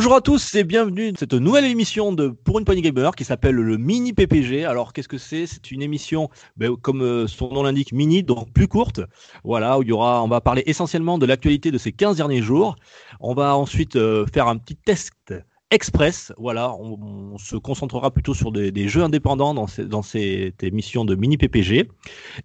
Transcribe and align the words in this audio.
Bonjour 0.00 0.14
à 0.14 0.22
tous 0.22 0.54
et 0.54 0.64
bienvenue 0.64 1.12
dans 1.12 1.18
cette 1.18 1.34
nouvelle 1.34 1.66
émission 1.66 2.10
de 2.10 2.28
Pour 2.28 2.58
une 2.58 2.64
poignée 2.64 2.80
gamer 2.80 3.14
qui 3.14 3.22
s'appelle 3.22 3.56
le 3.56 3.76
Mini 3.76 4.14
PPG. 4.14 4.64
Alors 4.64 4.94
qu'est-ce 4.94 5.08
que 5.08 5.18
c'est? 5.18 5.46
C'est 5.46 5.72
une 5.72 5.82
émission, 5.82 6.30
ben, 6.56 6.74
comme 6.74 7.02
euh, 7.02 7.26
son 7.26 7.50
nom 7.50 7.64
l'indique, 7.64 7.92
mini, 7.92 8.22
donc 8.22 8.50
plus 8.50 8.66
courte. 8.66 9.02
Voilà, 9.44 9.78
où 9.78 9.82
il 9.82 9.90
y 9.90 9.92
aura, 9.92 10.24
on 10.24 10.28
va 10.28 10.40
parler 10.40 10.62
essentiellement 10.64 11.18
de 11.18 11.26
l'actualité 11.26 11.70
de 11.70 11.76
ces 11.76 11.92
15 11.92 12.16
derniers 12.16 12.40
jours. 12.40 12.76
On 13.20 13.34
va 13.34 13.54
ensuite 13.54 13.96
euh, 13.96 14.24
faire 14.32 14.48
un 14.48 14.56
petit 14.56 14.74
test 14.74 15.34
express. 15.70 16.32
Voilà, 16.38 16.74
on, 16.74 17.36
se 17.36 17.56
concentrera 17.56 18.10
plutôt 18.10 18.32
sur 18.32 18.52
des, 18.52 18.72
des 18.72 18.88
jeux 18.88 19.02
indépendants 19.02 19.52
dans, 19.52 19.66
ces- 19.66 19.84
dans 19.84 20.02
cette 20.02 20.62
émission 20.62 21.04
de 21.04 21.14
Mini 21.14 21.36
PPG. 21.36 21.88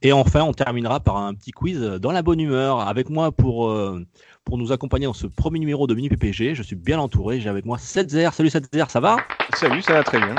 Et 0.01 0.11
enfin, 0.11 0.43
on 0.43 0.53
terminera 0.53 0.99
par 0.99 1.15
un 1.17 1.33
petit 1.33 1.51
quiz 1.51 1.79
dans 1.79 2.11
la 2.11 2.21
bonne 2.21 2.41
humeur. 2.41 2.81
Avec 2.81 3.09
moi 3.09 3.31
pour 3.31 3.69
euh, 3.69 4.05
pour 4.45 4.57
nous 4.59 4.71
accompagner 4.71 5.07
dans 5.07 5.13
ce 5.13 5.25
premier 5.27 5.59
numéro 5.59 5.87
de 5.87 5.95
Mini 5.95 6.07
PPG. 6.07 6.53
Je 6.53 6.61
suis 6.63 6.75
bien 6.75 6.99
entouré. 6.99 7.39
J'ai 7.41 7.49
avec 7.49 7.65
moi 7.65 7.77
Setzer. 7.79 8.29
Salut 8.31 8.51
Setzer, 8.51 8.85
ça 8.89 8.99
va? 8.99 9.17
Salut, 9.55 9.81
ça 9.81 9.93
va 9.93 10.03
très 10.03 10.19
bien. 10.19 10.35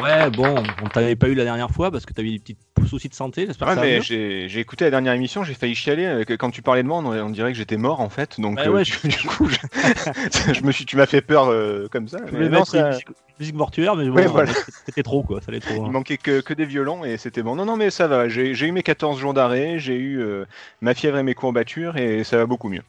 Ouais, 0.00 0.30
bon, 0.30 0.54
on 0.84 0.88
t'avait 0.88 1.16
pas 1.16 1.26
eu 1.28 1.34
la 1.34 1.42
dernière 1.42 1.68
fois 1.70 1.90
parce 1.90 2.06
que 2.06 2.12
t'avais 2.12 2.30
des 2.30 2.38
petits 2.38 2.56
soucis 2.86 3.08
de 3.08 3.14
santé. 3.14 3.46
J'espère 3.48 3.66
Ouais, 3.66 3.74
que 3.74 3.80
ça 3.80 3.84
va 3.84 3.90
mais 3.90 3.96
mieux. 3.98 4.02
j'ai 4.48 4.60
écouté 4.60 4.84
la 4.84 4.92
dernière 4.92 5.14
émission, 5.14 5.42
j'ai 5.42 5.54
failli 5.54 5.74
chialer. 5.74 6.04
euh, 6.06 6.36
Quand 6.38 6.50
tu 6.50 6.62
parlais 6.62 6.84
de 6.84 6.88
moi, 6.88 6.98
on, 6.98 7.06
on 7.06 7.30
dirait 7.30 7.50
que 7.50 7.58
j'étais 7.58 7.76
mort 7.76 8.00
en 8.00 8.08
fait. 8.08 8.40
Donc, 8.40 8.58
Ouais, 8.58 8.68
euh, 8.68 8.72
ouais, 8.72 8.82
du, 9.02 9.08
du 9.08 9.16
coup, 9.26 9.48
je, 9.48 9.56
je 10.54 10.62
me 10.62 10.70
suis, 10.70 10.86
tu 10.86 10.96
m'as 10.96 11.06
fait 11.06 11.20
peur 11.20 11.48
euh, 11.48 11.88
comme 11.90 12.06
ça. 12.06 12.18
Je 12.18 12.24
mais 12.26 12.30
voulais 12.30 12.48
non, 12.50 12.58
mettre 12.60 12.70
ça- 12.70 12.78
une 12.82 12.86
musique, 12.90 13.08
musique 13.40 13.54
mortuaire, 13.56 13.96
mais 13.96 14.08
bon, 14.08 14.14
Ouais, 14.14 14.26
voilà. 14.26 14.52
c'était 14.86 15.02
trop 15.02 15.24
quoi. 15.24 15.40
Ça 15.40 15.46
allait 15.48 15.58
trop. 15.58 15.74
il 15.74 15.88
hein. 15.88 15.90
manquait 15.90 16.18
que, 16.18 16.40
que 16.40 16.54
des 16.54 16.66
violons 16.66 17.04
et 17.04 17.16
c'était 17.16 17.42
bon. 17.42 17.56
Non, 17.56 17.64
non, 17.64 17.76
mais 17.76 17.90
ça 17.90 18.06
va. 18.06 18.28
J'ai 18.28 18.54
j'ai 18.54 18.68
eu 18.68 18.72
mes 18.72 18.84
14 18.84 19.18
jours 19.18 19.34
d'arrêt, 19.34 19.80
j'ai 19.80 19.96
eu 19.96 20.20
euh, 20.22 20.44
ma 20.82 20.94
fièvre 20.94 21.18
et 21.18 21.24
mes 21.24 21.34
courbatures 21.34 21.96
et 21.96 22.22
ça 22.22 22.36
va 22.36 22.46
beaucoup 22.46 22.68
mieux. 22.68 22.82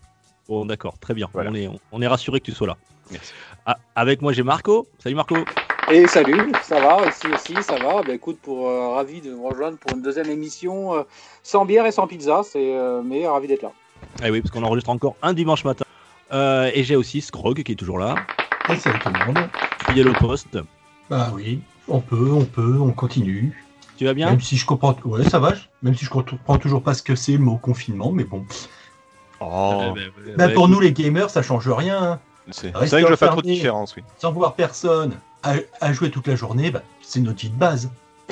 Bon, 0.51 0.65
d'accord, 0.65 0.99
très 0.99 1.13
bien. 1.13 1.29
Voilà. 1.31 1.49
On 1.49 1.55
est 1.55 1.69
on 1.93 2.01
est 2.01 2.07
rassuré 2.07 2.41
que 2.41 2.45
tu 2.45 2.51
sois 2.51 2.67
là. 2.67 2.77
Merci. 3.09 3.31
Ah, 3.65 3.77
avec 3.95 4.21
moi, 4.21 4.33
j'ai 4.33 4.43
Marco. 4.43 4.85
Salut 5.01 5.15
Marco. 5.15 5.37
Et 5.89 6.07
salut, 6.07 6.51
ça 6.61 6.77
va, 6.81 7.07
ici 7.07 7.27
aussi, 7.33 7.63
ça 7.63 7.77
va. 7.77 8.03
Bah, 8.03 8.13
écoute, 8.13 8.37
pour 8.41 8.67
euh, 8.67 8.89
ravi 8.89 9.21
de 9.21 9.31
vous 9.31 9.47
rejoindre 9.47 9.77
pour 9.77 9.93
une 9.93 10.01
deuxième 10.01 10.29
émission 10.29 10.93
euh, 10.93 11.03
sans 11.41 11.63
bière 11.63 11.85
et 11.85 11.93
sans 11.93 12.05
pizza, 12.05 12.41
c'est 12.43 12.75
euh, 12.75 13.01
mais 13.01 13.25
ravi 13.25 13.47
d'être 13.47 13.61
là. 13.61 13.71
Ah 14.21 14.29
oui, 14.29 14.41
parce 14.41 14.51
qu'on 14.51 14.63
enregistre 14.63 14.89
encore 14.89 15.15
un 15.21 15.33
dimanche 15.33 15.63
matin. 15.63 15.85
Euh, 16.33 16.69
et 16.73 16.83
j'ai 16.83 16.97
aussi 16.97 17.21
Scrog 17.21 17.63
qui 17.63 17.71
est 17.71 17.75
toujours 17.75 17.97
là, 17.97 18.15
Et 18.69 18.75
salut 18.75 18.99
tout 18.99 19.09
le 19.09 19.25
monde. 19.33 19.49
fidèle 19.87 20.09
au 20.09 20.13
poste. 20.15 20.57
Bah 21.09 21.31
oui, 21.33 21.61
on 21.87 22.01
peut, 22.01 22.29
on 22.29 22.43
peut, 22.43 22.77
on 22.77 22.91
continue. 22.91 23.57
Tu 23.95 24.03
vas 24.03 24.13
bien? 24.13 24.31
Même 24.31 24.41
si 24.41 24.57
je 24.57 24.65
comprends, 24.65 24.97
ouais, 25.05 25.23
ça 25.23 25.39
va. 25.39 25.53
Même 25.81 25.95
si 25.95 26.03
je 26.03 26.09
comprends 26.09 26.57
toujours 26.57 26.83
pas 26.83 26.93
ce 26.93 27.03
que 27.03 27.15
c'est 27.15 27.33
le 27.33 27.37
mot 27.37 27.55
confinement, 27.55 28.11
mais 28.11 28.25
bon. 28.25 28.45
Oh, 29.41 29.93
euh, 29.97 30.35
Bah, 30.37 30.49
pour 30.49 30.67
nous 30.67 30.79
les 30.79 30.93
gamers, 30.93 31.29
ça 31.29 31.41
change 31.41 31.67
rien. 31.67 32.01
hein. 32.13 32.19
c'est 32.51 32.71
vrai 32.71 32.87
que 32.89 32.97
je 32.99 33.05
vois 33.07 33.17
pas 33.17 33.27
trop 33.29 33.41
de 33.41 33.47
différence, 33.47 33.95
oui. 33.95 34.03
Sans 34.17 34.31
voir 34.31 34.53
personne, 34.53 35.13
à, 35.43 35.53
à 35.81 35.93
jouer 35.93 36.11
toute 36.11 36.27
la 36.27 36.35
journée, 36.35 36.69
bah, 36.71 36.81
c'est 37.01 37.19
notre 37.21 37.43
de 37.43 37.49
base. 37.49 37.89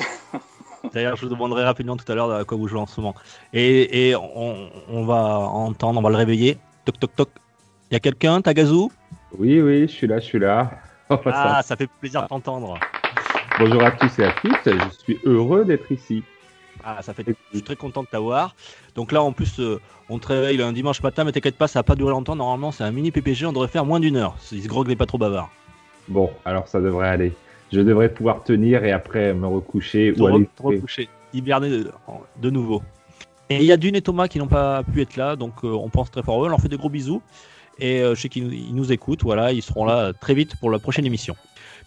D'ailleurs, 0.94 1.16
je 1.16 1.22
vous 1.26 1.28
demanderai 1.34 1.64
rapidement 1.64 1.96
tout 1.96 2.10
à 2.10 2.14
l'heure 2.14 2.30
à 2.32 2.44
quoi 2.44 2.56
vous 2.56 2.66
jouez 2.68 2.80
en 2.80 2.86
ce 2.86 3.00
moment. 3.00 3.14
Et, 3.52 4.08
et 4.10 4.16
on, 4.16 4.70
on 4.88 5.04
va 5.04 5.16
entendre, 5.38 5.98
on 6.00 6.02
va 6.02 6.10
le 6.10 6.16
réveiller. 6.16 6.58
Toc 6.84 6.98
toc 6.98 7.14
toc. 7.16 7.28
Il 7.90 7.94
y 7.94 7.96
a 7.96 8.00
quelqu'un, 8.00 8.40
Tagazu? 8.40 8.88
Oui, 9.38 9.60
oui, 9.60 9.82
je 9.82 9.92
suis 9.92 10.06
là, 10.06 10.18
je 10.20 10.24
suis 10.24 10.38
là. 10.38 10.70
Oh, 11.12 11.18
ça. 11.24 11.56
Ah, 11.56 11.62
ça 11.64 11.74
fait 11.74 11.88
plaisir 12.00 12.22
de 12.22 12.28
t'entendre. 12.28 12.78
Bonjour 13.58 13.82
à 13.82 13.90
tous 13.90 14.16
et 14.20 14.24
à 14.26 14.30
toutes, 14.40 14.60
je 14.64 14.96
suis 15.02 15.18
heureux 15.24 15.64
d'être 15.64 15.90
ici. 15.90 16.22
Ah, 16.84 17.02
ça 17.02 17.14
fait. 17.14 17.24
Je 17.26 17.34
suis 17.58 17.62
très 17.64 17.76
content 17.76 18.02
de 18.02 18.08
t'avoir. 18.08 18.54
Donc 18.94 19.12
là, 19.12 19.22
en 19.22 19.32
plus, 19.32 19.60
euh, 19.60 19.80
on 20.08 20.18
te 20.18 20.28
réveille 20.28 20.60
un 20.62 20.72
dimanche 20.72 21.02
matin, 21.02 21.24
mais 21.24 21.32
t'inquiète 21.32 21.56
pas, 21.56 21.68
ça 21.68 21.80
va 21.80 21.82
pas 21.82 21.94
durer 21.94 22.10
longtemps. 22.10 22.36
Normalement, 22.36 22.72
c'est 22.72 22.84
un 22.84 22.90
mini 22.92 23.10
PPG, 23.10 23.46
on 23.46 23.52
devrait 23.52 23.68
faire 23.68 23.84
moins 23.84 24.00
d'une 24.00 24.16
heure. 24.16 24.36
Si 24.40 24.62
ce 24.62 24.68
grog 24.68 24.88
n'est 24.88 24.96
pas 24.96 25.06
trop 25.06 25.18
bavard. 25.18 25.50
Bon, 26.08 26.30
alors 26.44 26.66
ça 26.68 26.80
devrait 26.80 27.08
aller. 27.08 27.32
Je 27.72 27.80
devrais 27.80 28.08
pouvoir 28.08 28.42
tenir 28.42 28.84
et 28.84 28.92
après 28.92 29.32
me 29.34 29.46
recoucher 29.46 30.12
Te 30.14 30.20
ou 30.20 30.24
re- 30.26 30.34
aller 30.34 30.48
te 30.56 30.62
recoucher, 30.62 31.08
hiberner 31.32 31.70
de, 31.70 31.92
de 32.42 32.50
nouveau. 32.50 32.82
Et 33.48 33.56
il 33.56 33.64
y 33.64 33.72
a 33.72 33.76
Dune 33.76 33.94
et 33.96 34.02
Thomas 34.02 34.26
qui 34.28 34.38
n'ont 34.38 34.48
pas 34.48 34.82
pu 34.82 35.02
être 35.02 35.16
là, 35.16 35.36
donc 35.36 35.52
euh, 35.64 35.68
on 35.68 35.88
pense 35.88 36.10
très 36.10 36.22
fort 36.22 36.36
à 36.36 36.42
eux. 36.42 36.46
On 36.46 36.48
leur 36.48 36.60
fait 36.60 36.68
des 36.68 36.76
gros 36.76 36.88
bisous. 36.88 37.22
Et 37.78 38.00
euh, 38.00 38.14
je 38.14 38.20
sais 38.22 38.28
qu'ils 38.28 38.44
nous, 38.46 38.52
ils 38.52 38.74
nous 38.74 38.92
écoutent, 38.92 39.22
voilà, 39.22 39.52
ils 39.52 39.62
seront 39.62 39.84
là 39.84 40.12
très 40.12 40.34
vite 40.34 40.56
pour 40.56 40.70
la 40.70 40.78
prochaine 40.78 41.06
émission. 41.06 41.36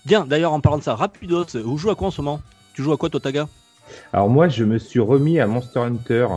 Bien, 0.06 0.26
d'ailleurs, 0.26 0.54
en 0.54 0.60
parlant 0.60 0.78
de 0.80 0.84
ça, 0.84 0.96
rapidos, 0.96 1.46
vous 1.64 1.78
jouez 1.78 1.92
à 1.92 1.96
quoi 1.96 2.08
en 2.08 2.12
ce 2.12 2.22
moment? 2.22 2.42
Tu 2.74 2.82
joues 2.82 2.92
à 2.94 2.98
quoi, 2.98 3.10
toi, 3.10 3.20
Taga? 3.20 3.48
Alors 4.12 4.30
moi, 4.30 4.48
je 4.48 4.64
me 4.64 4.78
suis 4.78 5.00
remis 5.00 5.40
à 5.40 5.48
Monster 5.48 5.80
Hunter, 5.80 6.28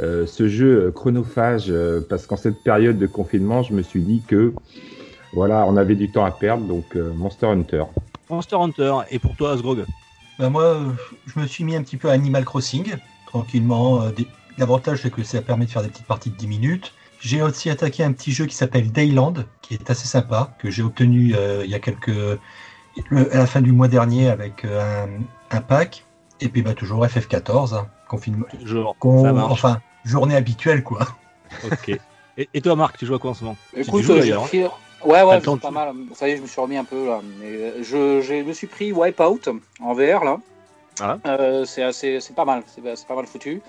euh, 0.00 0.26
ce 0.26 0.48
jeu 0.48 0.90
chronophage, 0.92 1.66
euh, 1.70 2.00
parce 2.08 2.26
qu'en 2.26 2.36
cette 2.36 2.62
période 2.62 2.98
de 2.98 3.06
confinement, 3.06 3.62
je 3.62 3.74
me 3.74 3.82
suis 3.82 4.02
dit 4.02 4.22
que 4.26 4.54
voilà, 5.32 5.66
on 5.66 5.76
avait 5.76 5.96
du 5.96 6.10
temps 6.10 6.24
à 6.24 6.30
perdre, 6.30 6.66
donc 6.66 6.96
euh, 6.96 7.12
Monster 7.14 7.46
Hunter. 7.46 7.84
Monster 8.30 8.56
Hunter, 8.56 8.92
et 9.10 9.18
pour 9.18 9.36
toi, 9.36 9.52
Asgrog 9.52 9.84
Bah, 10.38 10.50
moi, 10.50 10.78
je 11.26 11.40
me 11.40 11.46
suis 11.46 11.64
mis 11.64 11.76
un 11.76 11.82
petit 11.82 11.96
peu 11.96 12.08
à 12.10 12.12
Animal 12.12 12.44
Crossing, 12.44 12.94
tranquillement. 13.26 14.02
euh, 14.02 14.10
des- 14.12 14.28
L'avantage, 14.58 15.02
c'est 15.02 15.10
que 15.10 15.22
ça 15.22 15.42
permet 15.42 15.66
de 15.66 15.70
faire 15.70 15.82
des 15.82 15.88
petites 15.88 16.06
parties 16.06 16.30
de 16.30 16.36
10 16.36 16.46
minutes. 16.46 16.94
J'ai 17.20 17.42
aussi 17.42 17.68
attaqué 17.68 18.02
un 18.04 18.12
petit 18.12 18.32
jeu 18.32 18.46
qui 18.46 18.54
s'appelle 18.54 18.90
Dayland, 18.90 19.34
qui 19.60 19.74
est 19.74 19.90
assez 19.90 20.06
sympa, 20.08 20.54
que 20.58 20.70
j'ai 20.70 20.82
obtenu 20.82 21.34
euh, 21.36 21.62
il 21.64 21.70
y 21.70 21.74
a 21.74 21.78
quelques. 21.78 22.08
le- 23.10 23.34
à 23.34 23.38
la 23.38 23.46
fin 23.46 23.60
du 23.60 23.72
mois 23.72 23.88
dernier 23.88 24.28
avec 24.28 24.64
euh, 24.64 25.06
un, 25.50 25.56
un 25.56 25.60
pack. 25.60 26.05
Et 26.40 26.48
puis, 26.48 26.62
bah, 26.62 26.74
toujours 26.74 27.04
FF14, 27.04 27.74
hein, 27.74 27.86
confinement. 28.08 28.46
Con- 28.98 29.22
ça. 29.22 29.34
Enfin, 29.46 29.80
journée 30.04 30.36
habituelle, 30.36 30.82
quoi. 30.82 31.00
Ok. 31.64 31.98
Et, 32.38 32.48
et 32.52 32.60
toi, 32.60 32.76
Marc, 32.76 32.98
tu 32.98 33.06
joues 33.06 33.14
à 33.14 33.18
quoi 33.18 33.30
en 33.30 33.34
ce 33.34 33.44
moment? 33.44 33.56
Écoute, 33.74 34.02
joues, 34.02 34.12
euh, 34.12 34.16
j'ai 34.16 34.20
d'ailleurs, 34.30 34.44
pris- 34.44 34.64
Ouais, 35.04 35.22
ouais, 35.22 35.40
c'est 35.42 35.60
pas 35.60 35.70
mal. 35.70 35.94
Ça 36.14 36.28
y 36.28 36.32
est, 36.32 36.36
je 36.36 36.42
me 36.42 36.46
suis 36.46 36.60
remis 36.60 36.76
un 36.76 36.84
peu 36.84 37.06
là. 37.06 37.20
Mais 37.38 37.46
euh, 37.46 37.82
je, 37.82 38.42
me 38.42 38.52
suis 38.52 38.66
pris 38.66 38.92
Wipeout 38.92 39.40
en 39.80 39.94
VR 39.94 40.24
là. 40.24 40.38
Ah. 41.00 41.18
Euh, 41.26 41.64
c'est 41.64 41.82
assez, 41.82 42.20
c'est 42.20 42.34
pas 42.34 42.44
mal, 42.44 42.62
c'est, 42.66 43.06
pas 43.06 43.14
mal 43.14 43.26
foutu. 43.26 43.60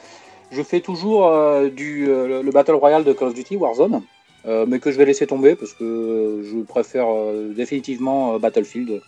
Je 0.51 0.61
fais 0.63 0.79
toujours 0.79 1.27
euh, 1.27 1.69
du 1.69 2.09
euh, 2.09 2.41
le 2.41 2.51
Battle 2.51 2.75
Royale 2.75 3.03
de 3.03 3.11
Call 3.11 3.27
of 3.27 3.33
Duty 3.33 3.57
Warzone, 3.57 4.01
euh, 4.45 4.65
mais 4.67 4.79
que 4.79 4.91
je 4.91 4.97
vais 4.97 5.05
laisser 5.05 5.27
tomber 5.27 5.55
parce 5.55 5.73
que 5.73 6.41
je 6.49 6.59
préfère 6.63 7.07
euh, 7.09 7.53
définitivement 7.53 8.35
euh, 8.35 8.39
Battlefield. 8.39 9.01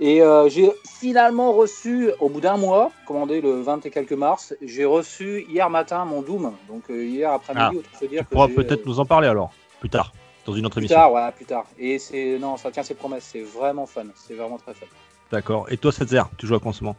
Et 0.00 0.22
euh, 0.22 0.48
j'ai 0.48 0.70
finalement 1.00 1.52
reçu, 1.52 2.10
au 2.20 2.28
bout 2.28 2.40
d'un 2.40 2.56
mois, 2.56 2.92
commandé 3.06 3.40
le 3.40 3.60
20 3.62 3.84
et 3.86 3.90
quelques 3.90 4.12
mars, 4.12 4.54
j'ai 4.62 4.84
reçu 4.84 5.44
hier 5.48 5.68
matin 5.70 6.04
mon 6.04 6.22
Doom. 6.22 6.52
Donc 6.68 6.84
euh, 6.90 7.04
hier 7.04 7.32
après-midi, 7.32 7.66
Ah, 7.68 7.76
autant 7.76 7.98
se 8.00 8.04
dire 8.04 8.20
Tu 8.20 8.24
que 8.26 8.30
pourras 8.30 8.48
peut-être 8.48 8.80
euh, 8.80 8.86
nous 8.86 9.00
en 9.00 9.04
parler 9.06 9.26
alors, 9.28 9.50
plus 9.80 9.90
tard, 9.90 10.12
dans 10.46 10.52
une 10.54 10.66
autre 10.66 10.74
plus 10.76 10.82
émission. 10.82 10.96
tard, 10.96 11.12
ouais, 11.12 11.32
plus 11.32 11.46
tard. 11.46 11.64
Et 11.78 11.98
c'est 11.98 12.38
non, 12.38 12.56
ça 12.56 12.70
tient 12.70 12.84
ses 12.84 12.94
promesses. 12.94 13.28
C'est 13.32 13.42
vraiment 13.42 13.86
fun. 13.86 14.04
C'est 14.14 14.34
vraiment 14.34 14.58
très 14.58 14.74
fun. 14.74 14.86
D'accord. 15.32 15.66
Et 15.70 15.76
toi, 15.76 15.90
Setzer, 15.92 16.22
tu 16.36 16.46
joues 16.46 16.54
à 16.54 16.60
quoi 16.60 16.70
en 16.70 16.72
ce 16.72 16.84
moment? 16.84 16.96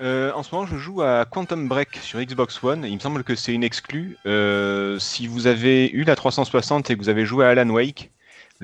Euh, 0.00 0.32
en 0.34 0.42
ce 0.42 0.54
moment, 0.54 0.66
je 0.66 0.76
joue 0.76 1.02
à 1.02 1.24
Quantum 1.24 1.68
Break 1.68 1.96
sur 1.96 2.20
Xbox 2.20 2.62
One. 2.64 2.84
Il 2.84 2.94
me 2.94 3.00
semble 3.00 3.22
que 3.22 3.34
c'est 3.34 3.52
une 3.52 3.62
exclue. 3.62 4.16
Euh, 4.26 4.98
si 4.98 5.26
vous 5.26 5.46
avez 5.46 5.88
eu 5.90 6.04
la 6.04 6.16
360 6.16 6.90
et 6.90 6.94
que 6.94 6.98
vous 7.00 7.08
avez 7.08 7.24
joué 7.24 7.44
à 7.44 7.50
Alan 7.50 7.68
Wake, 7.70 8.10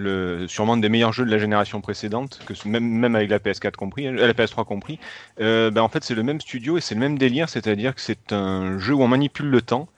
le, 0.01 0.47
sûrement 0.49 0.77
des 0.77 0.89
meilleurs 0.89 1.13
jeux 1.13 1.25
de 1.25 1.31
la 1.31 1.39
génération 1.39 1.81
précédente, 1.81 2.41
même, 2.65 3.15
avec 3.15 3.31
la 3.31 3.39
PS4 3.39 3.73
compris, 3.73 4.07
euh, 4.07 4.27
la 4.27 4.33
PS3 4.33 4.65
compris, 4.65 4.99
ben 5.39 5.79
en 5.79 5.89
fait 5.89 6.05
c'est 6.05 6.15
le 6.15 6.23
même 6.23 6.41
studio 6.41 6.79
et 6.79 6.81
c'est 6.81 6.95
le 6.95 7.01
même 7.01 7.19
délire, 7.19 7.49
c'est-à-dire 7.49 7.95
que 7.95 8.01
c'est 8.01 8.33
un 8.33 8.79
jeu 8.79 8.95
où 8.95 9.03
on 9.03 9.09
manipule 9.09 9.47
le 9.47 9.63
temps. 9.63 9.89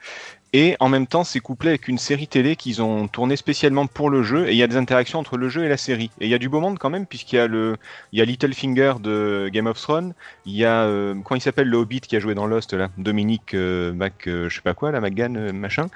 Et 0.54 0.76
en 0.80 0.90
même 0.90 1.06
temps, 1.06 1.24
c'est 1.24 1.40
couplé 1.40 1.70
avec 1.70 1.88
une 1.88 1.96
série 1.96 2.28
télé 2.28 2.56
qu'ils 2.56 2.82
ont 2.82 3.08
tournée 3.08 3.36
spécialement 3.36 3.86
pour 3.86 4.10
le 4.10 4.22
jeu. 4.22 4.48
Et 4.48 4.52
il 4.52 4.58
y 4.58 4.62
a 4.62 4.66
des 4.66 4.76
interactions 4.76 5.18
entre 5.18 5.38
le 5.38 5.48
jeu 5.48 5.64
et 5.64 5.68
la 5.68 5.78
série. 5.78 6.10
Et 6.20 6.26
il 6.26 6.30
y 6.30 6.34
a 6.34 6.38
du 6.38 6.50
beau 6.50 6.60
monde 6.60 6.78
quand 6.78 6.90
même, 6.90 7.06
puisqu'il 7.06 7.36
y 7.36 7.38
a 7.38 7.46
le, 7.46 7.76
il 8.12 8.18
y 8.18 8.22
a 8.22 8.26
Littlefinger 8.26 8.94
de 9.00 9.48
Game 9.50 9.66
of 9.66 9.80
Thrones. 9.80 10.12
Il 10.44 10.54
y 10.54 10.66
a, 10.66 10.82
euh, 10.82 11.14
il 11.34 11.40
s'appelle 11.40 11.68
le 11.68 11.78
Hobbit 11.78 12.02
qui 12.02 12.16
a 12.16 12.20
joué 12.20 12.34
dans 12.34 12.46
Lost 12.46 12.74
là 12.74 12.90
Dominique 12.98 13.54
euh, 13.54 13.94
Mac, 13.94 14.26
euh, 14.26 14.50
je 14.50 14.56
sais 14.56 14.60
pas 14.60 14.74
quoi, 14.74 14.90
la 14.90 15.00
McGann, 15.00 15.36
euh, 15.36 15.52
machin. 15.52 15.88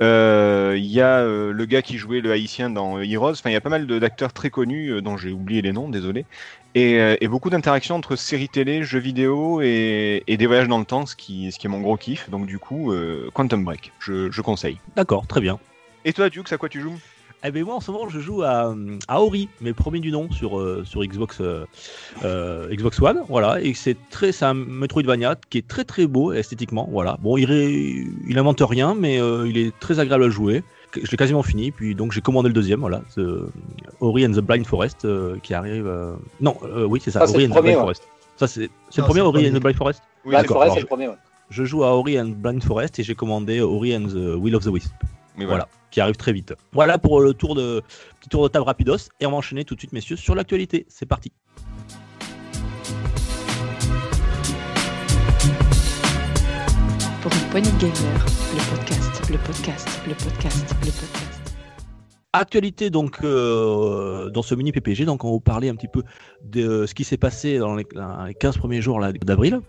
Il 0.00 0.86
y 0.86 1.00
a 1.02 1.22
le 1.24 1.64
gars 1.66 1.82
qui 1.82 1.98
jouait 1.98 2.20
le 2.20 2.32
haïtien 2.32 2.70
dans 2.70 3.00
Heroes. 3.00 3.32
Enfin, 3.32 3.50
il 3.50 3.52
y 3.52 3.56
a 3.56 3.60
pas 3.60 3.68
mal 3.68 3.86
d'acteurs 3.86 4.32
très 4.32 4.48
connus 4.48 5.02
dont 5.02 5.18
j'ai 5.18 5.32
oublié 5.32 5.60
les 5.60 5.72
noms, 5.72 5.88
désolé. 5.90 6.24
Et, 6.74 7.00
euh, 7.00 7.16
et 7.20 7.28
beaucoup 7.28 7.50
d'interactions 7.50 7.96
entre 7.96 8.14
séries 8.14 8.48
télé, 8.48 8.82
jeux 8.82 8.98
vidéo 8.98 9.60
et, 9.62 10.22
et 10.26 10.36
des 10.36 10.46
voyages 10.46 10.68
dans 10.68 10.78
le 10.78 10.84
temps, 10.84 11.06
ce 11.06 11.16
qui, 11.16 11.50
ce 11.50 11.58
qui 11.58 11.66
est 11.66 11.70
mon 11.70 11.80
gros 11.80 11.96
kiff. 11.96 12.30
Donc 12.30 12.46
du 12.46 12.58
coup, 12.58 12.92
euh, 12.92 13.30
Quantum 13.32 13.64
Break, 13.64 13.92
je, 13.98 14.30
je 14.30 14.42
conseille. 14.42 14.78
D'accord, 14.94 15.26
très 15.26 15.40
bien. 15.40 15.58
Et 16.04 16.12
toi, 16.12 16.28
Duke, 16.28 16.52
à 16.52 16.58
quoi 16.58 16.68
tu 16.68 16.80
joues? 16.80 16.98
Eh 17.44 17.52
ben 17.52 17.64
moi 17.64 17.76
en 17.76 17.80
ce 17.80 17.92
moment 17.92 18.08
je 18.08 18.18
joue 18.18 18.42
à, 18.42 18.74
à 19.06 19.20
Ori, 19.20 19.48
mais 19.60 19.72
premier 19.72 20.00
du 20.00 20.10
nom 20.10 20.28
sur, 20.32 20.58
euh, 20.58 20.82
sur 20.84 21.04
Xbox, 21.04 21.40
euh, 21.40 22.68
Xbox 22.74 23.00
One, 23.00 23.22
voilà, 23.28 23.60
et 23.60 23.74
c'est 23.74 23.96
très, 24.10 24.32
c'est 24.32 24.44
un 24.44 24.54
Metroidvania 24.54 25.36
qui 25.48 25.58
est 25.58 25.68
très 25.68 25.84
très 25.84 26.08
beau 26.08 26.32
esthétiquement, 26.32 26.88
voilà. 26.90 27.16
Bon, 27.22 27.36
il, 27.36 27.44
ré- 27.44 28.04
il 28.28 28.38
invente 28.38 28.60
rien, 28.60 28.96
mais 28.98 29.20
euh, 29.20 29.48
il 29.48 29.56
est 29.56 29.72
très 29.78 30.00
agréable 30.00 30.24
à 30.24 30.30
jouer. 30.30 30.64
Je 30.94 31.10
l'ai 31.10 31.16
quasiment 31.16 31.42
fini, 31.42 31.70
puis 31.70 31.94
donc 31.94 32.12
j'ai 32.12 32.20
commandé 32.20 32.48
le 32.48 32.54
deuxième, 32.54 32.80
voilà, 32.80 33.02
euh, 33.18 33.50
Ori 34.00 34.26
and 34.26 34.30
the 34.32 34.40
Blind 34.40 34.66
Forest 34.66 35.04
euh, 35.04 35.36
qui 35.42 35.52
arrive. 35.54 35.86
euh, 35.86 36.14
Non, 36.40 36.56
euh, 36.64 36.84
oui 36.86 37.00
c'est 37.02 37.10
ça, 37.10 37.20
Ça, 37.20 37.26
c'est 37.26 37.34
Ori 37.34 37.44
le 37.46 37.50
and 37.50 37.52
the 37.52 37.54
premier, 37.56 37.62
Blind 37.70 37.76
ouais. 37.76 37.82
Forest. 37.82 38.08
Ça 38.36 38.46
c'est, 38.46 38.70
c'est 38.90 38.96
le 38.98 39.02
Non, 39.02 39.06
premier 39.08 39.20
c'est 39.20 39.22
le 39.22 39.28
Ori 39.28 39.48
and 39.50 39.58
the 39.58 39.62
Blind 39.62 39.76
Forest? 39.76 40.02
Oui, 40.24 40.32
d'accord, 40.32 40.56
Forest, 40.56 40.72
c'est 40.74 40.80
je- 40.80 40.84
le 40.84 40.88
premier. 40.88 41.08
ouais. 41.08 41.14
Je 41.50 41.64
joue 41.64 41.82
à 41.84 41.94
Ori 41.96 42.18
and 42.20 42.32
Blind 42.36 42.62
Forest 42.62 42.98
et 42.98 43.02
j'ai 43.02 43.14
commandé 43.14 43.60
Ori 43.60 43.96
and 43.96 44.06
the 44.08 44.36
Will 44.38 44.54
of 44.56 44.64
the 44.64 44.68
Wisp. 44.68 44.92
mais 45.36 45.44
Voilà. 45.44 45.64
voilà. 45.64 45.68
qui 45.90 46.00
arrive 46.00 46.16
très 46.16 46.32
vite. 46.32 46.54
Voilà 46.72 46.98
pour 46.98 47.20
le 47.20 47.32
tour 47.32 47.54
de 47.54 47.82
petit 48.20 48.28
tour 48.28 48.42
de 48.42 48.48
table 48.48 48.64
rapidos 48.66 48.96
et 49.20 49.26
on 49.26 49.30
va 49.30 49.36
enchaîner 49.38 49.64
tout 49.64 49.74
de 49.74 49.80
suite 49.80 49.92
messieurs 49.92 50.16
sur 50.16 50.34
l'actualité. 50.34 50.84
C'est 50.88 51.06
parti. 51.06 51.32
Pour 57.22 57.32
une 57.32 57.48
poignée 57.50 57.70
de 57.70 57.78
gamer, 57.78 58.26
le 58.54 58.76
podcast, 58.76 59.07
le 59.30 59.36
podcast, 59.38 59.86
le 60.06 60.14
podcast, 60.14 60.74
le 60.80 60.86
podcast. 60.86 61.52
Actualité 62.32 62.88
donc 62.88 63.18
euh, 63.22 64.30
dans 64.30 64.40
ce 64.40 64.54
mini 64.54 64.72
PPG 64.72 65.04
donc 65.04 65.24
on 65.24 65.28
va 65.28 65.32
vous 65.32 65.40
parler 65.40 65.68
un 65.68 65.74
petit 65.74 65.88
peu 65.88 66.02
de 66.42 66.86
ce 66.86 66.94
qui 66.94 67.04
s'est 67.04 67.18
passé 67.18 67.58
dans 67.58 67.74
les, 67.74 67.86
dans 67.94 68.24
les 68.24 68.34
15 68.34 68.56
premiers 68.56 68.80
jours 68.80 69.00
d'avril. 69.24 69.60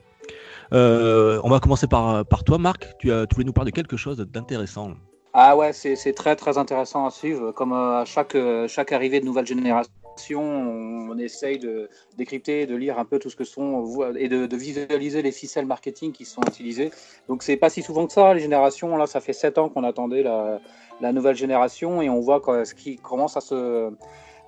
Euh, 0.72 1.42
on 1.44 1.50
va 1.50 1.60
commencer 1.60 1.88
par, 1.88 2.26
par 2.26 2.44
toi 2.44 2.58
Marc, 2.58 2.88
tu, 3.00 3.12
as, 3.12 3.28
tu 3.28 3.36
voulais 3.36 3.46
nous 3.46 3.54
parler 3.54 3.72
de 3.72 3.76
quelque 3.76 3.98
chose 3.98 4.18
d'intéressant. 4.18 4.94
Ah 5.34 5.56
ouais, 5.56 5.74
c'est 5.74 6.14
très 6.14 6.36
très 6.36 6.58
intéressant 6.58 7.06
à 7.06 7.12
suivre. 7.12 7.52
Comme 7.52 7.74
euh, 7.74 8.02
à 8.02 8.06
chaque, 8.06 8.36
euh, 8.36 8.68
chaque 8.68 8.92
arrivée 8.92 9.20
de 9.20 9.26
nouvelle 9.26 9.46
génération, 9.46 9.92
on, 10.40 11.18
essaye 11.20 11.60
de 11.60 11.90
décrypter, 12.18 12.66
de 12.66 12.76
lire 12.76 12.98
un 12.98 13.06
peu 13.06 13.20
tout 13.20 13.30
ce 13.30 13.36
que 13.36 13.44
sont 13.44 14.14
et 14.16 14.28
de, 14.28 14.56
visualiser 14.56 15.22
les 15.22 15.31
ficelles 15.31 15.66
marketing 15.66 16.12
qui 16.12 16.26
sont 16.26 16.42
utilisées. 16.48 16.92
Donc 17.28 17.44
c'est 17.44 17.58
pas 17.58 17.70
si 17.70 17.84
souvent 17.84 18.08
que 18.08 18.14
ça, 18.14 18.34
les 18.34 18.40
générations. 18.40 18.98
Là, 18.98 19.06
ça 19.06 19.22
fait 19.22 19.34
7 19.34 19.58
ans 19.60 19.70
qu'on 19.70 19.84
attendait 19.84 20.24
la, 20.24 21.12
nouvelle 21.12 21.36
génération 21.36 22.02
et 22.02 22.10
on 22.10 22.20
voit 22.22 22.42
ce 22.66 22.74
qui 22.74 22.98
commence 22.98 23.38
à 23.38 23.42
se, 23.42 23.92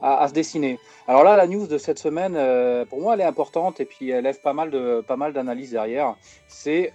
à, 0.02 0.28
se 0.28 0.34
dessiner. 0.34 0.80
Alors 1.08 1.24
là, 1.24 1.36
la 1.38 1.48
news 1.48 1.68
de 1.68 1.78
cette 1.78 2.00
semaine, 2.00 2.36
euh, 2.36 2.86
pour 2.86 3.00
moi, 3.00 3.14
elle 3.14 3.22
est 3.22 3.26
importante 3.26 3.80
et 3.80 3.86
puis 3.86 4.10
elle 4.10 4.24
lève 4.24 4.42
pas 4.42 4.54
mal 4.54 4.72
de 4.72 5.02
pas 5.08 5.18
mal 5.18 5.34
d'analyses 5.34 5.72
derrière. 5.72 6.16
C'est 6.48 6.94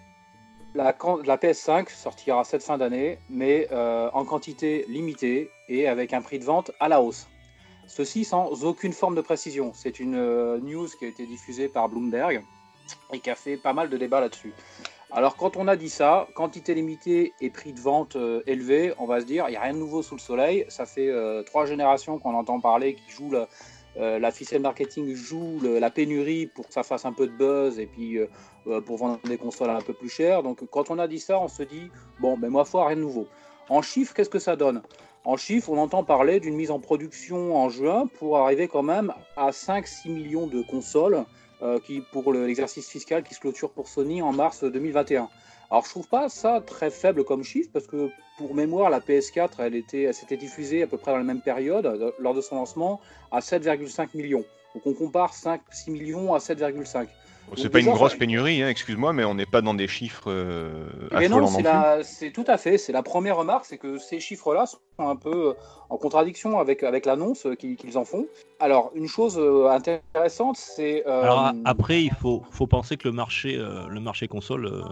la, 0.75 0.93
can- 0.93 1.21
la 1.25 1.37
PS5 1.37 1.89
sortira 1.91 2.45
cette 2.45 2.63
fin 2.63 2.79
d'année, 2.79 3.19
mais 3.31 3.69
euh, 3.73 4.11
en 4.13 4.25
quantité 4.25 4.85
limitée 4.89 5.51
et 5.69 5.89
avec 5.89 6.13
un 6.13 6.21
prix 6.23 6.39
de 6.39 6.45
vente 6.45 6.71
à 6.81 6.89
la 6.89 7.01
hausse. 7.01 7.27
Ceci 7.87 8.25
sans 8.25 8.65
aucune 8.65 8.93
forme 8.93 9.15
de 9.15 9.21
précision. 9.21 9.73
C'est 9.75 10.01
une 10.01 10.17
euh, 10.17 10.59
news 10.61 10.89
qui 10.99 11.05
a 11.05 11.09
été 11.09 11.25
diffusée 11.27 11.69
par 11.69 11.89
Bloomberg 11.89 12.43
et 13.13 13.21
qui 13.21 13.31
a 13.31 13.35
fait 13.35 13.57
pas 13.57 13.73
mal 13.73 13.89
de 13.89 13.97
débats 13.97 14.21
là-dessus. 14.21 14.53
Alors 15.13 15.37
quand 15.37 15.57
on 15.57 15.69
a 15.69 15.77
dit 15.77 15.89
ça, 15.89 16.27
quantité 16.35 16.75
limitée 16.75 17.33
et 17.41 17.49
prix 17.51 17.73
de 17.73 17.81
vente 17.81 18.17
euh, 18.17 18.43
élevé, 18.47 18.93
on 18.99 19.07
va 19.07 19.21
se 19.21 19.25
dire, 19.27 19.47
il 19.49 19.53
n'y 19.53 19.57
a 19.57 19.61
rien 19.63 19.73
de 19.73 19.79
nouveau 19.79 20.03
sous 20.03 20.17
le 20.17 20.21
soleil. 20.21 20.67
Ça 20.69 20.85
fait 20.85 21.11
trois 21.47 21.65
générations 21.65 22.19
qu'on 22.19 22.35
entend 22.35 22.61
parler, 22.61 22.95
qui 22.97 23.11
jouent 23.11 23.31
la, 23.31 24.19
la 24.19 24.31
ficelle 24.33 24.61
marketing 24.63 25.15
joue 25.15 25.59
la 25.63 25.91
pénurie 25.91 26.47
pour 26.47 26.67
que 26.67 26.75
ça 26.75 26.83
fasse 26.83 27.05
un 27.07 27.13
peu 27.13 27.27
de 27.29 27.33
buzz 27.33 27.79
et 27.79 27.87
puis 27.87 28.19
pour 28.85 28.97
vendre 28.99 29.19
des 29.25 29.37
consoles 29.39 29.71
un 29.71 29.81
peu 29.81 29.93
plus 29.93 30.09
chères. 30.09 30.43
Donc 30.43 30.61
quand 30.71 30.91
on 30.91 30.99
a 30.99 31.07
dit 31.09 31.21
ça, 31.21 31.39
on 31.39 31.49
se 31.49 31.63
dit, 31.63 31.91
bon, 32.21 32.37
ben 32.37 32.49
moi, 32.51 32.65
foi, 32.65 32.87
rien 32.87 32.97
de 32.97 33.01
nouveau. 33.03 33.27
En 33.69 33.83
chiffres, 33.83 34.15
qu'est-ce 34.15 34.31
que 34.31 34.39
ça 34.39 34.57
donne? 34.57 34.83
En 35.25 35.37
chiffres, 35.37 35.71
on 35.71 35.79
entend 35.79 36.05
parler 36.05 36.39
d'une 36.39 36.55
mise 36.55 36.71
en 36.71 36.79
production 36.79 37.57
en 37.57 37.69
juin 37.69 38.07
pour 38.19 38.39
arriver 38.39 38.69
quand 38.69 38.83
même 38.85 39.13
à 39.37 39.51
5-6 39.51 40.09
millions 40.11 40.47
de 40.47 40.63
consoles 40.63 41.25
euh, 41.63 41.81
qui, 41.81 42.01
pour 42.13 42.33
le- 42.33 42.47
l'exercice 42.47 42.89
fiscal 42.89 43.23
qui 43.25 43.35
se 43.35 43.41
clôture 43.41 43.71
pour 43.71 43.89
Sony 43.89 44.23
en 44.23 44.33
mars 44.33 44.63
2021. 44.63 45.29
Alors 45.69 45.85
je 45.85 45.91
trouve 45.91 46.07
pas 46.07 46.29
ça 46.29 46.61
très 46.65 46.91
faible 46.91 47.25
comme 47.25 47.43
chiffre 47.43 47.71
parce 47.73 47.89
que 47.89 48.09
pour 48.39 48.55
mémoire 48.55 48.89
la 48.89 49.01
PS4 49.01 49.49
elle 49.59 49.75
était 49.75 50.03
elle 50.03 50.15
s'était 50.15 50.37
diffusée 50.37 50.83
à 50.85 50.87
peu 50.87 50.97
près 50.97 51.11
dans 51.11 51.19
la 51.19 51.25
même 51.25 51.41
période 51.41 51.87
euh, 51.87 52.13
lors 52.21 52.35
de 52.35 52.41
son 52.41 52.55
lancement 52.55 53.01
à 53.33 53.41
7,5 53.41 54.11
millions. 54.15 54.45
Donc 54.75 54.87
on 54.87 54.93
compare 54.95 55.33
5-6 55.33 55.91
millions 55.91 56.35
à 56.35 56.39
7,5. 56.39 57.09
C'est 57.55 57.71
pas 57.71 57.81
une 57.81 57.87
grosse 57.93 58.15
pénurie, 58.17 58.63
hein, 58.63 58.69
excuse-moi, 58.69 59.13
mais 59.13 59.25
on 59.25 59.35
n'est 59.35 59.47
pas 59.47 59.63
dans 59.63 59.75
des 59.75 59.87
chiffres 59.89 60.25
euh, 60.29 60.87
Mais 61.13 61.29
non, 61.29 61.37
affolants 61.37 61.47
c'est 61.47 61.63
non 61.63 61.71
la- 61.71 62.03
c'est 62.03 62.31
tout 62.31 62.45
à 62.49 62.57
fait. 62.57 62.77
C'est 62.79 62.93
la 62.93 63.03
première 63.03 63.37
remarque, 63.37 63.65
c'est 63.67 63.79
que 63.79 63.99
ces 63.99 64.19
chiffres-là 64.21 64.67
sont 64.67 64.79
un 64.99 65.17
peu 65.17 65.51
euh, 65.51 65.53
en 65.89 65.97
contradiction 65.97 66.59
avec, 66.59 66.83
avec 66.83 67.07
l'annonce 67.07 67.47
qu'ils 67.59 67.77
qu'ils 67.77 67.97
en 67.99 68.05
font. 68.05 68.27
Alors, 68.59 68.91
une 68.95 69.07
chose 69.07 69.39
euh, 69.39 69.69
intéressante, 69.69 70.57
c'est. 70.57 71.07
euh, 71.07 71.23
Alors 71.23 71.53
après 71.65 72.03
il 72.03 72.13
faut, 72.13 72.43
faut 72.51 72.67
penser 72.67 72.97
que 72.97 73.07
le 73.09 73.13
marché, 73.15 73.57
euh, 73.57 73.87
le 73.89 74.01
marché 74.01 74.27
console 74.29 74.67
euh, 74.67 74.83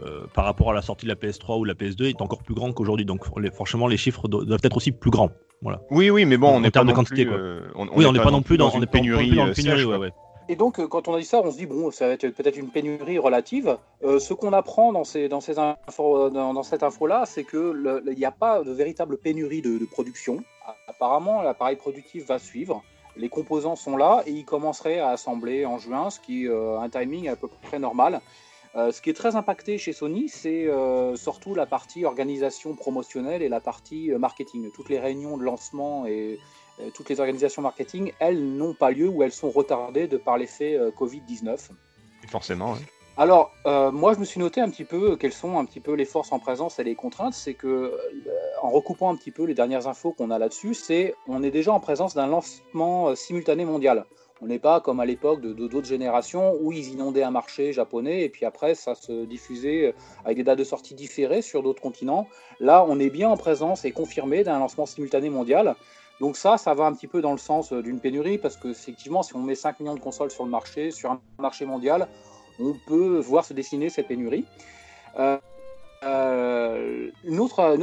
euh, 0.00 0.26
par 0.34 0.44
rapport 0.44 0.70
à 0.70 0.74
la 0.74 0.82
sortie 0.82 1.06
de 1.06 1.10
la 1.10 1.16
PS3 1.16 1.58
ou 1.58 1.64
la 1.64 1.74
PS2 1.74 2.08
est 2.08 2.22
encore 2.22 2.42
plus 2.42 2.54
grand 2.54 2.72
qu'aujourd'hui. 2.72 3.04
Donc 3.04 3.24
les- 3.38 3.50
franchement 3.50 3.86
les 3.88 3.96
chiffres 3.96 4.28
do- 4.28 4.44
doivent 4.44 4.60
être 4.62 4.76
aussi 4.76 4.92
plus 4.92 5.10
grands. 5.10 5.30
Voilà. 5.60 5.80
Oui, 5.90 6.08
oui, 6.10 6.24
mais 6.24 6.36
bon, 6.36 6.48
En 6.48 6.54
on 6.56 6.60
n'est 6.60 6.68
pas 6.68 6.80
termes 6.80 6.86
de 6.86 6.92
non 6.92 6.96
quantité, 6.96 7.24
plus. 7.26 7.34
euh, 7.34 7.60
on, 7.74 7.88
oui 7.96 8.06
on 8.06 8.12
n'est 8.12 8.20
pas 8.20 8.30
non 8.30 8.42
plus 8.42 8.56
dans, 8.56 8.70
une 8.70 8.86
pénurie. 8.86 9.30
dans 9.34 9.44
une 9.44 9.50
euh, 9.50 9.54
pénurie. 9.54 9.78
sèche, 9.80 9.86
ouais, 9.86 9.96
quoi. 9.96 9.98
ouais. 9.98 10.12
Et 10.50 10.56
donc, 10.56 10.80
euh, 10.80 10.88
quand 10.88 11.08
on 11.08 11.14
a 11.14 11.18
dit 11.18 11.26
ça, 11.26 11.42
on 11.44 11.50
se 11.50 11.58
dit, 11.58 11.66
bon, 11.66 11.90
ça 11.90 12.06
va 12.06 12.14
être 12.14 12.26
peut-être 12.28 12.56
une 12.56 12.70
pénurie 12.70 13.18
relative. 13.18 13.76
Euh, 14.02 14.18
ce 14.18 14.32
qu'on 14.32 14.54
apprend 14.54 14.92
dans, 14.92 15.04
cette 15.04 16.82
info-là, 16.82 17.24
c'est 17.26 17.44
qu'il 17.44 18.14
n'y 18.16 18.24
a 18.24 18.30
pas 18.30 18.62
de 18.62 18.72
véritable 18.72 19.18
pénurie 19.18 19.60
de, 19.60 19.84
production. 19.84 20.42
Apparemment, 20.86 21.42
l'appareil 21.42 21.76
productif 21.76 22.26
va 22.26 22.38
suivre. 22.38 22.82
Les 23.16 23.28
composants 23.28 23.76
sont 23.76 23.96
là 23.96 24.22
et 24.26 24.30
ils 24.30 24.44
commenceraient 24.44 25.00
à 25.00 25.10
assembler 25.10 25.66
en 25.66 25.78
juin, 25.78 26.08
ce 26.08 26.20
qui 26.20 26.44
est 26.44 26.48
euh, 26.48 26.78
un 26.78 26.88
timing 26.88 27.28
à 27.28 27.36
peu 27.36 27.48
près 27.62 27.78
normal. 27.78 28.20
Ce 28.74 29.02
qui 29.02 29.10
est 29.10 29.14
très 29.14 29.34
impacté 29.34 29.76
chez 29.76 29.92
Sony, 29.92 30.28
c'est 30.28 30.68
surtout 31.16 31.56
la 31.56 31.66
partie 31.66 32.04
organisation 32.04 32.76
promotionnelle 32.76 33.42
et 33.42 33.48
la 33.48 33.58
partie 33.58 34.10
marketing. 34.10 34.70
Toutes 34.70 34.88
les 34.88 35.00
réunions 35.00 35.36
de 35.36 35.42
lancement 35.42 36.06
et 36.06 36.38
toutes 36.94 37.08
les 37.08 37.20
organisations 37.20 37.62
marketing, 37.62 38.12
elles 38.18 38.42
n'ont 38.42 38.74
pas 38.74 38.90
lieu 38.90 39.08
ou 39.08 39.22
elles 39.22 39.32
sont 39.32 39.50
retardées 39.50 40.06
de 40.06 40.16
par 40.16 40.38
l'effet 40.38 40.76
euh, 40.76 40.90
Covid-19. 40.90 41.70
Forcément. 42.28 42.72
ouais. 42.72 42.78
Alors, 43.20 43.50
euh, 43.66 43.90
moi, 43.90 44.14
je 44.14 44.20
me 44.20 44.24
suis 44.24 44.38
noté 44.38 44.60
un 44.60 44.70
petit 44.70 44.84
peu 44.84 45.16
quelles 45.16 45.32
sont 45.32 45.58
un 45.58 45.64
petit 45.64 45.80
peu 45.80 45.94
les 45.94 46.04
forces 46.04 46.30
en 46.30 46.38
présence 46.38 46.78
et 46.78 46.84
les 46.84 46.94
contraintes. 46.94 47.34
C'est 47.34 47.54
que, 47.54 47.66
euh, 47.66 47.96
en 48.62 48.70
recoupant 48.70 49.10
un 49.10 49.16
petit 49.16 49.32
peu 49.32 49.42
les 49.44 49.54
dernières 49.54 49.88
infos 49.88 50.12
qu'on 50.12 50.30
a 50.30 50.38
là-dessus, 50.38 50.74
c'est 50.74 51.16
on 51.26 51.42
est 51.42 51.50
déjà 51.50 51.72
en 51.72 51.80
présence 51.80 52.14
d'un 52.14 52.28
lancement 52.28 53.08
euh, 53.08 53.14
simultané 53.16 53.64
mondial. 53.64 54.04
On 54.40 54.46
n'est 54.46 54.60
pas 54.60 54.80
comme 54.80 55.00
à 55.00 55.04
l'époque 55.04 55.40
de 55.40 55.52
d'autres 55.52 55.88
générations 55.88 56.54
où 56.60 56.70
ils 56.70 56.90
inondaient 56.90 57.24
un 57.24 57.32
marché 57.32 57.72
japonais 57.72 58.22
et 58.22 58.28
puis 58.28 58.44
après 58.44 58.76
ça 58.76 58.94
se 58.94 59.24
diffusait 59.24 59.86
euh, 59.86 59.92
avec 60.24 60.36
des 60.36 60.44
dates 60.44 60.60
de 60.60 60.64
sortie 60.64 60.94
différées 60.94 61.42
sur 61.42 61.64
d'autres 61.64 61.82
continents. 61.82 62.28
Là, 62.60 62.84
on 62.88 63.00
est 63.00 63.10
bien 63.10 63.28
en 63.28 63.36
présence 63.36 63.84
et 63.84 63.90
confirmé 63.90 64.44
d'un 64.44 64.60
lancement 64.60 64.86
simultané 64.86 65.28
mondial. 65.28 65.74
Donc 66.20 66.36
ça, 66.36 66.58
ça 66.58 66.74
va 66.74 66.84
un 66.86 66.92
petit 66.92 67.06
peu 67.06 67.20
dans 67.22 67.32
le 67.32 67.38
sens 67.38 67.72
euh, 67.72 67.82
d'une 67.82 68.00
pénurie 68.00 68.38
parce 68.38 68.56
que 68.56 68.68
effectivement, 68.68 69.22
si 69.22 69.36
on 69.36 69.40
met 69.40 69.54
5 69.54 69.80
millions 69.80 69.94
de 69.94 70.00
consoles 70.00 70.30
sur 70.30 70.44
le 70.44 70.50
marché, 70.50 70.90
sur 70.90 71.12
un 71.12 71.20
marché 71.38 71.64
mondial, 71.64 72.08
on 72.58 72.74
peut 72.86 73.18
voir 73.20 73.44
se 73.44 73.54
dessiner 73.54 73.88
cette 73.88 74.08
pénurie. 74.08 74.44
Euh, 75.18 75.38
euh, 76.04 77.10
une, 77.24 77.38
autre, 77.38 77.76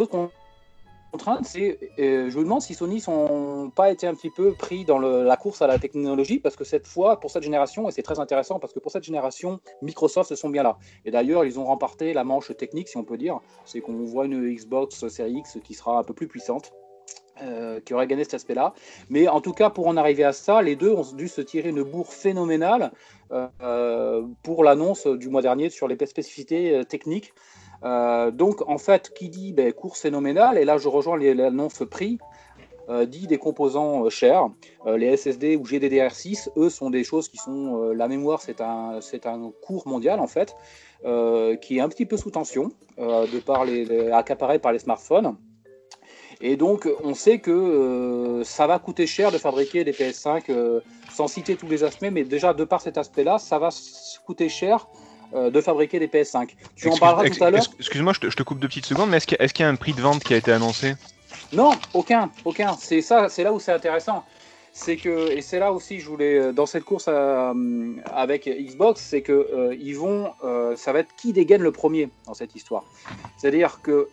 contrainte, 1.11 1.45
c'est, 1.45 1.79
je 1.97 2.37
me 2.37 2.43
demande 2.43 2.61
si 2.61 2.73
Sony 2.73 3.01
n'ont 3.07 3.69
pas 3.69 3.89
été 3.89 4.05
un 4.05 4.13
petit 4.13 4.29
peu 4.29 4.53
pris 4.53 4.83
dans 4.83 4.99
la 4.99 5.37
course 5.37 5.61
à 5.61 5.67
la 5.67 5.79
technologie, 5.79 6.39
parce 6.39 6.57
que 6.57 6.65
cette 6.65 6.87
fois, 6.87 7.19
pour 7.21 7.31
cette 7.31 7.43
génération, 7.43 7.87
et 7.87 7.91
c'est 7.93 8.03
très 8.03 8.19
intéressant, 8.19 8.59
parce 8.59 8.73
que 8.73 8.79
pour 8.79 8.91
cette 8.91 9.03
génération, 9.03 9.59
Microsoft 9.81 10.29
se 10.29 10.35
sont 10.35 10.49
bien 10.49 10.63
là. 10.63 10.77
Et 11.05 11.11
d'ailleurs, 11.11 11.45
ils 11.45 11.57
ont 11.57 11.65
remporté 11.65 12.13
la 12.13 12.25
manche 12.25 12.55
technique, 12.57 12.89
si 12.89 12.97
on 12.97 13.03
peut 13.03 13.17
dire. 13.17 13.39
C'est 13.63 13.79
qu'on 13.79 14.03
voit 14.03 14.25
une 14.25 14.53
Xbox 14.53 15.07
Series 15.07 15.39
X 15.39 15.57
qui 15.63 15.73
sera 15.73 15.99
un 15.99 16.03
peu 16.03 16.13
plus 16.13 16.27
puissante. 16.27 16.73
Euh, 17.41 17.81
qui 17.81 17.93
aurait 17.93 18.07
gagné 18.07 18.23
cet 18.23 18.35
aspect-là. 18.35 18.73
Mais 19.09 19.27
en 19.27 19.41
tout 19.41 19.51
cas, 19.51 19.69
pour 19.69 19.87
en 19.87 19.97
arriver 19.97 20.23
à 20.23 20.31
ça, 20.31 20.61
les 20.61 20.77
deux 20.77 20.93
ont 20.93 21.03
dû 21.03 21.27
se 21.27 21.41
tirer 21.41 21.67
une 21.67 21.83
bourre 21.83 22.13
phénoménale 22.13 22.93
euh, 23.33 24.23
pour 24.41 24.63
l'annonce 24.63 25.05
du 25.05 25.27
mois 25.27 25.41
dernier 25.41 25.69
sur 25.69 25.89
les 25.89 25.97
spécificités 26.05 26.77
euh, 26.77 26.83
techniques. 26.83 27.33
Donc, 27.83 28.67
en 28.67 28.77
fait, 28.77 29.13
qui 29.13 29.27
dit 29.27 29.51
ben, 29.51 29.71
course 29.73 29.99
phénoménale, 30.01 30.57
et 30.57 30.63
là 30.63 30.77
je 30.77 30.87
rejoins 30.87 31.17
l'annonce 31.17 31.83
prix, 31.91 32.17
dit 33.05 33.27
des 33.27 33.37
composants 33.37 34.09
chers. 34.09 34.47
Les 34.87 35.15
SSD 35.15 35.55
ou 35.55 35.63
GDDR6, 35.65 36.49
eux, 36.57 36.69
sont 36.69 36.89
des 36.89 37.03
choses 37.03 37.27
qui 37.29 37.37
sont. 37.37 37.91
la 37.91 38.07
mémoire, 38.07 38.41
c'est 38.41 38.59
un, 38.61 39.51
cours 39.61 39.87
mondial, 39.87 40.19
en 40.19 40.25
fait, 40.25 40.55
qui 41.61 41.77
est 41.77 41.81
un 41.81 41.89
petit 41.89 42.07
peu 42.07 42.17
sous 42.17 42.31
tension, 42.31 42.71
de 42.97 43.39
par 43.39 43.65
les- 43.65 44.09
accaparé 44.09 44.57
par 44.57 44.71
les 44.71 44.79
smartphones. 44.79 45.35
Et 46.41 46.55
donc, 46.57 46.87
on 47.03 47.13
sait 47.13 47.39
que 47.39 47.51
euh, 47.51 48.43
ça 48.43 48.67
va 48.67 48.79
coûter 48.79 49.07
cher 49.07 49.31
de 49.31 49.37
fabriquer 49.37 49.83
des 49.83 49.93
PS5, 49.93 50.43
euh, 50.49 50.81
sans 51.09 51.27
citer 51.27 51.55
tous 51.55 51.69
les 51.69 51.83
aspects, 51.83 52.07
mais 52.11 52.23
déjà 52.23 52.53
de 52.53 52.63
par 52.63 52.81
cet 52.81 52.97
aspect-là, 52.97 53.39
ça 53.39 53.57
va 53.59 53.69
coûter 54.25 54.49
cher 54.49 54.87
euh, 55.33 55.49
de 55.49 55.61
fabriquer 55.61 55.99
des 55.99 56.07
PS5. 56.07 56.49
Tu 56.75 56.87
en 56.89 56.97
parleras 56.97 57.29
tout 57.29 57.43
à 57.43 57.51
l'heure. 57.51 57.61
ex- 57.61 57.75
Excuse-moi, 57.79 58.13
je 58.13 58.19
te, 58.19 58.29
je 58.29 58.35
te 58.35 58.43
coupe 58.43 58.59
deux 58.59 58.67
petites 58.67 58.85
secondes, 58.85 59.09
mais 59.09 59.17
est-ce 59.17 59.27
qu'il 59.27 59.37
y, 59.39 59.63
a- 59.63 59.67
y 59.67 59.71
un 59.71 59.75
prix 59.75 59.93
de 59.93 60.01
vente 60.01 60.23
qui 60.23 60.33
a 60.33 60.37
été 60.37 60.51
annoncé? 60.51 60.93
Non, 61.53 61.71
aucun, 61.93 62.31
aucun. 62.43 62.75
C'est 62.77 63.01
ça, 63.01 63.29
c'est 63.29 63.43
là 63.43 63.53
où 63.53 63.59
c'est 63.59 63.71
intéressant. 63.71 64.23
C'est 64.73 64.97
que 64.97 65.31
et 65.31 65.41
c'est 65.41 65.57
là 65.59 65.71
aussi 65.71 66.01
je 66.01 66.09
voulais 66.09 66.51
dans 66.51 66.65
cette 66.65 66.83
course 66.83 67.07
avec 67.07 68.45
Xbox, 68.45 69.01
c'est 69.01 69.21
que 69.21 69.71
ils 69.79 69.93
vont, 69.93 70.33
ça 70.75 70.91
va 70.91 70.99
être 70.99 71.15
qui 71.15 71.31
dégaine 71.31 71.61
le 71.61 71.71
premier 71.71 72.09
dans 72.25 72.33
cette 72.33 72.55
histoire? 72.55 72.83
C'est-à-dire 73.37 73.79
que 73.81 74.09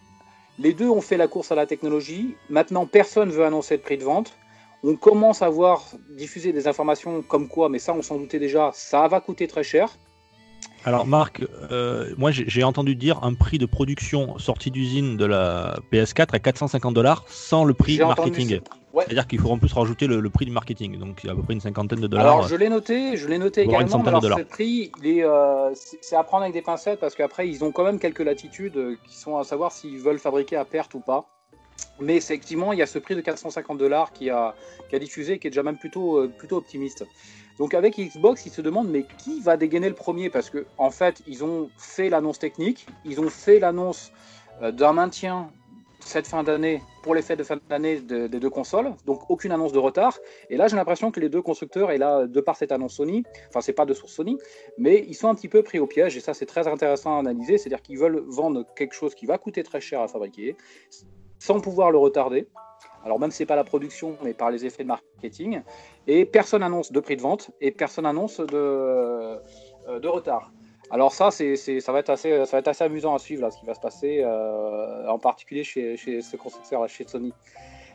les 0.58 0.72
deux 0.72 0.88
ont 0.88 1.00
fait 1.00 1.16
la 1.16 1.28
course 1.28 1.52
à 1.52 1.54
la 1.54 1.66
technologie. 1.66 2.36
Maintenant, 2.50 2.86
personne 2.86 3.30
veut 3.30 3.44
annoncer 3.44 3.76
de 3.76 3.82
prix 3.82 3.98
de 3.98 4.04
vente. 4.04 4.34
On 4.84 4.96
commence 4.96 5.42
à 5.42 5.48
voir 5.48 5.84
diffuser 6.10 6.52
des 6.52 6.66
informations 6.66 7.22
comme 7.22 7.48
quoi, 7.48 7.68
mais 7.68 7.78
ça 7.78 7.94
on 7.94 8.02
s'en 8.02 8.18
doutait 8.18 8.40
déjà, 8.40 8.72
ça 8.74 9.06
va 9.06 9.20
coûter 9.20 9.46
très 9.46 9.62
cher. 9.62 9.90
Alors 10.84 11.06
Marc, 11.06 11.44
euh, 11.70 12.12
moi 12.18 12.32
j'ai 12.32 12.64
entendu 12.64 12.96
dire 12.96 13.22
un 13.22 13.34
prix 13.34 13.58
de 13.58 13.66
production 13.66 14.36
sortie 14.38 14.72
d'usine 14.72 15.16
de 15.16 15.24
la 15.24 15.78
PS4 15.92 16.34
à 16.34 16.40
450 16.40 16.92
dollars 16.94 17.24
sans 17.28 17.64
le 17.64 17.74
prix 17.74 18.02
entendu 18.02 18.30
marketing. 18.30 18.60
Ouais. 18.92 19.04
C'est-à-dire 19.06 19.26
qu'il 19.26 19.38
faut 19.40 19.50
en 19.50 19.58
plus 19.58 19.72
rajouter 19.72 20.06
le, 20.06 20.20
le 20.20 20.30
prix 20.30 20.44
du 20.44 20.50
marketing, 20.50 20.98
donc 20.98 21.20
il 21.22 21.26
y 21.26 21.30
a 21.30 21.32
à 21.32 21.36
peu 21.36 21.42
près 21.42 21.54
une 21.54 21.60
cinquantaine 21.60 22.00
de 22.00 22.06
dollars. 22.06 22.26
Alors 22.26 22.48
je 22.48 22.56
l'ai 22.56 22.68
noté, 22.68 23.16
je 23.16 23.26
l'ai 23.26 23.38
noté 23.38 23.62
une 23.62 23.70
également. 23.70 23.86
mais 23.86 23.92
centaine 23.92 24.14
de 24.14 24.20
dollars. 24.20 24.38
ce 24.38 24.44
prix, 24.44 24.92
euh, 25.04 25.70
c'est 25.74 26.16
à 26.16 26.22
prendre 26.24 26.42
avec 26.42 26.52
des 26.52 26.60
pincettes 26.62 27.00
parce 27.00 27.14
qu'après 27.14 27.48
ils 27.48 27.64
ont 27.64 27.72
quand 27.72 27.84
même 27.84 27.98
quelques 27.98 28.20
latitudes 28.20 28.76
euh, 28.76 28.96
qui 29.08 29.16
sont 29.16 29.38
à 29.38 29.44
savoir 29.44 29.72
s'ils 29.72 29.98
veulent 29.98 30.18
fabriquer 30.18 30.56
à 30.56 30.64
perte 30.66 30.92
ou 30.94 31.00
pas. 31.00 31.26
Mais 32.00 32.16
effectivement, 32.16 32.72
il 32.72 32.78
y 32.78 32.82
a 32.82 32.86
ce 32.86 32.98
prix 32.98 33.16
de 33.16 33.20
450 33.20 33.78
dollars 33.78 34.12
qui 34.12 34.30
a, 34.30 34.54
qui 34.88 34.96
a 34.96 34.98
diffusé, 34.98 35.38
qui 35.38 35.46
est 35.46 35.50
déjà 35.50 35.62
même 35.62 35.78
plutôt, 35.78 36.18
euh, 36.18 36.28
plutôt 36.28 36.56
optimiste. 36.56 37.06
Donc 37.58 37.74
avec 37.74 37.98
Xbox, 37.98 38.46
ils 38.46 38.52
se 38.52 38.60
demandent 38.60 38.88
mais 38.90 39.06
qui 39.18 39.40
va 39.40 39.56
dégainer 39.56 39.88
le 39.88 39.94
premier? 39.94 40.30
Parce 40.30 40.50
que 40.50 40.66
en 40.78 40.90
fait, 40.90 41.22
ils 41.26 41.44
ont 41.44 41.70
fait 41.78 42.08
l'annonce 42.08 42.38
technique, 42.38 42.86
ils 43.04 43.20
ont 43.20 43.30
fait 43.30 43.58
l'annonce 43.58 44.12
euh, 44.62 44.72
d'un 44.72 44.92
maintien 44.92 45.50
cette 46.04 46.26
fin 46.26 46.42
d'année 46.42 46.82
pour 47.02 47.14
les 47.14 47.22
fêtes 47.22 47.38
de 47.38 47.44
fin 47.44 47.58
d'année 47.68 48.00
de- 48.00 48.26
des 48.26 48.40
deux 48.40 48.50
consoles, 48.50 48.92
donc 49.06 49.30
aucune 49.30 49.52
annonce 49.52 49.72
de 49.72 49.78
retard. 49.78 50.18
Et 50.50 50.56
là, 50.56 50.68
j'ai 50.68 50.76
l'impression 50.76 51.10
que 51.10 51.20
les 51.20 51.28
deux 51.28 51.42
constructeurs, 51.42 51.90
et 51.90 51.98
là, 51.98 52.26
de 52.26 52.40
par 52.40 52.56
cette 52.56 52.72
annonce 52.72 52.94
Sony, 52.94 53.24
enfin, 53.48 53.60
c'est 53.60 53.72
pas 53.72 53.86
de 53.86 53.94
source 53.94 54.12
Sony, 54.12 54.38
mais 54.78 55.04
ils 55.08 55.14
sont 55.14 55.28
un 55.28 55.34
petit 55.34 55.48
peu 55.48 55.62
pris 55.62 55.78
au 55.78 55.86
piège, 55.86 56.16
et 56.16 56.20
ça, 56.20 56.34
c'est 56.34 56.46
très 56.46 56.68
intéressant 56.68 57.16
à 57.16 57.20
analyser. 57.20 57.58
C'est-à-dire 57.58 57.82
qu'ils 57.82 57.98
veulent 57.98 58.22
vendre 58.28 58.64
quelque 58.76 58.94
chose 58.94 59.14
qui 59.14 59.26
va 59.26 59.38
coûter 59.38 59.62
très 59.62 59.80
cher 59.80 60.00
à 60.00 60.08
fabriquer, 60.08 60.56
sans 61.38 61.60
pouvoir 61.60 61.90
le 61.90 61.98
retarder. 61.98 62.46
Alors, 63.04 63.18
même 63.18 63.30
si 63.30 63.38
c'est 63.38 63.46
pas 63.46 63.56
la 63.56 63.64
production, 63.64 64.16
mais 64.22 64.34
par 64.34 64.50
les 64.50 64.64
effets 64.64 64.84
de 64.84 64.88
marketing. 64.88 65.62
Et 66.06 66.24
personne 66.24 66.62
annonce 66.62 66.92
de 66.92 67.00
prix 67.00 67.16
de 67.16 67.22
vente, 67.22 67.50
et 67.60 67.72
personne 67.72 68.06
annonce 68.06 68.38
de, 68.38 68.46
euh, 68.54 69.38
de 70.00 70.08
retard. 70.08 70.52
Alors 70.92 71.14
ça, 71.14 71.30
c'est, 71.30 71.56
ça, 71.56 71.90
va 71.90 72.00
être 72.00 72.10
assez, 72.10 72.84
amusant 72.84 73.14
à 73.14 73.18
suivre, 73.18 73.48
ce 73.48 73.58
qui 73.58 73.64
va 73.64 73.72
se 73.72 73.80
passer, 73.80 74.20
euh, 74.22 75.08
en 75.08 75.18
particulier 75.18 75.64
chez, 75.64 75.96
ce 75.96 76.36
constructeur, 76.36 76.86
chez 76.86 77.08
Sony. 77.08 77.32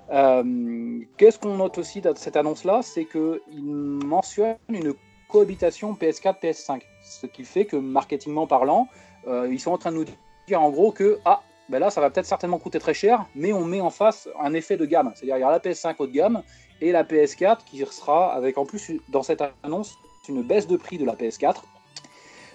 Euh, 0.10 1.00
qu'est-ce 1.16 1.38
qu'on 1.38 1.58
note 1.58 1.78
aussi 1.78 2.02
dans 2.02 2.16
cette 2.16 2.36
annonce-là? 2.36 2.82
C'est 2.82 3.06
qu'il 3.06 3.64
mentionne 3.64 4.56
une 4.70 4.96
cohabitation 5.30 5.94
PS4-PS5. 5.94 6.82
Ce 7.04 7.28
qui 7.28 7.44
fait 7.44 7.66
que, 7.66 7.76
marketingment 7.76 8.48
parlant, 8.48 8.88
euh, 9.28 9.48
ils 9.52 9.60
sont 9.60 9.72
en 9.72 9.78
train 9.78 9.92
de 9.92 9.98
nous 9.98 10.06
dire 10.48 10.60
en 10.60 10.72
gros 10.72 10.92
que 10.92 11.20
ah, 11.24 11.42
ben 11.70 11.78
là, 11.78 11.92
ça 11.92 12.02
va 12.02 12.10
peut-être 12.10 12.26
certainement 12.26 12.58
coûter 12.58 12.80
très 12.80 12.96
cher, 12.96 13.28
mais 13.36 13.54
on 13.54 13.64
met 13.64 13.82
en 13.82 13.92
face 13.92 14.28
un 14.40 14.56
effet 14.56 14.76
de 14.76 14.86
gamme. 14.86 15.12
C'est-à-dire 15.14 15.38
il 15.38 15.42
y 15.42 15.44
a 15.44 15.52
la 15.52 15.60
PS5 15.60 15.96
haut 16.00 16.08
de 16.08 16.14
gamme 16.14 16.42
et 16.82 16.92
la 16.92 17.04
PS4 17.04 17.60
qui 17.64 17.78
sera 17.86 18.34
avec 18.34 18.58
en 18.58 18.66
plus 18.66 18.94
dans 19.10 19.22
cette 19.22 19.44
annonce 19.62 20.00
une 20.30 20.42
baisse 20.42 20.66
de 20.66 20.78
prix 20.78 20.98
de 20.98 21.06
la 21.06 21.14
PS4. 21.14 21.58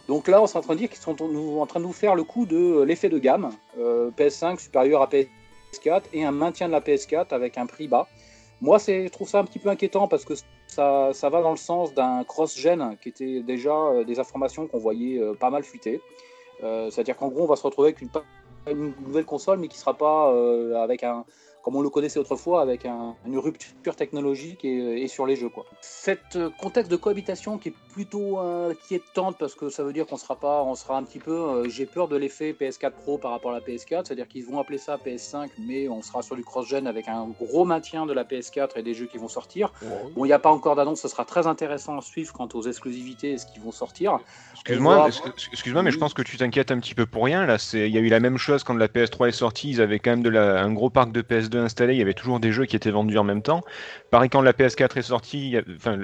Donc 0.08 0.28
là, 0.28 0.42
on 0.42 0.46
est 0.46 0.56
en 0.56 0.60
train 0.60 0.74
de 0.74 0.78
dire 0.78 0.88
qu'ils 0.88 0.98
sont 0.98 1.12
en 1.22 1.66
train 1.66 1.80
de 1.80 1.84
nous 1.84 1.92
faire 1.92 2.14
le 2.14 2.24
coup 2.24 2.46
de 2.46 2.56
euh, 2.56 2.84
l'effet 2.84 3.08
de 3.08 3.18
gamme. 3.18 3.50
Euh, 3.78 4.10
PS5 4.16 4.58
supérieur 4.58 5.02
à 5.02 5.06
PS4 5.06 6.02
et 6.12 6.24
un 6.24 6.32
maintien 6.32 6.66
de 6.66 6.72
la 6.72 6.80
PS4 6.80 7.28
avec 7.30 7.56
un 7.58 7.66
prix 7.66 7.88
bas. 7.88 8.08
Moi, 8.60 8.78
je 8.78 9.08
trouve 9.08 9.28
ça 9.28 9.40
un 9.40 9.44
petit 9.44 9.58
peu 9.58 9.68
inquiétant 9.68 10.08
parce 10.08 10.24
que 10.24 10.34
ça, 10.66 11.12
va 11.22 11.42
dans 11.42 11.50
le 11.50 11.56
sens 11.56 11.94
d'un 11.94 12.24
cross-gen 12.24 12.96
qui 13.02 13.08
était 13.10 13.40
déjà 13.40 13.74
euh, 13.74 14.04
des 14.04 14.18
informations 14.18 14.66
qu'on 14.66 14.78
voyait 14.78 15.20
pas 15.38 15.50
mal 15.50 15.64
fuiter. 15.64 16.00
C'est-à-dire 16.90 17.16
qu'en 17.16 17.26
gros, 17.26 17.42
on 17.42 17.46
va 17.46 17.56
se 17.56 17.64
retrouver 17.64 17.88
avec 17.88 18.02
une, 18.02 18.94
nouvelle 19.04 19.24
console, 19.24 19.58
mais 19.58 19.66
qui 19.66 19.76
sera 19.78 19.94
pas 19.94 20.32
avec 20.80 21.02
un, 21.02 21.24
comme 21.62 21.76
on 21.76 21.80
le 21.82 21.90
connaissait 21.90 22.18
autrefois, 22.18 22.60
avec 22.62 22.84
un- 22.86 23.14
une 23.26 23.38
rupture 23.38 23.94
technologique 23.96 24.64
et, 24.64 25.02
et 25.02 25.08
sur 25.08 25.26
les 25.26 25.36
jeux. 25.36 25.48
Quoi. 25.48 25.64
Cet 25.80 26.36
euh, 26.36 26.50
contexte 26.60 26.90
de 26.90 26.96
cohabitation 26.96 27.58
qui 27.58 27.68
est 27.70 27.74
plutôt 27.92 28.38
inquiétante 28.38 29.36
parce 29.38 29.54
que 29.54 29.68
ça 29.70 29.82
veut 29.84 29.92
dire 29.92 30.06
qu'on 30.06 30.16
sera 30.16 30.36
pas, 30.36 30.62
on 30.62 30.74
sera 30.74 30.96
un 30.96 31.02
petit 31.04 31.18
peu. 31.18 31.32
euh, 31.32 31.68
J'ai 31.68 31.86
peur 31.86 32.08
de 32.08 32.16
l'effet 32.16 32.52
PS4 32.58 32.92
Pro 32.92 33.18
par 33.18 33.30
rapport 33.30 33.50
à 33.52 33.54
la 33.54 33.60
PS4, 33.60 34.04
c'est-à-dire 34.06 34.28
qu'ils 34.28 34.44
vont 34.44 34.58
appeler 34.58 34.78
ça 34.78 34.96
PS5, 34.96 35.48
mais 35.58 35.88
on 35.88 36.02
sera 36.02 36.22
sur 36.22 36.36
du 36.36 36.44
cross-gen 36.44 36.86
avec 36.86 37.08
un 37.08 37.28
gros 37.40 37.64
maintien 37.64 38.06
de 38.06 38.12
la 38.12 38.24
PS4 38.24 38.70
et 38.76 38.82
des 38.82 38.94
jeux 38.94 39.06
qui 39.06 39.18
vont 39.18 39.28
sortir. 39.28 39.72
Bon, 40.14 40.24
il 40.24 40.28
n'y 40.28 40.32
a 40.34 40.38
pas 40.38 40.50
encore 40.50 40.76
d'annonce, 40.76 41.00
ce 41.00 41.08
sera 41.08 41.24
très 41.24 41.46
intéressant 41.46 41.98
à 41.98 42.02
suivre 42.02 42.32
quant 42.32 42.48
aux 42.54 42.62
exclusivités 42.62 43.32
et 43.32 43.38
ce 43.38 43.46
qui 43.46 43.58
vont 43.60 43.72
sortir. 43.72 44.18
Excuse-moi, 44.54 44.96
voit- 44.96 45.08
excu- 45.08 45.48
excuse-moi, 45.52 45.82
mais 45.82 45.90
je 45.90 45.98
pense 45.98 46.14
que 46.14 46.22
tu 46.22 46.36
t'inquiètes 46.36 46.70
un 46.70 46.78
petit 46.80 46.94
peu 46.94 47.06
pour 47.06 47.24
rien. 47.24 47.46
Là, 47.46 47.56
il 47.72 47.88
y 47.88 47.98
a 47.98 48.00
eu 48.00 48.08
la 48.08 48.20
même 48.20 48.38
chose 48.38 48.64
quand 48.64 48.74
la 48.74 48.88
PS3 48.88 49.28
est 49.28 49.32
sortie. 49.32 49.70
Ils 49.70 49.80
avaient 49.80 49.98
quand 49.98 50.10
même 50.10 50.22
de 50.22 50.28
la, 50.30 50.62
un 50.62 50.72
gros 50.72 50.90
parc 50.90 51.12
de 51.12 51.22
PS2 51.22 51.51
installé. 51.58 51.94
Il 51.94 51.98
y 51.98 52.02
avait 52.02 52.14
toujours 52.14 52.40
des 52.40 52.52
jeux 52.52 52.66
qui 52.66 52.76
étaient 52.76 52.90
vendus 52.90 53.18
en 53.18 53.24
même 53.24 53.42
temps. 53.42 53.62
Pareil, 54.10 54.30
quand 54.30 54.42
la 54.42 54.52
PS4 54.52 54.98
est 54.98 55.02
sortie, 55.02 55.56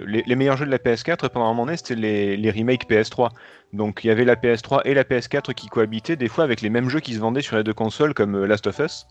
les, 0.07 0.37
meilleurs 0.37 0.57
jeux 0.57 0.67
de 0.67 0.71
la 0.71 0.79
PS4 0.79 1.29
pendant 1.29 1.47
un 1.47 1.51
moment 1.51 1.67
donné, 1.67 1.77
c'était 1.77 1.95
les, 1.95 2.37
les 2.37 2.51
remakes 2.51 2.89
PS3. 2.89 3.31
Donc, 3.73 4.05
il 4.05 4.09
y 4.09 4.11
avait 4.11 4.25
la 4.25 4.37
PS3 4.37 4.83
et 4.85 4.95
la 4.95 5.05
PS4 5.05 5.55
qui 5.55 5.69
cohabitaient 5.69 6.17
des 6.17 6.29
fois 6.29 6.45
avec 6.45 6.61
les 6.61 6.71
mêmes 6.71 6.89
jeux 6.89 7.01
qui 7.01 7.15
se 7.15 7.21
vendaient 7.21 7.43
sur 7.43 7.57
les 7.57 7.65
deux 7.65 7.75
consoles, 7.75 8.15
comme 8.15 8.35
euh, 8.35 8.47
Last 8.47 8.67
of 8.67 8.79
Us. 8.79 9.07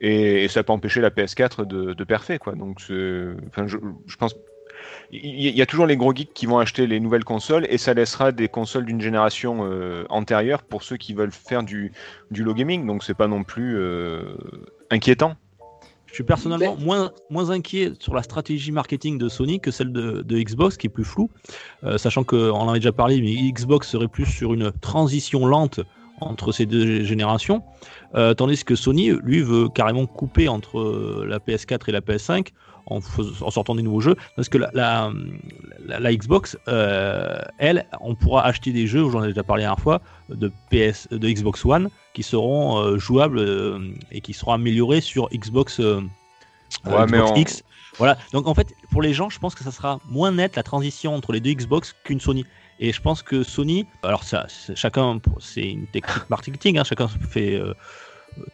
Et, 0.00 0.46
ça 0.48 0.60
n'a 0.60 0.64
pas 0.64 0.72
empêché 0.72 1.00
la 1.00 1.10
PS4 1.10 1.66
de, 1.66 1.94
de 1.94 2.04
perfer, 2.04 2.38
quoi. 2.38 2.54
Donc, 2.54 2.78
je, 2.78 3.34
je 4.06 4.16
pense 4.16 4.34
il 5.10 5.24
y, 5.24 5.48
il 5.48 5.56
y 5.56 5.62
a 5.62 5.66
toujours 5.66 5.86
les 5.86 5.96
gros 5.96 6.14
geeks 6.14 6.32
qui 6.34 6.46
vont 6.46 6.58
acheter 6.58 6.86
les 6.86 7.00
nouvelles 7.00 7.24
consoles 7.24 7.66
et 7.70 7.78
ça 7.78 7.94
laissera 7.94 8.32
des 8.32 8.48
consoles 8.48 8.84
d'une 8.84 9.00
génération 9.00 9.60
euh, 9.62 10.04
antérieure 10.08 10.62
pour 10.62 10.82
ceux 10.82 10.96
qui 10.96 11.14
veulent 11.14 11.32
faire 11.32 11.62
du, 11.62 11.92
du 12.30 12.42
low 12.42 12.54
gaming. 12.54 12.86
Donc 12.86 13.04
c'est 13.04 13.14
pas 13.14 13.28
non 13.28 13.44
plus 13.44 13.76
euh, 13.76 14.36
inquiétant. 14.90 15.36
Je 16.08 16.14
suis 16.14 16.24
personnellement 16.24 16.76
moins, 16.76 17.12
moins 17.30 17.50
inquiet 17.50 17.92
sur 17.98 18.14
la 18.14 18.22
stratégie 18.22 18.72
marketing 18.72 19.18
de 19.18 19.28
Sony 19.28 19.60
que 19.60 19.70
celle 19.70 19.92
de, 19.92 20.22
de 20.22 20.38
Xbox, 20.38 20.76
qui 20.76 20.86
est 20.86 20.90
plus 20.90 21.04
floue, 21.04 21.30
Euh, 21.84 21.98
sachant 21.98 22.24
qu'on 22.24 22.50
en 22.50 22.68
avait 22.68 22.80
déjà 22.80 22.92
parlé, 22.92 23.20
mais 23.20 23.34
Xbox 23.52 23.88
serait 23.88 24.08
plus 24.08 24.26
sur 24.26 24.52
une 24.54 24.72
transition 24.72 25.46
lente 25.46 25.80
entre 26.20 26.50
ces 26.50 26.66
deux 26.66 27.04
générations, 27.04 27.62
euh, 28.14 28.34
tandis 28.34 28.64
que 28.64 28.74
Sony, 28.74 29.10
lui, 29.22 29.40
veut 29.42 29.68
carrément 29.68 30.06
couper 30.06 30.48
entre 30.48 30.80
euh, 30.80 31.26
la 31.28 31.38
PS4 31.38 31.88
et 31.88 31.92
la 31.92 32.00
PS5 32.00 32.48
en, 32.90 33.00
sortant 33.50 33.74
des 33.74 33.82
nouveaux 33.82 34.00
jeux, 34.00 34.16
parce 34.36 34.48
que 34.48 34.58
la, 34.58 34.70
la, 34.74 35.12
la- 35.86 36.00
la 36.00 36.14
Xbox, 36.14 36.56
euh, 36.68 37.38
elle, 37.58 37.86
on 38.00 38.14
pourra 38.14 38.44
acheter 38.44 38.72
des 38.72 38.86
jeux, 38.86 39.08
j'en 39.10 39.22
ai 39.24 39.28
déjà 39.28 39.42
parlé 39.42 39.62
la 39.62 39.68
dernière 39.68 39.82
fois, 39.82 40.00
de, 40.28 40.50
PS, 40.70 41.08
de 41.10 41.28
Xbox 41.28 41.64
One, 41.64 41.88
qui 42.14 42.22
seront 42.22 42.78
euh, 42.78 42.98
jouables 42.98 43.38
euh, 43.38 43.78
et 44.10 44.20
qui 44.20 44.32
seront 44.32 44.52
améliorés 44.52 45.00
sur 45.00 45.28
Xbox, 45.30 45.78
Ouais, 46.84 47.06
mais 47.08 47.18
Xbox 47.18 47.30
on- 47.30 47.36
X. 47.36 47.62
Voilà. 47.98 48.16
Donc 48.32 48.46
en 48.46 48.54
fait, 48.54 48.68
pour 48.92 49.02
les 49.02 49.12
gens, 49.14 49.30
je 49.30 49.38
pense 49.38 49.54
que 49.54 49.64
ça 49.64 49.70
sera 49.72 49.98
moins 50.08 50.30
net 50.32 50.54
la 50.56 50.62
transition 50.62 51.14
entre 51.14 51.32
les 51.32 51.40
deux 51.40 51.52
Xbox 51.52 51.94
qu'une 52.04 52.20
Sony. 52.20 52.44
Et 52.78 52.92
je 52.92 53.00
pense 53.00 53.22
que 53.22 53.42
Sony, 53.42 53.86
alors 54.04 54.22
ça, 54.22 54.46
chacun, 54.76 55.18
c'est 55.40 55.68
une 55.68 55.86
technique 55.88 56.30
marketing, 56.30 56.78
hein, 56.78 56.84
chacun 56.84 57.08
fait 57.08 57.60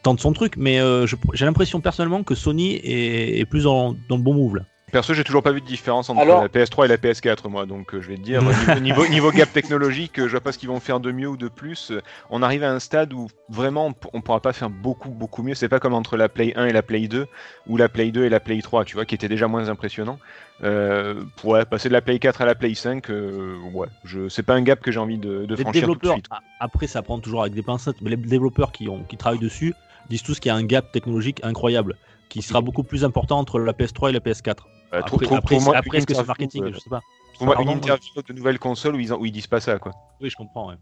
tente 0.03 0.19
son 0.19 0.33
truc, 0.33 0.55
mais 0.57 0.79
euh, 0.79 1.05
j'ai 1.33 1.45
l'impression 1.45 1.81
personnellement 1.81 2.23
que 2.23 2.35
Sony 2.35 2.79
est, 2.83 3.45
plus 3.49 3.63
dans 3.63 3.95
le 4.09 4.17
bon 4.17 4.33
move 4.33 4.57
là. 4.57 4.63
Perso, 4.95 5.13
j'ai 5.13 5.25
toujours 5.25 5.43
pas 5.43 5.51
vu 5.51 5.59
de 5.59 5.65
différence 5.65 6.09
entre 6.09 6.21
Alors- 6.21 6.41
la 6.41 6.47
PS3 6.47 6.85
et 6.85 6.87
la 6.87 6.95
PS4, 6.97 7.49
moi. 7.49 7.65
Donc 7.65 7.93
euh, 7.93 8.01
je 8.01 8.07
vais 8.07 8.15
te 8.15 8.21
dire, 8.21 8.41
niveau, 8.79 8.79
niveau, 8.79 9.07
niveau 9.07 9.31
gap 9.33 9.51
technologique, 9.51 10.19
euh, 10.19 10.27
je 10.27 10.31
vois 10.31 10.39
pas 10.39 10.53
ce 10.53 10.57
qu'ils 10.57 10.69
vont 10.69 10.79
faire 10.79 11.01
de 11.01 11.11
mieux 11.11 11.27
ou 11.27 11.35
de 11.35 11.49
plus. 11.49 11.91
On 12.29 12.41
arrive 12.41 12.63
à 12.63 12.71
un 12.71 12.79
stade 12.79 13.11
où 13.11 13.27
vraiment 13.49 13.93
on 14.13 14.21
pourra 14.21 14.39
pas 14.39 14.53
faire 14.53 14.69
beaucoup, 14.69 15.09
beaucoup 15.09 15.43
mieux. 15.43 15.53
C'est 15.53 15.67
pas 15.67 15.81
comme 15.81 15.93
entre 15.93 16.15
la 16.15 16.29
Play 16.29 16.53
1 16.55 16.67
et 16.67 16.71
la 16.71 16.81
Play 16.81 17.09
2 17.09 17.27
ou 17.67 17.75
la 17.75 17.89
Play 17.89 18.11
2 18.11 18.23
et 18.23 18.29
la 18.29 18.39
Play 18.39 18.61
3, 18.61 18.85
tu 18.85 18.95
vois, 18.95 19.03
qui 19.03 19.15
étaient 19.15 19.27
déjà 19.27 19.49
moins 19.49 19.67
impressionnants. 19.67 20.17
Euh, 20.63 21.21
ouais, 21.43 21.65
passer 21.65 21.89
de 21.89 21.93
la 21.93 21.99
Play 22.01 22.17
4 22.17 22.41
à 22.41 22.45
la 22.45 22.55
Play 22.55 22.73
5, 22.73 23.09
euh, 23.09 23.57
ouais, 23.73 23.87
je, 24.05 24.29
c'est 24.29 24.43
pas 24.43 24.53
un 24.53 24.61
gap 24.61 24.79
que 24.79 24.93
j'ai 24.93 24.99
envie 24.99 25.17
de, 25.17 25.45
de 25.45 25.55
Les 25.55 25.61
franchir 25.61 25.81
tout 25.87 25.95
de 25.95 25.99
développeurs, 25.99 26.13
suite. 26.13 26.27
après 26.61 26.87
ça 26.87 27.01
prend 27.01 27.19
toujours 27.19 27.41
avec 27.41 27.53
des 27.53 27.63
pincettes, 27.63 27.97
mais 28.01 28.11
les 28.11 28.15
développeurs 28.15 28.71
qui, 28.71 28.87
ont, 28.87 29.03
qui 29.03 29.17
travaillent 29.17 29.39
dessus 29.39 29.73
disent 30.09 30.23
tous 30.23 30.39
qu'il 30.39 30.49
y 30.49 30.51
a 30.53 30.55
un 30.55 30.63
gap 30.63 30.93
technologique 30.93 31.41
incroyable, 31.43 31.97
qui 32.29 32.41
sera 32.41 32.61
beaucoup 32.61 32.83
plus 32.83 33.03
important 33.03 33.39
entre 33.39 33.59
la 33.59 33.73
PS3 33.73 34.09
et 34.09 34.13
la 34.13 34.19
PS4. 34.19 34.65
Euh, 34.93 35.01
Après, 35.03 35.25
trou- 35.25 35.35
après, 35.35 35.55
trouve-moi 35.55 35.75
après, 35.77 35.97
est-ce 35.97 36.07
que 36.07 36.13
c'est 36.13 36.25
marketing 36.25 36.63
euh, 36.63 36.71
Je 36.73 36.79
sais 36.79 36.89
pas. 36.89 37.01
trouve-moi 37.33 37.61
une 37.61 37.69
interview 37.69 38.21
de 38.27 38.33
nouvelle 38.33 38.59
console 38.59 38.95
où 38.95 38.99
ils, 38.99 39.13
en- 39.13 39.17
où 39.17 39.25
ils 39.25 39.31
disent 39.31 39.47
pas 39.47 39.59
ça, 39.59 39.77
quoi. 39.79 39.91
Oui, 40.21 40.29
je 40.29 40.35
comprends. 40.35 40.69
ouais. 40.69 40.75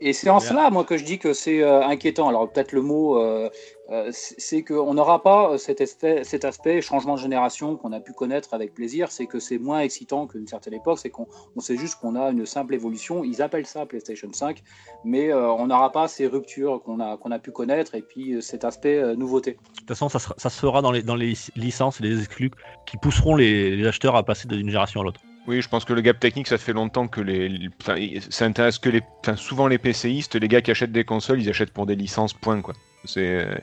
Et 0.00 0.12
c'est 0.12 0.28
en 0.30 0.40
cela, 0.48 0.70
moi, 0.70 0.84
que 0.84 0.96
je 0.96 1.04
dis 1.04 1.18
que 1.18 1.32
c'est 1.32 1.62
euh, 1.62 1.82
inquiétant. 1.86 2.28
Alors, 2.28 2.50
peut-être 2.50 2.72
le 2.72 2.82
mot, 2.82 3.18
euh, 3.18 3.48
euh, 3.90 4.08
c'est 4.12 4.62
qu'on 4.62 4.92
n'aura 4.94 5.22
pas 5.22 5.56
cet 5.56 5.80
aspect, 5.80 6.24
cet 6.24 6.44
aspect 6.44 6.80
changement 6.80 7.14
de 7.14 7.20
génération 7.20 7.76
qu'on 7.76 7.92
a 7.92 8.00
pu 8.00 8.12
connaître 8.12 8.54
avec 8.54 8.74
plaisir. 8.74 9.12
C'est 9.12 9.26
que 9.26 9.38
c'est 9.38 9.58
moins 9.58 9.80
excitant 9.80 10.26
qu'une 10.26 10.46
certaine 10.46 10.74
époque. 10.74 10.98
C'est 10.98 11.10
qu'on 11.10 11.26
on 11.56 11.60
sait 11.60 11.76
juste 11.76 11.96
qu'on 12.00 12.16
a 12.16 12.30
une 12.30 12.44
simple 12.44 12.74
évolution. 12.74 13.24
Ils 13.24 13.40
appellent 13.40 13.66
ça 13.66 13.86
PlayStation 13.86 14.28
5, 14.32 14.62
mais 15.04 15.30
euh, 15.32 15.48
on 15.52 15.66
n'aura 15.68 15.92
pas 15.92 16.08
ces 16.08 16.26
ruptures 16.26 16.82
qu'on 16.82 16.98
a, 17.00 17.16
qu'on 17.16 17.30
a 17.30 17.38
pu 17.38 17.52
connaître 17.52 17.94
et 17.94 18.02
puis 18.02 18.34
euh, 18.34 18.40
cet 18.40 18.64
aspect 18.64 18.98
euh, 18.98 19.14
nouveauté. 19.16 19.52
De 19.52 19.78
toute 19.78 19.88
façon, 19.88 20.08
ça, 20.08 20.18
sera- 20.18 20.34
ça 20.38 20.50
se 20.50 20.58
fera 20.58 20.82
dans 20.82 20.90
les, 20.92 21.02
dans 21.02 21.16
les 21.16 21.34
licences 21.56 22.00
et 22.00 22.04
les 22.04 22.18
exclus 22.18 22.50
qui 22.86 22.96
pousseront 22.96 23.36
les, 23.36 23.76
les 23.76 23.86
acheteurs 23.86 24.16
à 24.16 24.22
passer 24.24 24.48
d'une 24.48 24.66
génération 24.68 25.00
à 25.02 25.04
l'autre. 25.04 25.20
Oui, 25.46 25.60
je 25.60 25.68
pense 25.68 25.84
que 25.84 25.92
le 25.92 26.00
gap 26.00 26.18
technique, 26.18 26.46
ça 26.48 26.56
fait 26.58 26.72
longtemps 26.72 27.06
que 27.06 27.20
les, 27.20 27.48
les- 27.48 27.68
enfin, 27.82 27.96
ça 28.30 28.46
intéresse 28.46 28.78
que 28.78 28.88
les, 28.88 29.02
enfin, 29.20 29.36
souvent 29.36 29.66
les 29.68 29.78
PCistes, 29.78 30.36
les 30.36 30.48
gars 30.48 30.62
qui 30.62 30.70
achètent 30.70 30.92
des 30.92 31.04
consoles, 31.04 31.40
ils 31.42 31.48
achètent 31.50 31.72
pour 31.72 31.84
des 31.86 31.96
licences, 31.96 32.32
point 32.32 32.60
quoi. 32.62 32.74
C'est, 33.04 33.20
euh, 33.44 33.54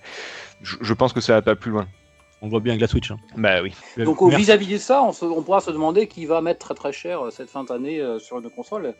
je, 0.61 0.77
je 0.81 0.93
pense 0.93 1.11
que 1.13 1.21
ça 1.21 1.33
va 1.33 1.41
pas 1.41 1.55
plus 1.55 1.71
loin. 1.71 1.87
On 2.43 2.45
le 2.47 2.51
voit 2.51 2.59
bien 2.59 2.73
avec 2.73 2.81
la 2.81 2.87
Switch. 2.87 3.09
hein. 3.11 3.17
Bah 3.35 3.61
oui. 3.61 3.73
Donc, 3.97 4.21
au 4.21 4.27
Merci. 4.27 4.45
vis-à-vis 4.45 4.67
de 4.67 4.77
ça, 4.77 5.01
on, 5.03 5.11
se- 5.11 5.25
on 5.25 5.41
pourra 5.43 5.59
se 5.61 5.71
demander 5.71 6.07
qui 6.07 6.25
va 6.25 6.41
mettre 6.41 6.59
très 6.59 6.73
très 6.75 6.91
cher 6.93 7.25
euh, 7.25 7.29
cette 7.31 7.49
fin 7.49 7.63
d'année 7.63 7.99
euh, 7.99 8.19
sur 8.19 8.37
une 8.39 8.49
console 8.49 8.93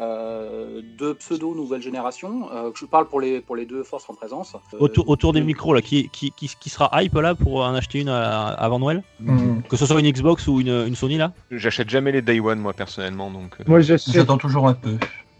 euh, 0.00 0.82
de 0.98 1.12
pseudo 1.14 1.54
nouvelle 1.54 1.80
génération. 1.82 2.48
Euh, 2.52 2.70
je 2.74 2.84
parle 2.84 3.06
pour 3.08 3.20
les, 3.20 3.40
pour 3.40 3.56
les 3.56 3.64
deux 3.66 3.82
forces 3.82 4.08
en 4.10 4.14
présence. 4.14 4.54
Euh, 4.74 4.78
Autour, 4.80 5.08
autour 5.08 5.32
des 5.32 5.40
de- 5.40 5.44
micros, 5.46 5.72
là, 5.74 5.80
qui, 5.82 6.08
qui, 6.10 6.30
qui, 6.32 6.50
qui 6.60 6.68
sera 6.70 6.90
hype 7.02 7.14
là 7.14 7.34
pour 7.34 7.62
en 7.64 7.74
acheter 7.74 8.00
une 8.00 8.08
à- 8.08 8.48
avant 8.48 8.78
Noël 8.78 9.02
Hmm. 9.20 9.60
Que 9.68 9.76
ce 9.76 9.86
soit 9.86 9.98
une 10.00 10.10
Xbox 10.10 10.46
ou 10.48 10.60
une, 10.60 10.84
une 10.86 10.94
Sony 10.94 11.16
là 11.16 11.32
J'achète 11.50 11.88
jamais 11.88 12.12
les 12.12 12.22
Day 12.22 12.40
One 12.40 12.58
moi 12.58 12.72
personnellement, 12.74 13.30
donc. 13.30 13.56
euh, 13.60 13.64
Moi, 13.66 13.80
J'attends 13.80 14.36
toujours 14.38 14.68
un 14.68 14.74
peu. 14.74 14.96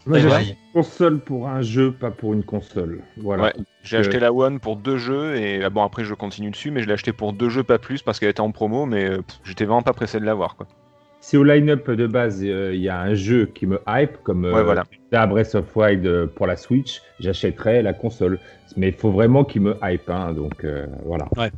moi, 0.07 0.19
j'achète 0.19 0.49
une 0.49 0.55
console 0.73 1.19
pour 1.19 1.47
un 1.47 1.61
jeu, 1.61 1.91
pas 1.91 2.09
pour 2.11 2.33
une 2.33 2.43
console. 2.43 3.01
Voilà. 3.17 3.43
Ouais. 3.43 3.53
J'ai 3.83 3.97
Euh, 3.97 3.99
acheté 3.99 4.19
la 4.19 4.33
One 4.33 4.59
pour 4.59 4.75
deux 4.77 4.97
jeux 4.97 5.35
et 5.35 5.63
ah 5.63 5.69
bon 5.69 5.83
après 5.83 6.03
je 6.03 6.13
continue 6.13 6.49
dessus, 6.51 6.71
mais 6.71 6.81
je 6.81 6.87
l'ai 6.87 6.93
acheté 6.93 7.13
pour 7.13 7.31
deux 7.33 7.49
jeux 7.49 7.63
pas 7.63 7.77
plus 7.77 8.01
parce 8.01 8.19
qu'elle 8.19 8.29
était 8.29 8.41
en 8.41 8.51
promo, 8.51 8.85
mais 8.85 9.05
euh, 9.05 9.21
j'étais 9.43 9.65
vraiment 9.65 9.81
pas 9.83 9.93
pressé 9.93 10.19
de 10.19 10.25
l'avoir 10.25 10.55
quoi. 10.55 10.65
Si 11.27 11.35
au 11.35 11.43
line-up 11.43 11.91
de 11.91 12.07
base, 12.07 12.41
euh, 12.41 12.73
il 12.73 12.79
y 12.79 12.87
a 12.87 13.01
un 13.01 13.13
jeu 13.13 13.47
qui 13.47 13.65
me 13.65 13.81
hype, 13.85 14.23
comme 14.23 14.45
euh, 14.45 14.53
Ouais, 14.53 14.63
voilà. 14.63 14.85
Breath 15.27 15.55
of 15.55 15.75
Wild 15.75 16.05
euh, 16.05 16.25
pour 16.25 16.47
la 16.47 16.55
Switch, 16.55 17.01
j'achèterais 17.19 17.81
la 17.81 17.91
console. 17.91 18.39
Mais 18.77 18.87
il 18.87 18.93
faut 18.93 19.11
vraiment 19.11 19.43
qu'il 19.43 19.63
me 19.63 19.75
hype, 19.83 20.09
hein, 20.09 20.31
donc 20.31 20.63
euh, 20.63 20.85
voilà. 21.03 21.27
Ouais, 21.35 21.51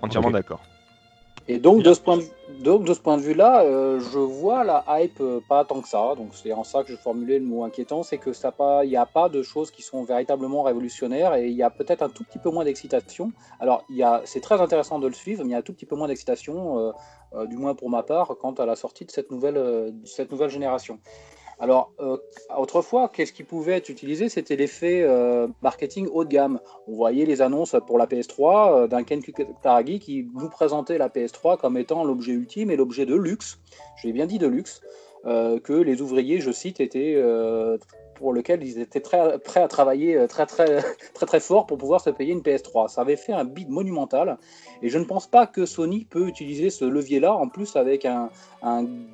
entièrement 0.00 0.30
d'accord. 0.30 0.62
Et 1.46 1.58
donc 1.58 1.82
de 1.82 1.92
ce 1.92 2.00
point 2.00 2.16
de, 2.16 2.24
donc, 2.62 2.84
de 2.84 2.94
ce 2.94 3.00
point 3.00 3.18
de 3.18 3.22
vue-là, 3.22 3.64
euh, 3.64 4.00
je 4.00 4.18
vois 4.18 4.64
la 4.64 4.84
hype 4.88 5.20
euh, 5.20 5.40
pas 5.46 5.64
tant 5.64 5.82
que 5.82 5.88
ça. 5.88 6.14
Donc 6.16 6.28
c'est 6.32 6.52
en 6.52 6.64
ça 6.64 6.82
que 6.82 6.90
je 6.90 6.96
formulais 6.96 7.38
le 7.38 7.44
mot 7.44 7.64
inquiétant, 7.64 8.02
c'est 8.02 8.16
que 8.16 8.32
ça 8.32 8.50
pas, 8.50 8.84
il 8.84 8.90
n'y 8.90 8.96
a 8.96 9.04
pas 9.04 9.28
de 9.28 9.42
choses 9.42 9.70
qui 9.70 9.82
sont 9.82 10.04
véritablement 10.04 10.62
révolutionnaires 10.62 11.34
et 11.34 11.48
il 11.48 11.54
y 11.54 11.62
a 11.62 11.68
peut-être 11.68 12.02
un 12.02 12.08
tout 12.08 12.24
petit 12.24 12.38
peu 12.38 12.50
moins 12.50 12.64
d'excitation. 12.64 13.32
Alors 13.60 13.84
il 13.90 13.96
y 13.96 14.02
a, 14.02 14.22
c'est 14.24 14.40
très 14.40 14.60
intéressant 14.60 14.98
de 14.98 15.06
le 15.06 15.12
suivre, 15.12 15.42
mais 15.42 15.50
il 15.50 15.52
y 15.52 15.56
a 15.56 15.58
un 15.58 15.62
tout 15.62 15.74
petit 15.74 15.86
peu 15.86 15.96
moins 15.96 16.08
d'excitation, 16.08 16.94
euh, 17.34 17.46
du 17.46 17.56
moins 17.56 17.74
pour 17.74 17.90
ma 17.90 18.02
part, 18.02 18.36
quant 18.40 18.52
à 18.52 18.64
la 18.64 18.76
sortie 18.76 19.04
de 19.04 19.10
cette 19.10 19.30
nouvelle, 19.30 19.54
de 19.54 20.06
cette 20.06 20.30
nouvelle 20.30 20.50
génération. 20.50 20.98
Alors, 21.60 21.92
euh, 22.00 22.16
autrefois, 22.56 23.08
qu'est-ce 23.08 23.32
qui 23.32 23.44
pouvait 23.44 23.74
être 23.74 23.88
utilisé? 23.88 24.28
C'était 24.28 24.56
l'effet 24.56 25.02
euh, 25.02 25.46
marketing 25.62 26.08
haut 26.12 26.24
de 26.24 26.28
gamme. 26.28 26.60
On 26.88 26.94
voyait 26.94 27.26
les 27.26 27.42
annonces 27.42 27.76
pour 27.86 27.98
la 27.98 28.06
PS3 28.06 28.82
euh, 28.82 28.86
d'un 28.86 29.04
Ken 29.04 29.22
Kutaragi 29.22 30.00
qui 30.00 30.28
nous 30.34 30.48
présentait 30.48 30.98
la 30.98 31.08
PS3 31.08 31.58
comme 31.58 31.76
étant 31.76 32.04
l'objet 32.04 32.32
ultime 32.32 32.70
et 32.70 32.76
l'objet 32.76 33.06
de 33.06 33.14
luxe, 33.14 33.58
je 33.96 34.06
l'ai 34.06 34.12
bien 34.12 34.26
dit 34.26 34.38
de 34.38 34.46
luxe, 34.46 34.80
que 35.24 35.72
les 35.72 36.02
ouvriers, 36.02 36.40
je 36.40 36.52
cite, 36.52 36.80
étaient 36.80 37.18
pour 38.14 38.34
lequel 38.34 38.62
ils 38.62 38.78
étaient 38.78 39.00
très 39.00 39.38
prêts 39.38 39.62
à 39.62 39.68
travailler 39.68 40.26
très 40.28 40.44
très 40.44 40.82
très 41.14 41.24
très 41.24 41.40
fort 41.40 41.66
pour 41.66 41.78
pouvoir 41.78 42.02
se 42.02 42.10
payer 42.10 42.34
une 42.34 42.42
PS3. 42.42 42.88
Ça 42.88 43.00
avait 43.00 43.16
fait 43.16 43.32
un 43.32 43.44
bid 43.44 43.70
monumental 43.70 44.36
et 44.82 44.90
je 44.90 44.98
ne 44.98 45.04
pense 45.04 45.26
pas 45.26 45.46
que 45.46 45.64
Sony 45.64 46.04
peut 46.04 46.28
utiliser 46.28 46.68
ce 46.68 46.84
levier-là 46.84 47.34
en 47.34 47.48
plus 47.48 47.74
avec 47.76 48.04
un 48.04 48.28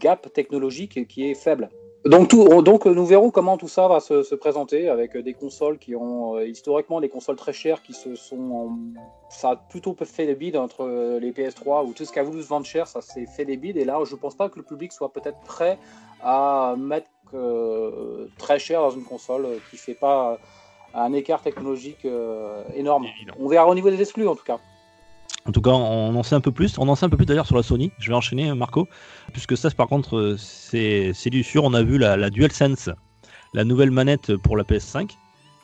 gap 0.01 0.33
technologique 0.33 1.07
qui 1.07 1.31
est 1.31 1.35
faible. 1.35 1.71
Donc, 2.07 2.29
tout, 2.29 2.63
donc 2.63 2.87
nous 2.87 3.05
verrons 3.05 3.31
comment 3.31 3.59
tout 3.59 3.69
ça 3.69 3.87
va 3.87 4.01
se, 4.01 4.23
se 4.23 4.35
présenter 4.35 4.89
avec 4.89 5.17
euh, 5.17 5.23
des 5.23 5.35
consoles 5.35 5.79
qui 5.79 5.95
ont 5.95 6.37
euh, 6.37 6.47
historiquement 6.47 6.99
des 6.99 7.11
consoles 7.11 7.37
très 7.37 7.53
chères 7.53 7.83
qui 7.83 7.93
se 7.93 8.15
sont 8.15 8.41
en- 8.53 8.79
ça 9.29 9.51
a 9.51 9.57
plutôt 9.57 9.95
fait 10.03 10.25
des 10.27 10.35
bids 10.35 10.57
entre 10.57 10.85
euh, 10.85 11.21
les 11.21 11.31
PS3 11.31 11.87
ou 11.87 11.93
tout 11.93 12.07
ce 12.07 12.13
qui 12.13 12.19
a 12.19 12.23
voulu 12.23 12.43
se 12.43 12.49
vendre 12.49 12.65
cher 12.65 12.87
ça 12.89 13.03
s'est 13.03 13.27
fait 13.27 13.45
des 13.45 13.59
bids 13.59 13.79
et 13.79 13.85
là 13.85 13.99
je 14.07 14.17
pense 14.17 14.35
pas 14.35 14.49
que 14.49 14.57
le 14.57 14.63
public 14.65 14.93
soit 14.93 15.13
peut-être 15.13 15.41
prêt 15.41 15.79
à 16.23 16.75
mettre 16.79 17.11
euh, 17.35 18.29
très 18.39 18.59
cher 18.59 18.81
dans 18.81 18.91
une 18.91 19.05
console 19.05 19.47
qui 19.71 19.77
fait 19.77 19.95
pas 19.95 20.39
un 20.95 21.13
écart 21.13 21.43
technologique 21.43 22.05
énorme. 22.75 23.07
On 23.39 23.47
verra 23.47 23.69
au 23.69 23.75
niveau 23.77 23.91
des 23.91 24.01
exclus 24.01 24.27
en 24.27 24.35
tout 24.35 24.43
cas. 24.43 24.59
En 25.47 25.53
tout 25.53 25.63
cas, 25.63 25.71
on 25.71 26.15
en 26.15 26.23
sait 26.23 26.35
un 26.35 26.41
peu 26.41 26.53
plus. 26.53 26.79
On 26.79 26.89
en 26.89 26.95
sait 26.95 27.07
un 27.07 27.09
peu 27.09 27.17
plus 27.17 27.27
d'ailleurs 27.27 27.47
sur 27.47 27.57
la 27.57 27.63
Sony. 27.63 27.91
Je 27.99 28.09
vais 28.11 28.15
enchaîner, 28.15 28.53
Marco. 28.55 28.89
Puisque 29.33 29.57
ça, 29.57 29.71
par 29.71 29.89
contre, 29.89 30.17
euh, 30.17 30.37
c'est 30.39 31.13
c'est 31.15 31.31
du 31.31 31.43
sûr. 31.43 31.65
On 31.65 31.75
a 31.75 31.83
vu 31.83 31.99
la, 31.99 32.17
la 32.17 32.31
DualSense, 32.31 32.91
la 33.55 33.65
nouvelle 33.65 33.91
manette 33.91 34.37
pour 34.37 34.57
la 34.57 34.65
PS5. 34.65 35.11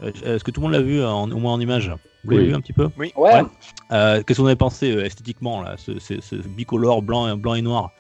Euh, 0.03 0.11
Est-ce 0.25 0.43
que 0.45 0.51
tout 0.51 0.61
le 0.61 0.67
monde 0.67 0.73
l'a 0.75 0.83
vu, 0.83 1.03
en- 1.05 1.31
au 1.31 1.37
moins 1.39 1.53
en 1.53 1.61
image? 1.61 1.93
Vous 2.25 2.31
l'avez 2.31 2.43
Oui. 2.45 2.49
vu 2.49 2.55
un 2.55 2.61
petit 2.61 2.73
peu? 2.73 2.89
Oui. 2.99 3.13
Ouais, 3.17 3.35
Ouais. 3.35 3.43
Euh, 3.93 4.23
Qu'est-ce 4.23 4.39
que 4.39 4.43
vous 4.43 4.43
en 4.45 4.47
avez 4.47 4.57
pensé 4.57 4.91
euh, 4.91 5.05
esthétiquement, 5.05 5.63
là, 5.63 5.77
ce, 5.77 5.99
ce- 5.99 6.21
ce 6.21 6.37
bicolore 6.37 7.03
blanc, 7.03 7.37
blanc 7.37 7.55
et 7.55 7.63
noir? 7.63 7.91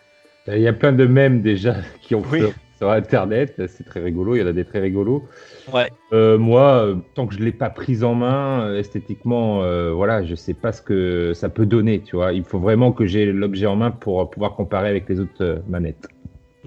Il 0.49 0.61
y 0.61 0.69
a 0.69 0.73
plein 0.73 0.93
de 0.93 1.07
mèmes 1.07 1.43
déjà 1.43 1.77
qui 2.03 2.15
ont 2.15 2.23
Oui. 2.33 2.41
Sur, 2.77 2.91
Internet. 2.91 3.62
C'est 3.69 3.85
très 3.85 4.01
rigolo. 4.01 4.35
Il 4.35 4.41
y 4.41 4.43
en 4.43 4.47
a 4.47 4.53
des 4.53 4.65
très 4.65 4.81
rigolos. 4.81 5.25
Ouais. 5.73 5.91
Euh, 6.12 6.39
moi, 6.39 6.85
euh, 6.85 6.97
tant 7.15 7.27
que 7.27 7.35
je 7.35 7.41
l'ai 7.41 7.53
pas 7.53 7.71
prise 7.71 8.05
en 8.05 8.15
main, 8.15 8.67
euh, 8.67 8.79
esthétiquement, 8.79 9.62
euh, 9.62 9.93
voilà, 9.93 10.25
je 10.25 10.35
sais 10.35 10.55
pas 10.55 10.73
ce 10.73 10.83
que 10.83 11.33
ça 11.35 11.49
peut 11.49 11.67
donner. 11.67 12.01
Tu 12.01 12.17
vois, 12.17 12.33
il 12.33 12.45
faut 12.45 12.59
vraiment 12.59 12.93
que 12.93 13.07
j'ai 13.07 13.27
l'objet 13.33 13.67
en 13.67 13.77
main 13.77 13.91
pour 13.91 14.31
pouvoir 14.31 14.55
comparer 14.55 14.89
avec 14.89 15.09
les 15.09 15.21
autres 15.21 15.43
euh, 15.43 15.59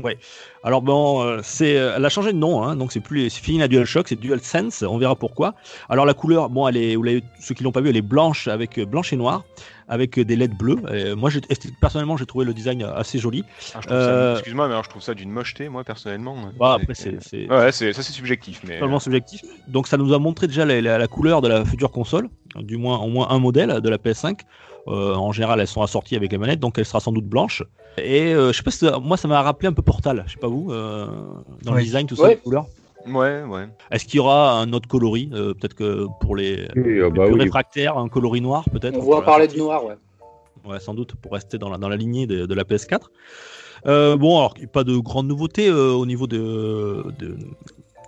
manettes. 0.04 0.20
Alors 0.64 0.82
bon, 0.82 1.22
euh, 1.24 1.40
c'est, 1.44 1.78
euh, 1.78 1.94
elle 1.98 2.06
a 2.06 2.10
changé 2.10 2.34
de 2.34 2.38
nom, 2.38 2.64
hein, 2.64 2.76
donc 2.76 2.92
c'est 2.92 3.00
plus, 3.00 3.30
c'est 3.30 3.42
fini 3.44 3.60
la 3.60 3.68
DualShock, 3.68 4.08
c'est 4.10 4.20
DualSense. 4.20 4.84
On 4.84 4.98
verra 4.98 5.16
pourquoi. 5.16 5.56
Alors 5.90 6.06
la 6.06 6.14
couleur, 6.14 6.50
bon, 6.50 6.68
elle 6.68 6.78
est, 6.78 6.96
vous 6.96 7.04
l'avez, 7.04 7.24
ceux 7.40 7.56
qui 7.56 7.64
l'ont 7.64 7.72
pas 7.72 7.82
vu, 7.82 7.90
elle 7.90 7.98
est 7.98 8.02
blanche 8.02 8.48
avec 8.48 8.78
euh, 8.78 8.86
blanche 8.86 9.14
et 9.14 9.16
noire, 9.16 9.44
avec 9.88 10.20
des 10.20 10.36
LED 10.36 10.56
bleus. 10.58 10.78
Moi, 11.16 11.30
j'ai, 11.30 11.42
personnellement, 11.82 12.16
j'ai 12.18 12.26
trouvé 12.26 12.46
le 12.46 12.54
design 12.54 12.84
assez 12.84 13.18
joli. 13.20 13.44
Ah, 13.74 13.80
Euh, 13.90 14.34
Excuse-moi, 14.36 14.68
mais 14.68 14.74
alors, 14.74 14.84
je 14.84 14.90
trouve 14.90 15.02
ça 15.02 15.14
d'une 15.16 15.32
mocheté, 15.32 15.68
moi 15.70 15.84
personnellement. 15.84 16.36
Bon, 16.58 16.66
après, 16.66 16.94
c'est, 16.94 17.18
c'est 17.22 17.50
Ouais, 17.50 17.72
c'est 17.72 17.94
ça 17.94 18.04
c'est 18.04 18.14
subjectif, 18.14 18.62
mais. 18.68 18.76
totalement 18.76 19.00
subjectif. 19.00 19.42
Donc 19.68 19.88
ça 19.88 19.98
nous 19.98 20.14
a 20.14 20.20
montré 20.20 20.48
déjà 20.48 20.64
la, 20.66 20.80
la- 20.82 20.98
la 20.98 21.08
couleur 21.08 21.42
de 21.42 21.48
la 21.48 21.66
future 21.66 21.92
console, 21.92 22.30
du 22.56 22.78
moins 22.78 23.00
au 23.00 23.08
moins 23.08 23.30
un 23.32 23.40
modèle 23.40 23.82
de 23.82 23.90
la 23.90 23.98
PS5. 23.98 24.42
Euh, 24.88 25.14
en 25.14 25.32
général, 25.32 25.60
elles 25.60 25.68
sont 25.68 25.82
assorties 25.82 26.16
avec 26.16 26.32
les 26.32 26.38
manettes, 26.38 26.60
donc 26.60 26.78
elle 26.78 26.86
sera 26.86 27.00
sans 27.00 27.12
doute 27.12 27.26
blanche. 27.26 27.64
Et 27.98 28.34
euh, 28.34 28.52
je 28.52 28.58
sais 28.58 28.64
pas, 28.64 28.72
si 28.72 28.80
ça- 28.80 28.98
moi, 29.00 29.18
ça 29.18 29.28
m'a 29.28 29.42
rappelé 29.42 29.68
un 29.68 29.74
peu 29.74 29.82
Portal. 29.82 30.24
Je 30.28 30.34
sais 30.34 30.40
pas 30.40 30.48
vous, 30.48 30.72
euh, 30.72 31.08
dans 31.64 31.74
le 31.74 31.82
design, 31.84 32.08
tout 32.08 32.16
ça, 32.16 32.24
Ouais. 32.24 32.30
les 32.32 32.38
couleurs. 32.38 32.66
Ouais, 33.08 33.44
ouais. 33.44 33.68
Est-ce 33.92 34.06
qu'il 34.06 34.16
y 34.18 34.20
aura 34.20 34.60
un 34.60 34.74
autre 34.74 34.88
coloris 34.88 35.30
euh, 35.34 35.54
Peut-être 35.54 35.74
que 35.74 36.06
pour 36.22 36.36
les 36.36 36.68
Oui, 36.76 37.00
bah 37.14 37.26
plus 37.26 37.34
oui. 37.34 37.40
réfractaires, 37.42 37.98
un 37.98 38.10
coloris 38.10 38.42
noir, 38.42 38.64
peut-être. 38.72 38.98
on 39.00 39.16
la 39.16 39.22
parler 39.22 39.48
de 39.48 39.58
noir, 39.58 39.86
ouais. 39.86 39.96
Ouais, 40.66 40.80
sans 40.80 40.94
doute, 40.94 41.16
pour 41.16 41.32
rester 41.32 41.58
dans 41.58 41.70
la, 41.70 41.78
dans 41.78 41.88
la 41.90 41.96
lignée 41.96 42.28
de, 42.28 42.46
de 42.46 42.54
la 42.54 42.64
PS4. 42.64 43.10
Euh, 43.86 44.18
bon, 44.18 44.38
alors, 44.38 44.54
pas 44.74 44.84
de 44.84 44.98
grande 44.98 45.28
nouveauté 45.28 45.70
euh, 45.70 45.92
au 45.94 46.06
niveau 46.06 46.28
de, 46.28 47.06
de- 47.18 47.38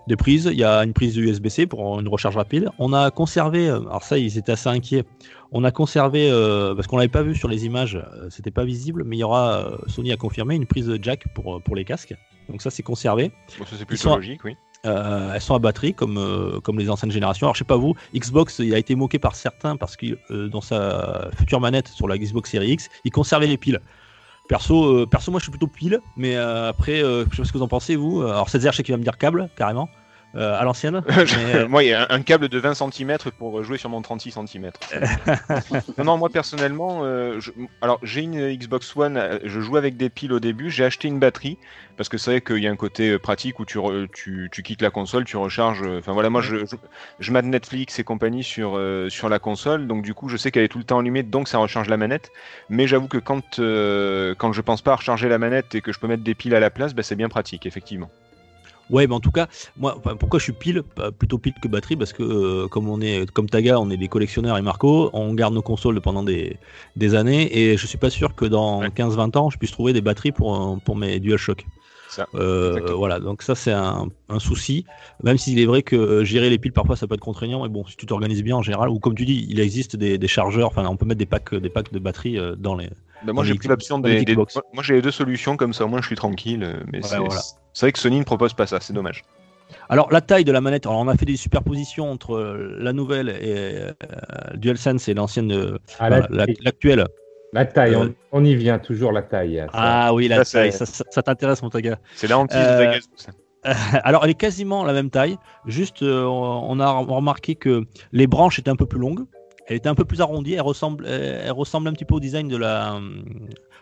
des 0.07 0.15
prises. 0.15 0.49
Il 0.51 0.57
y 0.57 0.63
a 0.63 0.79
une 0.83 0.93
prise 0.93 1.15
USB-C 1.17 1.67
pour 1.67 1.99
une 1.99 2.07
recharge 2.07 2.35
rapide. 2.37 2.69
On 2.79 2.93
a 2.93 3.11
conservé, 3.11 3.67
euh, 3.69 3.79
alors 3.81 4.03
ça, 4.03 4.17
ils 4.17 4.37
étaient 4.37 4.51
assez 4.51 4.69
inquiets. 4.69 5.03
On 5.51 5.63
a 5.63 5.71
conservé, 5.71 6.29
euh, 6.31 6.73
parce 6.75 6.87
qu'on 6.87 6.97
l'avait 6.97 7.09
pas 7.09 7.23
vu 7.23 7.35
sur 7.35 7.47
les 7.49 7.65
images, 7.65 7.95
euh, 7.95 8.27
c'était 8.29 8.51
pas 8.51 8.63
visible, 8.63 9.03
mais 9.05 9.17
il 9.17 9.19
y 9.19 9.23
aura, 9.23 9.57
euh, 9.57 9.77
Sony 9.87 10.11
a 10.11 10.17
confirmé, 10.17 10.55
une 10.55 10.65
prise 10.65 10.91
jack 11.01 11.25
pour, 11.33 11.61
pour 11.61 11.75
les 11.75 11.83
casques. 11.85 12.15
Donc 12.49 12.61
ça, 12.61 12.69
c'est 12.69 12.83
conservé. 12.83 13.31
Bon, 13.59 13.65
ça 13.65 13.75
c'est 13.77 13.85
plutôt 13.85 14.03
sont- 14.09 14.15
logique, 14.15 14.43
oui. 14.45 14.55
Elles 14.83 15.41
sont 15.41 15.53
à 15.53 15.59
batterie 15.59 15.93
comme, 15.93 16.59
comme 16.63 16.79
les 16.79 16.89
anciennes 16.89 17.11
générations. 17.11 17.45
Alors 17.45 17.53
je 17.53 17.59
sais 17.59 17.65
pas 17.65 17.75
vous, 17.77 17.93
Xbox 18.15 18.57
il 18.57 18.73
a 18.73 18.79
été 18.79 18.95
moqué 18.95 19.19
par 19.19 19.35
certains 19.35 19.75
parce 19.77 19.95
que 19.95 20.47
dans 20.47 20.61
sa 20.61 21.29
future 21.37 21.59
manette 21.59 21.87
sur 21.89 22.07
la 22.07 22.17
Xbox 22.17 22.49
Series 22.49 22.71
X, 22.71 22.89
il 23.05 23.11
conservait 23.11 23.45
les 23.45 23.57
piles. 23.57 23.79
Perso, 24.51 24.83
euh, 24.83 25.05
perso 25.05 25.31
moi 25.31 25.39
je 25.39 25.45
suis 25.45 25.49
plutôt 25.49 25.67
pile, 25.67 26.01
mais 26.17 26.35
euh, 26.35 26.67
après 26.67 27.01
euh, 27.01 27.23
je 27.31 27.37
sais 27.37 27.41
pas 27.41 27.47
ce 27.47 27.53
que 27.53 27.57
vous 27.57 27.63
en 27.63 27.69
pensez 27.69 27.95
vous. 27.95 28.21
Alors 28.21 28.49
cette 28.49 28.61
je 28.61 28.69
sais 28.69 28.83
qu'il 28.83 28.93
va 28.93 28.97
me 28.97 29.03
dire 29.03 29.17
câble 29.17 29.49
carrément 29.55 29.87
euh, 30.35 30.57
à 30.57 30.63
l'ancienne. 30.63 31.01
mais, 31.07 31.55
euh, 31.55 31.67
moi, 31.67 31.83
il 31.83 31.89
y 31.89 31.93
a 31.93 32.03
un 32.03 32.07
un 32.09 32.21
câble 32.23 32.49
de 32.49 32.59
20 32.59 32.73
cm 32.75 33.17
pour 33.37 33.63
jouer 33.63 33.77
sur 33.77 33.89
mon 33.89 34.01
36 34.01 34.31
cm. 34.31 34.71
non, 35.97 36.03
non, 36.03 36.17
moi 36.17 36.29
personnellement, 36.29 37.03
euh, 37.03 37.39
je- 37.39 37.51
alors 37.81 37.99
j'ai 38.03 38.21
une 38.21 38.53
Xbox 38.55 38.95
One, 38.95 39.39
je 39.43 39.59
joue 39.59 39.77
avec 39.77 39.97
des 39.97 40.09
piles 40.09 40.33
au 40.33 40.39
début, 40.39 40.69
j'ai 40.69 40.83
acheté 40.85 41.07
une 41.07 41.19
batterie 41.19 41.57
parce 41.97 42.09
que 42.09 42.17
c'est 42.17 42.31
vrai 42.31 42.41
qu'il 42.41 42.59
y 42.59 42.67
a 42.67 42.71
un 42.71 42.75
côté 42.75 43.17
pratique 43.19 43.59
où 43.59 43.65
tu, 43.65 43.77
re- 43.77 44.07
tu, 44.13 44.49
tu 44.51 44.63
quittes 44.63 44.81
la 44.81 44.89
console, 44.91 45.25
tu 45.25 45.37
recharges. 45.37 45.83
Enfin 45.83 46.13
voilà, 46.13 46.29
moi 46.29 46.41
je, 46.41 46.57
je, 46.65 46.75
je 47.19 47.31
mate 47.31 47.45
Netflix 47.45 47.97
et 47.99 48.03
compagnie 48.03 48.43
sur, 48.43 48.77
euh, 48.77 49.09
sur 49.09 49.29
la 49.29 49.39
console, 49.39 49.87
donc 49.87 50.03
du 50.03 50.13
coup 50.13 50.29
je 50.29 50.37
sais 50.37 50.51
qu'elle 50.51 50.63
est 50.63 50.67
tout 50.69 50.79
le 50.79 50.83
temps 50.83 50.99
allumée, 50.99 51.23
donc 51.23 51.47
ça 51.47 51.57
recharge 51.57 51.89
la 51.89 51.97
manette. 51.97 52.29
Mais 52.69 52.87
j'avoue 52.87 53.07
que 53.07 53.17
quand, 53.17 53.41
quand 53.57 54.53
je 54.53 54.61
pense 54.61 54.81
pas 54.81 54.93
à 54.93 54.95
recharger 54.95 55.29
la 55.29 55.37
manette 55.37 55.75
et 55.75 55.81
que 55.81 55.91
je 55.91 55.99
peux 55.99 56.07
mettre 56.07 56.23
des 56.23 56.35
piles 56.35 56.55
à 56.55 56.59
la 56.59 56.69
place, 56.69 56.93
bah, 56.93 57.03
c'est 57.03 57.15
bien 57.15 57.29
pratique, 57.29 57.65
effectivement. 57.65 58.09
Ouais, 58.89 59.07
mais 59.07 59.13
en 59.15 59.19
tout 59.21 59.31
cas, 59.31 59.47
moi, 59.77 59.95
enfin, 59.97 60.17
pourquoi 60.17 60.37
je 60.39 60.43
suis 60.43 60.53
pile, 60.53 60.83
pas- 60.83 61.11
plutôt 61.11 61.37
pile 61.37 61.53
que 61.61 61.67
batterie, 61.69 61.95
parce 61.95 62.11
que 62.11 62.23
euh, 62.23 62.67
comme 62.67 62.89
on 62.89 62.99
est, 62.99 63.29
comme 63.31 63.49
Taga, 63.49 63.79
on 63.79 63.89
est 63.89 63.95
des 63.97 64.09
collectionneurs 64.09 64.57
et 64.57 64.61
Marco, 64.61 65.09
on 65.13 65.33
garde 65.33 65.53
nos 65.53 65.61
consoles 65.61 66.01
pendant 66.01 66.23
des, 66.23 66.57
des 66.97 67.15
années, 67.15 67.57
et 67.57 67.77
je 67.77 67.87
suis 67.87 67.97
pas 67.97 68.09
sûr 68.09 68.35
que 68.35 68.45
dans 68.45 68.79
Ouais. 68.81 68.89
15-20 68.89 69.37
ans, 69.37 69.49
je 69.49 69.57
puisse 69.57 69.71
trouver 69.71 69.93
des 69.93 70.01
batteries 70.01 70.33
pour 70.33 70.55
un- 70.55 70.77
pour 70.79 70.95
mes 70.97 71.19
DualShock. 71.19 71.65
Ça, 72.09 72.27
Euh, 72.35 72.81
voilà, 72.93 73.21
donc 73.21 73.41
ça 73.41 73.55
c'est 73.55 73.71
un, 73.71 74.07
un 74.27 74.39
souci. 74.39 74.85
Même 75.23 75.37
s'il 75.37 75.57
est 75.59 75.65
vrai 75.65 75.81
que 75.81 75.95
euh, 75.95 76.23
gérer 76.25 76.49
les 76.49 76.57
piles 76.57 76.73
parfois 76.73 76.97
ça 76.97 77.07
peut 77.07 77.13
être 77.15 77.21
contraignant, 77.21 77.63
mais 77.63 77.69
bon, 77.69 77.85
si 77.85 77.95
tu 77.95 78.05
t'organises 78.05 78.43
bien 78.43 78.57
en 78.57 78.61
général, 78.61 78.89
ou 78.89 78.99
comme 78.99 79.15
tu 79.15 79.23
dis, 79.25 79.47
il 79.49 79.61
existe 79.61 79.95
des, 79.95 80.17
des 80.17 80.27
chargeurs, 80.27 80.67
enfin 80.67 80.85
on 80.87 80.97
peut 80.97 81.05
mettre 81.05 81.19
des 81.19 81.25
packs, 81.25 81.55
des 81.55 81.69
packs 81.69 81.93
de 81.93 81.99
batteries 81.99 82.37
euh, 82.37 82.55
dans 82.57 82.75
les. 82.75 82.89
Bah, 83.23 83.33
moi 83.33 83.43
j'ai 83.43 83.55
pris 83.55 83.67
l'option 83.67 83.99
des, 83.99 84.23
des- 84.25 84.35
moi- 84.35 84.45
j'ai 84.81 84.95
les 84.95 85.01
deux 85.01 85.11
solutions 85.11 85.57
comme 85.57 85.73
ça, 85.73 85.85
au 85.85 85.87
moins 85.87 86.01
je 86.01 86.07
suis 86.07 86.15
tranquille. 86.15 86.63
euh, 86.63 86.79
Mais 86.91 86.99
Ouais, 86.99 87.07
c'est 87.07 87.17
voilà. 87.17 87.41
c'est 87.73 87.85
vrai 87.85 87.91
que 87.91 87.99
Sony 87.99 88.19
ne 88.19 88.23
propose 88.23 88.53
pas 88.53 88.67
ça, 88.67 88.79
c'est 88.79 88.93
dommage. 88.93 89.23
Alors 89.89 90.11
la 90.11 90.21
taille 90.21 90.43
de 90.43 90.51
la 90.51 90.61
manette, 90.61 90.85
alors 90.85 90.99
on 90.99 91.07
a 91.07 91.15
fait 91.15 91.25
des 91.25 91.37
superpositions 91.37 92.11
entre 92.11 92.35
euh, 92.35 92.75
la 92.79 92.93
nouvelle 92.93 93.29
et 93.29 93.55
euh, 93.55 93.91
DualSense 94.55 95.07
et 95.07 95.13
l'ancienne, 95.13 95.51
euh, 95.51 95.77
Ah, 95.99 96.09
la- 96.09 96.27
l'actuelle. 96.61 97.05
la 97.53 97.65
taille, 97.65 97.95
Euh, 97.95 98.09
on, 98.31 98.41
on 98.41 98.45
y 98.45 98.55
vient 98.55 98.79
toujours, 98.79 99.11
la 99.11 99.21
taille. 99.21 99.57
ça. 99.67 99.69
Ah 99.73 100.13
oui, 100.13 100.27
la 100.27 100.43
Ça, 100.43 100.59
taille, 100.59 100.71
ça, 100.73 100.85
ça- 100.85 101.03
ça 101.09 101.21
t'intéresse 101.21 101.61
mon 101.63 101.69
taga. 101.69 101.99
C'est 102.15 102.27
la 102.27 102.37
hantise 102.39 102.57
Euh, 102.59 102.77
de 102.79 102.83
Tagazu, 102.85 103.07
ça. 103.15 103.31
Alors, 104.03 104.23
elle 104.23 104.31
est 104.31 104.35
quasiment 104.35 104.83
la 104.83 104.93
même 104.93 105.09
taille. 105.11 105.37
Juste, 105.67 106.01
euh, 106.01 106.23
on 106.25 106.79
a 106.79 106.89
remarqué 106.91 107.53
que 107.55 107.83
les 108.11 108.25
branches 108.25 108.57
étaient 108.57 108.71
un 108.71 108.75
peu 108.75 108.87
plus 108.87 108.99
longues. 108.99 109.25
Elle 109.71 109.77
était 109.77 109.87
un 109.87 109.95
peu 109.95 110.03
plus 110.03 110.19
arrondie. 110.19 110.53
Elle 110.53 110.61
ressemble, 110.61 111.05
euh, 111.07 111.43
elle 111.45 111.53
ressemble 111.53 111.87
un 111.87 111.93
petit 111.93 112.03
peu 112.03 112.15
au 112.15 112.19
design 112.19 112.49
de 112.49 112.57
la 112.57 112.95
euh, 112.95 113.21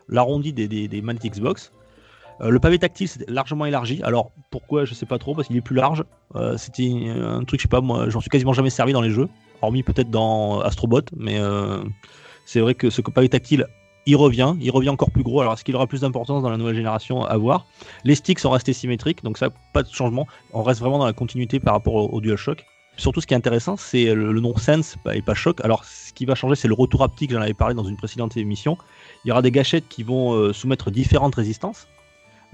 l'arrondi 0.08 0.54
des, 0.54 0.68
des, 0.68 0.88
des 0.88 1.02
manettes 1.02 1.26
Xbox. 1.26 1.72
Euh, 2.42 2.50
le 2.52 2.60
pavé 2.60 2.78
tactile 2.78 3.08
c'est 3.08 3.28
largement 3.28 3.66
élargi. 3.66 4.00
Alors 4.04 4.32
pourquoi 4.52 4.86
je 4.86 4.94
sais 4.94 5.08
pas 5.08 5.18
trop 5.18 5.34
parce 5.34 5.48
qu'il 5.48 5.58
est 5.58 5.62
plus 5.62 5.76
large. 5.76 6.04
C'était 6.58 6.92
un 7.10 7.44
truc 7.44 7.60
je 7.60 7.64
sais 7.64 7.68
pas 7.68 7.82
moi 7.82 8.08
j'en 8.08 8.22
suis 8.22 8.30
quasiment 8.30 8.54
jamais 8.54 8.70
servi 8.70 8.94
dans 8.94 9.02
les 9.02 9.10
jeux, 9.10 9.28
hormis 9.64 9.82
peut-être 9.82 10.12
dans 10.12 10.60
Astrobot, 10.60 11.02
mais 11.18 11.40
c'est 12.46 12.60
vrai 12.60 12.76
que 12.76 12.92
ce 12.92 13.02
pavé 13.02 13.28
tactile 13.28 13.66
il 14.06 14.16
revient, 14.16 14.56
il 14.62 14.70
revient 14.70 14.90
encore 14.90 15.10
plus 15.10 15.24
gros. 15.24 15.42
Alors 15.42 15.54
est-ce 15.54 15.64
qu'il 15.64 15.76
aura 15.76 15.88
plus 15.88 16.02
d'importance 16.02 16.44
dans 16.44 16.52
la 16.52 16.58
nouvelle 16.58 16.76
génération 16.76 17.26
à 17.26 17.36
voir? 17.38 17.66
Les 18.04 18.14
sticks 18.14 18.40
sont 18.40 18.52
restés 18.52 18.74
symétriques, 18.74 19.24
donc 19.24 19.40
ça 19.40 19.50
pas 19.74 19.82
de 19.82 19.90
changement. 19.90 20.28
On 20.54 20.62
reste 20.62 20.82
vraiment 20.82 21.00
dans 21.00 21.08
la 21.08 21.14
continuité 21.14 21.60
par 21.60 21.74
rapport 21.74 21.96
au, 21.96 22.10
au 22.10 22.22
DualShock. 22.22 22.64
Surtout, 23.00 23.22
ce 23.22 23.28
qui 23.28 23.34
est 23.34 23.38
intéressant, 23.38 23.78
c'est 23.78 24.14
le, 24.14 24.32
le 24.32 24.40
nom 24.42 24.56
Sense 24.58 24.96
bah, 25.04 25.16
et 25.16 25.22
pas 25.22 25.34
Shock. 25.34 25.62
Alors, 25.64 25.84
ce 25.86 26.14
qui 26.14 26.26
va 26.26 26.36
changer, 26.36 26.56
c'est 26.56 26.68
le 26.68 26.74
retour 26.74 27.02
haptique. 27.04 27.32
J'en 27.32 27.42
avais 27.42 27.54
parlé 27.54 27.74
dans 27.74 27.84
une 27.86 27.98
précédente 27.98 28.36
émission. 28.38 28.78
Il 29.24 29.30
y 29.30 29.32
aura 29.32 29.42
des 29.42 29.52
gâchettes 29.52 29.88
qui 29.88 30.04
vont 30.04 30.34
euh, 30.34 30.54
soumettre 30.54 30.92
différentes 30.92 31.36
résistances. 31.36 31.88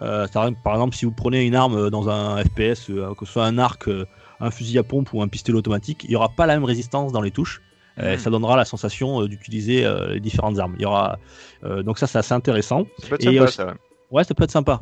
Euh, 0.02 0.28
ça, 0.28 0.50
par 0.64 0.74
exemple, 0.74 0.96
si 0.96 1.06
vous 1.06 1.12
prenez 1.12 1.46
une 1.46 1.56
arme 1.56 1.76
euh, 1.76 1.90
dans 1.90 2.10
un 2.10 2.44
FPS, 2.44 2.90
euh, 2.90 3.14
que 3.16 3.26
ce 3.26 3.32
soit 3.34 3.46
un 3.46 3.58
arc, 3.58 3.88
euh, 3.88 4.06
un 4.40 4.52
fusil 4.52 4.78
à 4.78 4.84
pompe 4.84 5.14
ou 5.14 5.22
un 5.22 5.28
pistolet 5.28 5.58
automatique, 5.58 6.04
il 6.04 6.10
n'y 6.10 6.16
aura 6.16 6.30
pas 6.30 6.46
la 6.46 6.54
même 6.56 6.66
résistance 6.66 7.12
dans 7.12 7.22
les 7.22 7.32
touches. 7.32 7.62
Euh, 7.98 8.14
Mhm. 8.14 8.20
Ça 8.20 8.30
donnera 8.30 8.58
la 8.58 8.66
sensation 8.66 9.22
euh, 9.22 9.28
d'utiliser 9.30 9.86
euh, 9.86 10.14
les 10.16 10.20
différentes 10.20 10.60
armes. 10.60 10.76
Il 10.78 10.82
y 10.82 10.86
aura 10.86 11.18
euh, 11.64 11.82
donc 11.82 11.98
ça, 11.98 12.08
c'est 12.08 12.18
assez 12.18 12.34
intéressant. 12.34 12.86
Ça 13.00 13.08
peut 13.08 13.16
être 13.16 13.22
et 13.22 13.26
sympa, 13.34 13.44
aussi- 13.46 13.56
ça. 13.56 13.74
Ouais, 14.12 14.24
ça 14.26 14.34
peut 14.36 14.44
être 14.44 14.52
sympa. 14.52 14.82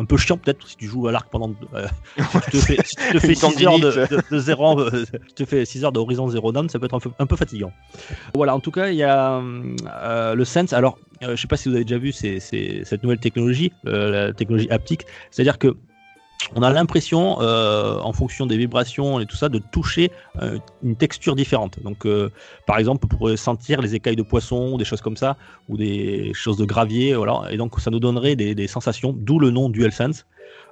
Un 0.00 0.04
peu 0.06 0.16
chiant 0.16 0.38
peut-être 0.38 0.66
si 0.66 0.76
tu 0.76 0.86
joues 0.86 1.08
à 1.08 1.12
l'arc 1.12 1.28
pendant. 1.30 1.52
euh, 1.74 1.86
si 2.16 2.40
tu 2.40 2.50
te 2.50 2.56
fais, 2.58 2.76
si 2.84 2.96
tu 2.96 3.12
te 3.12 3.18
fais 3.20 3.28
Une 3.28 3.34
6 3.34 3.66
heures 3.66 3.78
de, 3.78 4.16
de, 4.16 4.22
de 4.30 4.38
zéro, 4.38 4.80
euh, 4.80 5.04
tu 5.28 5.34
te 5.34 5.44
fais 5.44 5.64
6 5.66 5.84
heures 5.84 5.92
d'Horizon 5.92 6.28
Zero 6.28 6.52
Dawn, 6.52 6.68
ça 6.70 6.78
peut 6.78 6.86
être 6.86 6.94
un 6.94 7.00
peu, 7.00 7.10
un 7.18 7.26
peu 7.26 7.36
fatigant. 7.36 7.72
Voilà, 8.34 8.54
en 8.54 8.60
tout 8.60 8.70
cas, 8.70 8.88
il 8.88 8.96
y 8.96 9.02
a 9.02 9.42
euh, 9.42 10.34
le 10.34 10.44
Sense. 10.46 10.72
Alors, 10.72 10.98
euh, 11.22 11.36
je 11.36 11.40
sais 11.42 11.48
pas 11.48 11.56
si 11.58 11.68
vous 11.68 11.74
avez 11.74 11.84
déjà 11.84 11.98
vu 11.98 12.12
ces- 12.12 12.40
ces- 12.40 12.82
cette 12.84 13.02
nouvelle 13.02 13.18
technologie, 13.18 13.72
euh, 13.86 14.28
la 14.28 14.32
technologie 14.32 14.70
haptique. 14.70 15.02
C'est-à-dire 15.30 15.58
que 15.58 15.76
on 16.54 16.62
a 16.62 16.70
l'impression, 16.72 17.40
euh, 17.40 17.98
en 18.00 18.12
fonction 18.12 18.46
des 18.46 18.56
vibrations 18.56 19.20
et 19.20 19.26
tout 19.26 19.36
ça, 19.36 19.48
de 19.48 19.58
toucher 19.58 20.10
euh, 20.40 20.58
une 20.82 20.96
texture 20.96 21.36
différente. 21.36 21.82
Donc, 21.82 22.06
euh, 22.06 22.30
par 22.66 22.78
exemple, 22.78 23.06
on 23.06 23.08
pourrait 23.08 23.36
sentir 23.36 23.80
les 23.80 23.94
écailles 23.94 24.16
de 24.16 24.22
poisson, 24.22 24.76
des 24.78 24.84
choses 24.84 25.00
comme 25.00 25.16
ça, 25.16 25.36
ou 25.68 25.76
des 25.76 26.32
choses 26.34 26.56
de 26.56 26.64
gravier, 26.64 27.14
voilà. 27.14 27.42
Et 27.50 27.56
donc, 27.56 27.78
ça 27.80 27.90
nous 27.90 28.00
donnerait 28.00 28.36
des, 28.36 28.54
des 28.54 28.66
sensations, 28.66 29.14
d'où 29.16 29.38
le 29.38 29.50
nom 29.50 29.68
DualSense. 29.68 30.26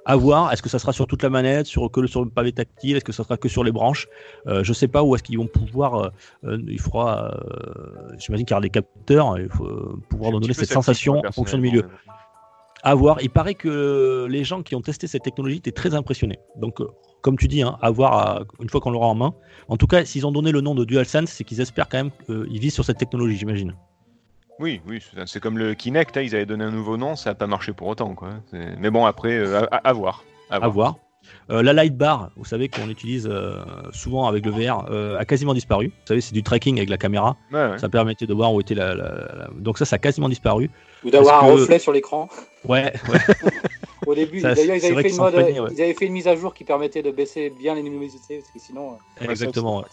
À 0.05 0.15
voir, 0.15 0.51
est-ce 0.51 0.61
que 0.61 0.69
ça 0.69 0.79
sera 0.79 0.91
sur 0.91 1.07
toute 1.07 1.23
la 1.23 1.29
manette, 1.29 1.67
sur, 1.67 1.91
que 1.91 2.05
sur 2.07 2.23
le 2.23 2.29
pavé 2.29 2.51
tactile, 2.51 2.95
est-ce 2.95 3.05
que 3.05 3.11
ça 3.11 3.23
sera 3.23 3.37
que 3.37 3.47
sur 3.47 3.63
les 3.63 3.71
branches? 3.71 4.07
Euh, 4.47 4.63
Je 4.63 4.73
sais 4.73 4.87
pas 4.87 5.03
où 5.03 5.13
est-ce 5.13 5.23
qu'ils 5.23 5.37
vont 5.37 5.47
pouvoir. 5.47 6.11
euh, 6.45 6.57
il 6.67 6.79
faudra, 6.79 7.33
euh, 7.33 8.15
j'imagine 8.17 8.45
qu'il 8.45 8.53
y 8.53 8.55
aura 8.55 8.61
des 8.61 8.69
capteurs, 8.69 9.37
il 9.37 9.49
faut 9.49 9.99
pouvoir 10.09 10.31
donner 10.31 10.53
cette 10.53 10.71
sensation 10.71 11.21
en 11.25 11.31
fonction 11.31 11.57
du 11.57 11.63
milieu. 11.63 11.83
À 12.83 12.95
voir. 12.95 13.17
Il 13.21 13.29
paraît 13.29 13.55
que 13.55 14.25
les 14.29 14.43
gens 14.43 14.61
qui 14.63 14.75
ont 14.75 14.81
testé 14.81 15.07
cette 15.07 15.23
technologie 15.23 15.57
étaient 15.57 15.71
très 15.71 15.93
impressionnés. 15.95 16.39
Donc, 16.55 16.79
euh, 16.81 16.87
comme 17.21 17.37
tu 17.37 17.47
dis, 17.47 17.61
hein, 17.61 17.77
à 17.81 17.89
voir 17.91 18.45
une 18.61 18.69
fois 18.69 18.79
qu'on 18.79 18.91
l'aura 18.91 19.07
en 19.07 19.15
main. 19.15 19.33
En 19.67 19.75
tout 19.77 19.87
cas, 19.87 20.05
s'ils 20.05 20.25
ont 20.25 20.31
donné 20.31 20.51
le 20.51 20.61
nom 20.61 20.75
de 20.75 20.85
DualSense, 20.85 21.29
c'est 21.29 21.43
qu'ils 21.43 21.59
espèrent 21.59 21.89
quand 21.89 21.97
même 21.97 22.11
qu'ils 22.25 22.59
visent 22.59 22.73
sur 22.73 22.85
cette 22.85 22.97
technologie, 22.97 23.35
j'imagine. 23.37 23.75
Oui, 24.59 24.81
oui, 24.87 25.01
c'est- 25.25 25.39
comme 25.39 25.57
le 25.57 25.73
Kinect, 25.73 26.17
hein, 26.17 26.21
ils 26.21 26.35
avaient 26.35 26.45
donné 26.45 26.63
un 26.65 26.71
nouveau 26.71 26.97
nom, 26.97 27.15
ça 27.15 27.29
n'a 27.31 27.35
pas 27.35 27.47
marché 27.47 27.71
pour 27.73 27.87
autant. 27.87 28.13
Quoi. 28.15 28.29
Mais 28.77 28.89
bon, 28.89 29.05
après, 29.05 29.37
euh, 29.37 29.61
à, 29.71 29.75
à- 29.77 29.89
à 29.89 29.93
voir. 29.93 30.23
À 30.49 30.55
À 30.55 30.59
voir. 30.59 30.71
voir. 30.71 30.95
Euh, 31.51 31.61
la 31.63 31.73
light 31.73 31.95
bar, 31.97 32.29
vous 32.37 32.45
savez 32.45 32.69
qu'on 32.69 32.89
utilise 32.89 33.27
euh, 33.29 33.55
souvent 33.91 34.27
avec 34.27 34.45
le 34.45 34.51
VR, 34.51 34.85
euh, 34.89 35.17
a 35.17 35.25
quasiment 35.25 35.53
disparu. 35.53 35.87
Vous 35.87 36.07
savez, 36.07 36.21
c'est 36.21 36.33
du 36.33 36.43
tracking 36.43 36.77
avec 36.77 36.89
la 36.89 36.97
caméra. 36.97 37.37
Ouais, 37.51 37.71
ouais. 37.71 37.79
Ça 37.79 37.89
permettait 37.89 38.25
de 38.27 38.33
voir 38.33 38.53
où 38.53 38.61
était 38.61 38.75
la, 38.75 38.93
la- 38.95 39.03
la- 39.35 39.49
Donc 39.55 39.77
ça, 39.77 39.85
ça 39.85 39.95
a 39.97 39.99
quasiment 39.99 40.29
disparu. 40.29 40.69
Ou 41.03 41.09
d'avoir 41.09 41.43
un 41.43 41.47
que- 41.47 41.61
reflet 41.61 41.79
sur 41.79 41.91
l'écran. 41.91 42.29
Ouais, 42.65 42.93
ouais. 43.09 43.19
Au 44.07 44.15
début, 44.15 44.41
d'ailleurs, 44.41 44.75
ils, 44.77 44.85
avaient 44.85 45.01
fait 45.03 45.09
une 45.09 45.15
sans 45.15 45.23
mode- 45.23 45.33
poignet, 45.33 45.59
ouais. 45.59 45.69
ils 45.75 45.81
avaient 45.81 45.93
fait 45.93 46.05
une 46.05 46.13
mise 46.13 46.27
à 46.27 46.35
jour 46.35 46.53
qui 46.53 46.63
permettait 46.63 47.03
de 47.03 47.11
baisser 47.11 47.51
bien 47.59 47.75
les 47.75 47.81
luminosités, 47.83 48.37
parce 48.39 48.51
que 48.51 48.59
sinon. 48.59 48.93
euh, 49.21 49.25
Exactement. 49.29 49.83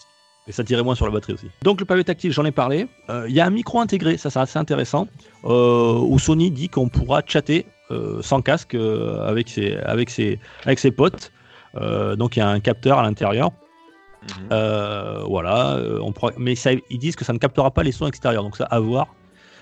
Et 0.47 0.53
ça 0.53 0.63
tirait 0.63 0.81
moins 0.83 0.95
sur 0.95 1.05
la 1.05 1.11
batterie 1.11 1.33
aussi. 1.33 1.47
Donc 1.61 1.81
le 1.81 1.85
pavé 1.85 2.05
tactile, 2.05 2.31
j'en 2.31 2.45
ai 2.45 2.51
parlé. 2.53 2.87
Euh, 3.09 3.25
Il 3.27 3.35
y 3.35 3.41
a 3.41 3.45
un 3.45 3.49
micro 3.49 3.81
intégré, 3.81 4.17
ça 4.17 4.29
c'est 4.29 4.39
assez 4.39 4.57
intéressant, 4.57 5.07
euh, 5.43 5.93
où 5.99 6.17
Sony 6.19 6.51
dit 6.51 6.69
qu'on 6.69 6.87
pourra 6.87 7.21
chatter 7.25 7.65
sans 8.21 8.41
casque 8.41 8.75
euh, 8.75 9.21
avec, 9.27 9.49
ses, 9.49 9.75
avec, 9.77 10.09
ses, 10.09 10.39
avec 10.65 10.79
ses 10.79 10.91
potes. 10.91 11.31
Euh, 11.75 12.15
donc 12.15 12.35
il 12.35 12.39
y 12.39 12.41
a 12.41 12.49
un 12.49 12.59
capteur 12.59 12.99
à 12.99 13.03
l'intérieur. 13.03 13.51
Mhm. 14.23 14.47
Euh, 14.51 15.23
voilà, 15.27 15.75
euh, 15.75 15.99
on 16.01 16.11
pourra- 16.11 16.33
mais 16.37 16.55
ça, 16.55 16.71
ils 16.73 16.97
disent 16.97 17.15
que 17.15 17.23
ça 17.25 17.33
ne 17.33 17.37
captera 17.37 17.71
pas 17.71 17.83
les 17.83 17.91
sons 17.91 18.07
extérieurs, 18.07 18.43
donc 18.43 18.57
ça 18.57 18.65
à 18.65 18.79
voir. 18.79 19.07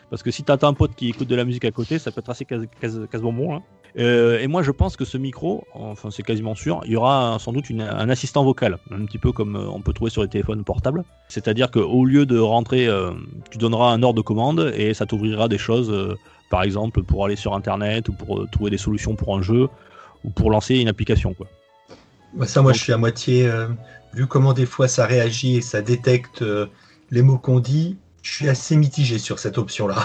Parce 0.09 0.21
que 0.23 0.31
si 0.31 0.43
tu 0.43 0.51
as 0.51 0.57
un 0.61 0.73
pote 0.73 0.95
qui 0.95 1.09
écoute 1.09 1.27
de 1.27 1.35
la 1.35 1.43
musique 1.45 1.65
à 1.65 1.71
côté, 1.71 1.97
ça 1.99 2.11
peut 2.11 2.19
être 2.19 2.29
assez 2.29 2.45
casse, 2.45 2.61
casse, 2.79 2.97
casse 3.11 3.21
bonbon. 3.21 3.55
hein. 3.55 3.61
Euh, 3.97 4.39
et 4.39 4.47
moi, 4.47 4.61
je 4.61 4.71
pense 4.71 4.97
que 4.97 5.05
ce 5.05 5.17
micro, 5.17 5.65
enfin, 5.73 6.11
c'est 6.11 6.21
quasiment 6.21 6.53
sûr, 6.53 6.81
il 6.85 6.91
y 6.91 6.95
aura 6.95 7.37
sans 7.39 7.53
doute 7.53 7.69
une- 7.69 7.81
un 7.81 8.09
assistant 8.09 8.43
vocal, 8.43 8.77
un 8.91 9.05
petit 9.05 9.17
peu 9.17 9.31
comme 9.31 9.55
euh, 9.55 9.67
on 9.71 9.81
peut 9.81 9.93
trouver 9.93 10.11
sur 10.11 10.21
les 10.21 10.27
téléphones 10.27 10.63
portables. 10.63 11.03
C'est-à-dire 11.27 11.71
qu'au 11.71 12.05
lieu 12.05 12.25
de 12.25 12.37
rentrer, 12.37 12.87
euh, 12.87 13.11
tu 13.51 13.57
donneras 13.57 13.91
un 13.91 14.03
ordre 14.03 14.17
de 14.17 14.21
commande 14.21 14.71
et 14.75 14.93
ça 14.93 15.05
t'ouvrira 15.05 15.47
des 15.47 15.57
choses, 15.57 15.89
euh, 15.91 16.15
par 16.49 16.63
exemple 16.63 17.03
pour 17.03 17.25
aller 17.25 17.35
sur 17.35 17.53
Internet 17.53 18.09
ou 18.09 18.13
pour 18.13 18.41
euh, 18.41 18.47
trouver 18.51 18.71
des 18.71 18.77
solutions 18.77 19.15
pour 19.15 19.35
un 19.37 19.41
jeu 19.41 19.67
ou 20.23 20.29
pour 20.29 20.49
lancer 20.49 20.75
une 20.75 20.87
application. 20.87 21.33
Quoi. 21.33 21.47
Bah, 22.33 22.45
ça, 22.45 22.61
moi, 22.61 22.73
je 22.73 22.79
suis 22.79 22.93
à 22.93 22.97
moitié. 22.97 23.47
euh, 23.47 23.67
vu 24.15 24.27
comment 24.27 24.53
des 24.53 24.65
fois 24.65 24.87
ça 24.87 25.05
réagit 25.05 25.57
et 25.57 25.61
ça 25.61 25.81
détecte 25.81 26.41
euh, 26.41 26.67
les 27.11 27.21
mots 27.21 27.37
qu'on 27.37 27.59
dit, 27.59 27.97
je 28.23 28.33
suis 28.33 28.49
assez 28.49 28.75
mitigé 28.75 29.19
sur 29.19 29.39
cette 29.39 29.57
option-là. 29.57 29.97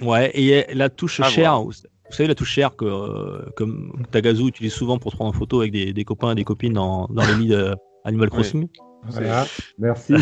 Ouais, 0.00 0.30
et 0.34 0.72
la 0.74 0.88
touche 0.88 1.20
À 1.20 1.24
share, 1.24 1.52
voir. 1.52 1.64
vous, 1.64 1.72
savez, 2.10 2.28
la 2.28 2.34
touche 2.34 2.50
share 2.52 2.76
que 2.76 2.84
euh, 2.84 3.44
comme 3.56 4.04
Tagazu 4.10 4.46
utilise 4.46 4.72
souvent 4.72 4.98
pour 4.98 5.14
prendre 5.14 5.30
en 5.30 5.32
photo 5.38 5.60
avec 5.60 5.72
des, 5.72 5.92
des 5.92 6.04
copains 6.04 6.32
et 6.32 6.34
des 6.34 6.44
copines 6.44 6.74
dans, 6.74 7.06
dans 7.08 7.26
les 7.26 7.34
lits 7.34 7.48
de 7.48 7.74
Animal 8.04 8.30
Crossing. 8.30 8.68
Voilà, 9.08 9.46
merci. 9.78 10.14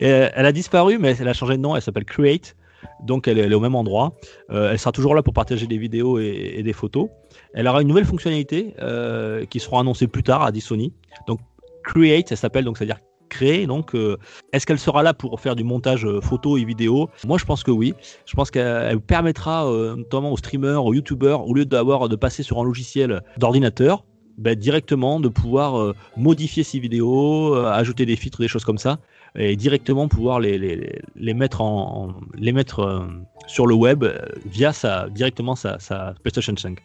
Et, 0.00 0.06
elle 0.08 0.46
a 0.46 0.52
disparu, 0.52 0.98
mais 0.98 1.14
elle 1.18 1.28
a 1.28 1.34
changé 1.34 1.56
de 1.56 1.62
nom, 1.62 1.76
elle 1.76 1.82
s'appelle 1.82 2.04
Create. 2.04 2.56
Donc 3.02 3.28
elle 3.28 3.38
est, 3.38 3.54
au 3.54 3.60
même 3.60 3.74
endroit. 3.74 4.14
Euh, 4.50 4.70
elle 4.72 4.78
sera 4.78 4.92
toujours 4.92 5.14
là 5.14 5.22
pour 5.22 5.34
partager 5.34 5.66
des 5.66 5.78
vidéos 5.78 6.18
et, 6.18 6.62
des 6.62 6.72
photos. 6.72 7.08
Elle 7.54 7.66
aura 7.66 7.82
une 7.82 7.88
nouvelle 7.88 8.04
fonctionnalité 8.04 8.74
euh, 8.80 9.44
qui 9.46 9.60
sera 9.60 9.80
annoncée 9.80 10.06
plus 10.06 10.22
tard, 10.22 10.42
a 10.42 10.52
dit 10.52 10.60
Sony. 10.60 10.92
Donc 11.26 11.40
Create, 11.84 12.30
elle 12.30 12.36
s'appelle 12.36 12.64
donc 12.64 12.78
c'est-à-dire 12.78 12.98
créer. 13.28 13.66
Donc 13.66 13.94
euh, 13.94 14.18
est-ce 14.52 14.66
qu'elle 14.66 14.78
sera 14.78 15.02
là 15.02 15.14
pour 15.14 15.40
faire 15.40 15.56
du 15.56 15.64
montage 15.64 16.06
photo 16.20 16.56
et 16.56 16.64
vidéo? 16.64 17.08
Moi 17.26 17.38
je 17.38 17.44
pense 17.44 17.62
que 17.62 17.70
oui. 17.70 17.94
Je 18.26 18.34
pense 18.34 18.50
qu'elle 18.50 18.86
elle 18.90 19.00
permettra 19.00 19.64
notamment 19.96 20.32
aux 20.32 20.36
streamers, 20.36 20.84
aux 20.84 20.94
youtubeurs, 20.94 21.46
au 21.46 21.54
lieu 21.54 21.64
d'avoir 21.64 22.08
de 22.08 22.16
passer 22.16 22.42
sur 22.42 22.60
un 22.60 22.64
logiciel 22.64 23.22
d'ordinateur, 23.38 24.04
ben, 24.38 24.54
directement 24.54 25.20
de 25.20 25.28
pouvoir 25.28 25.94
modifier 26.16 26.62
ces 26.62 26.78
vidéos, 26.78 27.54
ajouter 27.54 28.06
des 28.06 28.16
filtres, 28.16 28.40
des 28.40 28.48
choses 28.48 28.64
comme 28.64 28.78
ça, 28.78 28.98
et 29.34 29.56
directement 29.56 30.08
pouvoir 30.08 30.40
les, 30.40 30.58
les, 30.58 31.00
les 31.16 31.34
mettre, 31.34 31.60
en, 31.60 32.14
les 32.34 32.52
mettre 32.52 32.80
euh, 32.80 33.06
sur 33.46 33.66
le 33.66 33.74
web 33.74 34.04
euh, 34.04 34.18
via 34.44 34.72
sa, 34.72 35.08
directement 35.08 35.56
sa, 35.56 35.78
sa 35.78 36.14
PlayStation 36.22 36.56
5. 36.56 36.78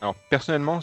Alors 0.00 0.14
personnellement, 0.30 0.80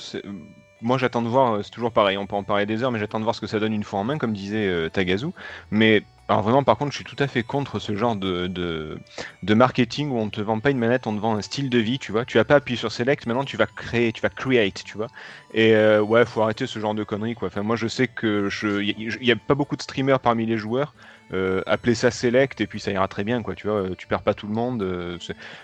moi 0.81 0.97
j'attends 0.97 1.21
de 1.21 1.27
voir, 1.27 1.53
euh, 1.53 1.61
c'est 1.61 1.71
toujours 1.71 1.91
pareil, 1.91 2.17
on 2.17 2.25
peut 2.25 2.35
en 2.35 2.43
parler 2.43 2.65
des 2.65 2.83
heures, 2.83 2.91
mais 2.91 2.99
j'attends 2.99 3.19
de 3.19 3.25
voir 3.25 3.35
ce 3.35 3.41
que 3.41 3.47
ça 3.47 3.59
donne 3.59 3.73
une 3.73 3.83
fois 3.83 3.99
en 3.99 4.03
main, 4.03 4.17
comme 4.17 4.33
disait 4.33 4.89
Tagazu. 4.91 5.27
Mais 5.71 6.03
Alors 6.29 6.41
vraiment, 6.41 6.63
par 6.63 6.77
contre, 6.77 6.91
je 6.91 6.95
suis 6.97 7.03
tout 7.03 7.17
à 7.19 7.27
fait 7.27 7.43
contre 7.43 7.79
ce 7.79 7.95
genre 7.95 8.15
de, 8.15 8.97
marketing 9.43 10.09
où 10.09 10.17
on 10.17 10.29
te 10.29 10.39
vend 10.39 10.59
pas 10.61 10.71
une 10.71 10.77
manette, 10.77 11.05
on 11.05 11.15
te 11.15 11.19
vend 11.19 11.35
un 11.35 11.41
style 11.41 11.69
de 11.69 11.77
vie, 11.79 11.99
tu 11.99 12.11
vois. 12.13 12.25
Tu 12.25 12.37
vas 12.37 12.45
pas 12.45 12.55
appuyer 12.55 12.77
sur 12.77 12.91
Select, 12.93 13.25
maintenant 13.25 13.43
tu 13.43 13.57
vas 13.57 13.67
créer, 13.67 14.13
tu 14.13 14.21
vas 14.21 14.29
create, 14.29 14.83
tu 14.85 14.97
vois. 14.97 15.07
Et 15.51 15.75
euh, 15.75 16.01
ouais, 16.01 16.25
faut 16.25 16.41
arrêter 16.41 16.65
ce 16.65 16.79
genre 16.79 16.95
de 16.95 17.03
conneries, 17.03 17.35
quoi. 17.35 17.49
Enfin, 17.49 17.61
moi, 17.61 17.75
je 17.75 17.87
sais 17.87 18.07
que 18.07 18.47
je, 18.49 19.31
a 19.31 19.35
pas 19.35 19.55
beaucoup 19.55 19.75
de 19.75 19.81
streamers 19.81 20.21
parmi 20.21 20.45
les 20.45 20.57
joueurs. 20.57 20.95
Euh, 21.33 21.61
appelez 21.65 21.95
ça 21.95 22.11
select 22.11 22.61
et 22.61 22.67
puis 22.67 22.79
ça 22.79 22.91
ira 22.91 23.07
très 23.07 23.23
bien 23.23 23.41
quoi 23.41 23.55
tu 23.55 23.67
vois. 23.67 23.77
Euh, 23.77 23.95
tu 23.97 24.07
perds 24.07 24.21
pas 24.21 24.33
tout 24.33 24.47
le 24.47 24.53
monde 24.53 24.83
euh, 24.83 25.17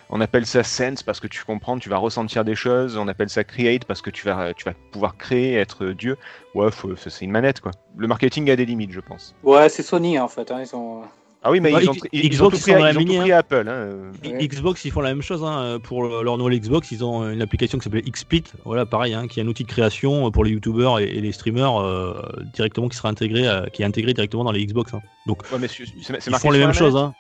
on 0.10 0.20
appelle 0.20 0.46
ça 0.46 0.64
sense 0.64 1.04
parce 1.04 1.20
que 1.20 1.28
tu 1.28 1.44
comprends 1.44 1.78
tu 1.78 1.90
vas 1.90 1.98
ressentir 1.98 2.44
des 2.44 2.56
choses. 2.56 2.98
On 2.98 3.08
appelle 3.08 3.30
ça 3.30 3.44
create 3.44 3.86
parce 3.86 4.02
que 4.02 4.10
tu 4.10 4.26
vas 4.26 4.54
tu 4.54 4.66
vas 4.66 4.74
pouvoir 4.92 5.18
créer 5.18 5.56
être 5.56 5.88
dieu. 5.88 6.18
Ouais 6.56 6.70
c'est 6.98 7.26
une 7.26 7.32
manette 7.32 7.62
quoi. 7.62 7.72
Le 7.98 8.08
marketing 8.08 8.50
a 8.50 8.56
des 8.56 8.66
limites 8.66 8.92
je 8.92 9.00
pense. 9.00 9.36
Ouais, 9.44 9.70
c'est 9.70 9.84
Sony 9.84 10.20
en 10.20 10.28
fait. 10.28 10.52
hein, 10.52 10.62
ils 10.62 10.68
sont... 10.68 11.04
ah 11.44 11.52
oui 11.52 11.60
mais 11.62 11.72
Bah, 11.72 11.80
ils 11.82 11.90
ont, 11.90 11.94
ils, 12.12 12.30
Xbox, 12.30 12.58
tout 12.58 12.62
pris, 12.64 12.72
ils 12.72 12.98
ont 12.98 13.04
tout 13.06 13.32
à 13.32 13.38
Apple 13.38 13.68
hein. 13.70 14.12
Xbox, 14.24 14.84
ils 14.86 14.92
font 14.92 15.02
la 15.02 15.10
même 15.10 15.22
chose 15.22 15.44
hein, 15.44 15.80
pour 15.82 16.04
le- 16.04 16.22
leur 16.24 16.38
nouvelle 16.38 16.60
Xbox. 16.60 16.92
Ils 16.92 17.04
ont 17.06 17.30
une 17.30 17.42
application 17.42 17.78
qui 17.78 17.86
s'appelle 17.86 18.02
XSplit, 18.04 18.44
voilà, 18.66 18.86
pareil, 18.86 19.14
hein, 19.14 19.28
qui 19.28 19.40
est 19.40 19.44
un 19.44 19.48
outil 19.48 19.64
de 19.64 19.70
création 19.70 20.30
pour 20.32 20.44
les 20.44 20.52
YouTubers 20.52 21.00
et, 21.00 21.06
et 21.06 21.22
les 21.22 21.32
streamers 21.32 21.80
euh, 21.82 22.22
directement 22.54 22.90
qui 22.90 22.98
sera 22.98 23.10
intégré, 23.10 23.48
euh, 23.48 23.66
qui 23.68 23.84
est 23.84 23.86
intégré 23.86 24.14
directement 24.14 24.44
dans 24.44 24.52
les 24.52 24.66
Xbox. 24.66 24.94
hein. 24.94 25.02
Donc, 25.28 25.44
ouais 25.52 25.60
mais 25.60 25.68
ils 25.68 26.36
font 26.36 26.52
les 26.52 26.60
mêmes 26.60 26.74
choses. 26.74 26.96
Hein. 26.98 27.14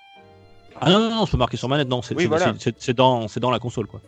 Ah 0.81 0.89
non, 0.89 0.99
non, 0.99 1.09
non, 1.09 1.25
c'est 1.25 1.31
pas 1.31 1.37
marqué 1.39 1.57
sur 1.57 1.67
manette, 1.69 1.89
non, 1.89 2.01
c'est 2.01 2.15
Oui, 2.15 2.25
voilà. 2.25 2.53
dans, 2.95 3.27
c'est 3.27 3.39
dans 3.39 3.51
la 3.51 3.59
console, 3.59 3.87
quoi. 3.87 4.01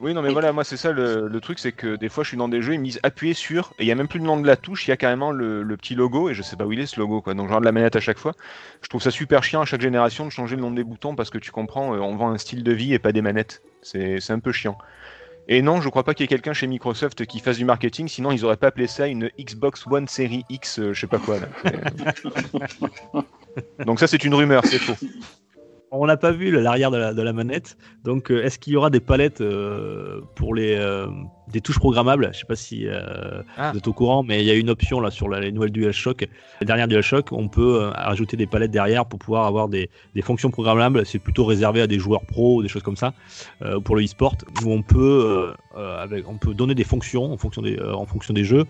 Oui, 0.00 0.14
non, 0.14 0.22
mais 0.22 0.30
voilà, 0.30 0.52
moi 0.52 0.62
c'est 0.62 0.76
ça 0.76 0.92
le, 0.92 1.26
le 1.26 1.40
truc, 1.40 1.58
c'est 1.58 1.72
que 1.72 1.96
des 1.96 2.08
fois 2.08 2.22
je 2.22 2.28
suis 2.28 2.36
dans 2.36 2.48
des 2.48 2.62
jeux, 2.62 2.74
ils 2.74 2.78
me 2.78 2.84
disent 2.84 3.00
appuyer 3.02 3.34
sur, 3.34 3.72
et 3.80 3.82
il 3.82 3.88
y 3.88 3.90
a 3.90 3.96
même 3.96 4.06
plus 4.06 4.20
le 4.20 4.26
nom 4.26 4.38
de 4.40 4.46
la 4.46 4.56
touche, 4.56 4.86
il 4.86 4.90
y 4.90 4.92
a 4.92 4.96
carrément 4.96 5.32
le, 5.32 5.64
le 5.64 5.76
petit 5.76 5.96
logo, 5.96 6.30
et 6.30 6.34
je 6.34 6.42
sais 6.42 6.54
pas 6.54 6.66
où 6.66 6.72
il 6.72 6.78
est 6.78 6.86
ce 6.86 7.00
logo, 7.00 7.20
quoi. 7.20 7.34
Donc 7.34 7.46
je 7.46 7.48
regarde 7.48 7.64
la 7.64 7.72
manette 7.72 7.96
à 7.96 8.00
chaque 8.00 8.18
fois. 8.18 8.34
Je 8.80 8.88
trouve 8.88 9.02
ça 9.02 9.10
super 9.10 9.42
chiant 9.42 9.60
à 9.60 9.64
chaque 9.64 9.80
génération 9.80 10.24
de 10.24 10.30
changer 10.30 10.54
le 10.54 10.62
nom 10.62 10.70
des 10.70 10.84
boutons 10.84 11.16
parce 11.16 11.30
que 11.30 11.38
tu 11.38 11.50
comprends, 11.50 11.94
euh, 11.94 11.98
on 11.98 12.14
vend 12.14 12.30
un 12.30 12.38
style 12.38 12.62
de 12.62 12.72
vie 12.72 12.94
et 12.94 13.00
pas 13.00 13.10
des 13.10 13.22
manettes. 13.22 13.60
C'est 13.82 14.20
c'est 14.20 14.32
un 14.32 14.38
peu 14.38 14.52
chiant. 14.52 14.78
Et 15.48 15.62
non, 15.62 15.80
je 15.80 15.88
crois 15.88 16.04
pas 16.04 16.14
qu'il 16.14 16.24
y 16.24 16.26
ait 16.26 16.28
quelqu'un 16.28 16.52
chez 16.52 16.66
Microsoft 16.68 17.24
qui 17.26 17.40
fasse 17.40 17.56
du 17.56 17.64
marketing, 17.64 18.06
sinon 18.06 18.30
ils 18.30 18.44
auraient 18.44 18.58
pas 18.58 18.68
appelé 18.68 18.86
ça 18.86 19.08
une 19.08 19.30
Xbox 19.40 19.84
One 19.86 20.06
Series 20.06 20.44
X, 20.48 20.78
euh, 20.78 20.92
je 20.92 21.00
sais 21.00 21.06
pas 21.08 21.18
quoi. 21.18 21.38
Là. 21.40 21.48
Donc 23.84 23.98
ça 23.98 24.06
c'est 24.06 24.22
une 24.24 24.34
rumeur, 24.34 24.62
c'est 24.64 24.78
faux. 24.78 24.94
On 25.90 26.04
n'a 26.06 26.18
pas 26.18 26.32
vu 26.32 26.50
l'arrière 26.50 26.90
de 26.90 26.98
la, 26.98 27.14
de 27.14 27.22
la 27.22 27.32
manette, 27.32 27.78
donc 28.04 28.30
euh, 28.30 28.44
est-ce 28.44 28.58
qu'il 28.58 28.74
y 28.74 28.76
aura 28.76 28.90
des 28.90 29.00
palettes 29.00 29.40
euh, 29.40 30.20
pour 30.34 30.54
les 30.54 30.74
euh, 30.74 31.06
des 31.50 31.62
touches 31.62 31.78
programmables? 31.78 32.28
Je 32.34 32.40
sais 32.40 32.44
pas 32.44 32.56
si 32.56 32.86
euh, 32.86 33.40
Ah. 33.56 33.70
vous 33.72 33.78
êtes 33.78 33.88
au 33.88 33.94
courant, 33.94 34.22
mais 34.22 34.42
il 34.42 34.46
y 34.46 34.50
a 34.50 34.54
une 34.54 34.68
option 34.68 35.00
là 35.00 35.10
sur 35.10 35.30
la, 35.30 35.40
les 35.40 35.50
nouvelles 35.50 35.70
DualShock, 35.72 36.28
les 36.60 36.66
dernières 36.66 36.88
DualShock, 36.88 37.32
on 37.32 37.48
peut 37.48 37.88
rajouter 37.94 38.36
des 38.36 38.46
palettes 38.46 38.70
derrière 38.70 39.06
pour 39.06 39.18
pouvoir 39.18 39.46
avoir 39.46 39.68
des, 39.68 39.88
des 40.14 40.20
fonctions 40.20 40.50
programmables. 40.50 41.06
C'est 41.06 41.18
plutôt 41.18 41.46
réservé 41.46 41.80
à 41.80 41.86
des 41.86 41.98
joueurs 41.98 42.26
pro 42.26 42.56
ou 42.56 42.62
des 42.62 42.68
choses 42.68 42.82
comme 42.82 42.96
ça 42.96 43.14
pour 43.84 43.96
le 43.96 44.04
e-sport, 44.04 44.34
où 44.66 44.70
on 44.72 44.82
peut 44.82 45.52
avec, 45.74 46.28
on 46.28 46.36
peut 46.36 46.52
donner 46.52 46.74
des 46.74 46.84
fonctions 46.84 47.32
en 47.32 47.38
fonction 47.38 47.62
des 47.62 47.80
en 47.80 48.04
fonction 48.04 48.34
des 48.34 48.44
jeux, 48.44 48.64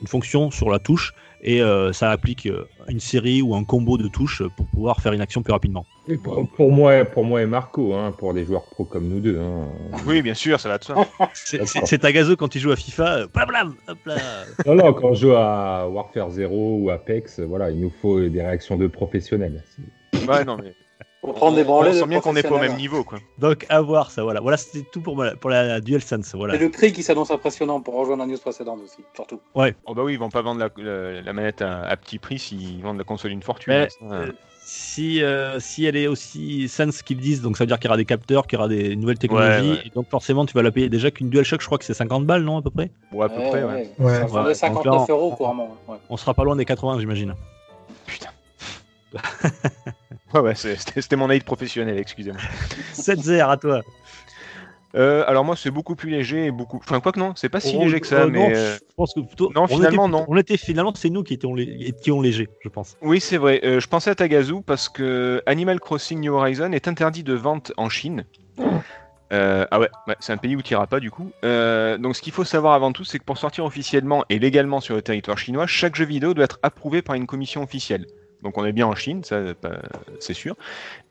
une 0.00 0.06
fonction 0.06 0.50
sur 0.50 0.70
la 0.70 0.78
touche 0.78 1.12
et 1.44 1.60
euh, 1.62 1.92
ça 1.92 2.10
applique 2.10 2.46
euh, 2.46 2.64
une 2.88 3.00
série 3.00 3.42
ou 3.42 3.54
un 3.54 3.64
combo 3.64 3.96
de 3.98 4.08
touches 4.08 4.42
pour 4.56 4.66
pouvoir 4.66 5.00
faire 5.00 5.12
une 5.12 5.20
action 5.20 5.42
plus 5.42 5.52
rapidement. 5.52 5.84
Et 6.08 6.16
pour, 6.18 6.46
pour 6.50 6.70
moi, 6.72 7.04
pour 7.04 7.24
moi 7.24 7.42
et 7.42 7.46
Marco, 7.46 7.94
hein, 7.94 8.12
pour 8.12 8.34
des 8.34 8.44
joueurs 8.44 8.64
pro 8.64 8.84
comme 8.84 9.08
nous 9.08 9.20
deux. 9.20 9.38
hein. 9.38 9.68
Oui, 10.06 10.20
bien 10.22 10.34
sûr, 10.34 10.58
ça 10.60 10.68
va 10.68 10.78
de 10.78 10.84
soi. 10.84 11.06
C'est- 11.34 11.64
c'est 11.86 11.98
Tagazo 11.98 12.36
quand 12.36 12.54
il 12.54 12.60
joue 12.60 12.72
à 12.72 12.76
FIFA, 12.76 13.14
euh, 13.18 13.26
blablam, 13.32 13.74
hop 13.88 13.98
là. 14.06 14.44
Non, 14.66 14.74
non, 14.74 14.92
quand 14.92 15.08
on 15.10 15.14
joue 15.14 15.32
à 15.32 15.88
Warfare 15.88 16.30
0 16.30 16.78
ou 16.80 16.90
Apex, 16.90 17.40
voilà, 17.40 17.70
il 17.70 17.80
nous 17.80 17.92
faut 18.02 18.20
des 18.20 18.42
réactions 18.42 18.76
de 18.76 18.86
professionnels. 18.86 19.62
Ouais, 20.28 20.44
non, 20.44 20.56
mais 20.62 20.74
Pour 21.24 21.34
prendre 21.34 21.56
des 21.56 21.62
on 21.62 21.66
branlées. 21.66 21.92
sent 21.94 22.02
de 22.02 22.06
bien 22.08 22.20
qu'on 22.20 22.32
n'est 22.34 22.42
pas 22.42 22.54
au 22.54 22.58
même 22.58 22.76
niveau, 22.76 23.02
quoi. 23.02 23.18
Donc 23.38 23.64
à 23.70 23.80
voir 23.80 24.10
ça, 24.10 24.22
voilà. 24.22 24.40
Voilà, 24.40 24.56
c'était 24.58 24.84
tout 24.92 25.00
pour, 25.00 25.16
ma- 25.16 25.34
pour 25.36 25.48
la 25.50 25.80
DualSense, 25.80 26.34
voilà. 26.34 26.54
Et 26.54 26.58
le 26.58 26.70
prix 26.70 26.92
qui 26.92 27.02
s'annonce 27.02 27.30
impressionnant 27.30 27.80
pour 27.80 27.94
rejoindre 27.94 28.24
la 28.24 28.30
news 28.30 28.38
précédente 28.38 28.80
aussi, 28.84 29.02
surtout. 29.14 29.40
Oh 29.54 29.94
bah 29.94 30.02
oui, 30.04 30.12
ils 30.12 30.18
vont 30.18 30.28
pas 30.28 30.42
vendre 30.42 30.60
la, 30.60 30.68
la- 30.76 31.22
la 31.22 31.32
manette 31.32 31.62
à, 31.62 31.80
à 31.82 31.96
petit 31.96 32.18
prix 32.18 32.38
s'ils 32.38 32.82
vendent 32.82 32.98
la 32.98 33.04
console 33.04 33.30
une 33.32 33.42
fortune. 33.42 33.72
Mais, 33.72 33.82
hein, 33.84 33.88
ça. 34.10 34.14
euh, 34.14 34.32
Si, 34.66 35.22
euh, 35.22 35.60
si 35.60 35.84
elle 35.86 35.96
est 35.96 36.06
aussi 36.06 36.68
sense 36.68 37.02
qu'ils 37.02 37.18
disent, 37.20 37.40
donc 37.42 37.56
ça 37.56 37.64
veut 37.64 37.68
dire 37.68 37.78
qu'il 37.78 37.86
y 37.86 37.90
aura 37.90 37.96
des 37.96 38.04
capteurs, 38.04 38.46
qu'il 38.46 38.56
y 38.58 38.60
aura 38.60 38.68
des 38.68 38.94
nouvelles 38.96 39.18
technologies, 39.18 39.70
ouais. 39.72 39.82
et 39.86 39.90
donc 39.90 40.08
forcément 40.10 40.44
tu 40.46 40.52
vas 40.54 40.62
la 40.62 40.70
payer. 40.72 40.88
Déjà 40.90 41.10
qu'une 41.10 41.30
DualShock, 41.30 41.60
je 41.62 41.66
crois 41.66 41.78
que 41.78 41.84
c'est 41.84 41.94
50 41.94 42.26
balles, 42.26 42.42
non, 42.44 42.58
à 42.58 42.62
peu 42.62 42.70
près? 42.70 42.90
Bon, 43.12 43.22
à 43.22 43.28
peu 43.30 43.42
près, 43.48 43.62
ouais. 43.64 43.90
Ouais. 43.98 44.14
Ça 44.28 44.42
Ouais, 44.42 44.54
59 44.54 44.74
donc 44.74 44.84
là, 44.84 44.92
on- 45.08 45.12
euros 45.18 45.30
couramment. 45.36 45.76
ouais. 45.88 45.96
On 46.10 46.16
sera 46.18 46.32
pas 46.34 46.44
loin 46.44 46.56
des 46.56 46.64
80, 46.66 46.98
j'imagine. 47.00 47.34
Putain. 48.06 48.28
ouais, 50.34 50.40
ouais, 50.40 50.54
c'est- 50.54 50.76
c'était 51.00 51.16
mon 51.16 51.30
aide 51.30 51.44
professionnel, 51.44 51.98
excusez-moi. 51.98 52.40
7 52.92 53.28
à 53.40 53.56
toi. 53.56 53.82
Euh, 54.96 55.24
alors 55.26 55.44
moi, 55.44 55.56
c'est 55.56 55.72
beaucoup 55.72 55.96
plus 55.96 56.08
léger 56.10 56.46
et 56.46 56.50
beaucoup. 56.52 56.76
Enfin, 56.76 57.00
quoi 57.00 57.10
que 57.10 57.18
non, 57.18 57.32
c'est 57.34 57.48
pas 57.48 57.58
si 57.58 57.74
Oh, 57.76 57.82
léger 57.82 58.00
que 58.00 58.06
ça, 58.06 58.20
euh, 58.20 58.24
non, 58.26 58.30
mais. 58.30 58.56
euh, 58.56 58.76
Je 58.76 58.94
pense 58.96 59.12
que 59.12 59.20
plutôt. 59.20 59.50
non, 59.52 59.62
on 59.62 59.66
finalement, 59.66 60.04
était, 60.06 60.12
non. 60.12 60.24
On 60.28 60.36
était 60.36 60.56
finalement, 60.56 60.92
c'est 60.94 61.10
nous 61.10 61.24
qui 61.24 61.34
étions, 61.34 61.52
lé- 61.52 61.76
étions 61.80 62.20
légers, 62.20 62.48
je 62.62 62.68
pense. 62.68 62.96
Oui, 63.02 63.20
c'est 63.20 63.36
vrai. 63.38 63.60
Euh, 63.64 63.80
je 63.80 63.88
pensais 63.88 64.10
à 64.10 64.14
Tagazu 64.14 64.62
parce 64.64 64.88
que 64.88 65.42
Animal 65.46 65.80
Crossing 65.80 66.20
New 66.20 66.32
Horizon 66.32 66.70
est 66.70 66.86
interdit 66.86 67.24
de 67.24 67.34
vente 67.34 67.72
en 67.76 67.88
Chine. 67.88 68.24
Euh, 69.32 69.66
ah 69.72 69.80
ouais, 69.80 69.88
ouais, 70.06 70.14
c'est 70.20 70.32
un 70.32 70.36
pays 70.36 70.54
où 70.54 70.62
tu 70.62 70.74
n'iras 70.74 70.86
pas 70.86 71.00
du 71.00 71.10
coup. 71.10 71.32
Euh, 71.44 71.98
donc 71.98 72.14
ce 72.14 72.22
qu'il 72.22 72.32
faut 72.32 72.44
savoir 72.44 72.74
avant 72.74 72.92
tout, 72.92 73.02
c'est 73.04 73.18
que 73.18 73.24
pour 73.24 73.36
sortir 73.38 73.64
officiellement 73.64 74.24
et 74.28 74.38
légalement 74.38 74.80
sur 74.80 74.94
le 74.94 75.02
territoire 75.02 75.38
chinois, 75.38 75.66
chaque 75.66 75.96
jeu 75.96 76.04
vidéo 76.04 76.34
doit 76.34 76.44
être 76.44 76.60
approuvé 76.62 77.02
par 77.02 77.16
une 77.16 77.26
commission 77.26 77.62
officielle. 77.64 78.06
Donc 78.44 78.58
on 78.58 78.64
est 78.64 78.72
bien 78.72 78.86
en 78.86 78.94
Chine, 78.94 79.24
ça 79.24 79.40
pas- 79.54 79.80
c'est 80.20 80.34
sûr. 80.34 80.54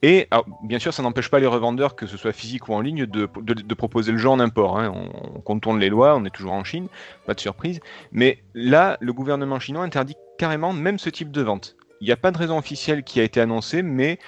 Et 0.03 0.27
alors, 0.31 0.45
bien 0.63 0.79
sûr, 0.79 0.93
ça 0.93 1.03
n'empêche 1.03 1.29
pas 1.29 1.39
les 1.39 1.47
revendeurs, 1.47 1.95
que 1.95 2.05
ce 2.05 2.15
soit 2.15 2.31
physique 2.31 2.69
ou 2.69 2.73
en 2.73 2.79
ligne, 2.79 3.05
de, 3.05 3.73
proposer 3.73 4.11
le 4.11 4.17
jeu 4.17 4.29
en 4.29 4.39
import. 4.39 4.79
hein. 4.79 4.93
On 5.35 5.41
contourne 5.41 5.79
les 5.79 5.89
lois, 5.89 6.15
on 6.15 6.23
est 6.25 6.29
toujours 6.29 6.53
en 6.53 6.63
Chine, 6.63 6.87
pas 7.25 7.33
de 7.33 7.39
surprise. 7.39 7.79
Mais 8.11 8.37
là, 8.53 8.97
le 9.01 9.11
gouvernement 9.11 9.59
chinois 9.59 9.83
interdit 9.83 10.15
carrément 10.37 10.73
même 10.73 10.99
ce 10.99 11.09
type 11.09 11.31
de 11.31 11.41
vente. 11.41 11.75
Il 12.01 12.05
n'y 12.05 12.11
a 12.13 12.17
pas 12.17 12.31
de 12.31 12.37
raison 12.37 12.57
officielle 12.57 13.03
qui 13.03 13.19
a 13.19 13.23
été 13.23 13.41
annoncée, 13.41 13.81
mais 13.81 14.19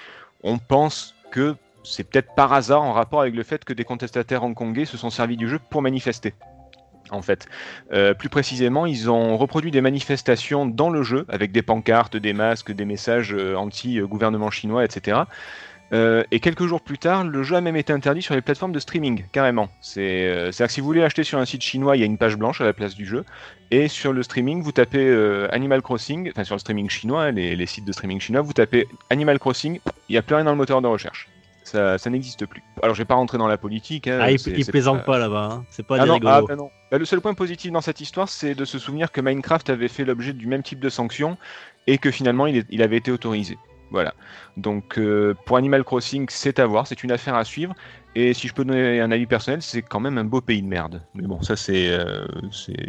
on 0.42 0.58
pense 0.58 1.14
que 1.30 1.54
c'est 1.84 2.04
peut-être 2.04 2.34
par 2.34 2.52
hasard 2.52 2.82
en 2.82 2.92
rapport 2.92 3.20
avec 3.20 3.34
le 3.34 3.44
fait 3.44 3.64
que 3.64 3.72
des 3.72 3.84
contestataires 3.84 4.42
hongkongais 4.42 4.84
se 4.84 4.96
sont 4.96 5.10
servis 5.10 5.36
du 5.36 5.48
jeu 5.48 5.60
pour 5.70 5.82
manifester. 5.82 6.34
En 7.10 7.22
fait, 7.22 7.46
Euh, 7.92 8.14
plus 8.14 8.28
précisément, 8.28 8.86
ils 8.86 9.10
ont 9.10 9.36
reproduit 9.36 9.70
des 9.70 9.80
manifestations 9.80 10.66
dans 10.66 10.90
le 10.90 11.02
jeu 11.02 11.24
avec 11.28 11.52
des 11.52 11.62
pancartes, 11.62 12.16
des 12.16 12.32
masques, 12.32 12.72
des 12.72 12.84
messages 12.84 13.32
euh, 13.32 13.54
anti-gouvernement 13.54 14.50
chinois, 14.50 14.84
etc. 14.84 15.20
Euh, 15.92 16.24
et 16.32 16.40
quelques 16.40 16.66
jours 16.66 16.80
plus 16.80 16.98
tard, 16.98 17.22
le 17.24 17.42
jeu 17.44 17.54
a 17.54 17.60
même 17.60 17.76
été 17.76 17.92
interdit 17.92 18.22
sur 18.22 18.34
les 18.34 18.40
plateformes 18.40 18.72
de 18.72 18.80
streaming, 18.80 19.24
carrément. 19.30 19.68
C'est, 19.80 20.50
C'est-à-dire 20.50 20.66
que 20.66 20.72
si 20.72 20.80
vous 20.80 20.86
voulez 20.86 21.04
acheter 21.04 21.22
sur 21.22 21.38
un 21.38 21.44
site 21.44 21.62
chinois, 21.62 21.96
il 21.96 22.00
y 22.00 22.02
a 22.02 22.06
une 22.06 22.18
page 22.18 22.36
blanche 22.36 22.60
à 22.60 22.64
la 22.64 22.72
place 22.72 22.96
du 22.96 23.06
jeu. 23.06 23.24
Et 23.70 23.86
sur 23.86 24.12
le 24.12 24.22
streaming, 24.24 24.62
vous 24.62 24.72
tapez 24.72 25.06
Animal 25.52 25.82
Crossing, 25.82 26.30
enfin 26.30 26.42
sur 26.44 26.56
le 26.56 26.60
streaming 26.60 26.90
chinois, 26.90 27.24
hein, 27.24 27.30
les, 27.32 27.54
les 27.54 27.66
sites 27.66 27.84
de 27.84 27.92
streaming 27.92 28.20
chinois, 28.20 28.42
vous 28.42 28.52
tapez 28.52 28.88
Animal 29.10 29.38
Crossing, 29.38 29.80
il 30.08 30.12
n'y 30.12 30.18
a 30.18 30.22
plus 30.22 30.34
rien 30.34 30.44
dans 30.44 30.50
le 30.52 30.56
moteur 30.56 30.82
de 30.82 30.88
recherche. 30.88 31.28
Ça, 31.66 31.98
ça 31.98 32.10
n'existe 32.10 32.46
plus. 32.46 32.62
Alors 32.80 32.94
je 32.94 33.02
vais 33.02 33.04
pas 33.06 33.16
rentrer 33.16 33.38
dans 33.38 33.48
la 33.48 33.58
politique. 33.58 34.06
hein, 34.06 34.20
Ah, 34.22 34.30
il, 34.30 34.38
c'est- 34.38 34.52
il 34.52 34.64
c'est 34.64 34.70
plaisante 34.70 34.98
pas- 35.00 35.12
pas 35.14 35.18
là-bas, 35.18 35.48
hein. 35.52 35.64
c'est 35.68 35.84
pas 35.84 35.96
ah 35.98 36.02
des 36.04 36.08
non, 36.08 36.14
rigolos. 36.14 36.32
ah, 36.32 36.42
bah 36.46 36.54
non. 36.56 36.70
Bah, 36.92 36.98
le 36.98 37.04
seul 37.04 37.20
point 37.20 37.34
positif 37.34 37.72
dans 37.72 37.80
cette 37.80 38.00
histoire, 38.00 38.28
c'est 38.28 38.54
de 38.54 38.64
se 38.64 38.78
souvenir 38.78 39.10
que 39.10 39.20
Minecraft 39.20 39.68
avait 39.70 39.88
fait 39.88 40.04
l'objet 40.04 40.32
du 40.32 40.46
même 40.46 40.62
type 40.62 40.78
de 40.78 40.88
sanctions 40.88 41.36
et 41.88 41.98
que 41.98 42.12
finalement 42.12 42.46
il, 42.46 42.58
est- 42.58 42.66
il 42.70 42.82
avait 42.82 42.96
été 42.98 43.10
autorisé. 43.10 43.58
Voilà. 43.90 44.14
Donc 44.56 44.96
euh, 44.98 45.34
pour 45.44 45.56
Animal 45.56 45.82
Crossing, 45.82 46.26
c'est 46.28 46.58
à 46.60 46.66
voir, 46.66 46.86
c'est 46.86 47.02
une 47.02 47.10
affaire 47.10 47.34
à 47.34 47.44
suivre. 47.44 47.74
Et 48.18 48.32
si 48.32 48.48
je 48.48 48.54
peux 48.54 48.64
donner 48.64 48.98
un 49.02 49.10
avis 49.10 49.26
personnel, 49.26 49.60
c'est 49.60 49.82
quand 49.82 50.00
même 50.00 50.16
un 50.16 50.24
beau 50.24 50.40
pays 50.40 50.62
de 50.62 50.66
merde. 50.66 51.02
Mais 51.14 51.26
bon, 51.26 51.42
ça 51.42 51.54
c'est, 51.54 51.90
euh, 51.90 52.24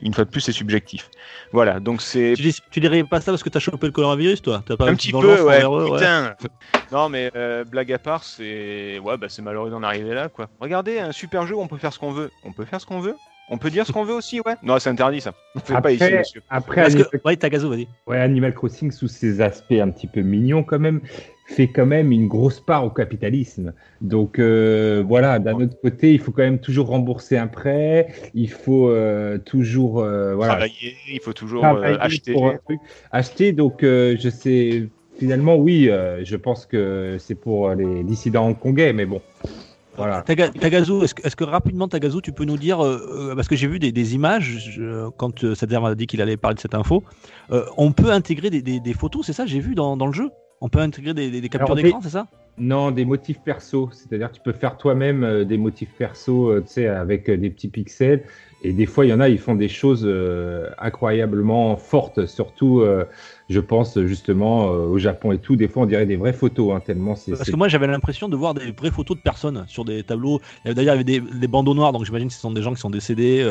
une 0.02 0.14
fois 0.14 0.24
de 0.24 0.30
plus, 0.30 0.40
c'est 0.40 0.54
subjectif. 0.54 1.10
Voilà. 1.52 1.82
Donc 1.82 2.02
c'est 2.02 2.32
Tu, 2.38 2.44
dis, 2.44 2.58
tu 2.72 2.80
dirais 2.80 3.04
pas 3.04 3.20
ça 3.20 3.34
parce 3.34 3.44
que 3.44 3.50
t'as 3.50 3.60
chopé 3.60 3.88
le 3.88 3.92
coronavirus, 3.92 4.42
toi 4.42 4.64
T'as 4.66 4.78
pas 4.78 4.90
un 4.90 4.96
petit 4.96 5.12
peu, 5.12 5.42
ouais. 5.44 5.60
Putain. 5.92 6.34
Non, 6.94 7.10
mais 7.10 7.30
euh, 7.36 7.66
blague 7.66 7.92
à 7.92 8.00
part, 8.00 8.24
c'est 8.24 9.00
ouais, 9.00 9.18
bah 9.18 9.28
c'est 9.28 9.42
malheureux 9.42 9.70
d'en 9.70 9.84
arriver 9.84 10.14
là, 10.14 10.30
quoi. 10.30 10.48
Regardez, 10.62 11.00
un 11.00 11.12
super 11.12 11.46
jeu 11.46 11.56
où 11.56 11.60
on 11.60 11.68
peut 11.68 11.76
faire 11.78 11.92
ce 11.92 12.00
qu'on 12.00 12.14
veut. 12.14 12.32
On 12.46 12.54
peut 12.54 12.64
faire 12.64 12.80
ce 12.80 12.86
qu'on 12.86 13.02
veut. 13.02 13.16
On 13.50 13.58
peut 13.58 13.70
dire 13.70 13.86
ce 13.86 13.92
qu'on 13.92 14.06
veut 14.06 14.14
aussi, 14.14 14.40
ouais. 14.46 14.56
Non, 14.64 14.80
c'est 14.80 14.90
interdit 14.90 15.20
ça. 15.20 15.34
On 15.56 15.60
fait 15.60 15.82
pas 15.82 15.92
ici, 15.92 16.04
Après, 16.04 16.18
monsieur. 16.20 16.42
après 16.50 16.82
Parce 16.82 16.94
Animal, 16.94 17.10
que, 17.12 17.18
ouais, 17.26 17.36
Tagazo, 17.36 17.70
vas-y. 17.70 17.88
ouais, 18.08 18.20
Animal 18.20 18.54
Crossing, 18.54 18.92
sous 18.92 19.08
ses 19.10 19.42
aspects 19.42 19.72
un 19.74 19.90
petit 19.90 20.08
peu 20.08 20.22
mignons 20.22 20.64
quand 20.64 20.80
même, 20.80 21.02
fait 21.48 21.70
quand 21.70 21.86
même 21.86 22.12
une 22.12 22.28
grosse 22.28 22.60
part 22.60 22.86
au 22.86 22.90
capitalisme. 22.90 23.74
Donc 24.02 24.38
euh, 24.38 25.02
voilà, 25.08 25.40
d'un 25.40 25.56
autre 25.56 25.80
côté, 25.82 26.14
il 26.14 26.20
faut 26.20 26.32
quand 26.34 26.44
même 26.44 26.60
toujours 26.60 26.88
rembourser 26.88 27.38
un 27.38 27.48
prêt, 27.48 28.10
il 28.36 28.52
faut 28.52 28.90
euh, 28.90 29.38
toujours 29.38 30.02
euh, 30.02 30.36
voilà, 30.36 30.54
Travailler, 30.54 30.94
il 31.10 31.22
faut 31.22 31.34
toujours 31.34 31.66
euh, 31.66 31.98
acheter. 32.00 32.34
pour 32.34 32.50
un 32.50 32.58
truc. 32.66 32.82
Acheter, 33.12 33.54
donc 33.54 33.82
euh, 33.84 34.18
je 34.20 34.30
sais, 34.30 34.90
finalement, 35.18 35.56
oui, 35.56 35.90
euh, 35.90 36.24
je 36.26 36.36
pense 36.36 36.66
que 36.66 37.16
c'est 37.18 37.36
pour 37.36 37.70
les 37.74 38.04
dissidents 38.04 38.46
hongkongais, 38.48 38.92
mais 38.92 39.06
bon, 39.06 39.22
voilà. 39.96 40.22
Taga- 40.24 40.52
Tagazu, 40.52 41.02
est-ce 41.06 41.16
que, 41.16 41.26
est-ce 41.26 41.38
que 41.38 41.46
rapidement, 41.46 41.88
Tagazu, 41.88 42.22
tu 42.22 42.34
peux 42.34 42.44
nous 42.44 42.58
dire, 42.58 42.84
euh, 42.86 43.34
parce 43.36 43.48
que 43.48 43.56
j'ai 43.56 43.68
vu 43.68 43.80
des, 43.80 43.94
des 43.94 44.16
images, 44.16 44.70
je- 44.76 45.10
quand 45.12 45.46
euh, 45.46 45.56
Sader 45.56 45.80
m'a 45.80 45.96
dit 45.96 46.08
qu'il 46.08 46.22
allait 46.22 46.36
parler 46.38 46.56
de 46.56 46.60
cette 46.60 46.76
info, 46.76 47.04
euh, 47.52 47.64
on 47.78 47.94
peut 47.94 48.12
intégrer 48.12 48.50
des, 48.50 48.62
des- 48.62 48.82
des 48.82 48.94
photos, 48.94 49.26
c'est 49.26 49.34
ça, 49.34 49.46
j'ai 49.46 49.62
vu 49.62 49.76
dans, 49.76 49.96
dans 49.96 50.08
le 50.08 50.14
jeu? 50.14 50.30
On 50.62 50.70
peut 50.70 50.80
intégrer 50.80 51.14
des, 51.14 51.30
des- 51.30 51.42
des 51.42 51.50
captures 51.50 51.76
d'écran, 51.76 52.00
c'est 52.02 52.10
ça? 52.10 52.28
Non, 52.60 52.90
des 52.90 53.06
motifs 53.06 53.40
perso. 53.42 53.90
C'est-à-dire 53.94 54.32
que 54.32 54.36
tu 54.38 54.42
peux 54.42 54.52
faire 54.54 54.78
toi-même 54.78 55.24
euh, 55.24 55.46
des 55.46 55.60
motifs 55.60 55.94
perso, 55.96 56.50
euh, 56.50 56.62
tu 56.62 56.74
sais, 56.74 56.88
avec 56.88 57.30
euh, 57.30 57.38
des 57.38 57.52
petits 57.52 57.68
pixels. 57.68 58.24
Et 58.64 58.74
des 58.74 58.88
fois, 58.88 59.06
il 59.06 59.10
y 59.10 59.14
en 59.14 59.20
a, 59.20 59.30
ils 59.30 59.38
font 59.38 59.54
des 59.54 59.70
choses 59.70 60.10
incroyablement 60.80 61.78
fortes. 61.78 62.26
Surtout, 62.26 62.84
je 63.50 63.60
pense 63.60 64.00
justement 64.02 64.66
au 64.66 64.98
Japon 64.98 65.32
et 65.32 65.38
tout. 65.38 65.56
Des 65.56 65.68
fois, 65.68 65.84
on 65.84 65.86
dirait 65.86 66.08
des 66.08 66.16
vraies 66.16 66.34
photos, 66.34 66.74
hein, 66.76 66.80
tellement 66.80 67.16
c'est. 67.16 67.34
Parce 67.34 67.52
que 67.52 67.56
moi 67.56 67.68
j'avais 67.68 67.86
l'impression 67.86 68.30
de 68.30 68.36
voir 68.36 68.56
des 68.56 68.72
vraies 68.72 68.90
photos 68.90 69.16
de 69.16 69.22
personnes 69.22 69.64
sur 69.68 69.86
des 69.86 70.04
tableaux. 70.04 70.42
D'ailleurs, 70.66 70.82
il 70.82 70.86
y 70.86 70.90
avait 70.90 71.04
des, 71.04 71.20
des 71.20 71.48
bandeaux 71.48 71.76
noirs, 71.76 71.92
donc 71.92 72.04
j'imagine 72.06 72.30
que 72.30 72.34
ce 72.34 72.40
sont 72.40 72.52
des 72.52 72.64
gens 72.64 72.74
qui 72.74 72.82
sont 72.82 72.90
décédés, 72.90 73.48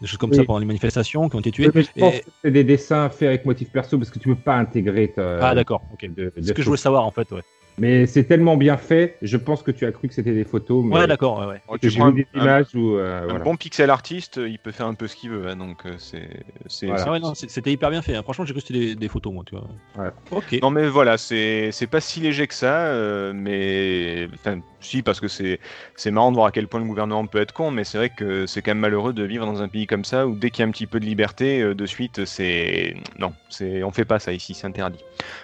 des 0.00 0.06
choses 0.06 0.18
comme 0.18 0.30
Oui. 0.30 0.36
ça 0.36 0.44
pendant 0.44 0.58
les 0.60 0.66
manifestations, 0.66 1.28
qui 1.28 1.36
ont 1.36 1.40
été 1.40 1.50
tués. 1.50 1.66
Oui, 1.66 1.72
mais 1.74 1.82
je 1.82 1.88
pense 1.98 2.14
Et- 2.14 2.20
que 2.20 2.30
c'est 2.44 2.50
des 2.50 2.64
dessins 2.64 3.08
faits 3.08 3.28
avec 3.28 3.44
motifs 3.44 3.70
perso 3.70 3.98
parce 3.98 4.10
que 4.10 4.18
tu 4.18 4.28
peux 4.28 4.34
pas 4.36 4.56
intégrer. 4.56 5.08
ta- 5.08 5.38
Ah 5.48 5.54
d'accord, 5.54 5.82
ok. 5.92 6.04
de- 6.06 6.24
de 6.24 6.32
C'est 6.36 6.42
ce 6.48 6.52
que 6.52 6.62
je 6.62 6.66
voulais 6.66 6.76
savoir 6.78 7.04
en 7.04 7.10
fait, 7.10 7.30
ouais. 7.32 7.42
Mais 7.80 8.06
c'est 8.06 8.24
tellement 8.24 8.56
bien 8.56 8.76
fait, 8.76 9.18
je 9.22 9.36
pense 9.36 9.62
que 9.62 9.70
tu 9.70 9.86
as 9.86 9.92
cru 9.92 10.08
que 10.08 10.14
c'était 10.14 10.32
des 10.34 10.42
photos. 10.42 10.84
Mais 10.84 10.96
Ouais, 10.96 11.06
d'accord, 11.06 11.46
ouais. 11.46 11.60
Oh, 11.68 11.78
tu 11.78 11.90
j'ai 11.90 12.00
prends 12.00 12.10
vu 12.10 12.26
un, 12.34 12.34
des 12.34 12.40
un- 12.40 12.42
images 12.42 12.74
où. 12.74 12.96
euh, 12.96 13.22
un 13.22 13.26
voilà. 13.26 13.44
bon 13.44 13.54
pixel 13.56 13.88
artiste, 13.90 14.40
il 14.44 14.58
peut 14.58 14.72
faire 14.72 14.86
un 14.86 14.94
peu 14.94 15.06
ce 15.06 15.14
qu'il 15.14 15.30
veut, 15.30 15.46
hein, 15.46 15.54
donc 15.54 15.86
euh, 15.86 15.90
c'est. 15.98 16.28
c'est- 16.66 16.86
Voilà. 16.86 17.02
c'est- 17.04 17.08
Ah 17.08 17.12
ouais, 17.12 17.20
non, 17.20 17.34
c'est- 17.36 17.48
c'était 17.48 17.70
hyper 17.70 17.90
bien 17.90 18.02
fait. 18.02 18.16
hein. 18.16 18.22
Franchement, 18.24 18.44
j'ai 18.44 18.52
cru 18.52 18.62
que 18.62 18.66
c'était 18.66 18.80
des, 18.80 18.94
des 18.96 19.06
photos, 19.08 19.32
moi, 19.32 19.44
tu 19.46 19.54
vois. 19.54 19.68
Ouais. 19.96 20.10
Ok. 20.32 20.58
Non 20.60 20.70
mais 20.70 20.88
voilà, 20.88 21.18
c'est 21.18 21.70
c'est 21.70 21.86
pas 21.86 22.00
si 22.00 22.18
léger 22.18 22.48
que 22.48 22.54
ça, 22.54 22.86
euh, 22.86 23.32
mais 23.32 24.26
enfin 24.34 24.58
si 24.80 25.02
parce 25.02 25.20
que 25.20 25.28
c'est 25.28 26.10
marrant 26.10 26.30
de 26.30 26.36
voir 26.36 26.46
à 26.46 26.50
quel 26.52 26.68
point 26.68 26.80
le 26.80 26.86
gouvernement 26.86 27.26
peut 27.26 27.40
être 27.40 27.52
con, 27.52 27.70
mais 27.70 27.84
c'est 27.84 27.98
vrai 27.98 28.10
que 28.10 28.46
c'est 28.46 28.62
quand 28.62 28.70
même 28.70 28.78
malheureux 28.78 29.12
de 29.12 29.22
vivre 29.24 29.44
dans 29.46 29.62
un 29.62 29.68
pays 29.68 29.86
comme 29.86 30.04
ça 30.04 30.26
où 30.26 30.34
dès 30.34 30.50
qu'il 30.50 30.62
y 30.62 30.64
a 30.64 30.68
un 30.68 30.70
petit 30.70 30.86
peu 30.86 31.00
de 31.00 31.04
liberté, 31.04 31.60
euh, 31.60 31.74
de 31.74 31.86
suite 31.86 32.24
c'est 32.24 32.94
non, 33.18 33.32
c'est 33.48 33.82
on 33.82 33.90
fait 33.90 34.04
pas 34.04 34.18
ça 34.18 34.32
ici, 34.32 34.54
c'est 34.54 34.66
interdit. 34.66 35.00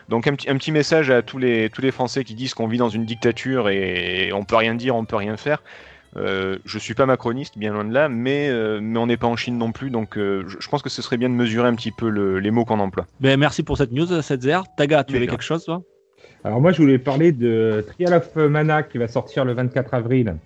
Donc 0.08 0.26
un 0.26 0.34
petit 0.34 0.48
un 0.50 0.56
petit 0.56 0.72
message 0.72 1.10
à 1.10 1.22
tous 1.22 1.38
les 1.38 1.70
tous 1.70 1.82
les 1.82 1.90
Français 1.90 2.24
qui 2.24 2.34
disent 2.34 2.54
qu'on 2.54 2.68
vit 2.68 2.78
dans 2.78 2.88
une 2.90 3.04
dictature 3.04 3.68
et 3.68 4.30
on 4.32 4.44
peut 4.44 4.56
rien 4.56 4.74
dire, 4.74 4.94
on 4.96 5.04
peut 5.04 5.16
rien 5.16 5.36
faire. 5.36 5.62
Euh, 6.16 6.58
je 6.64 6.78
suis 6.78 6.94
pas 6.94 7.06
macroniste, 7.06 7.58
bien 7.58 7.72
loin 7.72 7.84
de 7.84 7.92
là, 7.92 8.08
mais, 8.08 8.48
euh, 8.48 8.78
mais 8.80 9.00
on 9.00 9.06
n'est 9.08 9.16
pas 9.16 9.26
en 9.26 9.34
Chine 9.34 9.58
non 9.58 9.72
plus, 9.72 9.90
donc 9.90 10.16
euh, 10.16 10.44
je, 10.46 10.58
je 10.60 10.68
pense 10.68 10.80
que 10.80 10.88
ce 10.88 11.02
serait 11.02 11.16
bien 11.16 11.28
de 11.28 11.34
mesurer 11.34 11.66
un 11.66 11.74
petit 11.74 11.90
peu 11.90 12.08
le- 12.08 12.38
les 12.38 12.52
mots 12.52 12.64
qu'on 12.64 12.78
emploie. 12.78 13.04
Ben, 13.18 13.36
merci 13.36 13.64
pour 13.64 13.78
cette 13.78 13.90
news, 13.90 14.22
cette 14.22 14.42
zer. 14.42 14.62
Taga, 14.76 15.02
tu 15.02 15.16
avais 15.16 15.26
quelque 15.26 15.42
chose, 15.42 15.64
toi? 15.64 15.82
Alors 16.44 16.60
moi, 16.60 16.72
je 16.72 16.82
voulais 16.82 16.98
parler 16.98 17.32
de 17.32 17.84
Trial 17.86 18.12
of 18.14 18.36
Mana 18.36 18.82
qui 18.82 18.98
va 18.98 19.08
sortir 19.08 19.44
le 19.44 19.54
24 19.54 19.94
avril. 19.94 20.36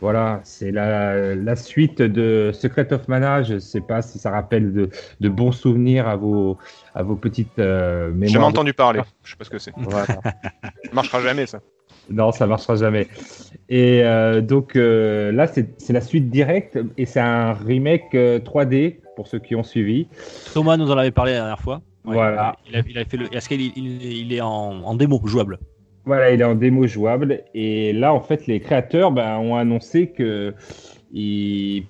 Voilà, 0.00 0.40
c'est 0.44 0.70
la, 0.70 1.34
la 1.34 1.56
suite 1.56 2.02
de 2.02 2.50
Secret 2.52 2.92
of 2.92 3.08
Mana. 3.08 3.42
Je 3.42 3.54
ne 3.54 3.58
sais 3.58 3.80
pas 3.80 4.02
si 4.02 4.18
ça 4.18 4.30
rappelle 4.30 4.72
de, 4.74 4.90
de 5.20 5.28
bons 5.30 5.52
souvenirs 5.52 6.06
à 6.08 6.16
vos, 6.16 6.58
à 6.94 7.02
vos 7.02 7.16
petites 7.16 7.58
euh, 7.58 8.08
J'ai 8.08 8.26
jamais 8.26 8.32
mémoires. 8.32 8.48
entendu 8.48 8.74
parler, 8.74 9.00
je 9.22 9.30
sais 9.30 9.36
pas 9.36 9.44
ce 9.44 9.50
que 9.50 9.58
c'est. 9.58 9.72
Voilà. 9.78 10.06
Ça 10.06 10.22
marchera 10.92 11.20
jamais 11.22 11.46
ça. 11.46 11.60
Non, 12.10 12.32
ça 12.32 12.46
marchera 12.46 12.76
jamais. 12.76 13.08
Et 13.70 14.02
euh, 14.04 14.42
donc 14.42 14.76
euh, 14.76 15.32
là, 15.32 15.46
c'est 15.46 15.80
c'est 15.80 15.94
la 15.94 16.02
suite 16.02 16.28
directe 16.28 16.78
et 16.98 17.06
c'est 17.06 17.20
un 17.20 17.54
remake 17.54 18.14
euh, 18.14 18.40
3D 18.40 18.96
pour 19.16 19.26
ceux 19.26 19.38
qui 19.38 19.54
ont 19.56 19.62
suivi. 19.62 20.06
Thomas 20.52 20.76
nous 20.76 20.90
en 20.90 20.98
avait 20.98 21.12
parlé 21.12 21.32
la 21.32 21.38
dernière 21.38 21.60
fois. 21.60 21.80
Voilà. 22.04 22.56
Il 22.68 22.76
a, 22.76 22.82
il 22.88 22.98
a 22.98 23.04
fait 23.04 23.16
le. 23.16 23.34
Est-ce 23.34 23.48
qu'il 23.48 23.60
il, 23.60 24.02
il 24.02 24.32
est 24.32 24.40
en, 24.40 24.82
en 24.82 24.94
démo 24.94 25.20
jouable? 25.24 25.58
Voilà, 26.06 26.32
il 26.32 26.40
est 26.40 26.44
en 26.44 26.54
démo 26.54 26.86
jouable. 26.86 27.42
Et 27.54 27.92
là, 27.92 28.12
en 28.12 28.20
fait, 28.20 28.46
les 28.46 28.60
créateurs 28.60 29.10
ben, 29.10 29.38
ont 29.38 29.56
annoncé 29.56 30.08
que 30.08 30.54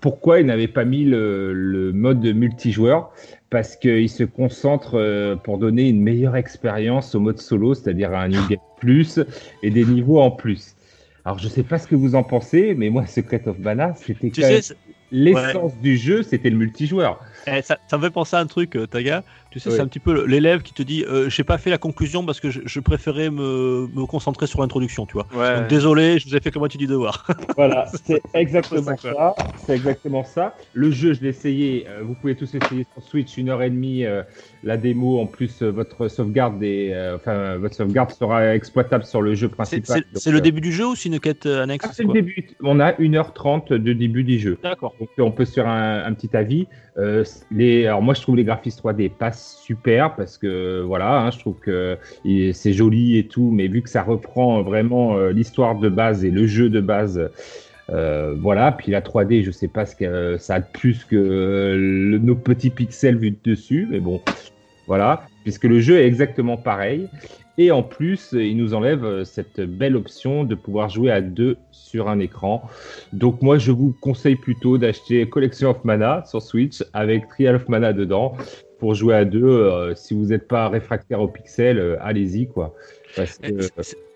pourquoi 0.01 0.41
ils 0.41 0.47
n'avaient 0.47 0.69
pas 0.69 0.85
mis 0.85 1.05
le, 1.05 1.53
le 1.53 1.93
mode 1.93 2.25
multijoueur? 2.25 3.11
Parce 3.51 3.77
qu'ils 3.77 4.11
se 4.11 4.25
concentrent 4.25 4.99
euh, 4.99 5.37
pour 5.37 5.59
donner 5.59 5.89
une 5.89 6.03
meilleure 6.03 6.37
expérience 6.37 7.15
au 7.15 7.21
mode 7.21 7.39
solo, 7.39 7.75
c'est-à-dire 7.75 8.13
un 8.15 8.29
New 8.29 8.49
Game 8.49 8.59
Plus 8.79 9.21
et 9.63 9.71
des 9.71 9.85
niveaux 9.85 10.21
en 10.21 10.31
plus. 10.31 10.75
Alors, 11.25 11.39
je 11.39 11.49
sais 11.49 11.63
pas 11.63 11.79
ce 11.79 11.87
que 11.87 11.95
vous 11.95 12.15
en 12.15 12.23
pensez, 12.23 12.75
mais 12.77 12.91
moi, 12.91 13.07
Secret 13.07 13.43
of 13.47 13.59
Mana, 13.59 13.95
c'était 13.95 14.31
l'essence 15.11 15.79
du 15.79 15.97
jeu, 15.97 16.23
c'était 16.23 16.51
le 16.51 16.57
multijoueur. 16.57 17.19
Eh, 17.47 17.63
ça, 17.63 17.79
ça 17.89 17.99
me 17.99 18.03
fait 18.05 18.11
penser 18.11 18.37
à 18.37 18.41
un 18.41 18.47
truc, 18.47 18.77
euh, 18.77 18.87
Taga. 18.87 19.23
Tu 19.51 19.61
sais, 19.61 19.71
Oui. 19.71 19.77
c'est 19.77 19.83
un 19.83 19.87
petit 19.87 20.01
peu 20.01 20.25
l'élève 20.27 20.63
qui 20.63 20.73
te 20.75 20.83
dit 20.83 21.05
euh, 21.09 21.29
J'ai 21.31 21.45
pas 21.45 21.59
fait 21.59 21.71
la 21.71 21.79
conclusion 21.79 22.25
parce 22.27 22.41
que 22.41 22.51
je, 22.51 22.61
je 22.65 22.81
préférais 22.81 23.31
me, 23.31 23.87
me 23.95 24.07
concentrer 24.07 24.47
sur 24.47 24.61
l'introduction, 24.61 25.07
tu 25.07 25.13
vois. 25.15 25.27
Ouais. 25.35 25.61
Donc, 25.61 25.69
désolé, 25.69 26.19
je 26.19 26.29
vous 26.29 26.37
ai 26.37 26.41
fait 26.41 26.51
que 26.51 26.57
la 26.57 26.61
moitié 26.61 26.79
du 26.79 26.87
devoir. 26.87 27.27
Voilà, 27.57 27.87
c'est 28.05 28.21
exactement 28.35 28.97
ça, 28.97 29.13
ça. 29.13 29.35
C'est 29.67 29.75
exactement 29.75 30.25
ça. 30.25 30.57
Le 30.73 30.91
jeu, 30.91 31.13
je 31.15 31.21
l'ai 31.23 31.29
essayé. 31.29 31.87
euh, 31.89 32.03
vous 32.03 32.15
pouvez 32.15 32.35
tous 32.35 32.53
essayer 32.55 32.85
sur 32.93 33.03
Switch 33.03 33.37
une 33.37 33.49
heure 33.49 33.63
et 33.63 33.71
demie. 33.71 34.05
euh, 34.05 34.23
la 34.65 34.77
démo, 34.77 35.21
en 35.21 35.27
plus, 35.27 35.63
euh, 35.63 35.71
votre 35.71 36.09
sauvegarde 36.09 36.59
des, 36.59 36.91
euh, 36.93 37.17
enfin, 37.17 37.57
votre 37.59 37.75
sauvegarde 37.77 38.11
sera 38.11 38.55
exploitable 38.55 39.05
sur 39.05 39.23
le 39.23 39.35
jeu 39.35 39.49
principal. 39.49 40.03
c'est- 40.15 40.31
le 40.33 40.41
début 40.41 40.61
du 40.61 40.73
jeu 40.73 40.87
ou 40.87 40.97
c'est 40.97 41.09
une 41.09 41.21
quête 41.21 41.47
euh, 41.47 41.63
annexe 41.63 41.87
ah, 41.89 41.93
c'est 41.95 42.03
le 42.03 42.13
début. 42.13 42.47
On 42.63 42.81
a 42.81 42.93
1h30 42.99 43.73
de 43.73 43.93
début 43.93 44.25
du 44.25 44.39
jeu. 44.41 44.59
D'accord. 44.63 44.95
Donc 44.99 45.11
on 45.19 45.31
peut 45.31 45.45
se 45.45 45.53
faire 45.53 45.69
un, 45.69 46.03
un 46.05 46.13
petit 46.15 46.35
avis. 46.37 46.67
Euh, 46.97 47.25
alors 47.87 48.03
moi 48.03 48.15
je 48.15 48.23
trouve 48.23 48.37
les 48.37 48.45
graphismes 48.45 48.81
3D 48.81 49.11
pas 49.11 49.33
super 49.33 50.15
parce 50.17 50.39
que 50.39 50.83
voilà, 50.83 51.21
hein, 51.21 51.31
je 51.31 51.39
trouve 51.39 51.59
que 51.59 51.99
c'est 52.53 52.73
joli 52.73 53.19
et 53.19 53.27
tout, 53.27 53.51
mais 53.51 53.69
vu 53.69 53.83
que 53.83 53.89
ça 53.89 54.03
reprend 54.03 54.63
vraiment 54.63 55.17
euh, 55.17 55.31
l'histoire 55.31 55.77
de 55.77 55.89
base 55.89 56.25
et 56.25 56.31
le 56.31 56.47
jeu 56.47 56.69
de 56.69 56.81
base, 56.81 57.31
euh, 57.91 58.35
voilà. 58.41 58.73
Puis 58.73 58.93
la 58.93 59.01
3D, 59.01 59.43
je 59.43 59.51
sais 59.51 59.69
pas 59.69 59.87
ce 59.87 59.97
que 59.97 60.37
ça 60.39 60.57
a 60.57 60.61
de 60.61 60.67
plus 60.73 61.05
que 61.05 61.17
euh, 61.17 62.19
nos 62.19 62.37
petits 62.37 62.71
pixels 62.71 63.17
vus 63.17 63.31
de 63.31 63.51
dessus, 63.51 63.87
mais 63.91 64.01
bon, 64.01 64.21
voilà, 64.87 65.27
puisque 65.45 65.65
le 65.65 65.79
jeu 65.79 65.99
est 65.99 66.07
exactement 66.07 66.57
pareil. 66.57 67.09
Et 67.57 67.71
en 67.71 67.85
plus, 67.85 68.31
il 68.33 68.57
nous 68.57 68.75
enlève 68.75 69.05
euh, 69.05 69.23
cette 69.25 69.61
belle 69.61 69.95
option 69.95 70.43
de 70.43 70.57
pouvoir 70.57 70.89
jouer 70.89 71.13
à 71.13 71.21
deux 71.21 71.57
sur 71.71 72.09
un 72.09 72.19
écran. 72.19 72.69
Donc 73.13 73.43
moi, 73.43 73.59
je 73.59 73.71
vous 73.71 73.95
conseille 74.01 74.35
plutôt 74.35 74.77
d'acheter 74.77 75.29
Collection 75.29 75.71
of 75.71 75.85
Mana 75.85 76.25
sur 76.27 76.43
Switch 76.43 76.83
avec 76.93 77.29
Trial 77.29 77.55
of 77.55 77.69
Mana 77.69 77.93
dedans 77.93 78.37
pour 78.81 78.95
jouer 78.95 79.15
à 79.15 79.25
deux. 79.25 79.45
Euh, 79.45 79.95
si 79.95 80.15
vous 80.15 80.27
n'êtes 80.27 80.49
pas 80.49 80.69
réfractaire 80.69 81.21
au 81.21 81.29
pixel, 81.29 81.79
euh, 81.79 81.97
allez-y 82.01 82.49
quoi. 82.49 82.75
Parce 83.15 83.39
que- 83.39 83.69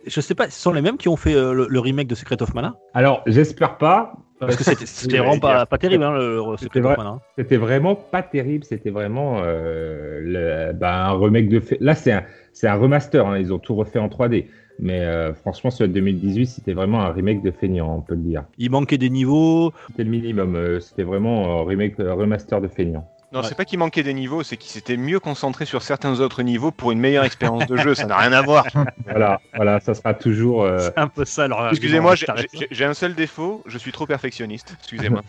Je 0.06 0.20
sais 0.20 0.34
pas, 0.34 0.48
ce 0.48 0.58
sont 0.60 0.72
les 0.72 0.82
mêmes 0.82 0.96
qui 0.96 1.08
ont 1.08 1.16
fait 1.16 1.34
euh, 1.34 1.52
le, 1.52 1.66
le 1.68 1.80
remake 1.80 2.06
de 2.08 2.14
Secret 2.14 2.40
of 2.42 2.54
Mana? 2.54 2.76
Alors, 2.94 3.22
j'espère 3.26 3.78
pas. 3.78 4.14
Parce 4.40 4.54
que 4.56 4.62
c'était 4.62 5.18
vraiment 5.18 5.38
pas, 5.40 5.66
terrible, 5.78 6.04
hein, 6.04 6.12
le, 6.12 6.36
le 6.36 6.56
C'était 6.56 6.64
Secret 6.78 6.80
vrai. 6.80 6.92
of 6.92 6.98
Mana. 6.98 7.18
C'était 7.36 7.56
vraiment 7.56 7.96
pas 7.96 8.22
terrible. 8.22 8.62
C'était 8.64 8.90
vraiment 8.90 9.40
euh, 9.42 10.20
le- 10.22 10.72
bah, 10.72 11.06
un 11.08 11.18
remake 11.18 11.48
de. 11.48 11.60
Là, 11.80 11.94
c'est 11.96 12.12
un, 12.12 12.74
remaster. 12.74 13.26
hein, 13.26 13.36
ils 13.38 13.52
ont 13.52 13.58
tout 13.58 13.74
refait 13.74 13.98
en 13.98 14.08
3D. 14.08 14.46
Mais 14.80 15.00
euh, 15.00 15.34
franchement, 15.34 15.70
sur 15.70 15.86
le 15.88 15.92
2018, 15.92 16.46
c'était 16.46 16.72
vraiment 16.72 17.00
un 17.00 17.12
remake 17.12 17.42
de 17.42 17.50
feignant, 17.50 17.96
on 17.96 18.00
peut 18.00 18.14
le 18.14 18.20
dire. 18.20 18.44
Il 18.58 18.70
manquait 18.70 18.96
des 18.96 19.10
niveaux. 19.10 19.72
C'était 19.88 20.04
le 20.04 20.10
minimum. 20.10 20.54
euh, 20.54 20.78
c'était 20.78 21.02
vraiment 21.02 21.60
un 21.60 21.64
remake, 21.64 21.98
un 21.98 22.12
remaster 22.14 22.60
de 22.60 22.68
feignant. 22.68 23.08
Non, 23.30 23.40
Ouais. 23.40 23.46
c'est 23.46 23.54
pas 23.54 23.66
qu'il 23.66 23.78
manquait 23.78 24.02
des 24.02 24.14
niveaux, 24.14 24.42
c'est 24.42 24.56
qu'il 24.56 24.70
s'était 24.70 24.96
mieux 24.96 25.20
concentré 25.20 25.66
sur 25.66 25.82
certains 25.82 26.18
autres 26.20 26.42
niveaux 26.42 26.70
pour 26.70 26.92
une 26.92 26.98
meilleure 26.98 27.24
expérience 27.24 27.66
de 27.66 27.76
jeu. 27.76 27.94
Ça 27.94 28.06
n'a 28.06 28.16
rien 28.16 28.32
à 28.32 28.40
voir. 28.42 28.64
Voilà, 29.04 29.40
voilà, 29.54 29.80
ça 29.80 29.94
sera 29.94 30.14
toujours. 30.14 30.62
euh, 30.64 30.78
C'est 30.78 30.98
un 30.98 31.08
peu 31.08 31.24
ça 31.26 31.46
Excusez-moi, 31.70 32.14
j'ai- 32.14 32.84
un 32.84 32.94
seul 32.94 33.14
défaut, 33.14 33.62
je 33.66 33.76
suis 33.78 33.92
trop 33.92 34.06
perfectionniste. 34.06 34.74
Excusez-moi. 34.78 35.22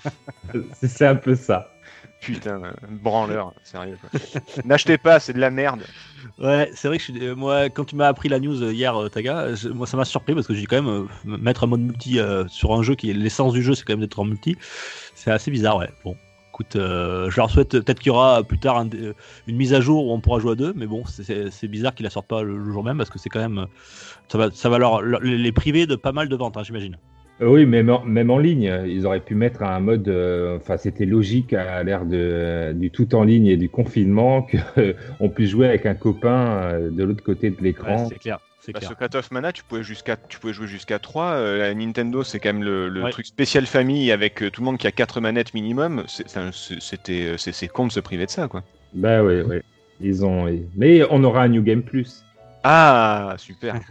c'est 0.83 1.05
un 1.07 1.15
peu 1.15 1.35
ça. 1.35 1.73
Putain, 2.21 2.61
euh, 2.63 2.71
branleur, 2.89 3.53
sérieux. 3.63 3.97
quoi. 4.01 4.19
N'achetez 4.65 4.97
pas, 4.97 5.19
c'est 5.21 5.31
de 5.33 5.39
la 5.39 5.49
merde. 5.49 5.83
Ouais, 6.37 6.69
c'est 6.75 6.87
vrai 6.89 6.97
que 6.97 7.03
je 7.05 7.11
suis, 7.13 7.25
euh, 7.25 7.35
moi, 7.35 7.69
quand 7.69 7.85
tu 7.85 7.95
m'as 7.95 8.07
appris 8.07 8.27
la 8.29 8.39
news 8.39 8.61
euh, 8.61 8.73
hier, 8.73 8.95
euh, 8.97 9.09
Taga, 9.09 9.55
je- 9.55 9.69
moi 9.69 9.87
ça 9.87 9.95
m'a 9.97 10.03
surpris 10.05 10.35
parce 10.35 10.45
que 10.47 10.53
j'ai 10.53 10.65
quand 10.65 10.81
même 10.81 10.89
euh, 11.25 11.37
mettre 11.37 11.63
un 11.63 11.67
mode 11.67 11.79
multi 11.81 12.19
euh, 12.19 12.45
sur 12.49 12.73
un 12.73 12.83
jeu 12.83 12.95
qui 12.95 13.09
est 13.09 13.13
l'essence 13.13 13.53
du 13.53 13.61
jeu, 13.63 13.73
c'est 13.73 13.83
quand 13.85 13.93
même 13.93 14.01
d'être 14.01 14.19
en 14.19 14.25
multi. 14.25 14.57
C'est 15.15 15.31
assez 15.31 15.49
bizarre, 15.51 15.77
ouais. 15.77 15.89
Bon, 16.03 16.15
écoute, 16.59 16.75
euh, 16.75 17.29
je 17.29 17.37
leur 17.37 17.49
souhaite 17.49 17.69
peut-être 17.71 17.99
qu'il 17.99 18.07
y 18.07 18.15
aura 18.15 18.43
plus 18.43 18.59
tard 18.59 18.77
un 18.77 18.89
une 19.47 19.55
mise 19.55 19.73
à 19.73 19.81
jour 19.81 20.07
où 20.07 20.11
on 20.11 20.19
pourra 20.19 20.39
jouer 20.39 20.51
à 20.51 20.55
deux, 20.55 20.73
mais 20.75 20.87
bon, 20.87 21.03
c'est- 21.05 21.67
bizarre 21.67 21.93
qu'ils 21.95 22.03
la 22.03 22.09
sortent 22.09 22.27
pas 22.27 22.43
le, 22.43 22.57
le 22.57 22.71
jour 22.71 22.83
même 22.83 22.97
parce 22.97 23.09
que 23.09 23.19
c'est 23.19 23.29
quand 23.29 23.39
même, 23.39 23.65
ça 24.27 24.37
va, 24.37 24.49
ça 24.51 24.69
va 24.69 24.77
leur, 24.77 25.01
leur- 25.01 25.21
les 25.21 25.51
priver 25.51 25.85
de 25.87 25.95
pas 25.95 26.11
mal 26.11 26.27
de 26.29 26.35
ventes, 26.35 26.57
hein, 26.57 26.63
j'imagine. 26.63 26.97
Euh, 27.41 27.47
Oui, 27.47 27.65
même 27.65 27.89
en, 27.89 28.03
même 28.03 28.29
en 28.31 28.37
ligne, 28.37 28.69
ils 28.87 29.05
auraient 29.05 29.21
pu 29.21 29.35
mettre 29.35 29.63
un 29.63 29.79
mode. 29.79 30.07
euh, 30.09 30.57
Enfin, 30.57 30.75
c'était 30.77 31.05
logique 31.05 31.53
à 31.53 31.81
l'ère 31.83 32.05
de 32.05 32.73
du 32.73 32.91
tout 32.91 33.15
en 33.15 33.23
ligne 33.23 33.45
et 33.47 33.55
du 33.55 33.69
confinement 33.69 34.45
qu'on 35.19 35.29
puisse 35.29 35.51
jouer 35.51 35.67
avec 35.67 35.85
un 35.85 35.95
copain 35.95 36.59
euh, 36.63 36.89
de 36.89 37.03
l'autre 37.03 37.23
côté 37.23 37.49
de 37.51 37.55
Ouais, 37.55 37.61
l'écran. 37.63 38.07
c'est 38.09 38.19
clair, 38.19 38.39
c'est 38.73 38.79
clair. 38.79 38.89
Secret 38.89 39.15
of 39.15 39.31
Mana, 39.31 39.51
tu 39.51 39.63
pouvais, 39.63 39.83
jusqu'à, 39.83 40.15
tu 40.17 40.39
pouvais 40.39 40.53
jouer 40.53 40.67
jusqu'à 40.67 40.99
3. 40.99 41.39
la 41.57 41.73
Nintendo, 41.73 42.23
c'est 42.23 42.39
quand 42.39 42.53
même 42.53 42.63
le, 42.63 42.89
le 42.89 43.03
Ouais. 43.03 43.11
truc 43.11 43.25
spécial 43.25 43.65
famille 43.65 44.11
avec 44.11 44.41
euh, 44.43 44.49
tout 44.51 44.61
le 44.61 44.65
monde 44.65 44.77
qui 44.77 44.87
a 44.87 44.91
4 44.91 45.21
manettes 45.21 45.53
minimum. 45.53 46.03
C'est, 46.07 46.27
c'était, 46.79 47.27
euh, 47.29 47.37
c'est, 47.37 47.51
c'est 47.51 47.67
con 47.67 47.87
de 47.87 47.91
se 47.91 47.99
priver 47.99 48.25
de 48.25 48.31
ça, 48.31 48.47
quoi. 48.47 48.63
Bah 48.93 49.23
oui, 49.23 49.41
oui. 49.41 49.57
Ils 50.01 50.25
ont. 50.25 50.45
Mais 50.75 51.01
on 51.09 51.23
aura 51.23 51.43
un 51.43 51.49
New 51.49 51.61
Game 51.61 51.83
Plus. 51.83 52.23
Ah, 52.63 53.35
super. 53.37 53.75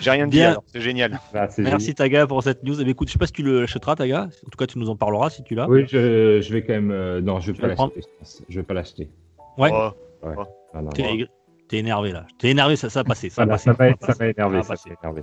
J'ai 0.00 0.10
rien 0.10 0.26
dit, 0.26 0.38
Bien. 0.38 0.50
alors, 0.52 0.64
c'est 0.72 0.80
génial. 0.80 1.20
Ah, 1.34 1.46
c'est 1.48 1.60
Merci 1.62 1.94
Taga 1.94 2.26
pour 2.26 2.42
cette 2.42 2.62
news. 2.62 2.80
Eh 2.80 2.84
bien, 2.84 2.92
écoute, 2.92 3.08
je 3.08 3.12
sais 3.12 3.18
pas 3.18 3.26
si 3.26 3.32
tu 3.32 3.42
le 3.42 3.60
l'achèteras, 3.60 3.94
Taga. 3.94 4.22
En 4.24 4.48
tout 4.50 4.56
cas, 4.58 4.66
tu 4.66 4.78
nous 4.78 4.88
en 4.88 4.96
parleras 4.96 5.28
si 5.28 5.42
tu 5.42 5.54
l'as. 5.54 5.68
Oui, 5.68 5.84
je, 5.86 6.40
je 6.40 6.52
vais 6.52 6.62
quand 6.62 6.72
même. 6.72 6.90
euh, 6.90 7.20
non, 7.20 7.40
je 7.40 7.48
vais 7.48 7.52
Tu 7.54 7.60
pas 7.60 7.68
l'acheter. 7.68 8.00
je 8.48 8.56
vais 8.60 8.62
pas 8.66 8.72
l'acheter. 8.74 9.10
Ouais. 9.58 9.68
Oh, 9.70 9.90
Ah, 10.22 10.80
T'es 10.94 11.02
non. 11.02 11.26
T'es 11.70 11.78
énervé 11.78 12.10
là. 12.10 12.26
T'es 12.36 12.48
énervé, 12.50 12.74
ça, 12.74 12.90
ça 12.90 13.00
va 13.00 13.04
passer. 13.04 13.30
Ça 13.30 13.44
va 13.44 13.56
Voilà, 13.56 13.74
passer. 13.76 13.96
ça 14.00 14.06
m'a 14.06 14.12
ça 14.12 14.18
m'a 14.18 14.30
énervé. 14.30 14.62
Ça 14.64 14.74
Ça 14.74 14.88
va 14.88 14.90
m'a 14.90 14.96
énervé. 15.10 15.22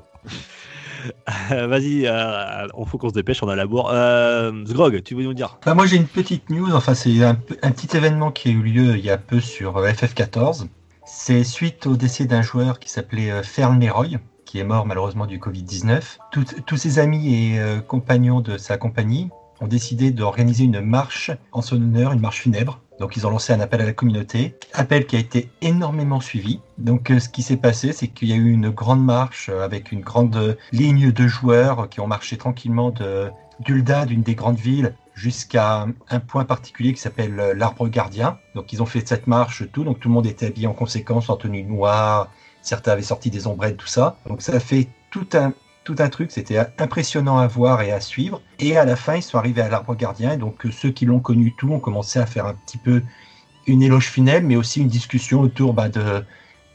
Euh, 1.51 1.67
Vas-y, 1.67 2.07
euh, 2.07 2.67
on 2.73 2.85
faut 2.85 2.97
qu'on 2.97 3.09
se 3.09 3.13
dépêche, 3.13 3.43
on 3.43 3.49
a 3.49 3.55
la 3.55 3.65
bourre. 3.67 3.91
Euh, 3.93 4.65
Sgrog, 4.65 5.03
tu 5.03 5.13
veux 5.13 5.23
nous 5.23 5.33
dire 5.33 5.59
Bah, 5.65 5.73
moi 5.73 5.85
j'ai 5.85 5.97
une 5.97 6.07
petite 6.07 6.49
news, 6.49 6.73
enfin 6.73 6.93
c'est 6.95 7.21
un, 7.23 7.35
petit 7.35 7.95
événement 7.97 8.31
qui 8.31 8.47
a 8.47 8.51
eu 8.51 8.61
lieu 8.63 8.97
il 8.97 9.03
y 9.05 9.09
a 9.09 9.17
peu 9.17 9.39
sur 9.41 9.77
euh, 9.77 9.89
FF14. 9.91 10.67
C'est 11.05 11.43
suite 11.43 11.85
au 11.85 11.95
décès 11.97 12.25
d'un 12.25 12.41
joueur 12.41 12.79
qui 12.79 12.89
s'appelait 12.89 13.43
Fern 13.43 13.79
Leroy, 13.79 14.07
qui 14.45 14.59
est 14.59 14.63
mort 14.63 14.85
malheureusement 14.85 15.25
du 15.25 15.39
Covid-19. 15.39 16.17
Tout- 16.31 16.45
tous 16.65 16.77
ses 16.77 16.99
amis 16.99 17.53
et 17.53 17.59
euh, 17.59 17.79
compagnons 17.79 18.41
de 18.41 18.57
sa 18.57 18.77
compagnie 18.77 19.29
ont 19.61 19.67
décidé 19.67 20.11
d'organiser 20.11 20.63
une 20.63 20.81
marche 20.81 21.31
en 21.51 21.61
son 21.61 21.75
honneur, 21.75 22.11
une 22.13 22.19
marche 22.21 22.41
funèbre. 22.41 22.79
Donc 22.99 23.15
ils 23.15 23.27
ont 23.27 23.29
lancé 23.29 23.53
un 23.53 23.59
appel 23.59 23.81
à 23.81 23.85
la 23.85 23.93
communauté, 23.93 24.55
appel 24.73 25.05
qui 25.05 25.15
a 25.15 25.19
été 25.19 25.49
énormément 25.61 26.19
suivi. 26.19 26.59
Donc 26.77 27.11
euh, 27.11 27.19
ce 27.19 27.29
qui 27.29 27.43
s'est 27.43 27.57
passé, 27.57 27.93
c'est 27.93 28.07
qu'il 28.07 28.29
y 28.29 28.33
a 28.33 28.35
eu 28.35 28.51
une 28.51 28.69
grande 28.69 29.03
marche 29.03 29.49
euh, 29.49 29.63
avec 29.63 29.91
une 29.91 30.01
grande 30.01 30.57
ligne 30.71 31.11
de 31.11 31.27
joueurs 31.27 31.89
qui 31.89 31.99
ont 31.99 32.07
marché 32.07 32.37
tranquillement 32.37 32.89
de 32.91 33.29
d'Ulda, 33.59 34.05
d'une 34.05 34.21
des 34.21 34.35
grandes 34.35 34.59
villes, 34.59 34.93
jusqu'à 35.15 35.87
un 36.09 36.19
point 36.19 36.45
particulier 36.45 36.93
qui 36.93 37.01
s'appelle 37.01 37.39
euh, 37.39 37.53
l'arbre 37.53 37.87
gardien. 37.87 38.37
Donc 38.55 38.71
ils 38.73 38.81
ont 38.81 38.85
fait 38.85 39.07
cette 39.07 39.27
marche, 39.27 39.63
tout. 39.71 39.83
Donc 39.83 39.99
tout 39.99 40.09
le 40.09 40.13
monde 40.13 40.27
était 40.27 40.47
habillé 40.47 40.67
en 40.67 40.73
conséquence, 40.73 41.29
en 41.29 41.37
tenue 41.37 41.63
noire. 41.63 42.31
Certains 42.61 42.91
avaient 42.91 43.01
sorti 43.01 43.29
des 43.29 43.47
ombrettes, 43.47 43.77
tout 43.77 43.87
ça. 43.87 44.17
Donc 44.27 44.41
ça 44.41 44.53
a 44.53 44.59
fait 44.59 44.87
tout 45.11 45.27
un 45.33 45.53
tout 45.87 45.95
un 45.99 46.09
truc. 46.09 46.31
C'était 46.31 46.59
impressionnant 46.77 47.37
à 47.37 47.47
voir 47.47 47.81
et 47.81 47.93
à 47.93 48.01
suivre. 48.01 48.41
Et 48.59 48.75
à 48.75 48.83
la 48.83 48.97
fin, 48.97 49.15
ils 49.15 49.23
sont 49.23 49.37
arrivés 49.37 49.61
à 49.61 49.69
l'arbre 49.69 49.95
gardien. 49.95 50.35
Donc 50.35 50.65
euh, 50.65 50.71
ceux 50.71 50.91
qui 50.91 51.05
l'ont 51.05 51.21
connu 51.21 51.53
tout 51.57 51.71
ont 51.71 51.79
commencé 51.79 52.19
à 52.19 52.25
faire 52.25 52.45
un 52.45 52.55
petit 52.65 52.77
peu 52.77 53.01
une 53.67 53.81
éloge 53.81 54.09
funèbre, 54.09 54.45
mais 54.45 54.57
aussi 54.57 54.81
une 54.81 54.89
discussion 54.89 55.39
autour 55.39 55.73
bah, 55.73 55.87
de 55.89 56.23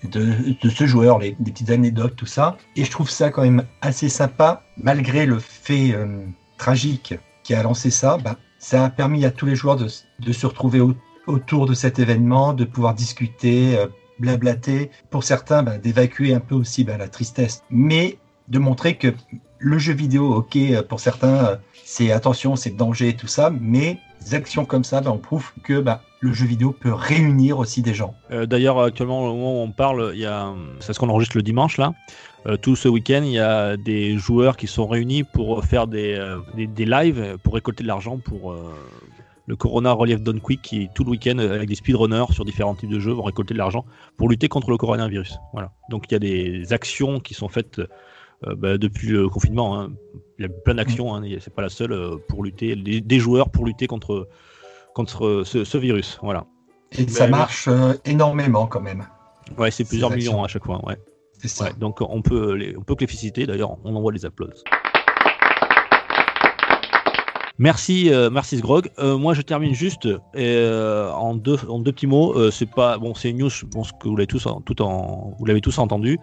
de, 0.04 0.68
ce 0.68 0.84
joueur, 0.84 1.20
les, 1.20 1.36
des 1.38 1.52
petites 1.52 1.70
anecdotes, 1.70 2.16
tout 2.16 2.26
ça. 2.26 2.56
Et 2.74 2.84
je 2.84 2.90
trouve 2.90 3.08
ça 3.08 3.30
quand 3.30 3.42
même 3.42 3.64
assez 3.82 4.08
sympa, 4.08 4.62
malgré 4.76 5.26
le 5.26 5.38
fait 5.38 5.92
euh, 5.92 6.24
tragique 6.58 7.14
qui 7.44 7.54
a 7.54 7.62
lancé 7.62 7.90
ça, 7.90 8.18
bah, 8.18 8.36
ça 8.58 8.86
a 8.86 8.90
permis 8.90 9.24
à 9.24 9.30
tous 9.30 9.46
les 9.46 9.54
joueurs 9.54 9.76
de, 9.76 9.86
de 10.18 10.32
se 10.32 10.46
retrouver 10.46 10.80
au- 10.80 10.96
autour 11.28 11.66
de 11.66 11.74
cet 11.74 12.00
événement, 12.00 12.52
de 12.52 12.64
pouvoir 12.64 12.94
discuter, 12.94 13.76
euh, 13.78 13.86
blablater. 14.18 14.90
Pour 15.10 15.22
certains, 15.22 15.62
bah, 15.62 15.78
d'évacuer 15.78 16.34
un 16.34 16.40
peu 16.40 16.56
aussi 16.56 16.82
la 16.82 17.08
tristesse, 17.08 17.62
mais 17.70 18.18
de 18.48 18.58
montrer 18.58 18.96
que 18.96 19.14
le 19.58 19.78
jeu 19.78 19.92
vidéo, 19.92 20.34
ok, 20.34 20.82
pour 20.88 21.00
certains, 21.00 21.58
c'est 21.84 22.10
attention, 22.10 22.56
c'est 22.56 22.70
danger, 22.70 23.14
tout 23.14 23.28
ça, 23.28 23.50
mais 23.60 23.98
des 24.24 24.34
actions 24.34 24.64
comme 24.64 24.84
ça, 24.84 25.00
bah, 25.00 25.10
on 25.12 25.18
prouve 25.18 25.52
que 25.62 25.80
bah, 25.80 26.02
le 26.20 26.32
jeu 26.32 26.46
vidéo 26.46 26.72
peut 26.72 26.92
réunir 26.92 27.58
aussi 27.58 27.82
des 27.82 27.94
gens. 27.94 28.14
Euh, 28.30 28.46
D'ailleurs, 28.46 28.80
actuellement, 28.80 29.20
au 29.24 29.34
moment 29.34 29.60
où 29.60 29.64
on 29.64 29.72
parle, 29.72 30.14
c'est 30.80 30.92
ce 30.92 30.98
qu'on 30.98 31.08
enregistre 31.08 31.36
le 31.36 31.42
dimanche 31.42 31.78
là. 31.78 31.92
Euh, 32.46 32.56
tout 32.56 32.74
ce 32.74 32.88
week-end, 32.88 33.22
il 33.24 33.32
y 33.32 33.38
a 33.38 33.76
des 33.76 34.18
joueurs 34.18 34.56
qui 34.56 34.66
sont 34.66 34.86
réunis 34.86 35.22
pour 35.22 35.64
faire 35.64 35.86
des, 35.86 36.14
euh, 36.14 36.38
des, 36.54 36.84
lives 36.84 37.38
pour 37.42 37.54
récolter 37.54 37.84
de 37.84 37.88
l'argent 37.88 38.18
pour 38.18 38.56
le 39.46 39.56
Corona 39.56 39.92
Relief 39.92 40.20
Done 40.20 40.40
Quick 40.40 40.62
qui 40.62 40.88
tout 40.94 41.04
le 41.04 41.10
week-end 41.10 41.38
avec 41.38 41.68
des 41.68 41.74
speedrunners 41.74 42.32
sur 42.32 42.44
différents 42.44 42.74
types 42.74 42.90
de 42.90 42.98
jeux 42.98 43.12
vont 43.12 43.22
récolter 43.22 43.54
de 43.54 43.58
l'argent 43.58 43.84
pour 44.16 44.28
lutter 44.28 44.48
contre 44.48 44.70
le 44.70 44.76
coronavirus. 44.76 45.38
Voilà. 45.52 45.72
Donc 45.88 46.06
il 46.08 46.12
y 46.12 46.16
a 46.16 46.20
des 46.20 46.72
actions 46.72 47.20
qui 47.20 47.34
sont 47.34 47.48
faites 47.48 47.80
bah, 48.56 48.78
depuis 48.78 49.08
le 49.08 49.28
confinement. 49.28 49.80
hein. 49.80 49.90
Il 50.38 50.42
y 50.42 50.46
a 50.46 50.48
plein 50.48 50.74
d'actions, 50.74 51.14
hein, 51.14 51.22
c'est 51.40 51.54
pas 51.54 51.62
la 51.62 51.68
seule 51.68 51.92
euh, 51.92 52.16
pour 52.28 52.42
lutter, 52.42 52.74
des, 52.74 53.00
des 53.00 53.18
joueurs 53.20 53.50
pour 53.50 53.64
lutter 53.64 53.86
contre 53.86 54.28
contre 54.94 55.42
ce, 55.46 55.64
ce 55.64 55.78
virus. 55.78 56.18
Voilà. 56.22 56.44
Et 56.92 57.06
ça 57.08 57.26
marche 57.26 57.68
euh, 57.68 57.94
énormément 58.04 58.66
quand 58.66 58.80
même. 58.80 59.06
Ouais, 59.56 59.70
c'est 59.70 59.84
plusieurs 59.84 60.10
millions 60.10 60.32
actions. 60.32 60.44
à 60.44 60.48
chaque 60.48 60.64
fois. 60.64 60.84
Ouais. 60.86 60.96
C'est 61.38 61.48
ça. 61.48 61.64
Ouais, 61.64 61.72
donc 61.78 62.00
on 62.00 62.22
peut, 62.22 62.52
les, 62.54 62.76
on 62.76 62.82
peut 62.82 62.94
que 62.94 63.00
les 63.00 63.06
féliciter. 63.06 63.46
D'ailleurs, 63.46 63.76
on 63.84 63.94
envoie 63.96 64.12
des 64.12 64.24
applaudissements. 64.26 64.70
Merci, 67.58 68.12
euh, 68.12 68.28
merci 68.30 68.58
Sgrog. 68.58 68.90
Euh, 68.98 69.16
moi, 69.16 69.34
je 69.34 69.42
termine 69.42 69.74
juste 69.74 70.08
euh, 70.36 71.10
en 71.12 71.34
deux, 71.34 71.56
en 71.68 71.78
deux 71.78 71.92
petits 71.92 72.06
mots. 72.06 72.32
Euh, 72.36 72.50
c'est 72.50 72.66
pas 72.68 72.98
bon, 72.98 73.14
c'est 73.14 73.30
une 73.30 73.38
news. 73.38 73.50
Je 73.50 73.66
pense 73.66 73.92
que 73.92 74.08
vous 74.08 74.16
l'avez 74.16 74.26
tous, 74.26 74.46
en- 74.46 74.60
tout 74.60 74.80
en, 74.82 75.34
vous 75.38 75.44
l'avez 75.44 75.60
tous 75.60 75.78
entendu. 75.78 76.18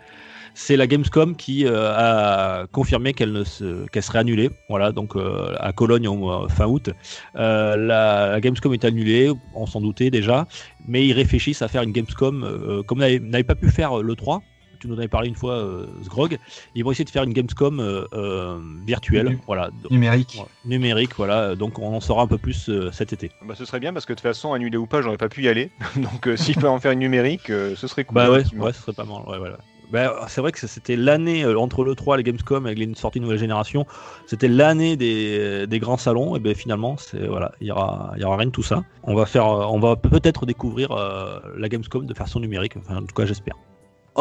C'est 0.53 0.75
la 0.77 0.87
Gamescom 0.87 1.35
qui 1.35 1.65
euh, 1.65 1.91
a 1.95 2.67
confirmé 2.67 3.13
qu'elle 3.13 3.31
ne 3.31 3.43
se, 3.43 3.85
qu'elle 3.87 4.03
serait 4.03 4.19
annulée. 4.19 4.49
Voilà, 4.69 4.91
donc 4.91 5.15
euh, 5.15 5.53
à 5.59 5.71
Cologne 5.73 6.07
mois- 6.09 6.47
fin 6.49 6.65
août, 6.67 6.89
Euh, 7.35 7.75
la, 7.77 8.31
la 8.31 8.41
Gamescom 8.41 8.73
est 8.73 8.85
annulée. 8.85 9.31
On 9.55 9.65
s'en 9.65 9.81
doutait 9.81 10.09
déjà, 10.11 10.47
mais 10.87 11.05
ils 11.05 11.13
réfléchissent 11.13 11.61
à 11.61 11.67
faire 11.67 11.83
une 11.83 11.91
Gamescom 11.91 12.43
euh, 12.43 12.83
comme 12.83 12.99
n'avait 12.99 13.43
pas 13.43 13.55
pu 13.55 13.69
faire 13.69 13.97
le 14.01 14.15
3 14.15 14.41
tu 14.81 14.87
nous 14.87 14.95
en 14.95 14.99
avais 14.99 15.09
parlé 15.09 15.27
une 15.27 15.35
fois, 15.35 15.55
euh, 15.55 15.87
Sgrog. 16.03 16.37
Ils 16.73 16.85
vont 16.85 16.91
essayer 16.91 17.03
de 17.03 17.09
faire 17.09 17.23
une 17.23 17.33
Gamescom 17.33 17.81
euh, 17.81 18.05
euh, 18.13 18.57
virtuelle, 18.87 19.37
voilà, 19.45 19.71
donc, 19.83 19.91
Numérique. 19.91 20.31
voilà, 20.35 20.49
numérique, 20.63 21.11
voilà. 21.17 21.55
Donc 21.55 21.79
on 21.79 21.93
en 21.93 21.99
saura 21.99 22.23
un 22.23 22.27
peu 22.27 22.37
plus 22.37 22.69
euh, 22.69 22.89
cet 22.93 23.11
été. 23.11 23.29
Bah, 23.45 23.55
ce 23.55 23.65
serait 23.65 23.81
bien 23.81 23.91
parce 23.91 24.05
que 24.05 24.13
de 24.13 24.17
toute 24.19 24.23
façon, 24.23 24.53
annulé 24.53 24.77
ou 24.77 24.85
pas, 24.85 25.01
j'aurais 25.01 25.17
pas 25.17 25.27
pu 25.27 25.43
y 25.43 25.49
aller. 25.49 25.69
Donc 25.97 26.27
euh, 26.27 26.37
s'il 26.37 26.55
peut 26.55 26.69
en 26.69 26.79
faire 26.79 26.93
une 26.93 26.99
numérique, 26.99 27.49
euh, 27.49 27.75
ce 27.75 27.87
serait 27.87 28.05
cool. 28.05 28.15
Bah 28.15 28.31
ouais, 28.31 28.45
ce 28.45 28.81
serait 28.81 28.93
pas 28.93 29.03
mal. 29.03 29.21
Ouais, 29.27 29.37
voilà. 29.37 29.57
Bah, 29.91 30.25
c'est 30.27 30.41
vrai 30.41 30.51
que 30.51 30.59
c'était 30.67 30.95
l'année 30.95 31.43
euh, 31.43 31.59
entre 31.59 31.83
le 31.83 31.95
3 31.95 32.15
et 32.15 32.17
les 32.19 32.23
Gamescom 32.23 32.65
avec 32.65 32.77
les 32.77 32.93
sorties 32.95 33.19
nouvelle 33.19 33.39
génération. 33.39 33.85
C'était 34.27 34.47
l'année 34.47 34.97
des, 34.97 35.65
des 35.67 35.79
grands 35.79 35.97
salons. 35.97 36.35
Et 36.35 36.39
ben 36.39 36.53
finalement, 36.53 36.97
c'est 36.97 37.25
voilà, 37.25 37.53
il 37.59 37.67
y 37.67 37.71
aura, 37.71 38.13
y 38.17 38.23
aura 38.23 38.37
rien 38.37 38.47
de 38.47 38.51
tout 38.51 38.63
ça. 38.63 38.83
On 39.03 39.15
va 39.15 39.25
faire, 39.25 39.47
euh, 39.47 39.65
on 39.65 39.79
va 39.79 39.95
peut-être 39.95 40.45
découvrir 40.45 40.91
euh, 40.91 41.39
la 41.57 41.69
Gamescom 41.69 42.05
de 42.05 42.13
façon 42.13 42.39
numérique. 42.39 42.75
En 42.89 43.01
tout 43.01 43.15
cas, 43.15 43.25
j'espère. 43.25 43.55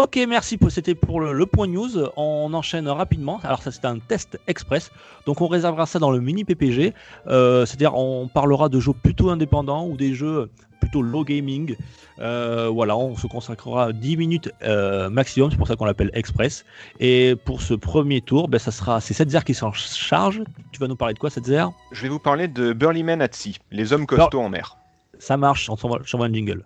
Ok, 0.00 0.16
merci. 0.28 0.58
pour- 0.58 0.70
C'était 0.70 0.94
pour 0.94 1.20
le, 1.20 1.32
le 1.32 1.44
point 1.46 1.66
news. 1.66 1.88
On 2.16 2.54
enchaîne 2.54 2.86
rapidement. 2.88 3.40
Alors 3.42 3.62
ça, 3.62 3.72
c'est 3.72 3.84
un 3.84 3.98
test 3.98 4.38
express. 4.46 4.92
Donc 5.26 5.40
on 5.40 5.48
réservera 5.48 5.86
ça 5.86 5.98
dans 5.98 6.12
le 6.12 6.20
mini 6.20 6.44
PPG. 6.44 6.94
Euh, 7.26 7.66
C'est-à-dire, 7.66 7.96
on 7.96 8.28
parlera 8.28 8.68
de 8.68 8.78
jeux 8.78 8.92
plutôt 8.92 9.28
indépendants 9.30 9.86
ou 9.88 9.96
des 9.96 10.14
jeux 10.14 10.50
plutôt 10.80 11.02
low 11.02 11.24
gaming. 11.24 11.74
Euh, 12.20 12.68
voilà, 12.72 12.96
on 12.96 13.16
se 13.16 13.26
consacrera 13.26 13.92
10 13.92 14.16
minutes 14.16 14.52
euh, 14.62 15.10
maximum, 15.10 15.50
c'est 15.50 15.56
pour 15.56 15.66
ça 15.66 15.74
qu'on 15.74 15.84
l'appelle 15.84 16.10
Express. 16.14 16.64
Et 17.00 17.34
pour 17.44 17.60
ce 17.62 17.74
premier 17.74 18.20
tour, 18.20 18.46
ben, 18.46 18.58
ça 18.60 18.70
sera 18.70 19.00
c'est 19.00 19.14
Setzer 19.14 19.40
qui 19.44 19.54
s'en 19.54 19.72
charge. 19.72 20.42
Tu 20.70 20.78
vas 20.78 20.86
nous 20.86 20.94
parler 20.96 21.14
de 21.14 21.18
quoi, 21.18 21.30
Setzer? 21.30 21.64
Je 21.90 22.02
vais 22.02 22.08
vous 22.08 22.20
parler 22.20 22.46
de 22.46 22.72
Burly 22.72 23.02
Men 23.02 23.20
at 23.20 23.30
Sea, 23.32 23.56
les 23.72 23.92
hommes 23.92 24.06
costauds 24.06 24.40
en 24.40 24.48
mer. 24.48 24.76
Ça 25.18 25.36
marche, 25.36 25.68
on 25.68 25.76
s'envoie 25.76 25.98
un 26.26 26.32
jingle. 26.32 26.64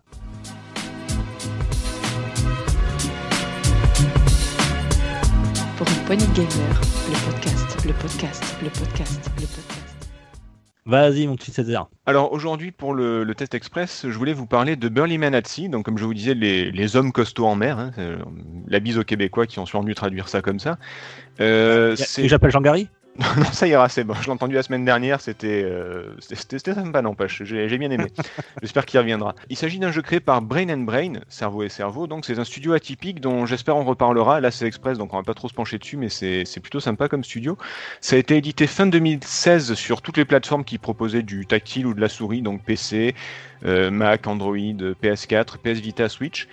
De 6.12 6.16
gamers, 6.36 6.80
le 7.08 7.32
podcast, 7.32 7.84
le 7.86 7.92
podcast, 7.94 8.56
le 8.62 8.68
podcast, 8.68 9.30
le 9.36 9.46
podcast. 9.46 10.08
Vas-y, 10.84 11.26
mon 11.26 11.36
petit 11.36 11.50
Setzer. 11.50 11.78
Alors 12.04 12.32
aujourd'hui 12.32 12.70
pour 12.70 12.92
le, 12.92 13.24
le 13.24 13.34
test 13.34 13.54
express, 13.54 14.04
je 14.06 14.16
voulais 14.18 14.34
vous 14.34 14.46
parler 14.46 14.76
de 14.76 14.88
Burly 14.90 15.16
Men 15.16 15.34
at 15.34 15.42
Sea, 15.46 15.68
donc 15.68 15.84
comme 15.86 15.96
je 15.96 16.04
vous 16.04 16.12
disais 16.12 16.34
les, 16.34 16.70
les 16.70 16.96
hommes 16.96 17.12
costauds 17.12 17.46
en 17.46 17.54
mer, 17.56 17.78
hein, 17.78 17.92
euh, 17.98 18.18
la 18.68 18.80
bise 18.80 18.98
aux 18.98 19.04
Québécois 19.04 19.46
qui 19.46 19.58
ont 19.58 19.64
sûrement 19.66 19.84
dû 19.86 19.94
traduire 19.94 20.28
ça 20.28 20.42
comme 20.42 20.58
ça. 20.58 20.76
Euh, 21.40 21.96
c'est- 21.96 22.24
Et 22.24 22.28
j'appelle 22.28 22.50
Jean-Gary 22.50 22.88
non 23.36 23.44
ça 23.52 23.66
ira, 23.66 23.90
c'est 23.90 24.04
bon. 24.04 24.14
Je 24.14 24.24
l'ai 24.24 24.30
entendu 24.30 24.54
la 24.54 24.62
semaine 24.62 24.86
dernière, 24.86 25.20
c'était 25.20 25.62
euh, 25.64 26.16
c'était 26.18 26.72
sympa 26.72 27.02
n'empêche, 27.02 27.42
j'ai 27.44 27.68
j'ai 27.68 27.76
bien 27.76 27.90
aimé. 27.90 28.06
j'espère 28.62 28.86
qu'il 28.86 28.98
reviendra. 29.00 29.34
Il 29.50 29.56
s'agit 29.56 29.78
d'un 29.78 29.92
jeu 29.92 30.00
créé 30.00 30.18
par 30.18 30.40
Brain 30.40 30.70
and 30.70 30.84
Brain, 30.84 31.12
cerveau 31.28 31.62
et 31.62 31.68
cerveau, 31.68 32.06
donc 32.06 32.24
c'est 32.24 32.38
un 32.38 32.44
studio 32.44 32.72
atypique 32.72 33.20
dont 33.20 33.44
j'espère 33.44 33.76
on 33.76 33.84
reparlera. 33.84 34.40
Là 34.40 34.50
c'est 34.50 34.66
express 34.66 34.96
donc 34.96 35.12
on 35.12 35.18
va 35.18 35.22
pas 35.22 35.34
trop 35.34 35.48
se 35.48 35.54
pencher 35.54 35.78
dessus, 35.78 35.98
mais 35.98 36.08
c'est 36.08 36.44
c'est 36.46 36.60
plutôt 36.60 36.80
sympa 36.80 37.08
comme 37.08 37.22
studio. 37.22 37.58
Ça 38.00 38.16
a 38.16 38.18
été 38.18 38.36
édité 38.38 38.66
fin 38.66 38.86
2016 38.86 39.74
sur 39.74 40.00
toutes 40.00 40.16
les 40.16 40.24
plateformes 40.24 40.64
qui 40.64 40.78
proposaient 40.78 41.22
du 41.22 41.44
tactile 41.44 41.86
ou 41.86 41.92
de 41.92 42.00
la 42.00 42.08
souris, 42.08 42.40
donc 42.40 42.62
PC, 42.62 43.14
euh, 43.66 43.90
Mac, 43.90 44.26
Android, 44.26 44.56
PS4, 44.56 45.58
PS 45.58 45.80
Vita, 45.80 46.08
Switch. 46.08 46.48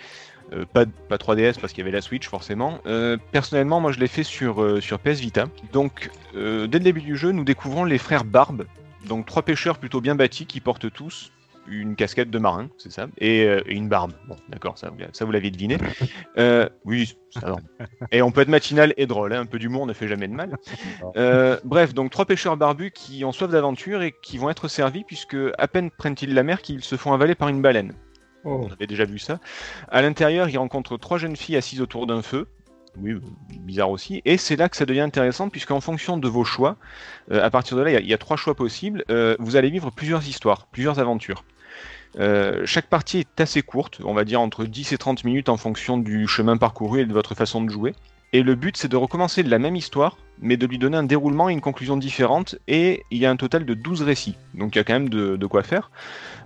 Euh, 0.53 0.65
pas, 0.71 0.85
pas 1.07 1.17
3DS 1.17 1.59
parce 1.59 1.73
qu'il 1.73 1.79
y 1.83 1.87
avait 1.87 1.95
la 1.95 2.01
Switch 2.01 2.27
forcément. 2.27 2.79
Euh, 2.87 3.17
personnellement, 3.31 3.79
moi 3.79 3.91
je 3.91 3.99
l'ai 3.99 4.07
fait 4.07 4.23
sur, 4.23 4.61
euh, 4.63 4.81
sur 4.81 4.99
PS 4.99 5.19
Vita. 5.19 5.45
Donc, 5.73 6.09
dès 6.33 6.39
le 6.39 6.79
début 6.79 7.01
du 7.01 7.17
jeu, 7.17 7.31
nous 7.31 7.43
découvrons 7.43 7.83
les 7.83 7.97
frères 7.97 8.23
Barbe, 8.23 8.65
donc 9.07 9.25
trois 9.25 9.43
pêcheurs 9.43 9.77
plutôt 9.77 10.01
bien 10.01 10.15
bâtis 10.15 10.45
qui 10.45 10.59
portent 10.59 10.91
tous 10.91 11.31
une 11.71 11.95
casquette 11.95 12.31
de 12.31 12.39
marin, 12.39 12.67
c'est 12.79 12.91
ça, 12.91 13.05
et, 13.19 13.41
et 13.41 13.73
une 13.75 13.89
barbe. 13.89 14.13
Bon, 14.27 14.35
d'accord, 14.47 14.75
ça, 14.79 14.89
vous- 14.89 14.97
ça 15.13 15.23
vous 15.23 15.31
l'avez 15.31 15.51
deviné. 15.51 15.77
Oui, 16.83 17.15
ça 17.31 17.41
va. 17.51 17.55
Et 18.11 18.23
on 18.23 18.31
peut 18.31 18.41
être 18.41 18.47
matinal 18.47 18.93
et 18.97 19.05
drôle, 19.05 19.33
hein, 19.33 19.41
un 19.41 19.45
peu 19.45 19.59
d'humour 19.59 19.85
ne 19.85 19.93
fait 19.93 20.07
jamais 20.07 20.27
de 20.27 20.33
mal. 20.33 20.57
Bref, 21.63 21.93
donc 21.93 22.09
trois 22.11 22.25
pêcheurs 22.25 22.57
barbus 22.57 22.89
qui 22.91 23.23
ont 23.23 23.31
soif 23.31 23.51
d'aventure 23.51 24.01
et 24.01 24.15
qui 24.23 24.39
vont 24.39 24.49
être 24.49 24.67
servis 24.67 25.03
puisque 25.03 25.37
à 25.59 25.67
peine 25.67 25.91
prennent-ils 25.91 26.33
la 26.33 26.41
mer 26.41 26.61
qu'ils 26.63 26.83
se 26.83 26.95
font 26.95 27.13
avaler 27.13 27.35
par 27.35 27.49
une 27.49 27.61
baleine. 27.61 27.93
Oh. 28.45 28.67
On 28.69 28.71
avait 28.73 28.87
déjà 28.87 29.05
vu 29.05 29.19
ça. 29.19 29.39
À 29.89 30.01
l'intérieur, 30.01 30.49
ils 30.49 30.57
rencontrent 30.57 30.97
trois 30.97 31.17
jeunes 31.17 31.35
filles 31.35 31.57
assises 31.57 31.81
autour 31.81 32.07
d'un 32.07 32.21
feu. 32.21 32.47
Oui, 32.97 33.15
bizarre 33.59 33.91
aussi. 33.91 34.21
Et 34.25 34.37
c'est 34.37 34.55
là 34.55 34.67
que 34.67 34.75
ça 34.75 34.85
devient 34.85 35.01
intéressant, 35.01 35.49
puisqu'en 35.49 35.79
fonction 35.79 36.17
de 36.17 36.27
vos 36.27 36.43
choix, 36.43 36.75
euh, 37.31 37.43
à 37.43 37.49
partir 37.49 37.77
de 37.77 37.81
là, 37.83 37.91
il 37.91 37.93
y 37.93 37.97
a- 37.97 37.99
il 37.99 38.07
y, 38.07 38.13
a 38.13 38.17
trois 38.17 38.35
choix 38.37 38.55
possibles. 38.55 39.03
euh, 39.09 39.35
vous 39.39 39.55
allez 39.55 39.69
vivre 39.69 39.91
plusieurs 39.91 40.27
histoires, 40.27 40.67
plusieurs 40.71 40.99
aventures. 40.99 41.43
Euh, 42.19 42.65
chaque 42.65 42.87
partie 42.87 43.19
est 43.19 43.39
assez 43.41 43.61
courte, 43.61 43.99
on 44.03 44.13
va 44.15 44.23
dire 44.25 44.41
entre 44.41 44.65
10 44.65 44.91
et 44.93 44.97
30 44.97 45.23
minutes 45.23 45.49
en 45.49 45.57
fonction 45.57 45.97
du 45.99 46.27
chemin 46.27 46.57
parcouru 46.57 47.01
et 47.01 47.05
de 47.05 47.13
votre 47.13 47.35
façon 47.35 47.63
de 47.63 47.69
jouer. 47.69 47.93
Et 48.31 48.43
le 48.43 48.55
but, 48.55 48.77
c'est 48.77 48.87
de 48.87 48.95
recommencer 48.95 49.41
la 49.41 49.57
même 49.57 49.75
histoire, 49.75 50.17
mais 50.39 50.55
de 50.55 50.67
lui 50.67 50.77
donner 50.77 50.97
un 50.97 51.03
déroulement 51.03 51.49
et 51.49 51.53
une 51.53 51.61
conclusion 51.61 51.97
différente. 51.97 52.55
Et 52.67 53.03
il 53.11 53.17
y 53.17 53.25
a 53.25 53.31
un 53.31 53.35
total 53.35 53.65
de 53.65 53.73
12 53.73 54.03
récits. 54.03 54.35
Donc 54.53 54.75
il 54.75 54.77
y 54.77 54.81
a 54.81 54.83
quand 54.83 54.93
même 54.93 55.09
de, 55.09 55.45
quoi 55.47 55.63
faire. 55.63 55.89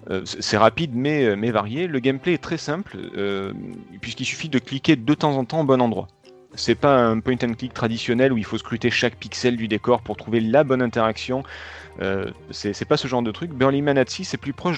Euh, 0.10 0.22
c'est 0.26 0.58
rapide, 0.58 0.92
mais, 0.94 1.36
mais 1.36 1.52
varié. 1.52 1.88
Le 1.88 2.00
gameplay 2.00 2.34
est 2.34 2.44
très 2.44 2.58
simple, 2.58 2.98
euh, 3.18 3.52
puisqu'il 4.02 4.26
suffit 4.26 4.50
de 4.50 4.60
cliquer 4.60 4.96
de 4.96 5.14
temps 5.14 5.38
en 5.38 5.46
temps 5.46 5.62
au 5.62 5.66
bon 5.66 5.82
endroit. 5.82 6.08
C'est 6.56 6.76
pas 6.76 7.04
un 7.04 7.20
point 7.20 7.36
and 7.44 7.54
click 7.56 7.74
traditionnel 7.74 8.32
où 8.32 8.38
il 8.38 8.46
faut 8.46 8.58
scruter 8.58 8.92
chaque 8.92 9.16
pixel 9.16 9.58
du 9.58 9.68
décor 9.68 10.02
pour 10.02 10.18
trouver 10.18 10.40
la 10.40 10.64
bonne 10.64 10.82
interaction. 10.82 11.44
Euh, 12.02 12.30
c'est 12.52 12.86
pas 12.86 12.98
ce 12.98 13.08
genre 13.08 13.24
de 13.24 13.32
truc. 13.32 13.52
Burly 13.52 13.82
Man 13.82 13.98
at 13.98 14.06
Sea, 14.08 14.24
c'est 14.24 14.38
plus 14.38 14.54
proche 14.54 14.78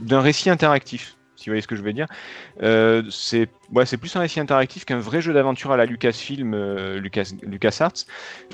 d'un 0.00 0.20
récit 0.20 0.48
interactif 0.48 1.16
si 1.46 1.50
vous 1.50 1.52
voyez 1.52 1.62
ce 1.62 1.68
que 1.68 1.76
je 1.76 1.82
veux 1.82 1.92
dire. 1.92 2.08
Euh, 2.64 3.04
c'est 3.08 3.48
ouais, 3.72 3.84
plus 3.84 4.16
un 4.16 4.20
récit 4.20 4.40
interactif 4.40 4.84
qu'un 4.84 4.98
vrai 4.98 5.20
jeu 5.20 5.32
d'aventure 5.32 5.70
à 5.70 5.76
la 5.76 5.86
Lucasfilm, 5.86 6.54
euh, 6.54 6.98
Lucas, 6.98 7.30
LucasArts. 7.42 8.06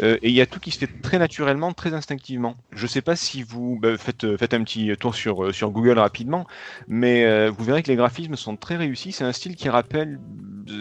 Euh, 0.03 0.19
et 0.21 0.29
il 0.29 0.35
y 0.35 0.43
a 0.43 0.47
tout 0.47 0.61
qui 0.61 0.71
se 0.71 0.79
fait 0.79 0.91
très 1.01 1.19
naturellement, 1.19 1.73
très 1.73 1.95
instinctivement. 1.95 2.55
Je 2.71 2.87
sais 2.87 3.01
pas 3.01 3.17
si 3.17 3.43
vous 3.43 3.79
bah, 3.81 3.97
faites, 3.97 4.37
faites 4.37 4.53
un 4.53 4.63
petit 4.63 4.95
tour 4.99 5.15
sur, 5.15 5.55
sur 5.55 5.71
Google 5.71 5.99
rapidement, 5.99 6.47
mais 6.87 7.49
vous 7.49 7.65
verrez 7.65 7.83
que 7.83 7.89
les 7.89 7.97
graphismes 7.97 8.37
sont 8.37 8.57
très 8.57 8.77
réussis. 8.77 9.13
C'est 9.13 9.25
un 9.25 9.33
style 9.33 9.57
qui 9.57 9.71
rappelle. 9.71 10.21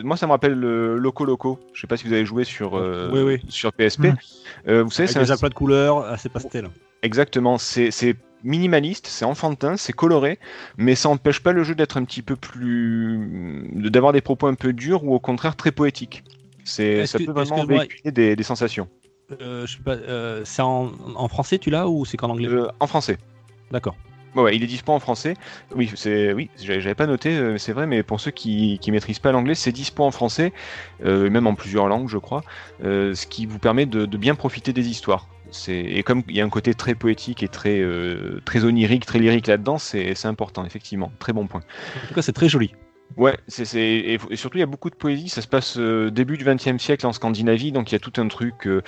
Moi, 0.03 0.17
ça 0.17 0.27
me 0.27 0.31
rappelle 0.31 0.53
le 0.53 0.97
Loco 0.97 1.23
Loco. 1.23 1.59
Je 1.73 1.79
sais 1.79 1.87
pas 1.87 1.95
si 1.95 2.07
vous 2.07 2.13
avez 2.13 2.25
joué 2.25 2.43
sur, 2.43 2.73
oui, 2.73 3.21
oui. 3.21 3.41
sur 3.47 3.71
PSP. 3.71 4.07
vous 4.67 4.91
savez, 4.91 5.07
c'est 5.07 5.19
un 5.19 5.23
des 5.23 5.49
de 5.49 5.53
couleurs 5.53 6.05
assez 6.05 6.27
pastel. 6.27 6.67
Exactement. 7.01 7.57
C'est 7.57 7.91
minimaliste, 8.43 9.07
c'est 9.07 9.25
enfantin, 9.25 9.77
c'est 9.77 9.93
coloré, 9.93 10.39
mais 10.77 10.95
ça 10.95 11.09
n'empêche 11.09 11.41
pas 11.41 11.51
le 11.51 11.63
jeu 11.63 11.75
d'être 11.75 11.97
un 11.97 12.05
petit 12.05 12.21
peu 12.21 12.35
plus. 12.35 13.69
d'avoir 13.73 14.13
des 14.13 14.21
propos 14.21 14.47
un 14.47 14.55
peu 14.55 14.73
durs 14.73 15.03
ou 15.03 15.13
au 15.13 15.19
contraire 15.19 15.55
très 15.55 15.71
poétiques. 15.71 16.23
C'est, 16.63 17.05
ça 17.07 17.17
peut 17.17 17.31
vraiment 17.31 17.65
véhiculer 17.65 18.11
des, 18.35 18.43
sensations. 18.43 18.87
Euh, 19.41 19.65
euh, 19.87 20.41
c'est 20.43 20.61
en, 20.61 21.27
français 21.27 21.57
tu 21.57 21.69
l'as 21.69 21.87
ou 21.87 22.05
c'est 22.05 22.17
qu'en 22.17 22.29
anglais? 22.29 22.47
Euh, 22.47 22.67
En 22.79 22.87
français. 22.87 23.17
D'accord. 23.71 23.95
Ouais, 24.35 24.55
il 24.55 24.63
est 24.63 24.67
dispo 24.67 24.93
en 24.93 24.99
français. 24.99 25.33
Oui, 25.75 25.91
c'est 25.95 26.31
oui, 26.31 26.49
j'avais 26.57 26.95
pas 26.95 27.05
noté, 27.05 27.57
c'est 27.57 27.73
vrai, 27.73 27.85
mais 27.85 28.01
pour 28.01 28.21
ceux 28.21 28.31
qui, 28.31 28.79
qui 28.79 28.91
maîtrisent 28.91 29.19
pas 29.19 29.33
l'anglais, 29.33 29.55
c'est 29.55 29.73
dispo 29.73 30.03
en 30.05 30.11
français, 30.11 30.53
même 31.03 31.47
en 31.47 31.55
plusieurs 31.55 31.87
langues, 31.87 32.07
je 32.07 32.17
crois, 32.17 32.41
ce 32.81 33.25
qui 33.27 33.45
vous 33.45 33.59
permet 33.59 33.85
de 33.85 34.05
bien 34.17 34.35
profiter 34.35 34.71
des 34.71 34.87
histoires 34.87 35.27
et 35.67 36.03
comme 36.03 36.23
il 36.27 36.35
y 36.35 36.41
a 36.41 36.45
un 36.45 36.49
côté 36.49 36.73
très 36.73 36.95
poétique 36.95 37.43
et 37.43 37.47
très 37.47 37.79
euh, 37.79 38.41
très 38.45 38.63
onirique, 38.63 39.05
très 39.05 39.19
lyrique 39.19 39.47
là-dedans, 39.47 39.77
c'est 39.77 40.25
important 40.25 40.65
effectivement. 40.65 41.11
Très 41.19 41.33
bon 41.33 41.47
point. 41.47 41.61
En 42.03 42.07
tout 42.07 42.13
cas, 42.13 42.21
c'est 42.21 42.33
très 42.33 42.49
joli. 42.49 42.73
Ouais, 43.17 43.37
c'est 43.47 43.75
et, 43.75 44.19
surtout 44.35 44.57
il 44.57 44.61
y 44.61 44.63
a 44.63 44.67
beaucoup 44.67 44.89
de 44.89 44.95
poésie. 44.95 45.29
Ça 45.29 45.41
se 45.41 45.47
passe 45.47 45.77
euh, 45.77 46.09
début 46.09 46.37
du 46.37 46.45
XXe 46.45 46.77
siècle 46.81 47.05
en 47.05 47.13
Scandinavie, 47.13 47.71
donc 47.71 47.91
il 47.91 47.95
y 47.95 47.95
a 47.95 47.99
tout 47.99 48.13
un 48.21 48.27
truc 48.27 48.67
euh, 48.67 48.81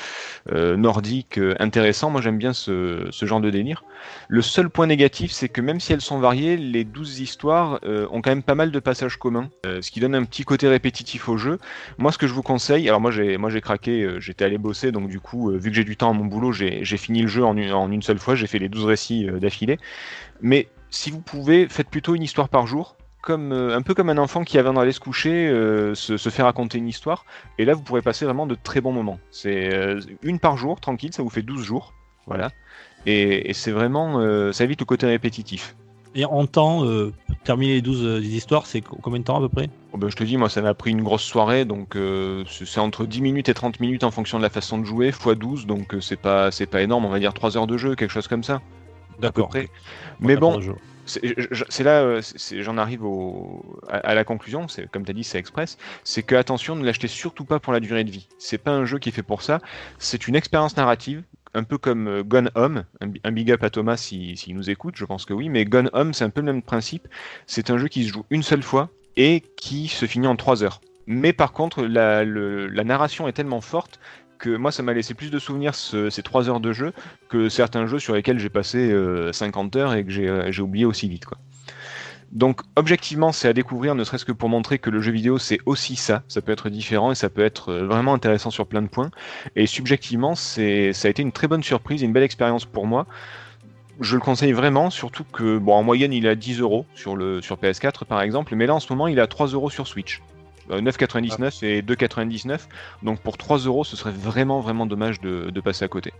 euh, 0.51 0.77
nordique 0.77 1.39
intéressant. 1.59 2.09
Moi 2.09 2.21
j'aime 2.21 2.37
bien 2.37 2.53
ce, 2.53 3.07
ce, 3.11 3.25
genre 3.25 3.41
de 3.41 3.49
délire. 3.49 3.83
Le 4.27 4.41
seul 4.41 4.69
point 4.69 4.87
négatif, 4.87 5.31
c'est 5.31 5.49
que 5.49 5.61
même 5.61 5.79
si 5.79 5.93
elles 5.93 6.01
sont 6.01 6.19
variées, 6.19 6.57
les 6.57 6.83
douze 6.83 7.19
histoires 7.19 7.79
ont 7.83 8.21
quand 8.21 8.31
même 8.31 8.43
pas 8.43 8.55
mal 8.55 8.71
de 8.71 8.79
passages 8.79 9.17
communs, 9.17 9.49
ce 9.63 9.89
qui 9.91 9.99
donne 9.99 10.15
un 10.15 10.23
petit 10.25 10.43
côté 10.43 10.67
répétitif 10.67 11.29
au 11.29 11.37
jeu. 11.37 11.57
Moi 11.97 12.11
ce 12.11 12.17
que 12.17 12.27
je 12.27 12.33
vous 12.33 12.43
conseille, 12.43 12.87
alors 12.87 13.01
moi 13.01 13.11
j'ai 13.11 13.37
moi 13.37 13.49
j'ai 13.49 13.61
craqué, 13.61 14.15
j'étais 14.19 14.45
allé 14.45 14.57
bosser, 14.57 14.91
donc 14.91 15.09
du 15.09 15.19
coup 15.19 15.51
vu 15.51 15.69
que 15.69 15.75
j'ai 15.75 15.83
du 15.83 15.95
temps 15.95 16.11
à 16.11 16.13
mon 16.13 16.25
boulot, 16.25 16.51
j'ai 16.51 16.97
fini 16.97 17.21
le 17.21 17.27
jeu 17.27 17.43
en 17.43 17.55
une, 17.55 17.71
en 17.71 17.91
une 17.91 18.01
seule 18.01 18.19
fois. 18.19 18.35
J'ai 18.35 18.47
fait 18.47 18.59
les 18.59 18.69
douze 18.69 18.85
récits 18.85 19.27
d'affilée. 19.39 19.77
Mais 20.41 20.67
si 20.89 21.09
vous 21.09 21.21
pouvez, 21.21 21.67
faites 21.69 21.89
plutôt 21.89 22.15
une 22.15 22.23
histoire 22.23 22.49
par 22.49 22.67
jour 22.67 22.97
comme, 23.23 23.53
euh, 23.53 23.75
un 23.75 23.81
peu 23.81 23.95
comme 23.95 24.09
un 24.09 24.17
enfant 24.19 24.43
qui 24.43 24.59
avant 24.59 24.73
d'aller 24.73 24.91
se 24.91 24.99
coucher 24.99 25.47
euh, 25.47 25.95
se, 25.95 26.29
fait 26.29 26.43
raconter 26.43 26.77
une 26.77 26.87
histoire. 26.87 27.25
Et 27.57 27.65
là, 27.65 27.73
vous 27.73 27.81
pourrez 27.81 28.03
passer 28.03 28.25
vraiment 28.25 28.45
de 28.45 28.55
très 28.55 28.81
bons 28.81 28.91
moments. 28.91 29.19
C'est 29.31 29.73
euh, 29.73 29.99
une 30.21 30.39
par 30.39 30.57
jour, 30.57 30.79
tranquille, 30.79 31.13
ça 31.13 31.23
vous 31.23 31.29
fait 31.29 31.41
12 31.41 31.63
jours. 31.63 31.93
Voilà. 32.27 32.51
Et, 33.05 33.51
c'est 33.53 33.71
vraiment. 33.71 34.21
ça 34.53 34.63
évite 34.63 34.79
le 34.79 34.85
côté 34.85 35.07
répétitif. 35.07 35.75
Et 36.15 36.23
en 36.23 36.45
temps, 36.45 36.85
terminer 37.43 37.73
les 37.73 37.81
12 37.81 38.25
histoires, 38.25 38.65
c'est 38.65 38.79
combien 38.79 39.19
de 39.19 39.25
temps 39.25 39.35
à 39.35 39.39
peu 39.41 39.49
près? 39.49 39.69
Oh 39.91 39.97
ben, 39.97 40.09
Je 40.09 40.15
te 40.15 40.23
dis, 40.23 40.37
moi, 40.37 40.47
ça 40.47 40.61
m'a 40.61 40.73
pris 40.73 40.91
une 40.91 41.01
grosse 41.01 41.23
soirée. 41.23 41.65
Donc, 41.65 41.97
c'est 42.47 42.79
entre 42.79 43.05
10 43.05 43.21
minutes 43.21 43.49
et 43.49 43.53
30 43.53 43.81
minutes 43.81 44.05
en 44.05 44.11
fonction 44.11 44.37
de 44.37 44.43
la 44.43 44.49
façon 44.49 44.77
de 44.77 44.85
jouer, 44.85 45.09
x 45.09 45.27
12. 45.27 45.65
Donc, 45.65 45.97
c'est 45.99 46.15
pas, 46.15 46.49
pas 46.71 46.81
énorme, 46.81 47.03
on 47.03 47.09
va 47.09 47.19
dire 47.19 47.33
3 47.33 47.57
heures 47.57 47.67
de 47.67 47.75
jeu, 47.75 47.95
quelque 47.95 48.11
chose 48.11 48.29
comme 48.29 48.43
ça. 48.43 48.61
D'accord. 49.19 49.51
Mais 50.21 50.37
bon, 50.37 50.61
c'est 51.05 51.83
là, 51.83 52.01
euh, 52.01 52.21
j'en 52.51 52.77
arrive 52.77 53.03
à, 53.89 54.15
la 54.15 54.23
conclusion, 54.23 54.67
comme 54.91 55.05
tu 55.05 55.11
as 55.11 55.13
dit, 55.13 55.23
c'est 55.23 55.37
express, 55.37 55.77
c'est 56.03 56.23
que 56.23 56.35
attention, 56.35 56.75
ne 56.75 56.85
l'achetez 56.85 57.07
surtout 57.07 57.45
pas 57.45 57.59
pour 57.59 57.73
la 57.73 57.79
durée 57.79 58.03
de 58.03 58.11
vie. 58.11 58.27
C'est 58.39 58.57
pas 58.57 58.71
un 58.71 58.85
jeu 58.85 58.99
qui 58.99 59.09
est 59.09 59.11
fait 59.11 59.23
pour 59.23 59.41
ça, 59.41 59.59
c'est 59.99 60.27
une 60.27 60.35
expérience 60.35 60.77
narrative, 60.77 61.23
un 61.53 61.63
peu 61.63 61.77
comme 61.77 62.07
euh, 62.07 62.23
Gone 62.23 62.49
Home, 62.55 62.83
un, 63.01 63.31
big 63.31 63.51
up 63.51 63.63
à 63.63 63.69
Thomas 63.69 63.97
s'il 63.97 64.37
si, 64.37 64.53
nous 64.53 64.69
écoute, 64.69 64.95
je 64.97 65.05
pense 65.05 65.25
que 65.25 65.33
oui, 65.33 65.49
mais 65.49 65.65
Gone 65.65 65.89
Home, 65.93 66.13
c'est 66.13 66.23
un 66.23 66.29
peu 66.29 66.41
le 66.41 66.51
même 66.51 66.61
principe, 66.61 67.07
c'est 67.45 67.69
un 67.69 67.77
jeu 67.77 67.87
qui 67.87 68.05
se 68.05 68.13
joue 68.13 68.25
une 68.29 68.43
seule 68.43 68.63
fois 68.63 68.89
et 69.17 69.43
qui 69.57 69.87
se 69.87 70.05
finit 70.05 70.27
en 70.27 70.35
3 70.35 70.63
heures. 70.63 70.81
Mais 71.05 71.33
par 71.33 71.51
contre, 71.51 71.83
la 71.83 72.23
narration 72.83 73.27
est 73.27 73.33
tellement 73.33 73.61
forte 73.61 73.99
moi 74.49 74.71
ça 74.71 74.83
m'a 74.83 74.93
laissé 74.93 75.13
plus 75.13 75.31
de 75.31 75.39
souvenirs 75.39 75.75
ces 75.75 76.23
3 76.23 76.49
heures 76.49 76.59
de 76.59 76.73
jeu 76.73 76.93
que 77.29 77.49
certains 77.49 77.85
jeux 77.85 77.99
sur 77.99 78.13
lesquels 78.13 78.39
j'ai 78.39 78.49
passé 78.49 78.93
50 79.31 79.75
euh, 79.75 79.79
heures 79.79 79.93
et 79.93 80.03
que 80.03 80.11
euh, 80.19 80.51
j'ai 80.51 80.61
oublié 80.61 80.85
aussi 80.85 81.07
vite 81.07 81.25
quoi. 81.25 81.37
Donc 82.31 82.61
objectivement 82.75 83.31
c'est 83.31 83.47
à 83.47 83.53
découvrir 83.53 83.93
ne 83.93 84.03
serait-ce 84.03 84.25
que 84.25 84.31
pour 84.31 84.49
montrer 84.49 84.79
que 84.79 84.89
le 84.89 85.01
jeu 85.01 85.11
vidéo 85.11 85.37
c'est 85.37 85.59
aussi 85.65 85.95
ça, 85.95 86.23
ça 86.27 86.41
peut 86.41 86.51
être 86.51 86.69
différent 86.69 87.11
et 87.11 87.15
ça 87.15 87.29
peut 87.29 87.43
être 87.43 87.69
euh, 87.69 87.85
vraiment 87.85 88.13
intéressant 88.13 88.49
sur 88.49 88.65
plein 88.65 88.81
de 88.81 88.87
points. 88.87 89.11
Et 89.55 89.67
subjectivement 89.67 90.35
ça 90.35 90.61
a 90.61 91.09
été 91.09 91.21
une 91.21 91.31
très 91.31 91.47
bonne 91.47 91.63
surprise 91.63 92.01
et 92.01 92.05
une 92.05 92.13
belle 92.13 92.23
expérience 92.23 92.65
pour 92.65 92.87
moi. 92.87 93.05
Je 93.99 94.15
le 94.15 94.21
conseille 94.21 94.53
vraiment, 94.53 94.89
surtout 94.89 95.23
que 95.23 95.59
bon 95.59 95.73
en 95.73 95.83
moyenne 95.83 96.13
il 96.13 96.25
est 96.25 96.29
à 96.29 96.35
10 96.35 96.61
euros 96.61 96.87
sur 96.95 97.15
PS4 97.15 98.05
par 98.05 98.21
exemple, 98.21 98.55
mais 98.55 98.65
là 98.65 98.73
en 98.73 98.79
ce 98.79 98.91
moment 98.91 99.07
il 99.07 99.19
est 99.19 99.21
à 99.21 99.27
3 99.27 99.47
euros 99.47 99.69
sur 99.69 99.87
Switch. 99.87 100.21
9,99 100.69 101.63
euh, 101.63 101.77
et 101.77 101.81
2,99. 101.81 102.61
Donc 103.03 103.19
pour 103.19 103.37
3 103.37 103.59
euros, 103.59 103.83
ce 103.83 103.95
serait 103.95 104.11
vraiment 104.11 104.59
vraiment 104.59 104.85
dommage 104.85 105.19
de, 105.21 105.61
passer 105.61 105.85
à 105.85 105.87
côté. 105.87 106.13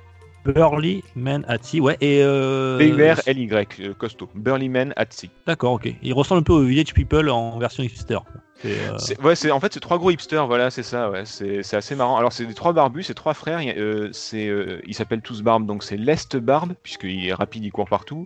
Burly 0.45 1.03
Man 1.15 1.45
at 1.47 1.59
Sea, 1.61 1.79
ouais, 1.79 1.97
et. 2.01 2.21
Euh... 2.21 2.77
B-U-R-L-Y, 2.77 3.79
euh, 3.79 3.93
costaud. 3.93 4.29
Burly 4.35 4.67
Man 4.67 4.93
at 4.97 5.05
Sea. 5.09 5.29
D'accord, 5.47 5.73
ok. 5.73 5.93
Il 6.01 6.13
ressemble 6.13 6.41
un 6.41 6.43
peu 6.43 6.53
au 6.53 6.63
Village 6.63 6.93
People 6.93 7.29
en 7.29 7.57
version 7.59 7.81
hipster. 7.81 8.19
Euh, 8.65 8.97
ouais, 9.21 9.35
c'est 9.35 9.51
en 9.51 9.59
fait 9.59 9.73
c'est 9.73 9.81
trois 9.81 9.97
gros 9.97 10.09
hipsters, 10.09 10.47
voilà, 10.47 10.69
c'est 10.69 10.83
ça, 10.83 11.09
ouais, 11.09 11.23
c'est 11.25 11.73
assez 11.73 11.95
marrant. 11.95 12.15
Alors 12.17 12.31
c'est 12.31 12.45
des 12.45 12.53
trois 12.53 12.71
barbus, 12.71 13.03
c'est 13.03 13.13
trois 13.13 13.33
frères. 13.33 13.59
c'est 14.13 14.49
ils 14.85 14.93
s'appellent 14.93 15.21
tous 15.21 15.41
Barbe, 15.41 15.65
donc 15.65 15.83
c'est 15.83 15.97
l'Est 15.97 16.37
Barbe 16.37 16.73
puisqu'il 16.81 17.27
est 17.27 17.33
rapide, 17.33 17.65
il 17.65 17.71
court 17.71 17.89
partout. 17.89 18.25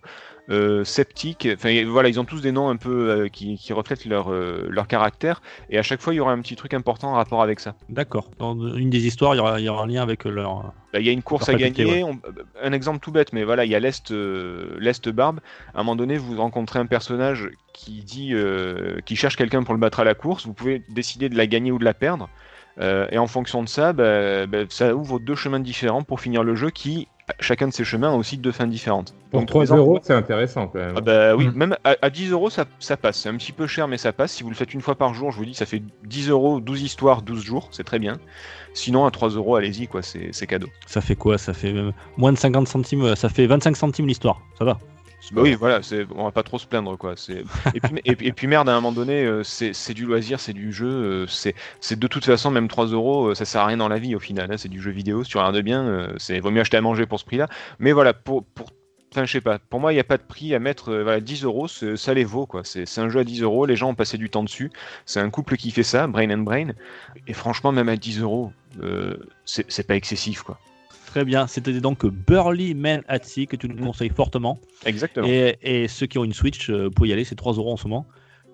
Euh, 0.50 0.86
sceptiques. 0.86 1.48
Enfin, 1.54 1.84
voilà, 1.86 2.08
ils 2.08 2.22
ont 2.22 2.24
tous 2.24 2.39
des 2.39 2.54
noms 2.54 2.70
un 2.70 2.78
peu 2.78 3.10
euh, 3.10 3.28
qui, 3.28 3.58
reflètent 3.74 4.06
leur, 4.06 4.32
euh, 4.32 4.66
leur 4.70 4.88
caractère. 4.88 5.41
Et 5.70 5.78
à 5.78 5.84
chaque 5.84 6.02
fois, 6.02 6.14
il 6.14 6.18
y 6.18 6.20
aura 6.22 6.32
un 6.32 6.39
petit 6.39 6.56
truc 6.56 6.74
important 6.74 7.10
en 7.10 7.14
rapport 7.16 7.41
avec 7.41 7.60
ça. 7.60 7.76
D'accord. 7.89 8.32
Dans 8.39 8.56
une 8.76 8.89
des 8.89 9.06
histoires, 9.06 9.36
il 9.36 9.39
y 9.39 9.41
aura, 9.41 9.60
il 9.60 9.66
y 9.66 9.70
aura 9.70 9.84
un 9.84 9.88
lien 9.88 10.02
avec 10.02 10.24
leur. 10.24 10.74
Bah, 10.93 11.00
il 11.02 11.06
y 11.06 11.10
a 11.10 11.12
une 11.12 11.22
course 11.22 11.50
à 11.50 11.54
gagner. 11.54 12.06
Un 12.62 12.72
exemple 12.72 13.00
tout 13.00 13.12
bête, 13.12 13.34
mais 13.34 13.43
voilà, 13.43 13.66
il 13.66 13.72
y 13.72 13.76
a 13.76 13.80
l'Est 13.80 14.12
l'Est 14.12 15.10
Barbe. 15.10 15.41
À 15.74 15.82
un 15.82 15.84
moment 15.84 15.98
donné, 15.98 16.18
vous 16.18 16.38
rencontrez 16.38 16.80
un 16.80 16.86
personnage 16.86 17.50
qui 17.74 18.04
dit, 18.04 18.34
qui 19.06 19.16
cherche 19.18 19.36
quelqu'un 19.36 19.64
pour 19.64 19.74
le 19.74 19.82
battre 19.82 20.00
à 20.00 20.06
la 20.06 20.14
course. 20.14 20.45
Vous 20.45 20.54
pouvez 20.54 20.82
décider 20.88 21.28
de 21.28 21.36
la 21.36 21.45
gagner 21.45 21.72
ou 21.72 21.80
de 21.80 21.86
la 21.86 21.93
perdre. 21.93 22.30
et 22.80 23.18
en 23.18 23.28
fonction 23.28 23.64
de 23.64 23.68
ça, 23.68 23.91
bah, 23.91 24.48
bah, 24.48 24.60
ça 24.70 24.95
ouvre 24.95 25.20
deux 25.20 25.36
chemins 25.36 25.60
différents 25.60 26.04
pour 26.04 26.22
finir 26.22 26.43
le 26.43 26.56
jeu 26.56 26.70
qui 26.70 27.10
chacun 27.39 27.67
de 27.67 27.73
ces 27.73 27.84
chemins 27.84 28.11
a 28.13 28.15
aussi 28.15 28.38
deux 28.38 28.51
fins 28.51 28.67
différentes. 28.67 29.13
Pour 29.32 29.45
3 29.45 29.65
euros, 29.65 29.99
c'est 30.01 30.13
intéressant 30.13 30.67
quand 30.67 30.80
même. 30.80 30.93
Ah 30.95 31.01
bah 31.01 31.36
oui, 31.36 31.47
mm. 31.47 31.53
même 31.53 31.78
à, 31.84 32.09
10 32.09 32.32
euros, 32.32 32.49
ça, 32.49 32.65
passe. 32.97 33.17
C'est 33.17 33.30
un 33.30 33.36
petit 33.36 33.51
peu 33.51 33.67
cher, 33.67 33.88
mais 33.88 33.97
ça 33.97 34.13
passe. 34.13 34.32
Si 34.34 34.43
vous 34.43 34.49
le 34.49 34.55
faites 34.55 34.73
une 34.73 34.82
fois 34.82 34.95
par 34.95 35.13
jour, 35.13 35.32
je 35.32 35.38
vous 35.38 35.45
dis, 35.45 35.53
ça 35.53 35.65
fait 35.65 35.82
10 36.05 36.30
euros, 36.30 36.59
12 36.59 36.82
histoires, 36.84 37.21
12 37.21 37.43
jours, 37.43 37.69
c'est 37.71 37.84
très 37.84 37.99
bien. 37.99 38.17
Sinon, 38.73 39.05
à 39.05 39.11
3 39.11 39.30
euros, 39.30 39.55
allez-y, 39.55 39.88
quoi, 39.88 40.01
c'est 40.01 40.47
cadeau. 40.47 40.67
Ça 40.86 41.01
fait 41.01 41.15
quoi? 41.15 41.38
Ça 41.38 41.53
fait 41.53 41.73
moins 42.17 42.32
de 42.32 42.38
50 42.38 42.67
centimes, 42.67 43.03
euh, 43.03 43.15
ça 43.15 43.30
fait 43.30 43.47
25 43.47 43.75
centimes 43.75 44.07
l'histoire, 44.07 44.41
ça 44.57 44.65
va 44.65 44.80
bah 45.32 45.41
oui, 45.41 45.55
voilà, 45.55 45.82
on 46.15 46.23
va 46.23 46.32
pas 46.32 46.43
trop 46.43 46.59
se 46.59 46.65
plaindre 46.65 46.97
quoi. 46.97 47.15
Et 47.73 47.80
puis, 47.80 48.01
et, 48.05 48.32
puis, 48.32 48.47
merde, 48.47 48.69
à 48.69 48.73
un 48.73 48.75
moment 48.75 48.91
donné, 48.91 49.25
euh, 49.25 49.43
c'est 49.43 49.93
du 49.93 50.05
loisir, 50.05 50.39
c'est 50.39 50.53
du 50.53 50.71
jeu, 50.71 50.88
euh, 50.88 51.25
c'est 51.28 51.99
de 51.99 52.07
toute 52.07 52.25
façon 52.25 52.51
même 52.51 52.67
3 52.67 52.88
euros, 52.88 53.28
euh, 53.28 53.36
ça 53.36 53.45
sert 53.45 53.61
à 53.61 53.65
rien 53.65 53.78
dans 53.78 53.88
la 53.88 53.99
vie 53.99 54.15
au 54.15 54.19
final. 54.19 54.51
Hein. 54.51 54.57
c'est 54.57 54.69
du 54.69 54.82
jeu 54.82 54.91
vidéo, 54.91 55.23
si 55.23 55.32
tu 55.32 55.38
regardes 55.38 55.59
bien, 55.59 56.09
c'est 56.17 56.39
vaut 56.39 56.51
mieux 56.51 56.61
acheter 56.61 56.78
à 56.78 56.82
manger 56.82 57.05
pour 57.05 57.19
ce 57.19 57.25
prix-là. 57.25 57.47
Mais 57.80 57.91
voilà, 57.91 58.13
pour, 58.13 58.45
pour 58.45 58.71
Enfin, 59.13 59.23
je 59.23 59.32
sais 59.32 59.41
pas. 59.41 59.57
Pour 59.57 59.80
moi, 59.80 59.93
il 59.93 59.95
n'y 59.95 60.01
a 60.01 60.03
pas 60.03 60.17
de 60.17 60.23
prix 60.23 60.53
à 60.53 60.59
mettre. 60.59 60.93
voilà, 60.93 61.21
10 61.21 61.45
euros, 61.45 61.67
ça 61.69 62.13
les 62.13 62.25
vaut, 62.25 62.45
quoi. 62.45 62.63
C'est 62.65 62.99
un 62.99 63.07
jeu 63.07 63.21
à 63.21 63.23
10 63.23 63.41
euros. 63.41 63.65
Les 63.65 63.78
gens 63.78 63.89
ont 63.89 63.95
passé 63.95 64.17
du 64.17 64.30
temps 64.30 64.43
dessus. 64.43 64.69
C'est 65.05 65.21
un 65.21 65.30
couple 65.30 65.55
qui 65.55 65.71
fait 65.71 65.82
ça, 65.82 66.07
Brain 66.07 66.30
and 66.30 66.39
Brain. 66.39 66.73
Et 67.25 67.34
franchement, 67.34 67.71
même 67.71 67.88
à 67.88 67.95
10 67.95 68.19
euros, 68.19 68.51
c'est 69.45 69.88
pas 69.88 69.95
excessif, 69.95 70.43
quoi. 70.43 70.59
Très 71.08 71.24
bien, 71.26 71.47
c'était 71.47 71.74
donc 71.80 72.05
Burly 72.05 72.76
Man 72.76 73.01
at 73.08 73.24
Sea 73.24 73.47
que 73.47 73.55
tu 73.55 73.68
nous 73.68 73.76
Mhm. 73.78 73.86
conseilles 73.86 74.12
fortement. 74.16 74.60
Exactement. 74.86 75.26
Et, 75.28 75.58
et 75.62 75.88
ceux 75.88 76.05
qui 76.05 76.18
ont 76.20 76.24
une 76.26 76.34
Switch, 76.34 76.70
euh, 76.70 76.86
vous 76.86 76.91
pouvez 76.91 77.10
y 77.10 77.14
aller, 77.14 77.24
c'est 77.24 77.34
3 77.36 77.53
euros 77.53 77.72
en 77.72 77.78
ce 77.78 77.88
moment. 77.88 78.05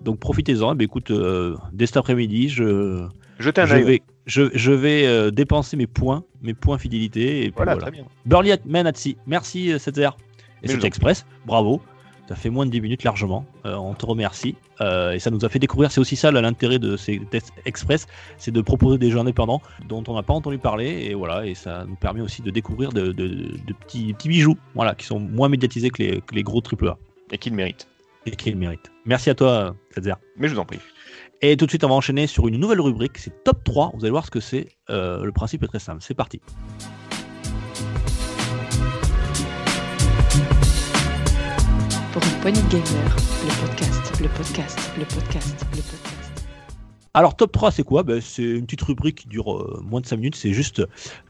Donc 0.02 0.20
profitez-en. 0.20 0.72
Eh 0.72 0.76
ben, 0.76 0.84
écoute, 0.84 1.10
euh, 1.10 1.56
dès 1.72 1.86
cet 1.86 1.96
après-midi, 1.96 2.48
je, 2.48 3.06
Jetez 3.40 3.60
un 3.62 3.66
je 3.66 3.76
vais, 3.76 4.02
je, 4.26 4.42
je 4.54 4.72
vais 4.72 5.04
euh, 5.06 5.30
dépenser 5.32 5.76
mes 5.76 5.88
points, 5.88 6.22
mes 6.42 6.54
points 6.54 6.78
fidélité. 6.78 7.40
Et 7.40 7.42
puis 7.46 7.52
Voilà, 7.56 7.72
voilà. 7.74 7.82
très 7.82 7.90
bien. 7.90 8.04
Burly 8.24 8.52
Man 8.66 8.86
at 8.86 8.94
Sea, 8.94 9.16
merci 9.26 9.70
7R. 9.70 10.12
Et 10.62 10.68
c'était 10.68 10.86
Express, 10.86 11.26
bravo. 11.44 11.82
Ça 12.28 12.36
fait 12.36 12.48
moins 12.48 12.64
de 12.64 12.70
10 12.70 12.80
minutes 12.80 13.04
largement. 13.04 13.44
Euh, 13.66 13.74
on 13.74 13.92
te 13.94 14.06
remercie. 14.06 14.56
Euh, 14.80 15.12
et 15.12 15.18
ça 15.18 15.30
nous 15.30 15.44
a 15.44 15.48
fait 15.50 15.58
découvrir, 15.58 15.92
c'est 15.92 16.00
aussi 16.00 16.16
ça 16.16 16.30
l'intérêt 16.32 16.78
de 16.78 16.96
ces 16.96 17.20
tests 17.30 17.52
express, 17.66 18.06
c'est 18.38 18.50
de 18.50 18.60
proposer 18.62 18.96
des 18.98 19.10
jeux 19.10 19.18
indépendants 19.18 19.60
dont 19.88 20.02
on 20.08 20.14
n'a 20.14 20.22
pas 20.22 20.32
entendu 20.32 20.56
parler. 20.58 21.06
Et 21.10 21.14
voilà, 21.14 21.46
et 21.46 21.54
ça 21.54 21.84
nous 21.86 21.96
permet 21.96 22.22
aussi 22.22 22.40
de 22.42 22.50
découvrir 22.50 22.92
de, 22.92 23.12
de- 23.12 23.28
de 23.66 23.72
petits, 23.74 24.14
petits 24.14 24.28
bijoux 24.28 24.56
voilà, 24.74 24.94
qui 24.94 25.04
sont 25.04 25.20
moins 25.20 25.48
médiatisés 25.50 25.90
que 25.90 26.02
les, 26.02 26.20
que 26.22 26.34
les 26.34 26.42
gros 26.42 26.62
AAA 26.62 26.96
Et 27.30 27.36
qu'il 27.38 27.52
mérite. 27.54 27.86
et 28.26 28.30
qui 28.30 28.50
le 28.50 28.56
méritent. 28.56 28.90
Merci 29.04 29.28
à 29.28 29.34
toi, 29.34 29.76
Setzer. 29.90 30.14
Mais 30.38 30.48
je 30.48 30.54
vous 30.54 30.60
en 30.60 30.64
prie. 30.64 30.78
Et 31.42 31.58
tout 31.58 31.66
de 31.66 31.70
suite, 31.70 31.84
on 31.84 31.88
va 31.88 31.94
enchaîner 31.94 32.26
sur 32.26 32.48
une 32.48 32.56
nouvelle 32.58 32.80
rubrique, 32.80 33.18
c'est 33.18 33.44
Top 33.44 33.62
3. 33.64 33.90
Vous 33.94 34.04
allez 34.04 34.10
voir 34.12 34.24
ce 34.24 34.30
que 34.30 34.40
c'est. 34.40 34.68
Euh, 34.88 35.24
le 35.24 35.32
principe 35.32 35.62
est 35.62 35.66
très 35.68 35.78
simple. 35.78 35.98
C'est 36.00 36.14
parti. 36.14 36.40
Pour 42.14 42.22
une 42.22 42.40
poignée 42.42 42.62
de 42.62 42.68
gamers, 42.68 43.16
le 43.42 43.66
podcast, 43.66 44.20
le 44.20 44.28
podcast, 44.28 44.78
le 44.96 45.04
podcast, 45.04 45.66
le 45.72 45.82
podcast. 45.82 46.03
Alors, 47.16 47.36
top 47.36 47.52
3, 47.52 47.70
c'est 47.70 47.84
quoi? 47.84 48.02
Ben, 48.02 48.20
C'est 48.20 48.42
une 48.42 48.64
petite 48.64 48.82
rubrique 48.82 49.18
qui 49.22 49.28
dure 49.28 49.54
euh, 49.54 49.80
moins 49.88 50.00
de 50.00 50.06
5 50.06 50.16
minutes. 50.16 50.34
C'est 50.34 50.52
juste. 50.52 50.82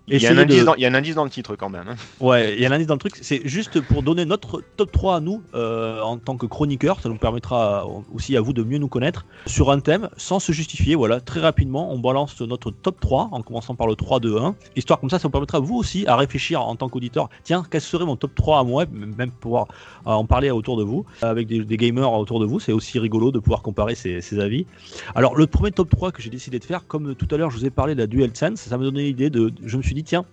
Il 0.06 0.20
y, 0.20 0.26
a 0.26 0.32
un 0.32 0.38
indice 0.38 0.60
de- 0.60 0.64
dans, 0.64 0.74
il 0.74 0.82
y 0.82 0.86
a 0.86 0.90
un 0.90 0.94
indice 0.94 1.14
dans 1.14 1.24
le 1.24 1.30
titre 1.30 1.56
quand 1.56 1.70
même. 1.70 1.88
hein. 1.88 1.94
Ouais, 2.20 2.54
il 2.54 2.60
y 2.60 2.66
a 2.66 2.68
l'indice 2.68 2.86
dans 2.86 2.94
le 2.94 2.98
truc. 2.98 3.16
C'est 3.22 3.40
juste 3.46 3.80
pour 3.80 4.02
donner 4.02 4.26
notre 4.26 4.62
top 4.76 4.92
3 4.92 5.16
à 5.16 5.20
nous 5.20 5.42
euh, 5.54 6.00
en 6.02 6.18
tant 6.18 6.36
que 6.36 6.44
chroniqueur. 6.44 7.00
Ça 7.00 7.08
nous 7.08 7.16
permettra 7.16 7.86
aussi 8.14 8.36
à 8.36 8.42
vous 8.42 8.52
de 8.52 8.62
mieux 8.62 8.76
nous 8.76 8.88
connaître 8.88 9.24
sur 9.46 9.70
un 9.70 9.80
thème 9.80 10.10
sans 10.18 10.40
se 10.40 10.52
justifier. 10.52 10.94
Voilà, 10.94 11.20
très 11.20 11.40
rapidement, 11.40 11.90
on 11.92 11.98
balance 11.98 12.38
notre 12.42 12.70
top 12.70 13.00
3 13.00 13.30
en 13.32 13.40
commençant 13.42 13.74
par 13.74 13.86
le 13.86 13.94
3, 13.94 14.20
2, 14.20 14.36
1. 14.38 14.54
Histoire 14.76 15.00
comme 15.00 15.08
ça, 15.08 15.18
ça 15.18 15.28
vous 15.28 15.32
permettra 15.32 15.58
vous 15.58 15.76
aussi 15.76 16.06
à 16.06 16.16
réfléchir 16.16 16.60
en 16.62 16.76
tant 16.76 16.90
qu'auditeur. 16.90 17.30
Tiens, 17.42 17.62
quel 17.70 17.80
serait 17.80 18.04
mon 18.04 18.16
top 18.16 18.34
3 18.34 18.58
à 18.60 18.64
moi? 18.64 18.84
Même 18.92 19.30
pouvoir 19.30 19.68
euh, 20.06 20.10
en 20.10 20.26
parler 20.26 20.50
autour 20.50 20.76
de 20.76 20.82
vous, 20.84 21.06
avec 21.22 21.46
des, 21.46 21.64
des 21.64 21.76
gamers 21.78 22.12
autour 22.12 22.40
de 22.40 22.46
vous. 22.46 22.60
C'est 22.60 22.72
aussi 22.72 22.98
rigolo 22.98 23.30
de 23.32 23.38
pouvoir 23.38 23.62
comparer 23.62 23.94
ces, 23.94 24.20
ces 24.20 24.38
avis. 24.38 24.66
Alors, 25.14 25.34
le 25.34 25.46
premier 25.46 25.70
top 25.74 25.90
3 25.90 26.12
que 26.12 26.22
j'ai 26.22 26.30
décidé 26.30 26.58
de 26.58 26.64
faire, 26.64 26.86
comme 26.86 27.14
tout 27.14 27.28
à 27.30 27.36
l'heure, 27.36 27.50
je 27.50 27.58
vous 27.58 27.66
ai 27.66 27.70
parlé 27.70 27.94
de 27.94 28.00
la 28.00 28.06
DualSense, 28.06 28.60
ça 28.60 28.76
m'a 28.78 28.84
donné 28.84 29.02
l'idée 29.04 29.30
de. 29.30 29.52
Je 29.64 29.76
me 29.76 29.82
suis 29.82 29.94
dit, 29.94 30.04
tiens, 30.04 30.24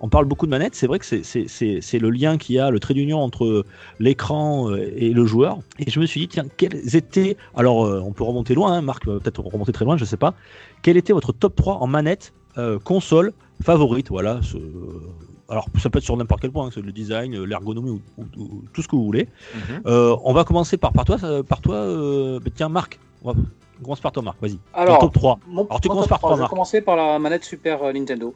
on 0.00 0.08
parle 0.08 0.24
beaucoup 0.24 0.46
de 0.46 0.50
manettes, 0.50 0.74
c'est 0.74 0.86
vrai 0.86 0.98
que 0.98 1.04
c'est- 1.04 1.98
le 1.98 2.10
lien 2.10 2.38
qu'il 2.38 2.56
y 2.56 2.58
a, 2.58 2.70
le 2.70 2.80
trait 2.80 2.94
d'union 2.94 3.18
entre 3.20 3.64
l'écran 4.00 4.70
euh, 4.70 4.90
et 4.96 5.10
le 5.10 5.24
joueur. 5.26 5.58
Et 5.78 5.90
je 5.90 6.00
me 6.00 6.06
suis 6.06 6.20
dit, 6.20 6.28
tiens, 6.28 6.44
quels 6.56 6.96
étaient. 6.96 7.36
Alors, 7.54 7.84
euh, 7.84 8.00
on 8.04 8.12
peut 8.12 8.24
remonter 8.24 8.54
loin, 8.54 8.72
hein, 8.72 8.82
Marc, 8.82 9.06
euh, 9.08 9.18
peut-être 9.18 9.40
remonter 9.42 9.72
très 9.72 9.84
loin, 9.84 9.96
je 9.96 10.04
sais 10.04 10.16
pas. 10.16 10.34
Quel 10.82 10.96
était 10.96 11.12
votre 11.12 11.32
top 11.32 11.54
3 11.56 11.76
en 11.76 11.86
manette, 11.86 12.32
euh, 12.58 12.78
console, 12.78 13.32
favorite? 13.62 14.08
Voilà. 14.10 14.40
ce- 14.42 14.56
Alors, 15.48 15.66
ça 15.80 15.90
peut 15.90 15.98
être 15.98 16.04
sur 16.04 16.16
n'importe 16.16 16.40
quel 16.40 16.50
point, 16.50 16.66
hein, 16.68 16.80
le 16.82 16.90
design, 16.90 17.44
l'ergonomie 17.44 17.90
ou, 17.90 18.00
ou- 18.18 18.24
ou 18.42 18.64
tout 18.72 18.82
ce 18.82 18.88
que 18.88 18.96
vous 18.96 19.04
voulez. 19.04 19.28
Mhm. 19.54 19.82
Euh, 19.86 20.16
on 20.24 20.32
va 20.32 20.42
commencer 20.44 20.76
par, 20.76 20.92
par 20.92 21.04
toi, 21.04 21.18
par 21.44 21.60
toi 21.60 21.76
euh, 21.76 22.40
tiens, 22.54 22.68
Marc. 22.68 22.98
On, 23.22 23.32
va- 23.32 23.38
on 23.40 23.65
commence 23.82 24.00
par 24.00 24.12
toi, 24.12 24.22
Marc, 24.22 24.36
vas-y. 24.40 24.56
Ton 24.56 24.58
Alors, 24.74 24.98
top 24.98 25.12
3. 25.14 25.38
Mon, 25.46 25.66
Alors, 25.66 25.80
tu 25.80 25.88
commences 25.88 26.08
par 26.08 26.18
3, 26.18 26.30
quoi, 26.30 26.36
Je 26.38 26.42
vais 26.42 26.48
commencer 26.48 26.80
par 26.80 26.96
la 26.96 27.18
manette 27.18 27.44
Super 27.44 27.82
euh, 27.82 27.92
Nintendo. 27.92 28.34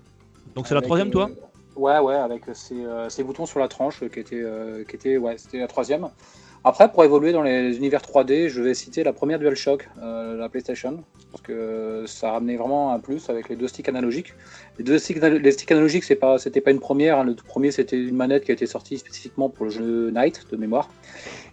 Donc, 0.54 0.66
c'est 0.66 0.74
la 0.74 0.82
troisième, 0.82 1.08
euh, 1.08 1.12
toi 1.12 1.30
Ouais, 1.76 1.98
ouais, 1.98 2.14
avec 2.16 2.42
ces, 2.52 2.84
euh, 2.84 3.08
boutons 3.24 3.46
sur 3.46 3.60
la 3.60 3.68
tranche 3.68 4.02
euh, 4.02 4.08
qui 4.08 4.20
était, 4.20 4.40
euh, 4.42 4.84
qui 4.84 4.96
était, 4.96 5.16
ouais, 5.16 5.36
c'était 5.38 5.58
la 5.58 5.68
troisième. 5.68 6.08
Après, 6.62 6.92
pour 6.92 7.02
évoluer 7.04 7.32
dans 7.32 7.40
les 7.40 7.78
univers 7.78 8.02
3D, 8.02 8.48
je 8.48 8.60
vais 8.60 8.74
citer 8.74 9.02
la 9.02 9.14
première 9.14 9.38
DualShock, 9.38 9.88
euh, 10.02 10.36
la 10.36 10.50
PlayStation, 10.50 11.02
parce 11.32 11.40
que 11.42 12.04
ça 12.06 12.28
a 12.28 12.32
ramené 12.32 12.58
vraiment 12.58 12.92
un 12.92 12.98
plus 12.98 13.30
avec 13.30 13.48
les 13.48 13.56
deux 13.56 13.66
sticks 13.66 13.88
analogiques. 13.88 14.34
Les 14.76 14.84
deux 14.84 14.98
sticks, 14.98 15.22
les 15.22 15.52
sticks 15.52 15.72
analogiques, 15.72 16.04
c'est 16.04 16.16
pas, 16.16 16.36
c'était 16.36 16.60
pas 16.60 16.70
une 16.70 16.80
première. 16.80 17.18
hein. 17.18 17.24
Le 17.24 17.34
tout 17.34 17.46
premier, 17.46 17.70
c'était 17.70 17.96
une 17.96 18.14
manette 18.14 18.44
qui 18.44 18.50
a 18.50 18.54
été 18.54 18.66
sortie 18.66 18.98
spécifiquement 18.98 19.48
pour 19.48 19.64
le 19.64 19.70
jeu 19.70 20.10
Night 20.10 20.44
de 20.50 20.56
mémoire. 20.58 20.90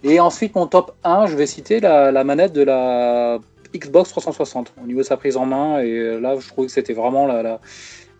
Et 0.03 0.19
ensuite, 0.19 0.55
mon 0.55 0.67
top 0.67 0.91
1, 1.05 1.27
je 1.27 1.37
vais 1.37 1.47
citer 1.47 1.79
la, 1.79 2.11
la 2.11 2.23
manette 2.25 2.51
de 2.51 2.63
la 2.63 3.39
Xbox 3.79 4.09
360 4.09 4.73
au 4.81 4.85
niveau 4.87 4.99
de 4.99 5.05
sa 5.05 5.17
prise 5.17 5.37
en 5.37 5.45
main. 5.45 5.79
Et 5.81 5.91
euh, 5.91 6.19
là, 6.19 6.35
je 6.39 6.47
trouvais 6.47 6.67
que 6.67 6.73
c'était 6.73 6.93
vraiment 6.93 7.25
la, 7.27 7.43
la- 7.43 7.61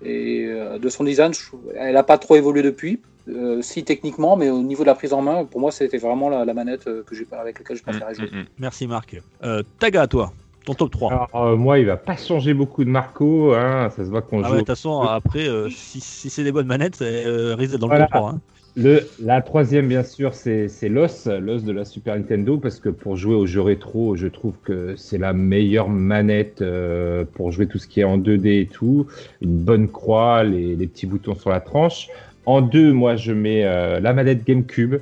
et 0.03 0.45
euh, 0.45 0.77
de 0.77 0.89
son 0.89 1.03
design, 1.03 1.33
je 1.33 1.39
elle 1.75 1.93
n'a 1.95 2.03
pas 2.03 2.17
trop 2.17 2.35
évolué 2.35 2.61
depuis. 2.61 3.01
Euh, 3.29 3.61
si 3.61 3.83
techniquement, 3.83 4.37
mais 4.37 4.49
au 4.49 4.61
niveau 4.61 4.83
de 4.83 4.87
la 4.87 4.95
prise 4.95 5.11
en 5.11 5.21
main, 5.21 5.43
pour 5.43 5.59
moi, 5.59 5.71
c'était 5.71 5.97
vraiment 5.97 6.29
la, 6.29 6.45
la 6.45 6.53
manette 6.53 6.87
euh, 6.87 7.03
que 7.03 7.13
j'ai 7.15 7.27
avec 7.31 7.59
laquelle 7.59 7.75
je 7.77 7.83
préférais 7.83 8.13
jouer. 8.15 8.29
Mhm, 8.31 8.39
mhm. 8.39 8.45
Merci, 8.59 8.87
Marc. 8.87 9.19
Euh, 9.43 9.63
Taga, 9.79 10.07
toi, 10.07 10.31
ton 10.65 10.75
top 10.75 10.91
3. 10.91 11.11
Alors, 11.11 11.47
euh, 11.47 11.55
moi, 11.57 11.79
il 11.79 11.85
va 11.87 11.97
pas 11.97 12.15
changer 12.15 12.53
beaucoup 12.53 12.85
de 12.85 12.89
Marco. 12.89 13.53
Hein, 13.53 13.89
ça 13.89 14.05
se 14.05 14.09
voit 14.09 14.21
qu'on 14.21 14.43
Ah 14.43 14.47
joue. 14.47 14.51
ouais, 14.51 14.55
de 14.57 14.61
toute 14.61 14.67
façon, 14.69 15.01
après, 15.01 15.47
euh, 15.49 15.69
si, 15.69 15.99
si 15.99 16.29
c'est 16.29 16.43
des 16.45 16.51
bonnes 16.53 16.67
manettes, 16.67 17.01
euh, 17.01 17.55
risque 17.55 17.71
d'être 17.71 17.81
dans 17.81 17.87
Voilà. 17.87 18.05
le 18.05 18.09
top 18.09 18.19
3. 18.21 18.29
hein. 18.31 18.39
Le, 18.79 18.99
la 19.19 19.41
troisième, 19.41 19.87
bien 19.87 20.03
sûr, 20.03 20.35
c'est 20.35 20.67
l'os, 20.87 21.25
l'os 21.25 21.63
de 21.63 21.71
la 21.71 21.83
Super 21.83 22.15
Nintendo, 22.15 22.59
parce 22.59 22.79
que 22.79 22.89
pour 22.89 23.15
jouer 23.15 23.33
aux 23.33 23.47
jeux 23.47 23.61
rétro, 23.61 24.15
je 24.15 24.27
trouve 24.27 24.53
que 24.63 24.95
c'est 24.95 25.17
la 25.17 25.33
meilleure 25.33 25.89
manette 25.89 26.61
euh, 26.61 27.25
pour 27.33 27.51
jouer 27.51 27.65
tout 27.67 27.79
ce 27.79 27.87
qui 27.87 28.01
est 28.01 28.03
en 28.03 28.19
2D 28.19 28.61
et 28.61 28.67
tout. 28.67 29.07
Une 29.41 29.57
bonne 29.57 29.87
croix, 29.89 30.43
les, 30.43 30.75
les 30.75 30.85
petits 30.87 31.07
boutons 31.07 31.33
sur 31.33 31.49
la 31.49 31.59
tranche. 31.59 32.07
En 32.45 32.61
deux, 32.61 32.93
moi, 32.93 33.15
je 33.15 33.31
mets 33.33 33.65
euh, 33.65 33.99
la 33.99 34.13
manette 34.13 34.45
GameCube, 34.45 34.97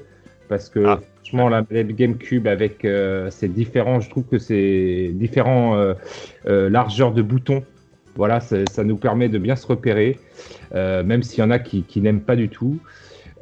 parce 0.47 0.69
que 0.69 0.79
Ah. 0.85 1.01
franchement, 1.17 1.49
la 1.49 1.65
manette 1.69 1.93
GameCube 1.97 2.47
avec 2.47 2.85
euh, 2.85 3.29
ces 3.29 3.49
différents, 3.49 3.99
je 3.99 4.09
trouve 4.09 4.23
que 4.23 4.39
c'est 4.39 5.11
différents 5.13 5.75
euh, 5.77 5.93
euh, 6.47 6.69
largeurs 6.69 7.11
de 7.13 7.21
boutons. 7.21 7.63
Voilà, 8.15 8.39
ça, 8.39 8.55
ça 8.71 8.85
nous 8.85 8.95
permet 8.95 9.27
de 9.27 9.37
bien 9.37 9.57
se 9.57 9.67
repérer, 9.67 10.17
euh, 10.73 11.03
même 11.03 11.21
s'il 11.23 11.39
y 11.39 11.43
en 11.43 11.51
a 11.51 11.59
qui, 11.59 11.83
qui 11.83 11.99
n'aiment 11.99 12.21
pas 12.21 12.37
du 12.37 12.47
tout. 12.47 12.79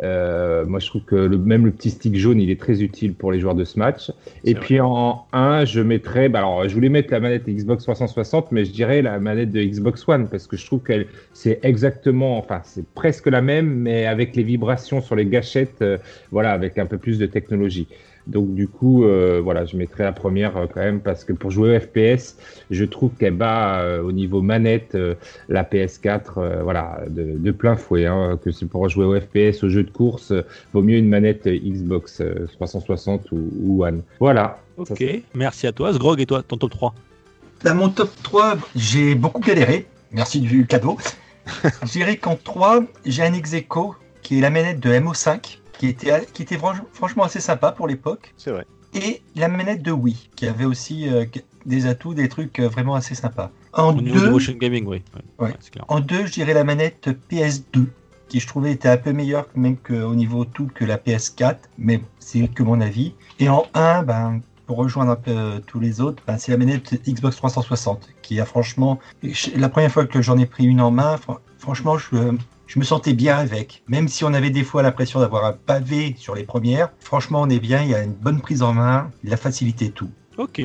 Euh, 0.01 0.65
moi, 0.65 0.79
je 0.79 0.87
trouve 0.87 1.03
que 1.03 1.15
le, 1.15 1.37
même 1.37 1.65
le 1.65 1.71
petit 1.71 1.91
stick 1.91 2.15
jaune, 2.15 2.39
il 2.39 2.49
est 2.49 2.59
très 2.59 2.81
utile 2.81 3.13
pour 3.13 3.31
les 3.31 3.39
joueurs 3.39 3.55
de 3.55 3.63
Smash. 3.63 4.09
Et 4.43 4.53
C'est 4.53 4.55
puis 4.55 4.79
en 4.79 5.25
1, 5.33 5.65
je 5.65 5.81
mettrais, 5.81 6.29
bah 6.29 6.39
alors 6.39 6.67
je 6.67 6.73
voulais 6.73 6.89
mettre 6.89 7.11
la 7.11 7.19
manette 7.19 7.47
Xbox 7.47 7.83
360, 7.83 8.51
mais 8.51 8.65
je 8.65 8.71
dirais 8.71 9.01
la 9.01 9.19
manette 9.19 9.51
de 9.51 9.61
Xbox 9.61 10.07
One 10.07 10.27
parce 10.27 10.47
que 10.47 10.57
je 10.57 10.65
trouve 10.65 10.81
qu'elle 10.81 11.07
c'est 11.33 11.59
exactement, 11.63 12.37
enfin 12.37 12.61
c'est 12.63 12.85
presque 12.93 13.27
la 13.27 13.41
même, 13.41 13.67
mais 13.67 14.05
avec 14.05 14.35
les 14.35 14.43
vibrations 14.43 15.01
sur 15.01 15.15
les 15.15 15.25
gâchettes, 15.25 15.81
euh, 15.81 15.97
voilà, 16.31 16.51
avec 16.51 16.77
un 16.77 16.85
peu 16.85 16.97
plus 16.97 17.19
de 17.19 17.25
technologie. 17.25 17.87
Donc 18.27 18.53
du 18.53 18.67
coup, 18.67 19.03
euh, 19.03 19.41
voilà, 19.43 19.65
je 19.65 19.75
mettrais 19.75 20.03
la 20.03 20.13
première 20.13 20.55
euh, 20.55 20.65
quand 20.71 20.79
même 20.79 21.01
parce 21.01 21.23
que 21.23 21.33
pour 21.33 21.51
jouer 21.51 21.75
au 21.75 21.79
FPS, 21.79 22.37
je 22.71 22.85
trouve 22.85 23.11
qu'elle 23.19 23.35
bat 23.35 23.81
euh, 23.81 24.01
au 24.01 24.11
niveau 24.11 24.41
manette 24.41 24.95
euh, 24.95 25.15
la 25.49 25.63
PS4, 25.63 26.21
euh, 26.37 26.63
voilà, 26.63 27.01
de, 27.09 27.37
de 27.37 27.51
plein 27.51 27.75
fouet. 27.75 28.05
Hein, 28.05 28.39
que 28.41 28.51
c'est 28.51 28.65
pour 28.65 28.87
jouer 28.87 29.05
au 29.05 29.19
FPS, 29.19 29.63
aux 29.63 29.69
jeux 29.69 29.83
de 29.83 29.91
course, 29.91 30.31
euh, 30.31 30.43
vaut 30.73 30.81
mieux 30.81 30.97
une 30.97 31.09
manette 31.09 31.47
Xbox 31.47 32.21
euh, 32.21 32.47
360 32.53 33.31
ou, 33.31 33.49
ou 33.61 33.83
One. 33.83 34.03
Voilà. 34.19 34.59
Ça, 34.85 34.93
Ok, 34.93 35.03
merci 35.33 35.67
à 35.67 35.71
toi. 35.71 35.93
Sgrog 35.93 36.19
et 36.19 36.25
toi, 36.25 36.43
ton 36.43 36.57
top 36.57 36.71
3. 36.71 36.95
Dans 37.63 37.75
mon 37.75 37.89
top 37.89 38.09
3, 38.23 38.57
j'ai 38.75 39.15
beaucoup 39.15 39.41
galéré. 39.41 39.85
Merci 40.11 40.39
du 40.41 40.65
cadeau. 40.65 40.97
Je 41.83 41.91
dirais 41.91 42.17
qu'en 42.17 42.35
3, 42.35 42.83
j'ai 43.05 43.23
un 43.23 43.33
ex 43.33 43.55
qui 44.21 44.37
est 44.37 44.41
la 44.41 44.49
manette 44.49 44.79
de 44.79 44.89
MO5, 44.89 45.59
qui 45.77 45.87
était, 45.87 46.25
qui 46.33 46.43
était 46.43 46.57
franch- 46.57 46.83
franchement 46.93 47.23
assez 47.23 47.39
sympa 47.39 47.71
pour 47.71 47.87
l'époque. 47.87 48.33
C'est 48.37 48.51
vrai. 48.51 48.65
Et 48.93 49.21
la 49.35 49.47
manette 49.47 49.81
de 49.81 49.91
Wii, 49.91 50.29
qui 50.35 50.45
avait 50.47 50.65
aussi 50.65 51.09
euh, 51.09 51.25
des 51.65 51.87
atouts, 51.87 52.13
des 52.13 52.29
trucs 52.29 52.59
euh, 52.59 52.67
vraiment 52.67 52.93
assez 52.95 53.15
sympas. 53.15 53.49
En 53.73 53.89
Au 53.97 54.01
niveau 54.01 54.19
du 54.19 54.25
2, 54.25 54.31
motion 54.31 54.53
gaming, 54.53 54.85
oui. 54.85 55.01
Ouais, 55.39 55.47
Ouais. 55.47 55.53
c'est 55.59 55.71
clair. 55.71 55.85
en 55.87 55.99
deux, 55.99 56.27
je 56.27 56.31
dirais 56.33 56.53
la 56.53 56.63
manette 56.63 57.09
PS2, 57.31 57.87
qui 58.29 58.39
je 58.39 58.47
trouvais 58.47 58.71
était 58.71 58.89
un 58.89 58.97
peu 58.97 59.11
meilleure 59.11 59.47
même 59.55 59.77
qu'au 59.77 60.13
niveau 60.15 60.45
tout 60.45 60.69
que 60.73 60.85
la 60.85 60.97
PS4, 60.97 61.57
mais 61.79 62.01
c'est 62.19 62.47
que 62.47 62.61
mon 62.63 62.81
avis. 62.81 63.15
Et 63.39 63.49
en 63.49 63.65
1, 63.73 64.03
ben, 64.03 64.41
pour 64.67 64.77
rejoindre 64.77 65.11
un 65.11 65.15
peu 65.15 65.31
euh, 65.31 65.59
tous 65.65 65.79
les 65.79 65.99
autres, 65.99 66.21
ben, 66.27 66.37
c'est 66.37 66.51
la 66.51 66.57
manette 66.59 66.93
Xbox 67.09 67.35
360, 67.37 68.09
qui 68.21 68.39
a 68.39 68.45
franchement, 68.45 68.99
la 69.55 69.69
première 69.69 69.91
fois 69.91 70.05
que 70.05 70.21
j'en 70.21 70.37
ai 70.37 70.45
pris 70.45 70.65
une 70.65 70.81
en 70.81 70.91
main, 70.91 71.17
fran- 71.17 71.39
franchement, 71.57 71.97
je, 71.97 72.15
je 72.73 72.79
me 72.79 72.83
sentais 72.83 73.13
bien 73.13 73.37
avec. 73.37 73.83
Même 73.87 74.07
si 74.07 74.23
on 74.23 74.33
avait 74.33 74.49
des 74.49 74.63
fois 74.63 74.81
l'impression 74.81 75.19
d'avoir 75.19 75.45
un 75.45 75.53
pavé 75.53 76.15
sur 76.17 76.33
les 76.33 76.43
premières, 76.43 76.89
franchement, 76.99 77.41
on 77.41 77.49
est 77.49 77.59
bien, 77.59 77.83
il 77.83 77.89
y 77.89 77.93
a 77.93 78.01
une 78.03 78.13
bonne 78.13 78.41
prise 78.41 78.63
en 78.63 78.73
main, 78.73 79.11
la 79.23 79.37
facilité 79.37 79.85
et 79.85 79.91
tout. 79.91 80.09
Ok. 80.39 80.61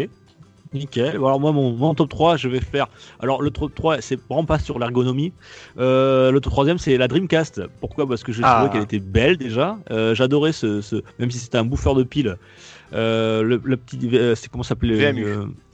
Nickel. 0.72 1.18
Bon, 1.18 1.26
Alors 1.26 1.40
moi, 1.40 1.52
mon, 1.52 1.72
mon 1.72 1.94
top 1.94 2.09
3, 2.09 2.36
je 2.38 2.48
vais 2.48 2.61
faire... 2.61 2.88
Alors 3.20 3.42
le 3.42 3.50
top 3.50 3.74
3, 3.74 4.00
c'est 4.00 4.18
vraiment 4.28 4.44
pas 4.46 4.59
sur 4.59 4.78
l'ergonomie. 4.78 5.32
Euh, 5.78 6.30
le 6.30 6.40
troisième, 6.40 6.78
c'est 6.78 6.96
la 6.96 7.09
Dreamcast. 7.09 7.62
Pourquoi? 7.80 8.06
Parce 8.09 8.22
que 8.22 8.32
je 8.32 8.40
Ah. 8.42 8.54
trouvais 8.56 8.72
qu'elle 8.72 8.82
était 8.84 8.98
belle 9.06 9.36
déjà. 9.36 9.76
Euh, 9.90 10.14
J'adorais 10.14 10.52
ce, 10.52 10.80
ce- 10.80 11.02
Même 11.18 11.30
si 11.30 11.38
c'était 11.38 11.59
un 11.59 11.64
bouffeur 11.64 11.94
de 11.94 12.02
piles. 12.04 12.36
euh, 12.94 13.42
le, 13.42 13.61
le 13.64 13.76
petit... 13.76 13.98
euh, 14.14 14.34
c'est 14.34 14.50
comment 14.50 14.62
ça 14.62 14.70
s'appelait? 14.70 15.12
VMU. 15.12 15.24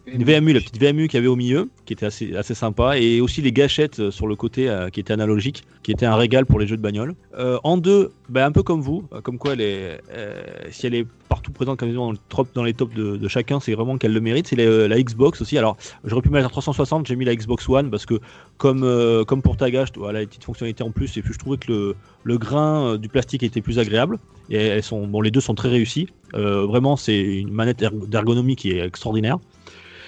Une 0.06 0.22
VMU, 0.22 0.52
la 0.52 0.60
petite 0.60 0.78
VMU 0.78 1.08
qu'il 1.08 1.16
y 1.16 1.18
avait 1.18 1.28
au 1.28 1.36
milieu, 1.36 1.70
qui 1.86 1.94
était 1.94 2.04
assez, 2.04 2.36
assez 2.36 2.54
sympa, 2.54 2.98
et 2.98 3.22
aussi 3.22 3.40
les 3.40 3.52
gâchettes 3.52 4.00
euh, 4.00 4.10
sur 4.10 4.26
le 4.26 4.36
côté 4.36 4.68
euh, 4.68 4.90
qui 4.90 5.00
étaient 5.00 5.14
analogiques, 5.14 5.64
qui 5.82 5.92
étaient 5.92 6.04
un 6.04 6.16
régal 6.16 6.44
pour 6.44 6.58
les 6.58 6.66
jeux 6.66 6.76
de 6.76 6.82
bagnole. 6.82 7.14
Euh, 7.38 7.58
en 7.64 7.78
deux, 7.78 8.12
ben, 8.28 8.44
un 8.44 8.52
peu 8.52 8.62
comme 8.62 8.82
vous, 8.82 9.04
comme 9.22 9.38
quoi 9.38 9.54
elle 9.54 9.62
est, 9.62 10.00
si 10.70 10.86
elle 10.86 10.94
est 10.94 11.06
partout 11.30 11.52
présente 11.52 11.78
comme 11.78 11.92
dans, 11.94 12.12
le 12.12 12.18
top, 12.28 12.48
dans 12.54 12.64
les 12.64 12.74
tops 12.74 12.94
de, 12.94 13.28
chacun, 13.28 13.60
c'est 13.60 13.72
vraiment 13.74 13.96
qu'elle 13.96 14.12
le 14.12 14.20
mérite. 14.20 14.46
C'est 14.46 14.56
la, 14.56 15.02
Xbox 15.02 15.40
aussi. 15.40 15.56
Alors 15.56 15.76
j'aurais 16.04 16.22
pu 16.22 16.28
mettre 16.28 16.44
la 16.44 16.50
360, 16.50 17.06
j'ai 17.06 17.16
mis 17.16 17.24
la 17.24 17.34
Xbox 17.34 17.68
One 17.68 17.90
parce 17.90 18.06
que 18.06 18.20
comme, 18.58 19.24
comme 19.26 19.42
pour 19.42 19.56
Tagage, 19.56 19.88
voilà, 19.96 20.20
les 20.20 20.26
petites 20.26 20.44
fonctionnalités 20.44 20.84
en 20.84 20.90
plus, 20.90 21.16
et 21.16 21.22
puis 21.22 21.32
je 21.32 21.38
trouvais 21.38 21.56
que 21.56 21.72
le, 21.72 21.96
le 22.24 22.38
grain 22.38 22.96
du 22.96 23.08
plastique 23.08 23.42
était 23.42 23.62
plus 23.62 23.78
agréable. 23.78 24.18
Et 24.50 24.56
elles 24.56 24.82
sont, 24.82 25.06
bon, 25.06 25.22
les 25.22 25.30
deux 25.30 25.40
sont 25.40 25.54
très 25.54 25.70
réussis. 25.70 26.08
Vraiment, 26.34 26.96
c'est 26.96 27.18
une 27.18 27.52
manette 27.52 27.82
erg- 27.82 28.08
d'ergonomie 28.08 28.56
qui 28.56 28.72
est 28.72 28.84
extraordinaire. 28.84 29.38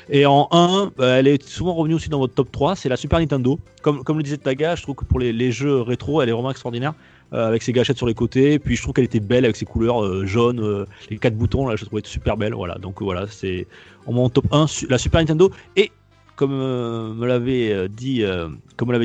Et 0.09 0.25
en 0.25 0.47
1, 0.53 0.93
bah, 0.97 1.07
elle 1.19 1.27
est 1.27 1.43
souvent 1.43 1.75
revenue 1.75 1.95
aussi 1.95 2.09
dans 2.09 2.19
votre 2.21 2.35
top 2.35 2.53
3, 2.53 2.77
c'est 2.77 2.89
la 2.89 2.97
Super 2.97 3.19
Nintendo. 3.19 3.59
Comme, 3.83 4.05
comme 4.05 4.19
le 4.19 4.23
disait 4.23 4.37
Taga, 4.37 4.77
je 4.77 4.83
trouve 4.83 4.95
que 4.95 5.05
pour 5.05 5.19
les, 5.19 5.33
les 5.33 5.51
jeux 5.51 5.81
rétro, 5.81 6.23
elle 6.23 6.29
est 6.29 6.33
vraiment 6.33 6.51
extraordinaire. 6.51 6.95
euh, 7.33 7.49
avec 7.49 7.63
ses 7.65 7.73
gâchettes 7.73 7.97
sur 7.97 8.07
les 8.07 8.15
côtés, 8.15 8.61
puis 8.61 8.77
je 8.77 8.83
trouve 8.83 8.95
qu'elle 8.95 9.05
était 9.05 9.19
belle 9.19 9.45
avec 9.45 9.57
ses 9.57 9.65
couleurs 9.65 10.05
euh, 10.05 10.25
jaunes, 10.27 10.61
euh, 10.61 10.87
les 11.11 11.19
quatre 11.19 11.35
boutons, 11.37 11.67
là, 11.67 11.75
je 11.75 11.85
trouvais 11.85 12.03
super 12.05 12.37
belle. 12.37 12.55
Voilà, 12.55 12.77
donc 12.77 13.03
voilà, 13.03 13.27
c'est 13.29 13.67
en 14.07 14.13
mon 14.13 14.29
top 14.31 14.47
1, 14.53 14.69
su- 14.69 14.87
la 14.89 14.97
Super 14.97 15.21
Nintendo. 15.23 15.51
Et 15.75 15.91
comme 16.37 16.53
me 16.53 17.27
l'avait 17.27 17.89
dit, 17.89 18.23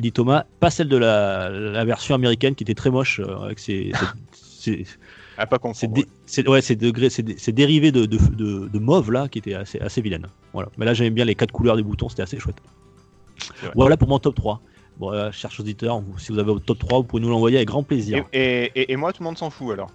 dit 0.01 0.11
Thomas, 0.11 0.43
pas 0.59 0.69
celle 0.69 0.87
de 0.87 0.97
la, 0.97 1.83
version 1.83 2.13
américaine 2.13 2.53
qui 2.53 2.63
était 2.63 2.75
très 2.75 2.91
moche 2.91 3.21
avec 3.43 3.57
ses- 3.57 3.91
Pas 5.45 5.55
c'est 5.55 5.61
confondre. 5.61 5.93
dé- 5.93 6.07
c'est- 6.25 6.47
ouais, 6.47 6.61
c'est 6.61 6.75
degré, 6.75 7.09
c'est 7.09 7.23
dé- 7.23 7.35
c'est 7.37 7.51
dérivé 7.51 7.91
de, 7.91 8.05
de, 8.05 8.17
de, 8.17 8.67
de 8.67 8.79
mauve 8.79 9.11
là 9.11 9.27
qui 9.27 9.39
était 9.39 9.53
assez, 9.53 9.79
assez 9.79 10.01
vilaine. 10.01 10.27
Voilà. 10.53 10.69
Mais 10.77 10.85
là 10.85 10.93
j'aimais 10.93 11.09
bien 11.09 11.25
les 11.25 11.35
quatre 11.35 11.51
couleurs 11.51 11.75
des 11.75 11.83
boutons, 11.83 12.09
c'était 12.09 12.23
assez 12.23 12.39
chouette. 12.39 12.57
Voilà 13.75 13.97
pour 13.97 14.07
mon 14.07 14.19
top 14.19 14.35
3. 14.35 14.61
Bon, 14.97 15.11
euh, 15.13 15.31
chers 15.31 15.51
auditeurs, 15.59 16.01
si 16.17 16.31
vous 16.31 16.37
avez 16.39 16.51
votre 16.53 16.65
top 16.65 16.77
3, 16.79 16.99
vous 16.99 17.03
pouvez 17.05 17.23
nous 17.23 17.29
l'envoyer 17.29 17.57
avec 17.57 17.67
grand 17.69 17.81
plaisir. 17.83 18.23
Et, 18.33 18.91
et- 18.91 18.95
moi, 18.97 19.11
tout 19.13 19.23
le 19.23 19.25
monde 19.25 19.37
s'en 19.37 19.49
fout 19.49 19.71
alors. 19.73 19.89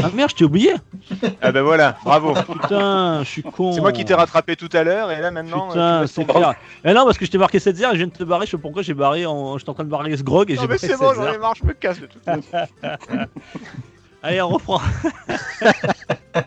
Ah 0.00 0.08
merde, 0.14 0.30
je 0.30 0.36
t'ai 0.36 0.44
oublié 0.44 0.74
Ah 1.42 1.50
ben 1.50 1.62
voilà, 1.62 1.98
bravo. 2.04 2.32
Putain, 2.34 3.24
je 3.24 3.28
suis 3.28 3.42
con. 3.42 3.72
C'est 3.72 3.80
moi 3.80 3.90
qui 3.90 4.04
t'ai 4.04 4.14
rattrapé 4.14 4.54
tout 4.54 4.68
à 4.72 4.84
l'heure 4.84 5.10
et 5.10 5.20
là 5.20 5.32
maintenant. 5.32 5.64
euh, 5.66 5.72
Putain, 5.72 6.00
laisses 6.02 6.12
c'est 6.12 6.24
clair. 6.24 6.54
Eh 6.84 6.92
non, 6.94 7.04
parce 7.04 7.18
que 7.18 7.26
je 7.26 7.30
t'ai 7.32 7.38
marqué 7.38 7.58
7 7.58 7.74
0 7.74 7.90
et 7.90 7.94
je 7.94 7.98
viens 7.98 8.06
de 8.06 8.12
te 8.12 8.22
barrer. 8.22 8.46
Je 8.46 8.52
sais 8.52 8.56
pas 8.56 8.62
pourquoi 8.62 8.82
j'ai 8.82 8.94
barré 8.94 9.26
en. 9.26 9.58
J'étais 9.58 9.70
en 9.70 9.74
train 9.74 9.82
de 9.82 9.88
barrer 9.90 10.16
ce 10.16 10.22
grog 10.22 10.48
et 10.48 10.54
Non 10.54 10.62
j'ai 10.62 10.68
mais 10.68 10.74
barré 10.76 10.86
c'est 10.86 10.96
bon, 10.96 11.12
j'en 11.12 11.24
7-0. 11.24 11.34
ai 11.34 11.38
marre, 11.38 11.54
je 11.56 11.64
me 11.64 11.72
casse 11.72 12.00
de 12.00 12.06
tout. 12.06 12.20
Allez, 14.22 14.40
on 14.42 14.48
reprend. 14.48 14.80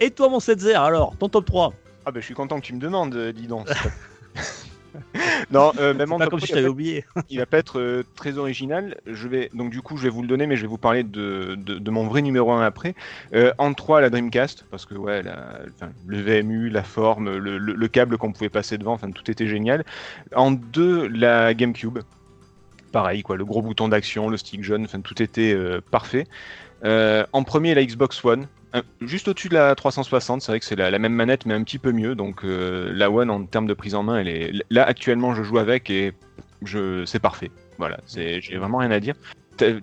et 0.00 0.10
toi, 0.10 0.28
mon 0.28 0.40
7 0.40 0.58
0 0.60 0.82
alors, 0.82 1.16
ton 1.16 1.28
top 1.28 1.44
3 1.46 1.72
Ah 2.06 2.10
ben 2.10 2.20
je 2.20 2.24
suis 2.24 2.34
content 2.34 2.58
que 2.60 2.64
tu 2.66 2.74
me 2.74 2.80
demandes, 2.80 3.14
euh, 3.14 3.32
dis 3.32 3.46
donc. 3.46 3.68
non, 5.50 5.72
euh, 5.78 5.92
même 5.92 6.12
en 6.12 6.18
Pas 6.18 6.24
top 6.24 6.30
comme 6.32 6.40
si 6.40 6.46
trois, 6.46 6.46
je 6.46 6.52
il 6.52 6.54
t'avais 6.54 6.62
va 6.66 6.70
oublié. 6.70 7.04
pas- 7.14 7.22
il 7.28 7.38
va 7.38 7.46
pas 7.46 7.58
être 7.58 7.78
euh, 7.78 8.04
très 8.16 8.38
original. 8.38 8.96
Je 9.06 9.28
vais 9.28 9.50
donc 9.52 9.70
du 9.70 9.82
coup 9.82 9.96
je 9.98 10.04
vais 10.04 10.08
vous 10.08 10.22
le 10.22 10.28
donner, 10.28 10.46
mais 10.46 10.56
je 10.56 10.62
vais 10.62 10.66
vous 10.68 10.78
parler 10.78 11.02
de, 11.02 11.56
de, 11.56 11.78
de 11.78 11.90
mon 11.90 12.06
vrai 12.06 12.22
numéro 12.22 12.52
1 12.52 12.62
après. 12.64 12.94
Euh, 13.34 13.52
en 13.58 13.74
3 13.74 14.00
la 14.00 14.08
Dreamcast 14.10 14.64
parce 14.70 14.86
que 14.86 14.94
ouais, 14.94 15.22
la- 15.22 15.58
enfin, 15.74 15.90
le 16.06 16.20
VMU, 16.22 16.70
la 16.70 16.82
forme, 16.84 17.36
le, 17.36 17.58
le- 17.58 17.74
le 17.74 17.88
câble 17.88 18.16
qu'on 18.18 18.32
pouvait 18.32 18.48
passer 18.48 18.78
devant, 18.78 18.92
enfin 18.94 19.10
tout 19.10 19.30
était 19.30 19.46
génial. 19.46 19.84
En 20.34 20.52
2 20.52 21.06
la 21.08 21.52
GameCube. 21.54 21.98
Pareil 22.94 23.22
quoi, 23.22 23.36
le 23.36 23.44
gros 23.44 23.60
bouton 23.60 23.88
d'action, 23.88 24.28
le 24.30 24.36
stick 24.36 24.62
jaune, 24.62 24.84
enfin 24.84 25.00
tout 25.00 25.20
était 25.22 25.52
euh, 25.52 25.80
parfait. 25.90 26.26
Euh, 26.84 27.24
en 27.32 27.42
premier 27.42 27.74
la 27.74 27.84
Xbox 27.84 28.24
One. 28.24 28.46
Juste 29.00 29.28
au-dessus 29.28 29.48
de 29.48 29.54
la 29.54 29.72
360, 29.76 30.42
c'est 30.42 30.50
vrai 30.50 30.58
que 30.58 30.64
c'est 30.66 30.74
la, 30.74 30.90
la 30.90 30.98
même 30.98 31.12
manette 31.12 31.46
mais 31.46 31.54
un 31.54 31.62
petit 31.62 31.78
peu 31.78 31.92
mieux. 31.92 32.14
Donc 32.16 32.44
euh, 32.44 32.90
la 32.92 33.08
One 33.10 33.30
en 33.30 33.44
termes 33.46 33.66
de 33.68 33.74
prise 33.74 33.94
en 33.94 34.02
main, 34.02 34.18
elle 34.18 34.28
est 34.28 34.52
là 34.70 34.84
actuellement 34.84 35.32
je 35.34 35.42
joue 35.44 35.58
avec 35.58 35.90
et 35.90 36.12
je 36.64 37.04
c'est 37.04 37.20
parfait. 37.20 37.50
Voilà, 37.78 37.98
c'est 38.06 38.40
j'ai 38.40 38.56
vraiment 38.56 38.78
rien 38.78 38.90
à 38.90 39.00
dire. 39.00 39.14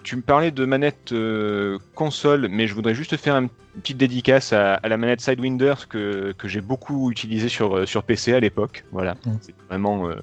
Tu 0.03 0.18
me 0.18 0.22
parlais 0.22 0.51
de 0.51 0.66
manette 0.66 1.14
euh, 1.14 1.78
console, 1.95 2.49
mais 2.49 2.68
je 2.68 2.74
voudrais 2.74 2.93
juste 2.93 3.16
faire 3.16 3.36
un- 3.36 3.43
une 3.76 3.82
petite 3.82 3.95
dédicace 3.97 4.51
à, 4.51 4.74
à 4.74 4.89
la 4.89 4.97
manette 4.97 5.22
Sidewinder 5.22 5.76
que, 5.88 6.34
que 6.38 6.49
j'ai 6.49 6.59
beaucoup 6.59 7.09
utilisée 7.09 7.47
sur, 7.47 7.88
sur 7.88 8.03
PC 8.03 8.34
à 8.34 8.41
l'époque. 8.41 8.84
Voilà, 8.91 9.14
Mm. 9.26 9.32
c'est 9.39 9.55
vraiment 9.70 10.09
euh, 10.09 10.16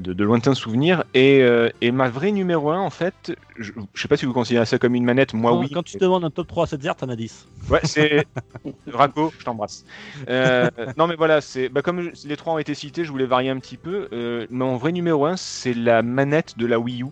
de, 0.00 0.12
de 0.12 0.24
lointains 0.24 0.54
souvenirs. 0.54 1.04
Et, 1.14 1.40
euh, 1.42 1.68
et 1.80 1.90
ma 1.90 2.08
vraie 2.08 2.32
numéro 2.32 2.70
1, 2.70 2.78
en 2.78 2.90
fait, 2.90 3.34
je, 3.56 3.72
je 3.94 4.00
sais 4.02 4.08
pas 4.08 4.16
si 4.16 4.26
vous 4.26 4.32
considérez 4.32 4.66
ça 4.66 4.78
comme 4.78 4.94
une 4.94 5.04
manette, 5.04 5.34
moi 5.34 5.56
oui. 5.58 5.68
Quand 5.72 5.82
tu 5.82 5.98
demandes 5.98 6.24
un 6.24 6.30
top 6.30 6.46
3 6.48 6.64
à 6.64 6.66
7 6.66 6.82
0 6.82 6.94
t'en 6.94 7.08
as 7.08 7.16
10. 7.16 7.48
Ouais, 7.70 7.80
c'est 7.84 8.26
Draco, 8.86 9.32
je 9.38 9.44
t'embrasse. 9.44 9.84
Euh, 10.28 10.68
non, 10.96 11.06
mais 11.06 11.16
voilà, 11.16 11.40
c'est 11.40 11.68
bah, 11.68 11.82
comme 11.82 12.00
je- 12.14 12.28
les 12.28 12.36
trois 12.36 12.54
ont 12.54 12.58
été 12.58 12.74
cités, 12.74 13.04
je 13.04 13.10
voulais 13.10 13.26
varier 13.26 13.50
un 13.50 13.58
petit 13.58 13.76
peu. 13.76 14.08
Euh, 14.12 14.46
mon 14.50 14.76
vrai 14.76 14.92
numéro 14.92 15.26
1, 15.26 15.36
c'est 15.36 15.74
la 15.74 16.02
manette 16.02 16.56
de 16.58 16.66
la 16.66 16.78
Wii 16.78 17.02
U. 17.02 17.06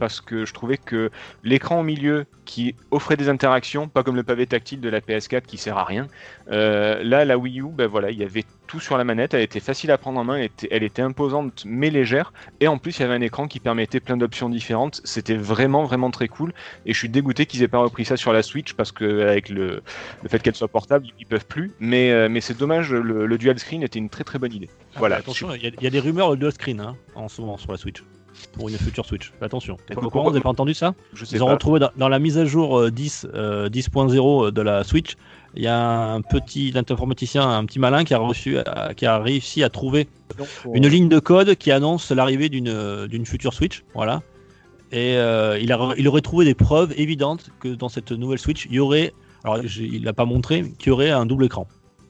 Parce 0.00 0.20
que 0.20 0.44
je 0.44 0.52
trouvais 0.52 0.76
que 0.76 1.08
l'écran 1.44 1.78
au 1.78 1.82
milieu 1.84 2.26
qui 2.44 2.74
offrait 2.90 3.16
des 3.16 3.28
interactions, 3.28 3.86
pas 3.86 4.02
comme 4.02 4.16
le 4.16 4.24
pavé 4.24 4.44
tactile 4.44 4.80
de 4.80 4.88
la 4.88 5.00
PS4 5.00 5.42
qui 5.42 5.56
sert 5.56 5.78
à 5.78 5.84
rien. 5.84 6.08
euh, 6.50 7.00
là, 7.04 7.24
la 7.24 7.38
Wii 7.38 7.60
U, 7.60 7.66
ben 7.72 7.86
voilà, 7.86 8.10
il 8.10 8.18
y 8.18 8.24
avait 8.24 8.44
tout 8.66 8.80
sur 8.80 8.96
la 8.98 9.04
manette. 9.04 9.34
Elle 9.34 9.42
était 9.42 9.60
facile 9.60 9.90
à 9.90 9.98
prendre 9.98 10.18
en 10.20 10.24
main, 10.24 10.36
elle 10.36 10.44
était, 10.44 10.68
elle 10.70 10.82
était 10.82 11.02
imposante 11.02 11.64
mais 11.66 11.90
légère. 11.90 12.32
Et 12.60 12.68
en 12.68 12.78
plus, 12.78 12.98
il 12.98 13.02
y 13.02 13.04
avait 13.04 13.14
un 13.14 13.20
écran 13.20 13.46
qui 13.48 13.60
permettait 13.60 14.00
plein 14.00 14.16
d'options 14.16 14.48
différentes. 14.48 15.00
C'était 15.04 15.36
vraiment, 15.36 15.84
vraiment 15.84 16.10
très 16.10 16.28
cool. 16.28 16.52
Et 16.86 16.92
je 16.92 16.98
suis 16.98 17.08
dégoûté 17.08 17.46
qu'ils 17.46 17.62
aient 17.62 17.68
pas 17.68 17.78
repris 17.78 18.04
ça 18.04 18.16
sur 18.16 18.32
la 18.32 18.42
Switch 18.42 18.74
parce 18.74 18.92
que 18.92 19.22
avec 19.26 19.48
le, 19.48 19.82
le 20.22 20.28
fait 20.28 20.40
qu'elle 20.42 20.54
soit 20.54 20.68
portable, 20.68 21.06
ils 21.18 21.26
peuvent 21.26 21.46
plus. 21.46 21.72
Mais, 21.80 22.10
euh, 22.10 22.28
mais 22.28 22.40
c'est 22.40 22.56
dommage, 22.58 22.92
le, 22.92 23.26
le 23.26 23.38
dual 23.38 23.58
screen 23.58 23.82
était 23.82 23.98
une 23.98 24.08
très 24.10 24.24
très 24.24 24.38
bonne 24.38 24.52
idée. 24.52 24.70
Voilà. 24.96 25.16
Attention, 25.16 25.54
il 25.54 25.62
y, 25.62 25.66
a- 25.66 25.70
il 25.78 25.82
y 25.84 25.86
a 25.86 25.90
des 25.90 26.00
rumeurs 26.00 26.30
de 26.30 26.36
dual 26.36 26.52
screen 26.52 26.80
hein, 26.80 26.96
en 27.14 27.28
ce 27.28 27.40
moment 27.40 27.56
sur 27.56 27.72
la 27.72 27.78
Switch. 27.78 28.02
Pour 28.54 28.68
une 28.68 28.76
future 28.76 29.06
Switch. 29.06 29.32
Attention. 29.40 29.76
T'es 29.86 29.94
pas 29.94 30.00
au 30.00 30.10
courant, 30.10 30.24
vous 30.24 30.30
avez 30.34 30.40
pas 30.40 30.48
entendu 30.48 30.74
ça 30.74 30.94
Je 31.12 31.24
sais 31.24 31.36
Ils 31.36 31.42
ont 31.42 31.46
pas. 31.46 31.52
retrouvé 31.52 31.78
dans, 31.78 31.90
dans 31.96 32.08
la 32.08 32.18
mise 32.18 32.36
à 32.36 32.44
jour 32.44 32.80
euh, 32.80 32.90
10, 32.90 33.28
euh, 33.32 33.68
10.0 33.68 34.50
de 34.50 34.60
la 34.60 34.82
Switch, 34.82 35.14
il 35.56 35.62
y 35.62 35.66
a 35.68 35.78
un 35.78 36.20
petit 36.20 36.72
informaticien, 36.74 37.48
un 37.48 37.64
petit 37.64 37.78
malin 37.78 38.04
qui 38.04 38.14
a, 38.14 38.18
reçu, 38.18 38.56
euh, 38.58 38.62
qui 38.96 39.06
a 39.06 39.18
réussi 39.18 39.62
à 39.62 39.68
trouver 39.68 40.08
une 40.72 40.86
ligne 40.88 41.08
de 41.08 41.18
code 41.18 41.54
qui 41.54 41.70
annonce 41.70 42.10
l'arrivée 42.10 42.48
d'une 42.48 42.68
euh, 42.68 43.06
d'une 43.06 43.24
future 43.26 43.54
Switch. 43.54 43.84
Voilà. 43.94 44.22
Et 44.92 45.16
euh, 45.16 45.58
il, 45.60 45.72
a, 45.72 45.94
il 45.96 46.06
aurait 46.08 46.20
trouvé 46.20 46.44
des 46.44 46.54
preuves 46.54 46.92
évidentes 46.96 47.50
que 47.60 47.68
dans 47.68 47.88
cette 47.88 48.12
nouvelle 48.12 48.38
Switch, 48.38 48.66
il 48.66 48.74
y 48.74 48.80
aurait. 48.80 49.12
Alors, 49.44 49.58
il 49.62 50.04
l'a 50.04 50.12
pas 50.12 50.24
montré, 50.24 50.64
qu'il 50.78 50.88
y 50.88 50.90
aurait 50.90 51.10
un 51.10 51.26
double 51.26 51.44
écran. 51.44 51.66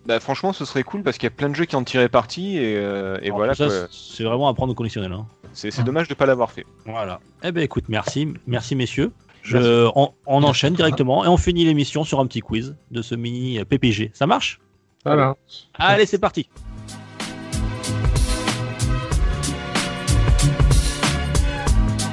Bah, 0.06 0.20
franchement, 0.20 0.52
ce 0.52 0.64
serait 0.64 0.82
cool 0.82 1.02
parce 1.02 1.16
qu'il 1.18 1.26
y 1.26 1.32
a 1.32 1.34
plein 1.34 1.48
de 1.48 1.54
jeux 1.54 1.64
qui 1.64 1.76
en 1.76 1.82
tiraient 1.82 2.08
parti 2.10 2.56
et, 2.58 2.76
euh, 2.76 3.18
et 3.22 3.26
Alors, 3.26 3.38
voilà. 3.38 3.54
ça, 3.54 3.66
quoi. 3.66 3.88
c'est 3.90 4.22
vraiment 4.22 4.48
à 4.48 4.54
prendre 4.54 4.70
au 4.72 4.74
conditionnel. 4.74 5.10
hein. 5.12 5.26
C'est 5.52 5.70
c'est 5.70 5.82
dommage 5.84 6.08
de 6.08 6.14
pas 6.14 6.26
l'avoir 6.26 6.50
fait. 6.50 6.66
Voilà. 6.84 7.20
Eh 7.42 7.52
ben 7.52 7.62
écoute, 7.62 7.84
merci, 7.88 8.28
merci 8.46 8.74
messieurs. 8.76 9.12
Je, 9.44 9.90
on, 9.94 10.12
on 10.26 10.42
enchaîne 10.42 10.72
directement 10.72 11.22
et 11.22 11.28
on 11.28 11.36
finit 11.36 11.66
l'émission 11.66 12.02
sur 12.02 12.18
un 12.18 12.26
petit 12.26 12.40
quiz 12.40 12.76
de 12.90 13.02
ce 13.02 13.14
mini 13.14 13.58
euh, 13.58 13.64
PPG. 13.66 14.10
Ça 14.14 14.26
marche? 14.26 14.58
Voilà. 15.04 15.36
Allez, 15.74 16.06
c'est 16.06 16.18
parti. 16.18 16.48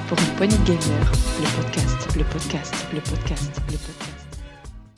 Pour 0.10 0.20
une 0.20 0.36
poignée 0.36 0.58
de 0.58 0.74
le 0.74 1.56
podcast, 1.56 2.18
le 2.18 2.24
podcast, 2.26 2.88
le 2.94 3.00
podcast, 3.00 3.62
le 3.68 3.78
podcast. 3.78 4.12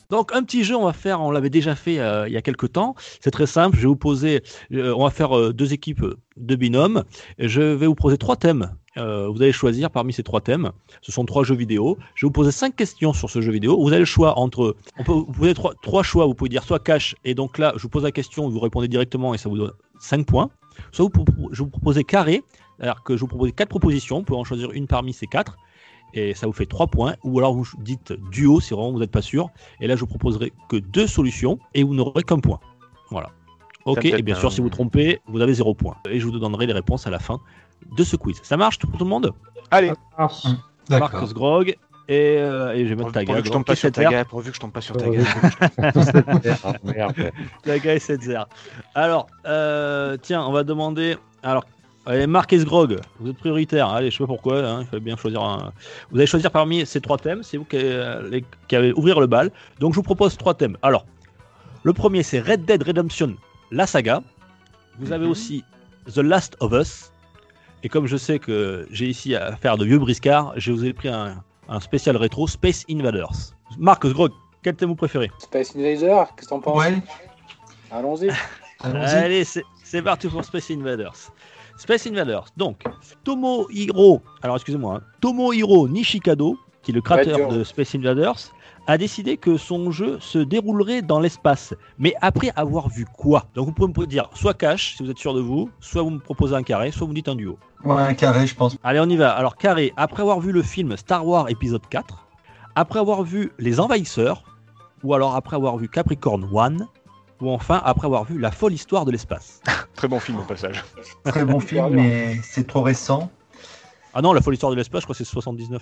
Donc 0.09 0.31
un 0.33 0.43
petit 0.43 0.63
jeu, 0.63 0.75
on 0.75 0.85
va 0.85 0.93
faire, 0.93 1.21
on 1.21 1.29
l'avait 1.29 1.49
déjà 1.49 1.75
fait 1.75 1.99
euh, 1.99 2.27
il 2.27 2.33
y 2.33 2.37
a 2.37 2.41
quelques 2.41 2.71
temps. 2.71 2.95
C'est 3.19 3.31
très 3.31 3.47
simple. 3.47 3.77
Je 3.77 3.81
vais 3.81 3.87
vous 3.87 3.95
poser, 3.95 4.41
euh, 4.71 4.93
on 4.97 5.03
va 5.03 5.11
faire 5.11 5.37
euh, 5.37 5.53
deux 5.53 5.73
équipes 5.73 6.05
de 6.37 6.55
binômes. 6.55 7.03
Je 7.37 7.61
vais 7.61 7.87
vous 7.87 7.95
poser 7.95 8.17
trois 8.17 8.35
thèmes. 8.35 8.75
Euh, 8.97 9.27
vous 9.27 9.41
allez 9.41 9.51
choisir 9.51 9.89
parmi 9.89 10.13
ces 10.13 10.21
trois 10.23 10.41
thèmes. 10.41 10.71
Ce 11.01 11.11
sont 11.11 11.25
trois 11.25 11.43
jeux 11.43 11.55
vidéo. 11.55 11.97
Je 12.15 12.25
vais 12.25 12.27
vous 12.27 12.31
poser 12.33 12.51
cinq 12.51 12.75
questions 12.75 13.11
sur 13.13 13.29
ce 13.29 13.41
jeu 13.41 13.51
vidéo. 13.51 13.79
Vous 13.81 13.89
avez 13.89 13.99
le 13.99 14.05
choix 14.05 14.37
entre, 14.37 14.75
on 14.99 15.03
peut 15.03 15.11
vous 15.13 15.25
poser 15.25 15.53
trois, 15.55 15.73
trois 15.81 16.03
choix. 16.03 16.25
Vous 16.27 16.35
pouvez 16.35 16.49
dire 16.49 16.63
soit 16.63 16.79
cash 16.79 17.15
et 17.25 17.33
donc 17.33 17.57
là, 17.57 17.73
je 17.75 17.81
vous 17.83 17.89
pose 17.89 18.03
la 18.03 18.11
question, 18.11 18.47
vous 18.49 18.59
répondez 18.59 18.87
directement 18.87 19.33
et 19.33 19.37
ça 19.39 19.49
vous 19.49 19.57
donne 19.57 19.71
5 19.99 20.25
points. 20.27 20.49
Soit 20.91 21.05
vous, 21.11 21.49
je 21.51 21.63
vous 21.63 21.69
proposer 21.69 22.03
carré, 22.03 22.43
alors 22.79 23.03
que 23.03 23.15
je 23.15 23.21
vous 23.21 23.27
propose 23.27 23.51
quatre 23.55 23.69
propositions. 23.69 24.17
Vous 24.19 24.23
pouvez 24.25 24.39
en 24.39 24.43
choisir 24.43 24.71
une 24.71 24.85
parmi 24.87 25.13
ces 25.13 25.25
quatre. 25.27 25.57
Et 26.15 26.35
ça 26.35 26.45
vous 26.45 26.53
fait 26.53 26.67
3 26.67 26.85
points. 26.87 27.15
Ou 27.23 27.39
alors 27.39 27.55
vous 27.55 27.67
dites 27.79 28.13
duo 28.31 28.59
si 28.59 28.75
vraiment 28.75 28.91
vous 28.91 28.99
n'êtes 28.99 29.09
pas 29.11 29.23
sûr. 29.23 29.49
Et 29.81 29.87
là, 29.87 29.95
je 29.95 30.01
vous 30.01 30.07
proposerai 30.07 30.53
que 30.69 30.75
deux 30.77 31.07
solutions 31.07 31.57
et 31.73 31.83
vous 31.83 31.95
n'aurez 31.95 32.21
qu'un 32.21 32.37
point. 32.39 32.59
Voilà. 33.09 33.31
Ok, 33.85 34.05
et 34.05 34.21
bien 34.21 34.35
un- 34.35 34.39
sûr, 34.39 34.51
si 34.51 34.61
vous 34.61 34.69
trompez, 34.69 35.19
vous 35.27 35.41
avez 35.41 35.53
0 35.55 35.73
point. 35.73 35.95
Et 36.09 36.19
je 36.19 36.25
vous 36.25 36.31
donnerai 36.37 36.67
les 36.67 36.73
réponses 36.73 37.07
à 37.07 37.09
la 37.09 37.19
fin 37.19 37.39
de 37.95 38.03
ce 38.03 38.15
quiz. 38.15 38.39
Ça 38.43 38.57
marche 38.57 38.79
pour 38.79 38.91
tout 38.91 39.03
le 39.05 39.09
monde 39.09 39.31
Allez, 39.71 39.91
Ah, 40.17 40.27
D'accord. 40.89 41.11
Marcus 41.11 41.33
Grog 41.33 41.69
et, 42.09 42.37
euh, 42.37 42.73
et 42.73 42.83
je 42.85 42.89
vais 42.89 42.95
mettre 42.95 43.11
Taga. 43.13 43.25
pourvu 43.27 43.41
que 43.41 43.47
je 43.47 43.53
tombe 43.53 43.63
pas 43.65 43.75
sur. 43.75 43.91
Taga, 43.91 44.25
pourvu 44.25 44.49
que 44.51 44.55
je 44.55 44.59
tombe 44.61 44.71
pas 44.73 44.81
sur 44.81 44.95
Taga. 44.97 45.21
Merde. 46.83 47.31
Taga 47.63 47.95
et 47.95 47.99
Setzer. 47.99 48.43
Alors, 48.95 49.27
euh, 49.45 50.17
tiens, 50.21 50.43
on 50.45 50.51
va 50.51 50.63
demander. 50.63 51.17
Alors, 51.43 51.63
allez, 52.05 52.27
Marquez 52.27 52.57
Grog, 52.65 52.99
vous 53.19 53.29
êtes 53.29 53.37
prioritaire. 53.37 53.87
Allez, 53.89 54.11
je 54.11 54.17
sais 54.17 54.23
pas 54.23 54.27
pourquoi, 54.27 54.59
hein, 54.65 54.81
il 54.81 54.87
fallait 54.87 54.99
bien 55.01 55.15
choisir 55.15 55.41
un. 55.41 55.71
Vous 56.11 56.17
allez 56.17 56.27
choisir 56.27 56.51
parmi 56.51 56.85
ces 56.85 56.99
trois 56.99 57.17
thèmes, 57.17 57.41
c'est 57.43 57.55
vous 57.57 57.63
qui, 57.65 57.77
euh, 57.79 58.27
les- 58.29 58.43
qui 58.67 58.75
allez 58.75 58.91
ouvrir 58.93 59.19
le 59.21 59.27
bal. 59.27 59.51
Donc, 59.79 59.93
je 59.93 59.95
vous 59.95 60.03
propose 60.03 60.37
trois 60.37 60.53
thèmes. 60.53 60.77
Alors, 60.81 61.05
le 61.83 61.93
premier, 61.93 62.21
c'est 62.23 62.41
Red 62.41 62.65
Dead 62.65 62.83
Redemption, 62.83 63.35
la 63.71 63.87
saga. 63.87 64.21
Vous 64.99 65.11
avez 65.13 65.25
Mhm. 65.25 65.31
aussi 65.31 65.63
The 66.13 66.17
Last 66.17 66.57
of 66.59 66.73
Us. 66.73 67.12
Et 67.83 67.89
comme 67.89 68.07
je 68.07 68.17
sais 68.17 68.39
que 68.39 68.87
j'ai 68.91 69.07
ici 69.07 69.35
à 69.35 69.55
faire 69.57 69.77
de 69.77 69.85
vieux 69.85 69.99
briscards, 69.99 70.53
je 70.55 70.71
vous 70.71 70.85
ai 70.85 70.93
pris 70.93 71.09
un, 71.09 71.43
un 71.67 71.79
spécial 71.79 72.15
rétro 72.15 72.47
Space 72.47 72.85
Invaders. 72.89 73.55
Marc 73.77 74.07
Grog, 74.07 74.31
quel 74.61 74.75
thème 74.75 74.89
vous 74.89 74.95
préférez 74.95 75.29
Space 75.39 75.75
Invader, 75.75 76.23
qu'est-ce 76.35 76.47
que 76.47 76.49
t'en 76.49 76.59
penses 76.59 76.77
Ouais, 76.77 76.95
Allons-y. 77.91 78.29
allons-y. 78.79 79.05
Allez, 79.05 79.43
c'est 79.43 79.63
c'est 79.83 80.01
parti 80.01 80.27
pour 80.27 80.43
Space 80.43 80.71
Invaders. 80.71 81.31
Space 81.77 82.07
Invaders, 82.07 82.45
donc, 82.55 82.83
Tomohiro, 83.23 84.21
alors 84.41 84.55
excusez-moi, 84.55 84.95
hein, 84.95 85.01
Tomohiro 85.21 85.87
Nishikado, 85.87 86.57
qui 86.81 86.91
est 86.91 86.93
le 86.93 87.01
créateur 87.01 87.49
de 87.49 87.63
Space 87.63 87.93
Invaders, 87.95 88.53
a 88.87 88.97
décidé 88.97 89.37
que 89.37 89.57
son 89.57 89.91
jeu 89.91 90.17
se 90.19 90.39
déroulerait 90.39 91.01
dans 91.01 91.19
l'espace. 91.19 91.73
Mais 91.97 92.13
après 92.21 92.51
avoir 92.55 92.89
vu 92.89 93.05
quoi? 93.05 93.45
Donc 93.55 93.67
vous 93.67 93.71
pouvez 93.71 93.87
me 93.87 94.05
dire 94.07 94.29
soit 94.33 94.53
cash, 94.53 94.95
si 94.97 95.03
vous 95.03 95.11
êtes 95.11 95.17
sûr 95.17 95.33
de 95.33 95.41
vous, 95.41 95.69
soit 95.79 96.01
vous 96.01 96.11
me 96.11 96.19
proposez 96.19 96.55
un 96.55 96.63
carré, 96.63 96.91
soit 96.91 97.05
vous 97.05 97.11
me 97.11 97.15
dites 97.15 97.29
un 97.29 97.35
duo. 97.35 97.57
Ouais, 97.83 98.01
un 98.01 98.13
carré, 98.13 98.47
je 98.47 98.55
pense. 98.55 98.77
Allez, 98.83 98.99
on 98.99 99.09
y 99.09 99.17
va. 99.17 99.31
Alors, 99.31 99.57
carré, 99.57 99.93
après 99.97 100.21
avoir 100.21 100.39
vu 100.39 100.51
le 100.51 100.61
film 100.63 100.95
Star 100.95 101.25
Wars 101.27 101.49
épisode 101.49 101.85
4, 101.89 102.27
après 102.75 102.99
avoir 102.99 103.23
vu 103.23 103.51
Les 103.59 103.79
Envahisseurs, 103.79 104.43
ou 105.03 105.13
alors 105.13 105.35
après 105.35 105.55
avoir 105.57 105.77
vu 105.77 105.89
Capricorn 105.89 106.47
One, 106.53 106.87
ou 107.41 107.49
enfin 107.49 107.81
après 107.83 108.05
avoir 108.05 108.23
vu 108.23 108.39
La 108.39 108.51
folle 108.51 108.73
histoire 108.73 109.03
de 109.03 109.11
l'espace. 109.11 109.61
Très 109.95 110.07
bon 110.07 110.19
film 110.19 110.39
au 110.39 110.43
passage. 110.43 110.83
Très 111.25 111.43
bon 111.43 111.59
film, 111.59 111.89
mais 111.89 112.39
c'est 112.41 112.65
trop 112.65 112.81
récent. 112.81 113.29
Ah 114.13 114.21
non, 114.21 114.31
La 114.31 114.41
folle 114.41 114.53
histoire 114.53 114.71
de 114.71 114.77
l'espace, 114.77 115.01
je 115.01 115.05
crois 115.05 115.13
que 115.13 115.23
c'est 115.23 115.29
79. 115.29 115.81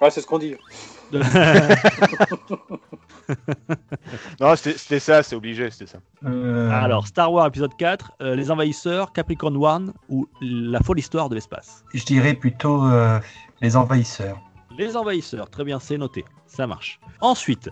Ouais, 0.00 0.10
c'est 0.10 0.20
ce 0.20 0.26
qu'on 0.26 0.38
dit. 0.38 0.54
Non, 4.40 4.56
c'était 4.56 4.98
ça, 4.98 5.22
c'est 5.22 5.36
obligé, 5.36 5.70
c'était 5.70 5.86
ça. 5.86 5.98
Euh, 6.26 6.70
Alors, 6.70 7.06
Star 7.06 7.32
Wars 7.32 7.46
épisode 7.46 7.76
4, 7.76 8.12
euh, 8.20 8.34
Les 8.34 8.50
Envahisseurs, 8.50 9.12
Capricorn 9.12 9.56
One, 9.56 9.92
ou 10.08 10.28
La 10.40 10.80
folle 10.80 10.98
histoire 10.98 11.28
de 11.28 11.34
l'espace. 11.34 11.84
Je 11.94 12.04
dirais 12.04 12.34
plutôt 12.34 12.84
euh, 12.84 13.18
les 13.60 13.76
envahisseurs. 13.76 14.38
Les 14.76 14.96
Envahisseurs, 14.96 15.48
très 15.50 15.64
bien, 15.64 15.78
c'est 15.78 15.96
noté. 15.96 16.24
Ça 16.46 16.66
marche. 16.66 16.98
Ensuite, 17.20 17.70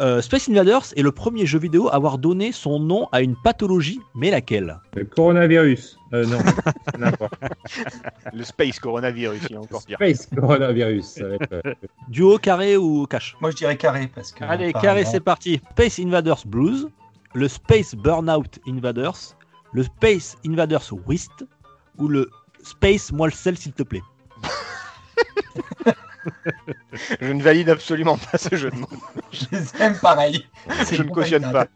euh, 0.00 0.20
Space 0.20 0.48
Invaders 0.48 0.84
est 0.96 1.02
le 1.02 1.12
premier 1.12 1.46
jeu 1.46 1.58
vidéo 1.58 1.88
à 1.88 1.94
avoir 1.94 2.18
donné 2.18 2.52
son 2.52 2.78
nom 2.78 3.08
à 3.12 3.22
une 3.22 3.34
pathologie, 3.36 4.00
mais 4.14 4.30
laquelle? 4.30 4.78
Le 4.94 5.04
coronavirus. 5.04 5.98
Euh, 6.12 6.24
non, 6.26 6.38
n'importe. 6.98 7.32
Le 8.32 8.44
Space 8.44 8.78
Coronavirus, 8.78 9.40
il 9.50 9.54
est 9.54 9.58
encore 9.58 9.84
pire. 9.84 9.96
Space 9.96 10.28
coronavirus. 10.34 11.04
ça 11.06 11.26
va 11.28 11.34
être, 11.34 11.52
euh, 11.52 11.74
Duo, 12.08 12.38
carré 12.38 12.76
ou 12.76 13.06
cash 13.06 13.36
Moi, 13.40 13.50
je 13.50 13.56
dirais 13.56 13.76
carré 13.76 14.08
parce 14.14 14.32
que. 14.32 14.44
Allez, 14.44 14.68
apparemment- 14.68 14.80
carré, 14.82 15.04
c'est 15.04 15.20
parti. 15.20 15.60
Space 15.72 15.98
Invaders 15.98 16.46
Blues, 16.46 16.88
le 17.34 17.48
Space 17.48 17.94
Burnout 17.94 18.58
Invaders, 18.68 19.36
le 19.72 19.82
Space 19.82 20.36
Invaders 20.46 20.92
Wist 21.06 21.44
ou 21.98 22.08
le 22.08 22.30
Space 22.62 23.12
Moi 23.12 23.28
le 23.28 23.32
sel, 23.32 23.56
s'il 23.56 23.72
te 23.72 23.82
plaît? 23.82 24.02
Je 27.20 27.32
ne 27.32 27.42
valide 27.42 27.70
absolument 27.70 28.16
pas 28.16 28.38
ce 28.38 28.54
jeu 28.56 28.70
de 28.70 28.76
mots. 28.76 28.88
Je 29.32 29.44
les 29.52 29.82
aime 29.82 29.96
pareil. 29.98 30.46
Je 30.90 31.02
ne 31.02 31.08
cautionne 31.08 31.50
pas. 31.52 31.66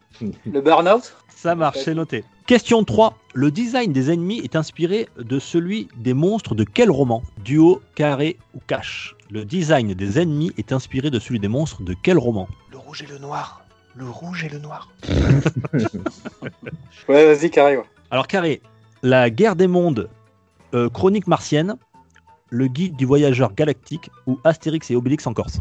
Le 0.45 0.61
Burnout 0.61 1.15
Ça 1.29 1.55
marche, 1.55 1.79
c'est 1.79 1.93
noté. 1.95 2.23
Question 2.45 2.83
3. 2.83 3.17
Le 3.33 3.49
design 3.51 3.93
des 3.93 4.11
ennemis 4.11 4.39
est 4.39 4.55
inspiré 4.55 5.07
de 5.17 5.39
celui 5.39 5.87
des 5.97 6.13
monstres 6.13 6.53
de 6.55 6.63
quel 6.63 6.91
roman? 6.91 7.23
Duo, 7.43 7.81
carré 7.95 8.37
ou 8.53 8.59
cash 8.67 9.15
Le 9.29 9.45
design 9.45 9.93
des 9.93 10.19
ennemis 10.19 10.51
est 10.57 10.73
inspiré 10.73 11.09
de 11.09 11.19
celui 11.19 11.39
des 11.39 11.47
monstres 11.47 11.81
de 11.81 11.95
quel 12.01 12.17
roman? 12.17 12.47
Le 12.71 12.77
rouge 12.77 13.03
et 13.03 13.07
le 13.07 13.19
noir. 13.19 13.63
Le 13.95 14.09
rouge 14.09 14.43
et 14.43 14.49
le 14.49 14.59
noir. 14.59 14.89
Ouais, 17.07 17.33
vas-y, 17.35 17.49
carré. 17.49 17.77
Ouais. 17.77 17.85
Alors 18.09 18.27
carré, 18.27 18.61
la 19.03 19.29
guerre 19.29 19.55
des 19.55 19.67
mondes, 19.67 20.09
euh, 20.73 20.89
chronique 20.89 21.27
martienne, 21.27 21.75
le 22.51 22.67
guide 22.67 22.95
du 22.95 23.05
voyageur 23.05 23.53
galactique 23.53 24.09
ou 24.27 24.37
Astérix 24.43 24.91
et 24.91 24.95
Obélix 24.95 25.25
en 25.25 25.33
Corse 25.33 25.59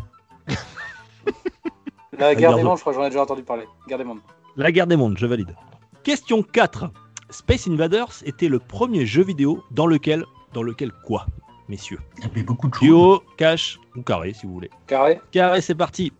La 2.19 2.35
guerre 2.35 2.51
guerre 2.51 2.55
des 2.57 2.63
de- 2.63 2.67
mondes, 2.67 2.77
je 2.77 2.81
crois 2.83 2.93
que 2.93 2.99
j'en 2.99 3.07
ai 3.07 3.09
déjà 3.11 3.23
entendu 3.23 3.43
parler. 3.43 3.65
Guerre 3.89 3.99
des 3.99 4.05
mondes. 4.05 4.19
La 4.57 4.71
guerre 4.73 4.87
des 4.87 4.97
mondes, 4.97 5.17
je 5.17 5.27
valide. 5.27 5.55
Question 6.03 6.43
4. 6.43 6.91
Space 7.31 7.67
Invaders 7.69 8.23
était 8.27 8.49
le 8.49 8.59
premier 8.59 9.07
jeu 9.07 9.23
vidéo 9.23 9.63
dans 9.71 9.87
lequel, 9.87 10.25
dans 10.53 10.63
lequel 10.63 10.91
quoi, 11.07 11.27
messieurs? 11.69 12.01
Il 12.19 12.25
y 12.25 12.27
avait 12.27 12.43
beaucoup 12.43 12.69
de 12.69 12.75
choses. 12.75 12.83
Duo, 12.83 13.23
cash 13.37 13.79
ou 13.97 14.03
carré, 14.03 14.35
si 14.35 14.47
vous 14.47 14.53
voulez. 14.53 14.71
Carré 14.87 15.21
Carré, 15.31 15.61
c'est 15.61 15.75
parti. 15.77 16.13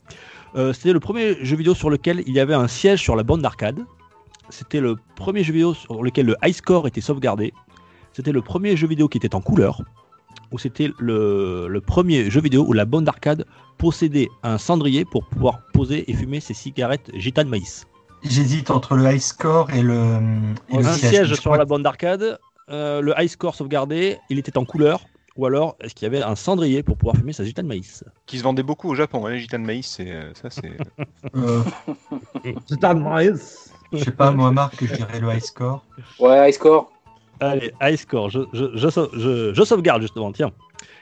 Euh, 0.55 0.73
C'était 0.73 0.93
le 0.93 1.01
premier 1.01 1.45
jeu 1.45 1.57
vidéo 1.57 1.75
sur 1.75 1.91
lequel 1.91 2.23
il 2.27 2.33
y 2.35 2.41
avait 2.41 2.55
un 2.55 2.69
siège 2.69 3.03
sur 3.03 3.17
la 3.17 3.23
bande 3.25 3.43
d'arcade. 3.43 3.85
C'était 4.49 4.81
le 4.81 4.97
premier 5.17 5.43
jeu 5.45 5.53
vidéo 5.53 5.75
sur 5.75 6.03
lequel 6.03 6.27
le 6.27 6.37
high 6.45 6.55
score 6.55 6.87
était 6.87 7.01
sauvegardé. 7.01 7.53
C'était 8.13 8.33
le 8.33 8.41
premier 8.43 8.77
jeu 8.77 8.87
vidéo 8.89 9.09
qui 9.09 9.19
était 9.19 9.35
en 9.35 9.41
couleur. 9.41 9.83
Ou 10.53 10.59
c'était 10.59 10.91
le, 10.99 11.69
le 11.69 11.81
premier 11.81 12.31
jeu 12.31 12.41
vidéo 12.41 12.65
où 12.67 12.73
la 12.73 12.85
bande 12.85 13.05
d'arcade 13.05 13.45
possédait 13.79 14.29
un 14.43 14.59
cendrier 14.59 15.05
pour 15.05 15.25
pouvoir 15.27 15.61
poser 15.73 16.11
et 16.11 16.15
fumer 16.15 16.41
ses 16.41 16.55
cigarettes 16.55 17.11
gitanes 17.15 17.49
maïs. 17.49 17.87
J'hésite 18.23 18.71
entre 18.71 18.97
le 18.97 19.11
high 19.11 19.21
score 19.21 19.71
et 19.71 19.83
le, 19.83 20.19
et 20.69 20.77
le 20.77 20.87
un 20.87 20.93
siège. 20.93 21.11
siège 21.11 21.29
Je 21.29 21.35
sur 21.35 21.45
crois 21.45 21.57
la 21.57 21.65
bande 21.65 21.83
d'arcade, 21.83 22.39
euh, 22.71 23.01
le 23.01 23.15
high 23.17 23.29
score 23.29 23.55
sauvegardé, 23.55 24.19
il 24.29 24.39
était 24.39 24.59
en 24.59 24.65
couleur. 24.65 25.05
Ou 25.37 25.47
alors, 25.47 25.77
est-ce 25.81 25.95
qu'il 25.95 26.05
y 26.05 26.07
avait 26.07 26.23
un 26.23 26.35
cendrier 26.35 26.83
pour 26.83 26.99
pouvoir 26.99 27.17
fumer 27.17 27.33
sa 27.33 27.45
gitane 27.45 27.67
maïs? 27.67 28.05
Qui 28.27 28.39
se 28.39 28.43
vendait 28.43 28.63
beaucoup 28.65 28.91
au 28.91 28.95
Japon, 28.95 29.25
hein, 29.25 29.31
les 29.31 29.39
gitanes 29.39 29.65
maïs, 29.65 29.87
c'est 29.87 30.11
euh, 30.11 30.35
ça, 30.35 30.51
c'est. 30.51 30.77
euh, 31.37 32.95
Maïs. 32.95 33.73
je 33.93 34.05
sais 34.05 34.11
pas, 34.11 34.33
moi, 34.33 34.51
Marc, 34.51 34.85
je 34.85 34.95
dirais 34.95 35.21
le 35.21 35.33
high 35.33 35.41
score. 35.41 35.85
Ouais, 36.19 36.49
high 36.49 36.55
score. 36.55 36.93
Allez, 37.41 37.73
high 37.81 37.97
score, 37.97 38.31
je, 38.31 38.41
je, 38.53 38.65
je, 38.75 38.89
sau- 38.89 39.09
je- 39.15 39.53
je 39.55 39.63
sauvegarde 39.65 40.03
justement, 40.03 40.31
tiens. 40.33 40.51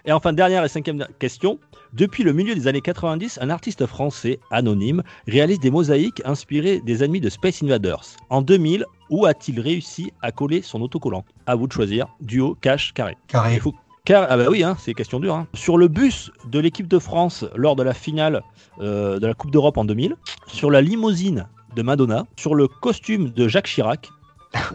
Et 0.04 0.12
enfin, 0.12 0.32
dernière 0.32 0.64
et 0.64 0.68
cinquième 0.68 1.06
question. 1.18 1.58
Depuis 1.94 2.22
le 2.22 2.32
milieu 2.32 2.54
des 2.54 2.66
années 2.68 2.80
90, 2.80 3.38
un 3.40 3.50
artiste 3.50 3.86
français 3.86 4.38
anonyme 4.50 5.02
réalise 5.26 5.58
des 5.58 5.70
mosaïques 5.70 6.20
inspirées 6.24 6.80
des 6.80 7.02
ennemis 7.02 7.20
de 7.20 7.28
Space 7.30 7.62
Invaders. 7.62 8.02
En 8.30 8.42
2000, 8.42 8.84
où 9.10 9.24
a-t-il 9.26 9.58
réussi 9.60 10.12
à 10.22 10.30
coller 10.32 10.60
son 10.62 10.82
autocollant? 10.82 11.24
À 11.46 11.54
vous 11.54 11.66
de 11.66 11.72
choisir, 11.72 12.06
duo, 12.20 12.56
cash, 12.60 12.92
carré. 12.92 13.16
Carré. 13.26 13.60
Car, 14.04 14.26
ah 14.28 14.36
bah 14.36 14.46
oui, 14.50 14.62
hein, 14.62 14.76
c'est 14.78 14.94
question 14.94 15.18
dure. 15.20 15.34
hein. 15.34 15.46
Sur 15.54 15.76
le 15.76 15.88
bus 15.88 16.30
de 16.50 16.58
l'équipe 16.58 16.88
de 16.88 16.98
France 16.98 17.44
lors 17.54 17.74
de 17.76 17.82
la 17.82 17.94
finale 17.94 18.42
euh, 18.80 19.18
de 19.18 19.26
la 19.26 19.34
Coupe 19.34 19.50
d'Europe 19.50 19.76
en 19.78 19.84
2000, 19.84 20.14
sur 20.46 20.70
la 20.70 20.80
limousine 20.80 21.46
de 21.74 21.82
Madonna, 21.82 22.24
sur 22.36 22.54
le 22.54 22.68
costume 22.68 23.30
de 23.30 23.48
Jacques 23.48 23.66
Chirac, 23.66 24.08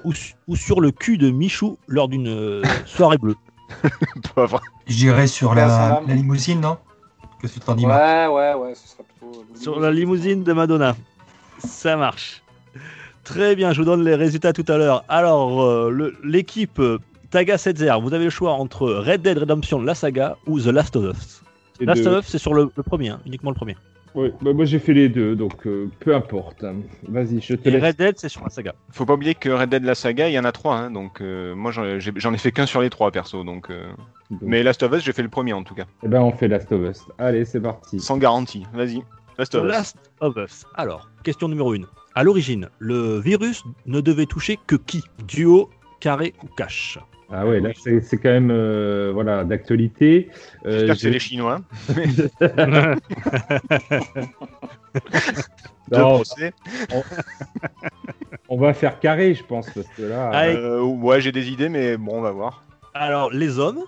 ou, 0.04 0.14
ou 0.48 0.56
sur 0.56 0.82
le 0.82 0.92
cul 0.92 1.18
de 1.18 1.30
Michou 1.30 1.78
lors 1.88 2.08
d'une 2.08 2.28
euh, 2.28 2.62
soirée 2.86 3.18
bleue. 3.18 3.36
Dirais 4.88 5.28
sur 5.28 5.56
Grâce 5.56 6.06
la, 6.08 6.14
limousine, 6.14 6.62
non? 6.62 6.78
Qu'est-ce 7.42 7.56
que 7.56 7.60
tu 7.60 7.66
t'en 7.66 7.76
dis, 7.76 7.86
Marc? 7.86 8.00
Ouais, 8.00 8.28
ouais, 8.28 8.54
ouais, 8.54 8.76
ce 8.76 8.88
serait 8.90 9.04
plutôt. 9.04 9.44
Sur 9.56 9.80
la 9.80 9.92
limousine 9.92 10.44
de 10.44 10.54
Madonna. 10.54 10.96
Ça 11.60 11.96
marche. 11.98 12.44
Très 13.24 13.56
bien, 13.56 13.72
je 13.72 13.80
vous 13.80 13.86
donne 13.86 14.04
les 14.04 14.16
résultats 14.16 14.54
tout 14.54 14.66
à 14.68 14.78
l'heure. 14.78 15.04
Alors, 15.08 15.64
euh, 15.64 16.14
l'équipe 16.24 16.80
euh, 16.80 17.00
Taga 17.32 17.58
7 17.58 17.82
vous 18.02 18.14
avez 18.14 18.26
le 18.26 18.30
choix 18.30 18.52
entre 18.54 18.90
Red 18.90 19.22
Dead 19.22 19.38
Redemption, 19.38 19.82
la 19.82 19.96
saga, 19.96 20.38
ou 20.46 20.60
The 20.60 20.68
Last 20.68 20.96
of 20.96 21.16
Us. 21.16 21.42
Last 21.80 22.04
de- 22.04 22.10
of 22.10 22.24
Us, 22.26 22.30
c'est 22.30 22.38
sur 22.38 22.54
le, 22.54 22.70
le 22.76 22.84
premier, 22.84 23.10
hein, 23.10 23.20
uniquement 23.26 23.50
le 23.52 23.56
premier. 23.56 23.76
Ouais, 24.16 24.32
bah, 24.42 24.54
moi 24.54 24.66
j'ai 24.66 24.80
fait 24.80 24.94
les 24.94 25.10
deux, 25.10 25.36
donc 25.36 25.66
euh, 25.66 25.90
peu 26.00 26.16
importe. 26.16 26.64
Vas-y, 27.08 27.42
je 27.42 27.56
te 27.56 27.68
Et 27.68 27.72
laisse. 27.72 27.84
Red 27.84 27.96
Dead, 27.98 28.16
c'est 28.20 28.30
sur 28.30 28.44
la 28.44 28.50
saga. 28.50 28.76
Faut 28.92 29.06
pas 29.06 29.14
oublier 29.14 29.34
que 29.36 29.50
Red 29.50 29.70
Dead 29.70 29.84
la 29.84 29.96
saga, 29.96 30.30
il 30.30 30.34
y 30.34 30.40
en 30.40 30.44
a 30.46 30.52
trois, 30.52 30.76
hein, 30.78 30.92
donc 30.92 31.20
euh, 31.22 31.56
moi 31.56 31.72
j'en 31.72 32.00
j'en 32.00 32.34
ai 32.34 32.38
fait 32.38 32.52
qu'un 32.52 32.66
sur 32.68 32.82
les 32.82 32.90
trois 32.90 33.12
perso, 33.12 33.44
donc. 33.44 33.70
euh, 33.72 33.88
Donc, 34.30 34.40
Mais 34.44 34.62
Last 34.64 34.84
of 34.84 34.94
Us, 34.94 35.04
j'ai 35.04 35.14
fait 35.14 35.24
le 35.24 35.30
premier 35.30 35.54
en 35.54 35.64
tout 35.64 35.74
cas, 35.76 35.86
eh 36.04 36.08
ben, 36.08 36.22
on 36.22 36.32
fait 36.32 36.48
Last 36.48 36.72
of 36.72 36.82
Us. 36.90 37.02
Allez, 37.18 37.46
c'est 37.46 37.60
parti. 37.62 38.00
sans 38.00 38.18
garantie. 38.18 38.66
Vas-y, 38.74 39.02
Last 39.38 39.52
The 39.54 39.56
of 39.56 39.66
Us. 39.66 39.72
Last 39.72 39.98
of 40.22 40.36
Us. 40.38 40.66
Alors, 40.76 41.10
question 41.24 41.48
numéro 41.48 41.74
1. 41.74 41.80
À 42.16 42.24
l'origine, 42.24 42.70
le 42.78 43.20
virus 43.20 43.64
ne 43.88 44.00
devait 44.00 44.28
toucher 44.28 44.60
que 44.68 44.76
qui? 44.76 45.04
Duo, 45.28 45.70
carré 46.04 46.34
ou 46.44 46.48
cash 46.58 47.00
Ah 47.32 47.48
ouais, 47.48 47.62
là 47.62 47.70
c'est 47.76 48.18
quand 48.18 48.30
même 48.30 48.52
euh, 48.52 49.12
voilà 49.14 49.44
d'actualité. 49.44 50.30
Euh, 50.66 50.88
J'espère 50.88 50.96
que 50.96 51.02
c'est 51.02 51.10
les 51.10 51.20
Chinois. 51.20 51.62
Non, 55.92 56.22
on 58.50 58.58
va 58.58 58.74
faire 58.74 59.00
carré, 59.00 59.34
je 59.34 59.44
pense, 59.44 59.70
parce 59.70 59.88
que 59.98 60.04
là. 60.04 60.46
Euh, 60.46 60.82
ouais, 60.82 61.22
j'ai 61.22 61.32
des 61.32 61.50
idées, 61.50 61.70
mais 61.70 61.98
bon, 61.98 62.20
on 62.20 62.22
va 62.22 62.32
voir. 62.32 62.64
Alors, 62.94 63.32
les 63.32 63.60
hommes, 63.60 63.84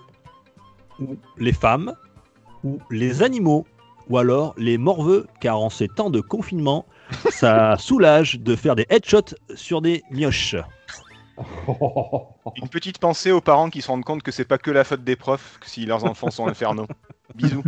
ou 1.00 1.16
les 1.38 1.52
femmes, 1.52 1.94
ou 2.64 2.78
les 2.90 3.22
animaux, 3.22 3.66
ou 4.08 4.18
alors 4.18 4.54
les 4.56 4.78
morveux, 4.78 5.26
car 5.40 5.58
en 5.58 5.70
ces 5.70 5.88
temps 5.88 6.10
de 6.10 6.20
confinement, 6.20 6.86
ça 7.30 7.76
soulage 7.78 8.40
de 8.40 8.56
faire 8.56 8.76
des 8.76 8.86
headshots 8.90 9.34
sur 9.54 9.80
des 9.80 10.02
mioches. 10.10 10.56
Une 12.56 12.68
petite 12.68 12.98
pensée 12.98 13.30
aux 13.32 13.40
parents 13.40 13.68
qui 13.70 13.82
se 13.82 13.88
rendent 13.88 14.04
compte 14.04 14.22
que 14.22 14.30
c'est 14.32 14.44
pas 14.44 14.58
que 14.58 14.70
la 14.70 14.84
faute 14.84 15.04
des 15.04 15.16
profs 15.16 15.58
si 15.64 15.84
leurs 15.86 16.04
enfants 16.04 16.30
sont 16.30 16.46
infernaux. 16.46 16.86
Bisous. 17.34 17.62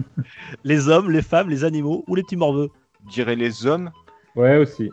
Les 0.64 0.88
hommes, 0.88 1.10
les 1.10 1.22
femmes, 1.22 1.50
les 1.50 1.64
animaux 1.64 2.04
ou 2.06 2.14
les 2.14 2.22
petits 2.22 2.36
morveux. 2.36 2.70
Je 3.06 3.12
dirais 3.12 3.36
les 3.36 3.66
hommes. 3.66 3.90
ouais 4.36 4.56
aussi. 4.56 4.90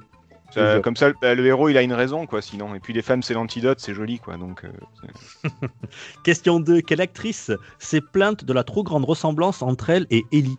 Ça- 0.52 0.80
comme 0.80 0.96
ça, 0.96 1.12
bah, 1.22 1.36
le 1.36 1.46
héros 1.46 1.68
il 1.70 1.78
a 1.78 1.82
une 1.82 1.92
raison 1.94 2.26
quoi, 2.28 2.42
sinon. 2.42 2.76
Et 2.76 2.80
puis 2.80 2.94
les 2.94 3.02
femmes 3.02 3.24
c'est 3.24 3.34
l'antidote, 3.34 3.80
c'est 3.80 3.94
joli 3.94 4.20
quoi. 4.20 4.38
Donc 4.38 4.64
euh, 4.64 5.50
Question 6.24 6.60
2. 6.60 6.82
Quelle 6.82 7.02
actrice 7.02 7.52
s'est 7.80 8.02
plainte 8.02 8.46
de 8.46 8.54
la 8.54 8.64
trop 8.64 8.84
grande 8.84 9.06
ressemblance 9.06 9.62
entre 9.62 9.90
elle 9.90 10.08
et 10.12 10.24
Ellie? 10.32 10.58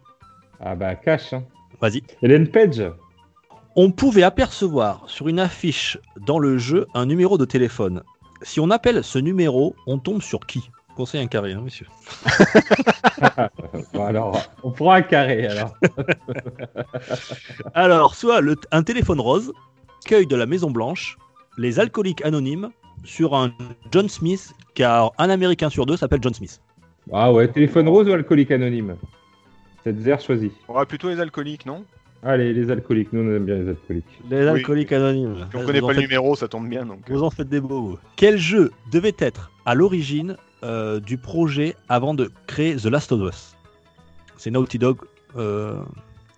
Ah 0.61 0.75
bah, 0.75 0.95
cash. 0.97 1.33
Hein. 1.33 1.45
Vas-y. 1.81 2.03
Hélène 2.23 2.49
Page. 2.49 2.83
On 3.77 3.91
pouvait 3.91 4.23
apercevoir 4.23 5.03
sur 5.07 5.29
une 5.29 5.39
affiche 5.39 5.99
dans 6.27 6.39
le 6.39 6.57
jeu 6.59 6.87
un 6.95 7.07
numéro 7.07 7.37
de 7.39 7.45
téléphone. 7.45 8.03
Si 8.43 8.59
on 8.61 8.71
appelle 8.71 9.05
ce 9.05 9.19
numéro, 9.19 9.75
on 9.87 9.99
tombe 9.99 10.23
sur 10.23 10.41
qui? 10.41 10.71
Conseil 10.97 11.21
un 11.23 11.27
carré, 11.27 11.53
hein, 11.53 11.61
monsieur. 11.63 11.87
Bon, 13.93 14.05
alors, 14.05 14.41
on 14.63 14.71
prend 14.71 14.93
un 14.93 15.03
carré 15.03 15.47
alors. 15.47 15.75
Alors, 17.75 18.15
soit 18.15 18.41
le- 18.41 18.57
un 18.73 18.83
téléphone 18.83 19.21
rose, 19.21 19.53
cueil 20.07 20.27
de 20.27 20.37
la 20.37 20.47
Maison 20.47 20.71
Blanche, 20.71 21.17
les 21.59 21.79
alcooliques 21.81 22.25
anonymes, 22.25 22.71
sur 23.05 23.35
un 23.35 23.53
John 23.93 24.09
Smith, 24.09 24.55
car 24.75 25.13
un 25.19 25.29
Américain 25.31 25.69
sur 25.71 25.85
deux 25.87 25.97
s'appelle 25.97 26.21
John 26.23 26.35
Smith. 26.35 26.61
Ah 27.13 27.33
ouais, 27.33 27.49
téléphone 27.49 27.89
rose 27.89 28.09
ou 28.09 28.13
alcoolique 28.13 28.51
anonyme? 28.51 28.97
Cette 29.85 30.01
zère 30.01 30.21
choisie. 30.21 30.53
on 30.69 30.75
va 30.75 30.87
plutôt 30.87 31.09
les 31.09 31.21
alcooliques, 31.21 31.67
non? 31.67 31.85
Allez, 32.27 32.53
les 32.53 32.71
alcooliques, 32.71 33.13
nous 33.13 33.21
on 33.23 33.37
aime 33.37 33.45
bien 33.45 33.55
les 33.57 33.69
alcooliques. 33.69 34.05
Les 34.29 34.47
alcooliques 34.49 34.91
anonymes. 34.93 35.37
Si 35.51 35.57
on 35.57 35.61
Vous 35.61 35.67
connaît 35.67 35.81
en 35.81 35.87
pas 35.87 35.93
le 35.93 36.01
faites- 36.01 36.09
numéro, 36.09 36.35
ça 36.35 36.49
tombe 36.49 36.69
bien 36.69 36.85
donc. 36.85 37.09
euh. 37.09 37.15
Vous 37.15 37.23
en 37.23 37.31
faites 37.31 37.49
des 37.49 37.61
beaux. 37.61 37.81
vous. 37.83 37.99
Quel 38.17 38.37
jeu 38.37 38.73
devait 38.91 39.15
être 39.19 39.51
à 39.65 39.75
l'origine 39.77 40.37
euh, 40.65 40.99
du 40.99 41.19
projet 41.19 41.77
avant 41.89 42.15
de 42.15 42.31
créer 42.49 42.75
The 42.77 42.87
Last 42.87 43.13
of 43.13 43.21
Us? 43.33 43.55
C'est 44.37 44.51
Naughty 44.51 44.79
Dog 44.79 44.99
euh, 45.37 45.81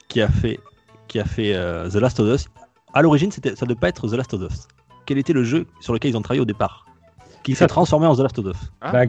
qui 0.09 0.21
a 0.21 0.29
fait, 0.29 0.61
qui 1.09 1.19
a 1.21 1.25
fait 1.25 1.55
euh, 1.55 1.89
The 1.89 1.95
Last 1.97 2.21
of 2.21 2.35
Us. 2.35 2.49
À 2.93 3.01
l'origine, 3.03 3.31
c'était, 3.31 3.57
ça 3.57 3.65
ne 3.65 3.71
devait 3.71 3.81
pas 3.81 3.89
être 3.89 4.07
The 4.09 4.13
Last 4.15 4.35
of 4.35 4.43
Us. 4.43 4.69
Quel 5.07 5.17
était 5.19 5.33
le 5.33 5.43
jeu 5.45 5.67
sur 5.81 5.95
lequel 5.95 6.11
ils 6.11 6.17
ont 6.17 6.23
travaillé 6.23 6.43
au 6.43 6.47
départ? 6.47 6.85
Qui 7.45 7.55
s'est 7.55 7.67
transformé 7.67 8.07
en 8.07 8.15
The 8.15 8.21
Last 8.21 8.39
of 8.41 8.47
Us? 8.47 8.71
Ah. 8.83 9.05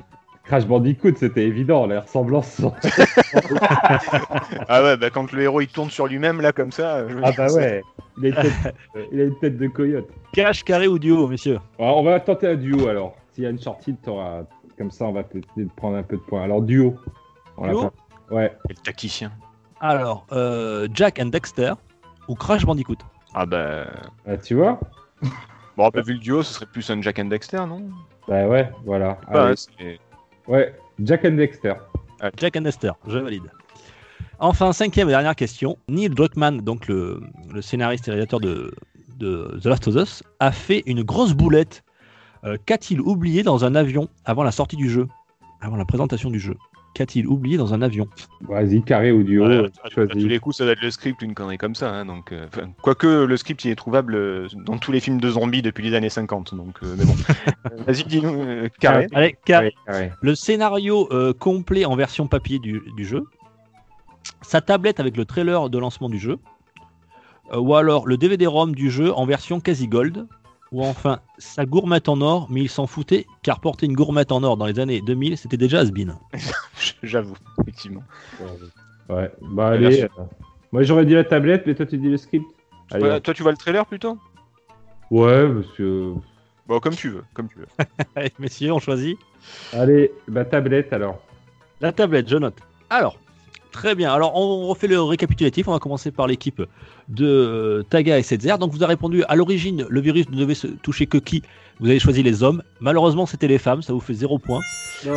Bah, 0.50 0.58
Crash 0.58 0.68
Bandicoot, 0.68 1.14
c'était 1.16 1.46
évident, 1.46 1.86
les 1.86 1.98
ressemblances 2.00 2.52
sont... 2.62 2.74
Ah 4.68 4.84
ouais, 4.84 4.98
bah 4.98 5.10
quand 5.10 5.32
le 5.32 5.42
héros 5.44 5.62
il 5.62 5.68
tourne 5.68 5.90
sur 5.90 6.08
lui-même 6.08 6.42
là 6.42 6.52
comme 6.52 6.72
ça. 6.72 7.08
je- 7.08 7.18
Ah 7.24 7.32
bah 7.36 7.52
ouais, 7.54 7.82
il 8.18 8.26
a 8.26 8.30
une 8.30 8.36
tête, 8.36 8.76
il 9.12 9.22
a 9.22 9.24
une 9.26 9.40
tête 9.40 9.58
de 9.58 9.68
coyote. 9.68 10.08
Cash, 10.34 10.64
carré 10.64 10.88
ou 10.88 11.00
duo, 11.00 11.28
messieurs 11.28 11.60
Alors, 11.78 11.98
on 11.98 12.04
va 12.04 12.20
tenter 12.20 12.48
un 12.48 12.56
duo 12.56 12.88
alors. 12.88 13.16
S'il 13.34 13.44
y 13.44 13.48
a 13.48 13.50
une 13.50 13.60
sortie, 13.60 13.96
t'auras... 13.96 14.42
comme 14.78 14.92
ça 14.92 15.06
on 15.06 15.12
va 15.14 15.24
peut-être 15.24 15.48
prendre 15.76 15.98
un 15.98 16.04
peu 16.04 16.18
de 16.18 16.22
points. 16.22 16.44
Alors 16.44 16.62
duo. 16.62 16.96
Duo 17.62 17.92
Ouais. 18.32 18.56
Et 18.70 18.74
le 18.74 18.82
tacticien. 18.84 19.32
Alors, 19.82 20.26
euh, 20.32 20.88
Jack 20.94 21.20
and 21.20 21.28
Dexter 21.28 21.74
ou 22.28 22.36
Crash 22.36 22.66
Bandicoot 22.66 22.98
Ah 23.34 23.46
bah. 23.46 23.86
Ah, 24.28 24.38
tu 24.38 24.54
vois 24.56 24.80
Bon, 25.78 25.90
bah, 25.94 26.02
vu 26.02 26.14
le 26.14 26.20
duo, 26.20 26.44
ce 26.44 26.54
serait 26.54 26.66
plus 26.66 26.88
un 26.92 27.02
Jack 27.02 27.18
and 27.20 27.26
Dexter, 27.26 27.66
non? 27.68 27.84
Bah 28.28 28.46
ouais, 28.48 28.70
voilà. 28.86 29.18
Bah, 29.32 29.52
Ouais, 30.50 30.74
Jack 31.00 31.26
and 31.26 31.34
Dexter. 31.34 31.76
Jack 32.38 32.58
and 32.58 32.62
Dexter, 32.62 32.92
je 33.08 33.20
valide. 33.20 33.44
Enfin, 34.40 34.74
cinquième 34.74 35.08
et 35.08 35.12
dernière 35.12 35.36
question. 35.36 35.78
Neil 35.88 36.10
Druckmann, 36.10 36.62
donc 36.62 36.88
le, 36.88 37.22
scénariste 37.62 38.08
et 38.08 38.12
réalisateur 38.12 38.40
de, 38.40 38.74
de 39.18 39.60
The 39.62 39.66
Last 39.66 39.88
of 39.88 39.96
Us, 39.96 40.24
a 40.40 40.52
fait 40.52 40.82
une 40.88 41.04
grosse 41.04 41.34
boulette. 41.34 41.84
Euh, 42.46 42.58
Qu'a-t-il 42.66 43.00
oublié 43.00 43.44
dans 43.44 43.64
un 43.64 43.76
avion 43.76 44.10
avant 44.26 44.42
la 44.42 44.52
sortie 44.52 44.76
du 44.76 44.90
jeu? 44.90 45.08
Avant 45.62 45.76
la 45.76 45.86
présentation 45.86 46.32
du 46.32 46.40
jeu? 46.40 46.56
Qu'a-t-il 46.96 47.28
oublié 47.28 47.56
dans 47.58 47.74
un 47.74 47.82
avion 47.82 48.08
Vas-y, 48.42 48.82
carré 48.82 49.12
ou 49.12 49.24
duo, 49.24 49.46
Ouais, 49.48 49.54
euh, 49.56 49.70
à, 49.84 49.90
tous 49.90 50.28
les 50.28 50.40
coups, 50.40 50.58
ça 50.58 50.64
doit 50.64 50.74
être 50.74 50.82
le 50.82 50.90
script, 50.92 51.22
une 51.22 51.34
connerie 51.36 51.58
comme 51.60 51.76
ça. 51.76 51.94
hein, 51.94 52.06
donc, 52.06 52.32
euh, 52.32 52.48
quoique 52.82 53.08
le 53.26 53.38
script 53.38 53.64
il 53.64 53.72
est 53.72 53.76
trouvable 53.76 54.16
euh, 54.16 54.48
dans 54.66 54.78
tous 54.78 54.92
les 54.92 55.00
films 55.00 55.22
de 55.22 55.30
zombies 55.30 55.62
depuis 55.62 55.84
les 55.84 55.96
années 55.96 56.10
50. 56.10 56.56
Donc, 56.56 56.76
euh, 56.84 56.96
mais 56.98 57.06
bon. 57.06 57.14
Vas-y, 57.88 58.04
dis-nous, 58.06 58.34
euh, 58.42 58.70
carré. 58.80 59.08
Allez, 59.14 59.38
Ca- 59.48 59.62
Ouais, 59.62 59.74
carré. 59.86 60.12
le 60.22 60.36
scénario 60.36 61.08
euh, 61.12 61.32
complet 61.34 61.86
en 61.86 61.96
version 61.96 62.28
papier 62.28 62.60
du, 62.60 62.82
du 62.98 63.06
jeu, 63.06 63.24
sa 64.42 64.60
tablette 64.62 65.00
avec 65.00 65.16
le 65.16 65.26
trailer 65.26 65.70
de 65.70 65.78
lancement 65.78 66.10
du 66.10 66.18
jeu, 66.20 66.38
euh, 67.54 67.60
ou 67.60 67.76
alors 67.76 68.08
le 68.08 68.18
DVD-ROM 68.18 68.74
du 68.74 68.90
jeu 68.90 69.14
en 69.14 69.26
version 69.26 69.60
quasi 69.60 69.88
gold, 69.88 70.26
ou 70.72 70.84
enfin 70.84 71.20
sa 71.38 71.66
gourmette 71.66 72.10
en 72.10 72.22
or, 72.22 72.48
mais 72.50 72.62
il 72.62 72.70
s'en 72.70 72.86
foutait 72.88 73.26
car 73.44 73.60
porter 73.60 73.86
une 73.86 73.94
gourmette 73.96 74.32
en 74.32 74.44
or 74.44 74.56
dans 74.58 74.66
les 74.66 74.80
années 74.80 75.02
2000 75.02 75.38
c'était 75.38 75.58
déjà 75.58 75.80
has-been. 75.80 76.16
J'avoue, 77.04 77.36
effectivement. 77.62 78.04
Ouais, 79.10 79.32
bah 79.42 79.72
là, 79.78 79.88
allez. 79.88 80.04
euh, 80.04 80.08
Moi 80.72 80.84
j'aurais 80.84 81.06
dit 81.06 81.14
la 81.16 81.24
tablette, 81.24 81.66
mais 81.66 81.76
toi 81.76 81.86
tu 81.86 81.98
dis 81.98 82.10
le 82.10 82.18
script. 82.18 82.46
Allez, 82.92 83.04
Ouais, 83.04 83.22
toi, 83.22 83.34
tu 83.34 83.44
vois 83.44 83.52
le 83.52 83.58
trailer 83.58 83.86
plutôt? 83.86 84.18
Ouais, 85.12 85.48
parce 85.54 85.68
que. 85.76 86.14
Bon, 86.68 86.80
comme 86.80 86.96
tu 86.96 87.10
veux, 87.10 87.24
comme 87.34 87.48
tu 87.50 87.60
veux. 87.60 87.68
Allez, 88.16 88.32
messieurs, 88.40 88.72
on 88.74 88.80
choisit 88.80 89.18
Allez, 89.74 90.12
bah 90.28 90.46
tablette 90.46 90.94
alors. 90.94 91.20
la 91.82 91.92
tablette, 91.92 92.30
je 92.30 92.38
note. 92.38 92.58
Alors, 92.90 93.18
très 93.72 93.96
bien. 93.96 94.14
Alors, 94.14 94.36
on 94.36 94.68
refait 94.68 94.88
le 94.88 95.02
récapitulatif. 95.02 95.68
On 95.68 95.72
va 95.72 95.80
commencer 95.80 96.12
par 96.12 96.28
l'équipe 96.28 96.62
de 97.08 97.86
Taga 97.90 98.20
et 98.20 98.24
Setzer. 98.24 98.58
Donc, 98.60 98.72
vous 98.72 98.84
avez 98.84 98.94
répondu 98.94 99.24
à 99.28 99.36
l'origine, 99.36 99.86
le 99.90 100.02
virus 100.02 100.30
ne 100.30 100.38
devait 100.38 100.56
se 100.56 100.68
toucher 100.68 101.08
que 101.08 101.18
qui? 101.18 101.44
Vous 101.80 101.88
avez 101.90 102.00
choisi 102.00 102.24
les 102.24 102.44
hommes. 102.44 102.62
Malheureusement, 102.82 103.26
c'était 103.26 103.48
les 103.48 103.58
femmes. 103.58 103.82
Ça 103.82 103.94
vous 103.94 104.00
fait 104.02 104.14
zéro 104.14 104.38
point. 104.40 104.60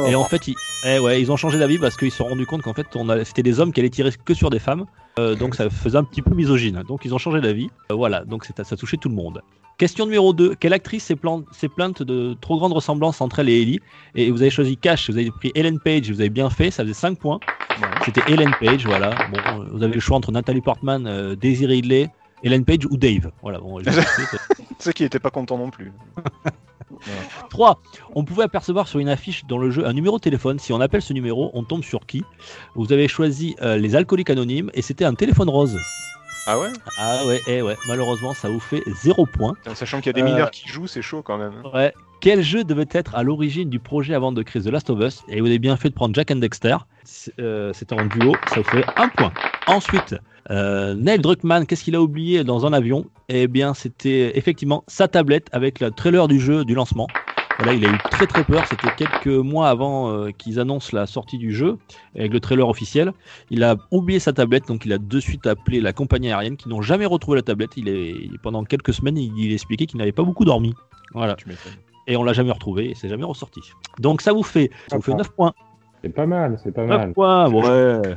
Et 0.08 0.14
en 0.14 0.24
fait, 0.24 0.46
ils, 0.48 0.54
eh 0.86 0.98
ouais, 1.00 1.20
ils 1.20 1.32
ont 1.32 1.36
changé 1.36 1.58
d'avis 1.58 1.78
parce 1.78 1.96
qu'ils 1.96 2.10
se 2.12 2.18
sont 2.18 2.24
rendus 2.28 2.46
compte 2.46 2.62
qu'en 2.62 2.72
fait, 2.74 2.86
on 2.94 3.08
a- 3.08 3.24
c'était 3.24 3.42
des 3.42 3.58
hommes 3.58 3.72
qui 3.72 3.80
allaient 3.80 3.90
tirer 3.90 4.10
que 4.24 4.32
sur 4.34 4.48
des 4.48 4.60
femmes. 4.60 4.84
Euh, 5.18 5.34
donc, 5.34 5.56
ça 5.56 5.68
faisait 5.70 5.98
un 5.98 6.04
petit 6.04 6.22
peu 6.22 6.34
misogyne. 6.34 6.82
Donc, 6.86 7.04
ils 7.04 7.12
ont 7.14 7.18
changé 7.18 7.40
d'avis. 7.40 7.68
Euh, 7.90 7.94
voilà, 7.96 8.24
donc 8.24 8.44
c'est- 8.44 8.62
ça 8.62 8.76
touchait 8.76 8.96
tout 8.96 9.08
le 9.08 9.14
monde. 9.16 9.42
Question 9.78 10.04
numéro 10.04 10.32
2. 10.32 10.54
Quelle 10.54 10.72
actrice 10.74 11.04
s'est 11.04 11.16
plan- 11.16 11.42
plainte 11.74 12.02
de 12.04 12.34
trop 12.40 12.56
grande 12.58 12.72
ressemblance 12.72 13.20
entre 13.20 13.40
elle 13.40 13.48
et 13.48 13.60
Ellie? 13.62 13.80
Et 14.14 14.30
vous 14.30 14.40
avez 14.40 14.50
choisi 14.50 14.76
Cash, 14.76 15.10
vous 15.10 15.16
avez 15.16 15.30
pris 15.32 15.50
Ellen 15.56 15.80
Page, 15.80 16.08
vous 16.10 16.20
avez 16.20 16.30
bien 16.30 16.48
fait, 16.50 16.70
ça 16.70 16.84
faisait 16.84 16.94
5 16.94 17.18
points. 17.18 17.40
C'était 18.04 18.22
Ellen 18.32 18.52
Page, 18.60 18.86
voilà. 18.86 19.10
Bon, 19.32 19.38
euh, 19.38 19.64
vous 19.72 19.82
avez 19.82 19.94
le 19.94 20.00
choix 20.00 20.16
entre 20.16 20.30
Nathalie 20.30 20.60
Portman, 20.60 21.06
euh, 21.08 21.34
Daisy 21.34 21.66
Ridley, 21.66 22.08
Ellen 22.42 22.64
Page 22.64 22.86
ou 22.90 22.96
Dave. 22.96 23.30
Voilà, 23.42 23.58
bon, 23.60 23.80
c'est- 24.78 25.00
n'étaient 25.00 25.18
pas 25.18 25.30
contents 25.30 25.58
non 25.58 25.70
plus. 25.70 25.92
3. 27.50 27.80
On 28.14 28.24
pouvait 28.24 28.44
apercevoir 28.44 28.86
sur 28.88 28.98
une 28.98 29.08
affiche 29.08 29.44
dans 29.46 29.58
le 29.58 29.70
jeu 29.70 29.86
un 29.86 29.92
numéro 29.92 30.18
de 30.18 30.22
téléphone. 30.22 30.58
Si 30.58 30.72
on 30.72 30.80
appelle 30.80 31.02
ce 31.02 31.12
numéro, 31.12 31.50
on 31.54 31.64
tombe 31.64 31.82
sur 31.82 32.06
qui? 32.06 32.22
Vous 32.74 32.92
avez 32.92 33.08
choisi 33.08 33.56
euh, 33.62 33.76
les 33.76 33.96
alcooliques 33.96 34.30
anonymes 34.30 34.70
et 34.74 34.82
c'était 34.82 35.04
un 35.04 35.14
téléphone 35.14 35.48
rose. 35.48 35.78
Ah 36.46 36.58
ouais 36.58 36.70
Ah 36.96 37.24
ouais, 37.24 37.40
eh 37.46 37.62
ouais, 37.62 37.76
malheureusement 37.86 38.34
ça 38.34 38.48
vous 38.48 38.58
fait 38.60 38.82
0 38.86 39.26
points. 39.26 39.54
Sachant 39.74 39.98
qu'il 40.00 40.06
y 40.06 40.10
a 40.10 40.12
des 40.12 40.22
Euh, 40.22 40.24
mineurs 40.24 40.50
qui 40.50 40.68
jouent, 40.68 40.88
c'est 40.88 41.02
chaud 41.02 41.22
quand 41.22 41.38
même. 41.38 41.52
hein. 41.64 41.70
Ouais. 41.72 41.94
Quel 42.20 42.42
jeu 42.42 42.62
devait 42.64 42.86
être 42.92 43.14
à 43.14 43.22
l'origine 43.22 43.68
du 43.68 43.78
projet 43.78 44.14
avant 44.14 44.32
de 44.32 44.42
créer 44.42 44.62
The 44.62 44.66
Last 44.68 44.90
of 44.90 45.00
Us? 45.00 45.22
Et 45.28 45.40
vous 45.40 45.46
avez 45.46 45.58
bien 45.58 45.76
fait 45.76 45.88
de 45.88 45.94
prendre 45.94 46.14
Jack 46.14 46.30
and 46.30 46.36
Dexter. 46.36 46.76
C'est, 47.04 47.32
euh, 47.40 47.72
C'était 47.72 47.94
en 47.94 48.06
duo, 48.06 48.34
ça 48.46 48.56
vous 48.60 48.64
fait 48.64 48.84
un 48.96 49.08
point. 49.08 49.32
Ensuite, 49.66 50.14
euh, 50.50 50.94
Neil 50.94 51.18
Druckmann, 51.18 51.66
qu'est-ce 51.66 51.82
qu'il 51.84 51.94
a 51.96 52.00
oublié 52.00 52.44
dans 52.44 52.64
un 52.66 52.72
avion? 52.72 53.04
Eh 53.28 53.46
bien, 53.48 53.74
c'était 53.74 54.36
effectivement 54.38 54.84
sa 54.88 55.08
tablette 55.08 55.48
avec 55.52 55.80
le 55.80 55.90
trailer 55.90 56.26
du 56.28 56.38
jeu 56.40 56.64
du 56.64 56.74
lancement. 56.74 57.06
Voilà, 57.62 57.78
il 57.78 57.86
a 57.86 57.90
eu 57.90 57.98
très 58.10 58.26
très 58.26 58.42
peur. 58.44 58.66
C'était 58.66 58.88
quelques 58.96 59.26
mois 59.26 59.68
avant 59.68 60.10
euh, 60.10 60.30
qu'ils 60.30 60.58
annoncent 60.58 60.96
la 60.96 61.06
sortie 61.06 61.38
du 61.38 61.52
jeu 61.52 61.78
avec 62.16 62.32
le 62.32 62.40
trailer 62.40 62.68
officiel. 62.68 63.12
Il 63.50 63.62
a 63.62 63.76
oublié 63.90 64.18
sa 64.18 64.32
tablette, 64.32 64.66
donc 64.66 64.84
il 64.84 64.92
a 64.92 64.98
de 64.98 65.20
suite 65.20 65.46
appelé 65.46 65.80
la 65.80 65.92
compagnie 65.92 66.30
aérienne 66.32 66.56
qui 66.56 66.68
n'ont 66.68 66.82
jamais 66.82 67.06
retrouvé 67.06 67.36
la 67.36 67.42
tablette. 67.42 67.70
Il 67.76 67.88
est 67.88 68.30
pendant 68.42 68.64
quelques 68.64 68.92
semaines, 68.92 69.16
il, 69.16 69.32
il 69.38 69.52
expliquait 69.52 69.86
qu'il 69.86 69.98
n'avait 69.98 70.12
pas 70.12 70.24
beaucoup 70.24 70.44
dormi. 70.44 70.74
Voilà 71.14 71.36
et 72.06 72.16
on 72.16 72.24
l'a 72.24 72.32
jamais 72.32 72.50
retrouvé 72.50 72.90
et 72.90 72.94
c'est 72.94 73.08
jamais 73.08 73.24
ressorti. 73.24 73.60
Donc 73.98 74.22
ça 74.22 74.32
vous 74.32 74.42
fait, 74.42 74.70
ça 74.88 74.96
vous 74.96 75.02
fait 75.02 75.12
Sympa. 75.12 75.22
9 75.24 75.32
points. 75.32 75.52
C'est 76.02 76.08
pas 76.08 76.26
mal, 76.26 76.58
c'est 76.62 76.72
pas 76.72 76.84
9 76.84 76.98
mal. 76.98 77.12
points, 77.12 77.50
ouais. 77.50 78.16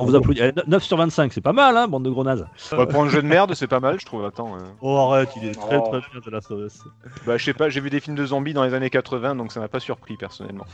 On 0.00 0.06
vous 0.06 0.14
applaudit. 0.16 0.40
Eh, 0.42 0.52
9 0.66 0.82
sur 0.82 0.96
25, 0.96 1.32
c'est 1.32 1.40
pas 1.40 1.52
mal, 1.52 1.76
hein, 1.76 1.86
bande 1.88 2.04
de 2.04 2.10
gros 2.10 2.24
nazes. 2.24 2.46
Bah, 2.72 2.86
pour 2.86 3.02
un 3.02 3.08
jeu 3.08 3.22
de 3.22 3.26
merde, 3.26 3.54
c'est 3.54 3.66
pas 3.68 3.80
mal, 3.80 3.98
je 4.00 4.06
trouve. 4.06 4.24
Attends. 4.24 4.54
euh. 4.56 4.60
Oh, 4.80 4.96
arrête, 4.96 5.30
il 5.40 5.48
est 5.48 5.52
très 5.52 5.76
Oh. 5.76 5.88
très 5.88 6.00
bien 6.10 6.20
de 6.24 6.30
la 6.30 6.40
sauce. 6.40 6.80
Bah, 7.26 7.36
je 7.36 7.44
sais 7.44 7.54
pas, 7.54 7.68
j'ai 7.68 7.80
vu 7.80 7.90
des 7.90 8.00
films 8.00 8.16
de 8.16 8.26
zombies 8.26 8.54
dans 8.54 8.64
les 8.64 8.74
années 8.74 8.90
80, 8.90 9.34
donc 9.36 9.52
ça 9.52 9.60
m'a 9.60 9.68
pas 9.68 9.80
surpris 9.80 10.16
personnellement. 10.16 10.64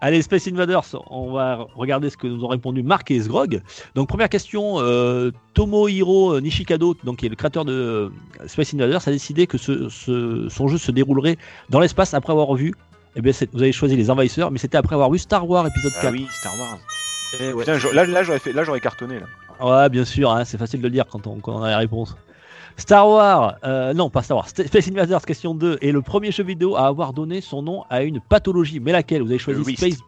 Allez, 0.00 0.20
Space 0.22 0.46
Invaders, 0.48 0.82
on 1.10 1.32
va 1.32 1.66
regarder 1.74 2.10
ce 2.10 2.16
que 2.16 2.26
nous 2.26 2.44
ont 2.44 2.48
répondu 2.48 2.82
Marc 2.82 3.10
et 3.10 3.20
Sgrog. 3.20 3.62
Donc, 3.94 4.08
première 4.08 4.28
question 4.28 4.74
euh, 4.80 5.30
Tomohiro 5.54 6.40
Nishikado, 6.40 6.94
donc, 7.04 7.18
qui 7.18 7.26
est 7.26 7.28
le 7.30 7.36
créateur 7.36 7.64
de 7.64 7.72
euh, 7.72 8.08
Space 8.48 8.74
Invaders, 8.74 9.06
a 9.06 9.10
décidé 9.10 9.46
que 9.46 9.56
ce- 9.56 9.88
ce- 9.88 10.48
son 10.50 10.68
jeu 10.68 10.78
se 10.78 10.90
déroulerait 10.90 11.38
dans 11.70 11.80
l'espace 11.80 12.12
après 12.12 12.32
avoir 12.32 12.52
vu. 12.54 12.74
Eh 13.16 13.20
bien, 13.22 13.32
vous 13.52 13.62
avez 13.62 13.72
choisi 13.72 13.96
les 13.96 14.10
envahisseurs, 14.10 14.50
mais 14.50 14.58
c'était 14.58 14.76
après 14.76 14.94
avoir 14.94 15.10
vu 15.10 15.18
Star 15.18 15.48
Wars 15.48 15.66
épisode 15.66 15.92
4. 15.92 16.04
Ah 16.06 16.10
oui, 16.12 16.26
Star 16.30 16.52
Wars. 16.58 16.78
Eh 17.40 17.52
ouais. 17.52 17.64
Putain, 17.64 17.78
je- 17.78 17.88
là, 17.88 18.04
là, 18.06 18.22
j'aurais 18.22 18.38
fait, 18.38 18.52
là, 18.52 18.64
j'aurais 18.64 18.80
cartonné 18.80 19.20
là. 19.20 19.26
Ouais, 19.60 19.88
bien 19.88 20.04
sûr, 20.04 20.30
hein, 20.32 20.44
c'est 20.44 20.56
facile 20.58 20.80
de 20.80 20.84
le 20.84 20.90
dire 20.92 21.06
quand 21.10 21.26
on, 21.26 21.40
quand 21.40 21.54
on 21.56 21.62
a 21.62 21.70
la 21.70 21.78
réponse. 21.78 22.16
Star 22.76 23.08
Wars, 23.08 23.56
euh, 23.64 23.92
non, 23.92 24.08
pas 24.08 24.22
Star 24.22 24.36
Wars, 24.36 24.48
Space 24.48 24.88
Invaders, 24.88 25.20
question 25.26 25.52
2, 25.54 25.78
est 25.82 25.90
le 25.90 26.00
premier 26.00 26.30
jeu 26.30 26.44
vidéo 26.44 26.76
à 26.76 26.86
avoir 26.86 27.12
donné 27.12 27.40
son 27.40 27.60
nom 27.60 27.84
à 27.90 28.02
une 28.02 28.20
pathologie. 28.20 28.78
Mais 28.78 28.92
laquelle? 28.92 29.22
Vous 29.22 29.30
avez 29.30 29.38
choisi 29.38 29.60
Le. 29.64 29.76
Space, 29.76 29.98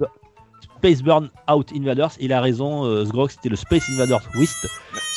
Space 0.78 1.02
Burn 1.02 1.30
Out 1.50 1.70
Invaders. 1.74 2.12
Il 2.20 2.32
a 2.32 2.40
raison, 2.40 2.84
euh, 2.84 3.04
Sgrog, 3.04 3.30
c'était 3.30 3.48
le 3.48 3.56
Space 3.56 3.82
Invaders 3.90 4.22
Whist. 4.36 4.68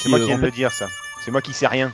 C'est 0.01 0.09
moi 0.09 0.17
euh, 0.17 0.21
qui 0.21 0.27
viens 0.27 0.37
en 0.37 0.39
de 0.39 0.45
le 0.45 0.51
dire 0.51 0.71
ça. 0.71 0.87
C'est 1.23 1.29
moi 1.31 1.41
qui 1.41 1.53
sais 1.53 1.67
rien. 1.67 1.93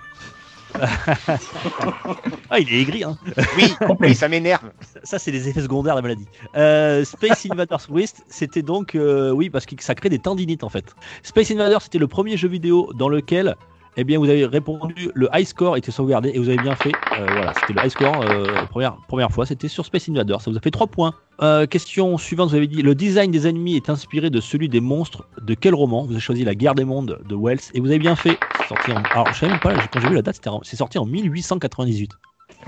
Ah, 2.49 2.59
il 2.59 2.73
est 2.73 2.81
aigri, 2.81 3.03
hein. 3.03 3.17
Oui, 3.57 3.73
mais 3.99 4.13
ça 4.13 4.27
m'énerve. 4.27 4.71
Ça, 5.03 5.19
c'est 5.19 5.31
les 5.31 5.47
effets 5.47 5.61
secondaires 5.61 5.95
de 5.95 5.99
la 5.99 6.01
maladie. 6.01 6.27
Euh, 6.55 7.03
Space 7.05 7.47
Invaders 7.49 7.85
West, 7.89 8.23
c'était 8.27 8.61
donc, 8.61 8.95
euh, 8.95 9.31
oui, 9.31 9.49
parce 9.49 9.65
que 9.65 9.75
ça 9.79 9.95
crée 9.95 10.09
des 10.09 10.19
tendinites 10.19 10.63
en 10.63 10.69
fait. 10.69 10.95
Space 11.23 11.51
Invaders, 11.51 11.81
c'était 11.81 11.97
le 11.97 12.07
premier 12.07 12.37
jeu 12.37 12.47
vidéo 12.47 12.91
dans 12.97 13.09
lequel, 13.09 13.55
eh 13.97 14.03
bien, 14.03 14.17
vous 14.19 14.29
avez 14.29 14.45
répondu, 14.45 15.09
le 15.13 15.27
high 15.33 15.45
score 15.45 15.75
était 15.77 15.91
sauvegardé 15.91 16.31
et 16.33 16.39
vous 16.39 16.47
avez 16.49 16.57
bien 16.61 16.75
fait. 16.75 16.93
Euh, 17.17 17.25
voilà, 17.25 17.53
c'était 17.53 17.73
le 17.73 17.83
high 17.85 17.89
score, 17.91 18.21
euh, 18.21 18.45
première, 18.69 18.95
première 19.07 19.31
fois, 19.31 19.45
c'était 19.45 19.67
sur 19.67 19.85
Space 19.85 20.07
Invaders. 20.09 20.41
Ça 20.41 20.49
vous 20.51 20.57
a 20.57 20.61
fait 20.61 20.71
3 20.71 20.87
points. 20.87 21.13
Euh, 21.41 21.65
question 21.65 22.17
suivante, 22.17 22.49
vous 22.49 22.55
avez 22.55 22.67
dit 22.67 22.81
le 22.81 22.95
design 22.95 23.31
des 23.31 23.47
ennemis 23.47 23.75
est 23.75 23.89
inspiré 23.89 24.29
de 24.29 24.39
celui 24.39 24.69
des 24.69 24.79
monstres. 24.81 25.27
De 25.41 25.53
quel 25.53 25.73
roman 25.73 26.03
Vous 26.05 26.11
avez 26.11 26.19
choisi 26.21 26.43
La 26.43 26.55
guerre 26.55 26.75
des 26.75 26.85
mondes 26.85 27.19
de 27.27 27.35
Wells 27.35 27.59
et 27.73 27.79
vous 27.79 27.87
avez 27.87 27.99
bien 27.99 28.15
fait. 28.15 28.37
Sorti 28.67 28.91
en... 28.91 29.01
Alors, 29.11 29.27
je 29.33 29.39
savais 29.39 29.51
même 29.51 29.61
pas, 29.61 29.73
quand 29.91 29.99
j'ai 29.99 30.09
vu 30.09 30.15
la 30.15 30.21
date, 30.21 30.39
c'est 30.63 30.75
sorti 30.75 30.97
en 30.97 31.05
1898. 31.05 32.11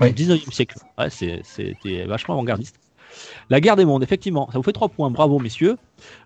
Oui. 0.00 0.08
Au 0.08 0.10
19e 0.12 0.52
siècle. 0.52 0.76
Ouais, 0.98 1.10
c'est- 1.10 1.40
c'était 1.44 2.04
vachement 2.04 2.34
avant-gardiste. 2.34 2.76
La 3.50 3.60
guerre 3.60 3.76
des 3.76 3.84
mondes, 3.84 4.02
effectivement, 4.02 4.48
ça 4.52 4.58
vous 4.58 4.62
fait 4.62 4.72
3 4.72 4.88
points, 4.88 5.10
bravo 5.10 5.38
messieurs. 5.38 5.76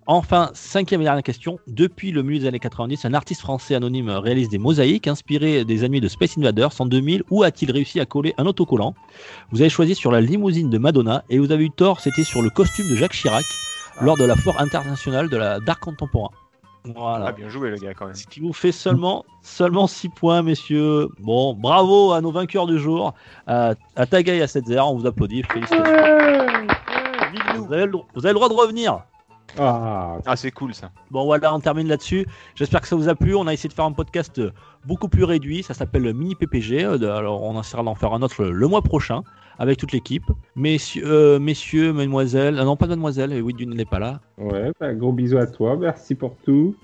Enfin, 0.07 0.51
cinquième 0.55 1.01
et 1.01 1.05
dernière 1.05 1.23
question. 1.23 1.59
Depuis 1.67 2.13
le 2.13 2.23
milieu 2.23 2.41
des 2.41 2.47
années 2.47 2.59
90, 2.59 3.05
un 3.05 3.15
artiste 3.15 3.41
français 3.41 3.75
anonyme 3.75 4.11
réalise 4.11 4.49
des 4.49 4.59
mosaïques 4.59 5.09
inspirées 5.09 5.65
des 5.65 5.85
ennemis 5.85 6.01
de 6.01 6.09
Space 6.09 6.39
Invaders 6.39 6.81
en 6.81 6.87
2000. 6.87 7.25
Où 7.31 7.43
a-t-il 7.43 7.71
réussi 7.71 8.01
à 8.01 8.07
coller 8.07 8.35
un 8.39 8.47
autocollant? 8.47 8.95
Vous 9.51 9.61
avez 9.61 9.71
choisi 9.71 9.95
sur 9.95 10.11
la 10.11 10.21
limousine 10.21 10.71
de 10.71 10.79
Madonna 10.79 11.25
et 11.29 11.39
vous 11.39 11.53
avez 11.53 11.65
eu 11.65 11.71
tort, 11.71 12.01
c'était 12.01 12.25
sur 12.25 12.43
le 12.43 12.51
costume 12.51 12.89
de 12.89 12.97
Jacques 12.97 13.13
Chirac 13.13 13.45
lors 14.01 14.17
de 14.17 14.25
la 14.25 14.37
foire 14.37 14.61
internationale 14.61 15.29
de 15.29 15.37
la 15.37 15.61
d'art 15.61 15.81
contemporain. 15.81 16.31
Voilà. 16.95 17.27
Ah, 17.29 17.33
bien 17.33 17.49
joué, 17.49 17.71
le 17.71 17.77
gars, 17.77 17.95
quand 17.95 18.07
même. 18.07 18.15
Ce 18.15 18.27
qui 18.27 18.41
vous 18.41 18.53
fait 18.53 18.73
seulement, 18.73 19.25
seulement 19.43 19.87
6 19.87 20.09
points, 20.11 20.43
messieurs. 20.43 21.09
Bon, 21.21 21.55
bravo 21.55 22.13
à 22.13 22.21
nos 22.21 22.31
vainqueurs 22.31 22.67
du 22.67 22.79
jour, 22.79 23.15
à, 23.47 23.75
à 23.97 24.07
Tagay 24.07 24.37
et 24.39 24.43
à 24.43 24.47
7 24.47 24.65
on 24.81 24.97
vous 24.97 25.07
applaudit, 25.07 25.43
félicitations. 25.43 25.85
Vous 27.57 27.73
avez, 27.73 27.87
le, 27.87 27.93
vous 28.15 28.25
avez 28.25 28.29
le 28.33 28.35
droit 28.35 28.49
de 28.49 28.55
revenir. 28.55 29.01
Ah, 29.59 30.19
Ah, 30.27 30.37
c'est 30.37 30.51
cool, 30.51 30.75
ça. 30.75 30.91
Bon 31.11 31.25
voilà, 31.25 31.55
on 31.55 31.61
termine 31.61 31.89
là-dessus. 31.89 32.27
J'espère 32.55 32.81
que 32.83 32.89
ça 32.89 32.97
vous 32.97 33.09
a 33.09 33.15
plu. 33.15 33.35
On 33.35 33.47
a 33.47 33.53
essayé 33.53 33.69
de 33.69 33.75
faire 33.75 33.85
un 33.87 33.93
podcast 33.93 34.39
euh, 34.39 34.53
beaucoup 34.85 35.09
plus 35.09 35.25
réduit. 35.25 35.63
Ça 35.63 35.73
s'appelle 35.75 36.03
le 36.03 36.13
Mini 36.13 36.35
PPG. 36.35 36.85
Euh, 36.85 37.17
Alors 37.17 37.43
on 37.43 37.59
essaiera 37.61 37.83
d'en 37.83 37.95
faire 37.95 38.13
un 38.13 38.23
autre 38.23 38.43
le, 38.43 38.53
le 38.53 38.69
mois 38.69 38.83
prochain 38.83 39.23
avec 39.59 39.79
toute 39.79 39.93
l'équipe. 39.93 40.25
Messieurs, 40.55 41.03
euh, 41.07 41.39
messieurs, 41.39 41.93
mademoiselle, 41.93 42.59
ah 42.61 42.65
non 42.65 42.77
pas 42.77 42.87
mademoiselle, 42.87 43.33
et 43.33 43.41
oui, 43.41 43.55
Dune 43.55 43.75
n'est 43.75 43.85
pas 43.85 43.99
là. 43.99 44.21
ouais, 44.39 44.71
bah, 44.81 44.95
gros 44.95 45.13
bisous 45.13 45.39
à 45.39 45.47
toi, 45.47 45.77
merci 45.77 46.15
pour 46.15 46.37
tout. 46.45 46.75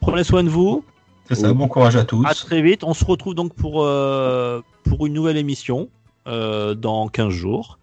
Prenez 0.00 0.24
soin 0.24 0.42
de 0.44 0.48
vous. 0.48 0.84
C'est 1.28 1.34
ça, 1.34 1.48
Oui. 1.48 1.54
bon 1.54 1.66
courage 1.68 1.96
à 1.96 2.04
tous. 2.04 2.24
À 2.24 2.34
très 2.34 2.62
vite. 2.62 2.84
On 2.84 2.94
se 2.94 3.04
retrouve 3.04 3.34
donc 3.34 3.52
pour, 3.54 3.82
euh, 3.82 4.60
pour 4.84 5.06
une 5.06 5.12
nouvelle 5.14 5.36
émission 5.36 5.88
euh, 6.28 6.74
dans 6.74 7.08
15 7.08 7.30
jours. 7.30 7.78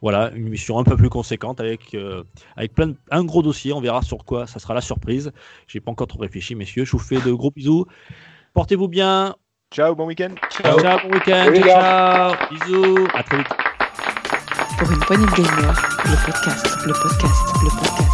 Voilà, 0.00 0.30
une 0.34 0.46
émission 0.46 0.78
un 0.78 0.84
peu 0.84 0.96
plus 0.96 1.10
conséquente 1.10 1.60
avec, 1.60 1.92
euh, 1.94 2.22
avec 2.56 2.72
plein 2.72 2.86
de- 2.86 2.96
un 3.10 3.24
gros 3.24 3.42
dossier. 3.42 3.72
On 3.74 3.80
verra 3.80 4.00
sur 4.00 4.24
quoi 4.24 4.46
ça 4.46 4.58
sera 4.60 4.72
la 4.74 4.80
surprise. 4.80 5.32
J'ai 5.66 5.80
pas 5.80 5.90
encore 5.90 6.06
trop 6.06 6.20
réfléchi, 6.20 6.54
messieurs. 6.54 6.84
Je 6.86 6.92
vous 6.92 6.98
fais 7.00 7.20
de 7.20 7.32
gros 7.32 7.50
bisous. 7.50 7.84
Portez-vous 8.54 8.88
bien. 8.88 9.34
Ciao, 9.74 9.94
bon 9.94 10.06
week-end. 10.06 10.30
Ciao, 10.50 10.78
Ciao. 10.80 10.98
bon 11.02 11.12
week-end. 11.14 11.52
Ciao, 11.52 11.64
ciao. 11.64 12.34
Bisous. 12.50 13.08
À 13.12 13.22
très 13.24 13.38
vite. 13.38 13.48
Pour 14.78 14.90
une 14.90 14.98
poignée 14.98 15.26
de 15.26 15.30
gamer, 15.32 15.74
le 16.04 16.26
podcast, 16.26 16.66
le 16.86 16.92
podcast, 16.92 17.54
le 17.62 17.70
podcast. 17.70 18.05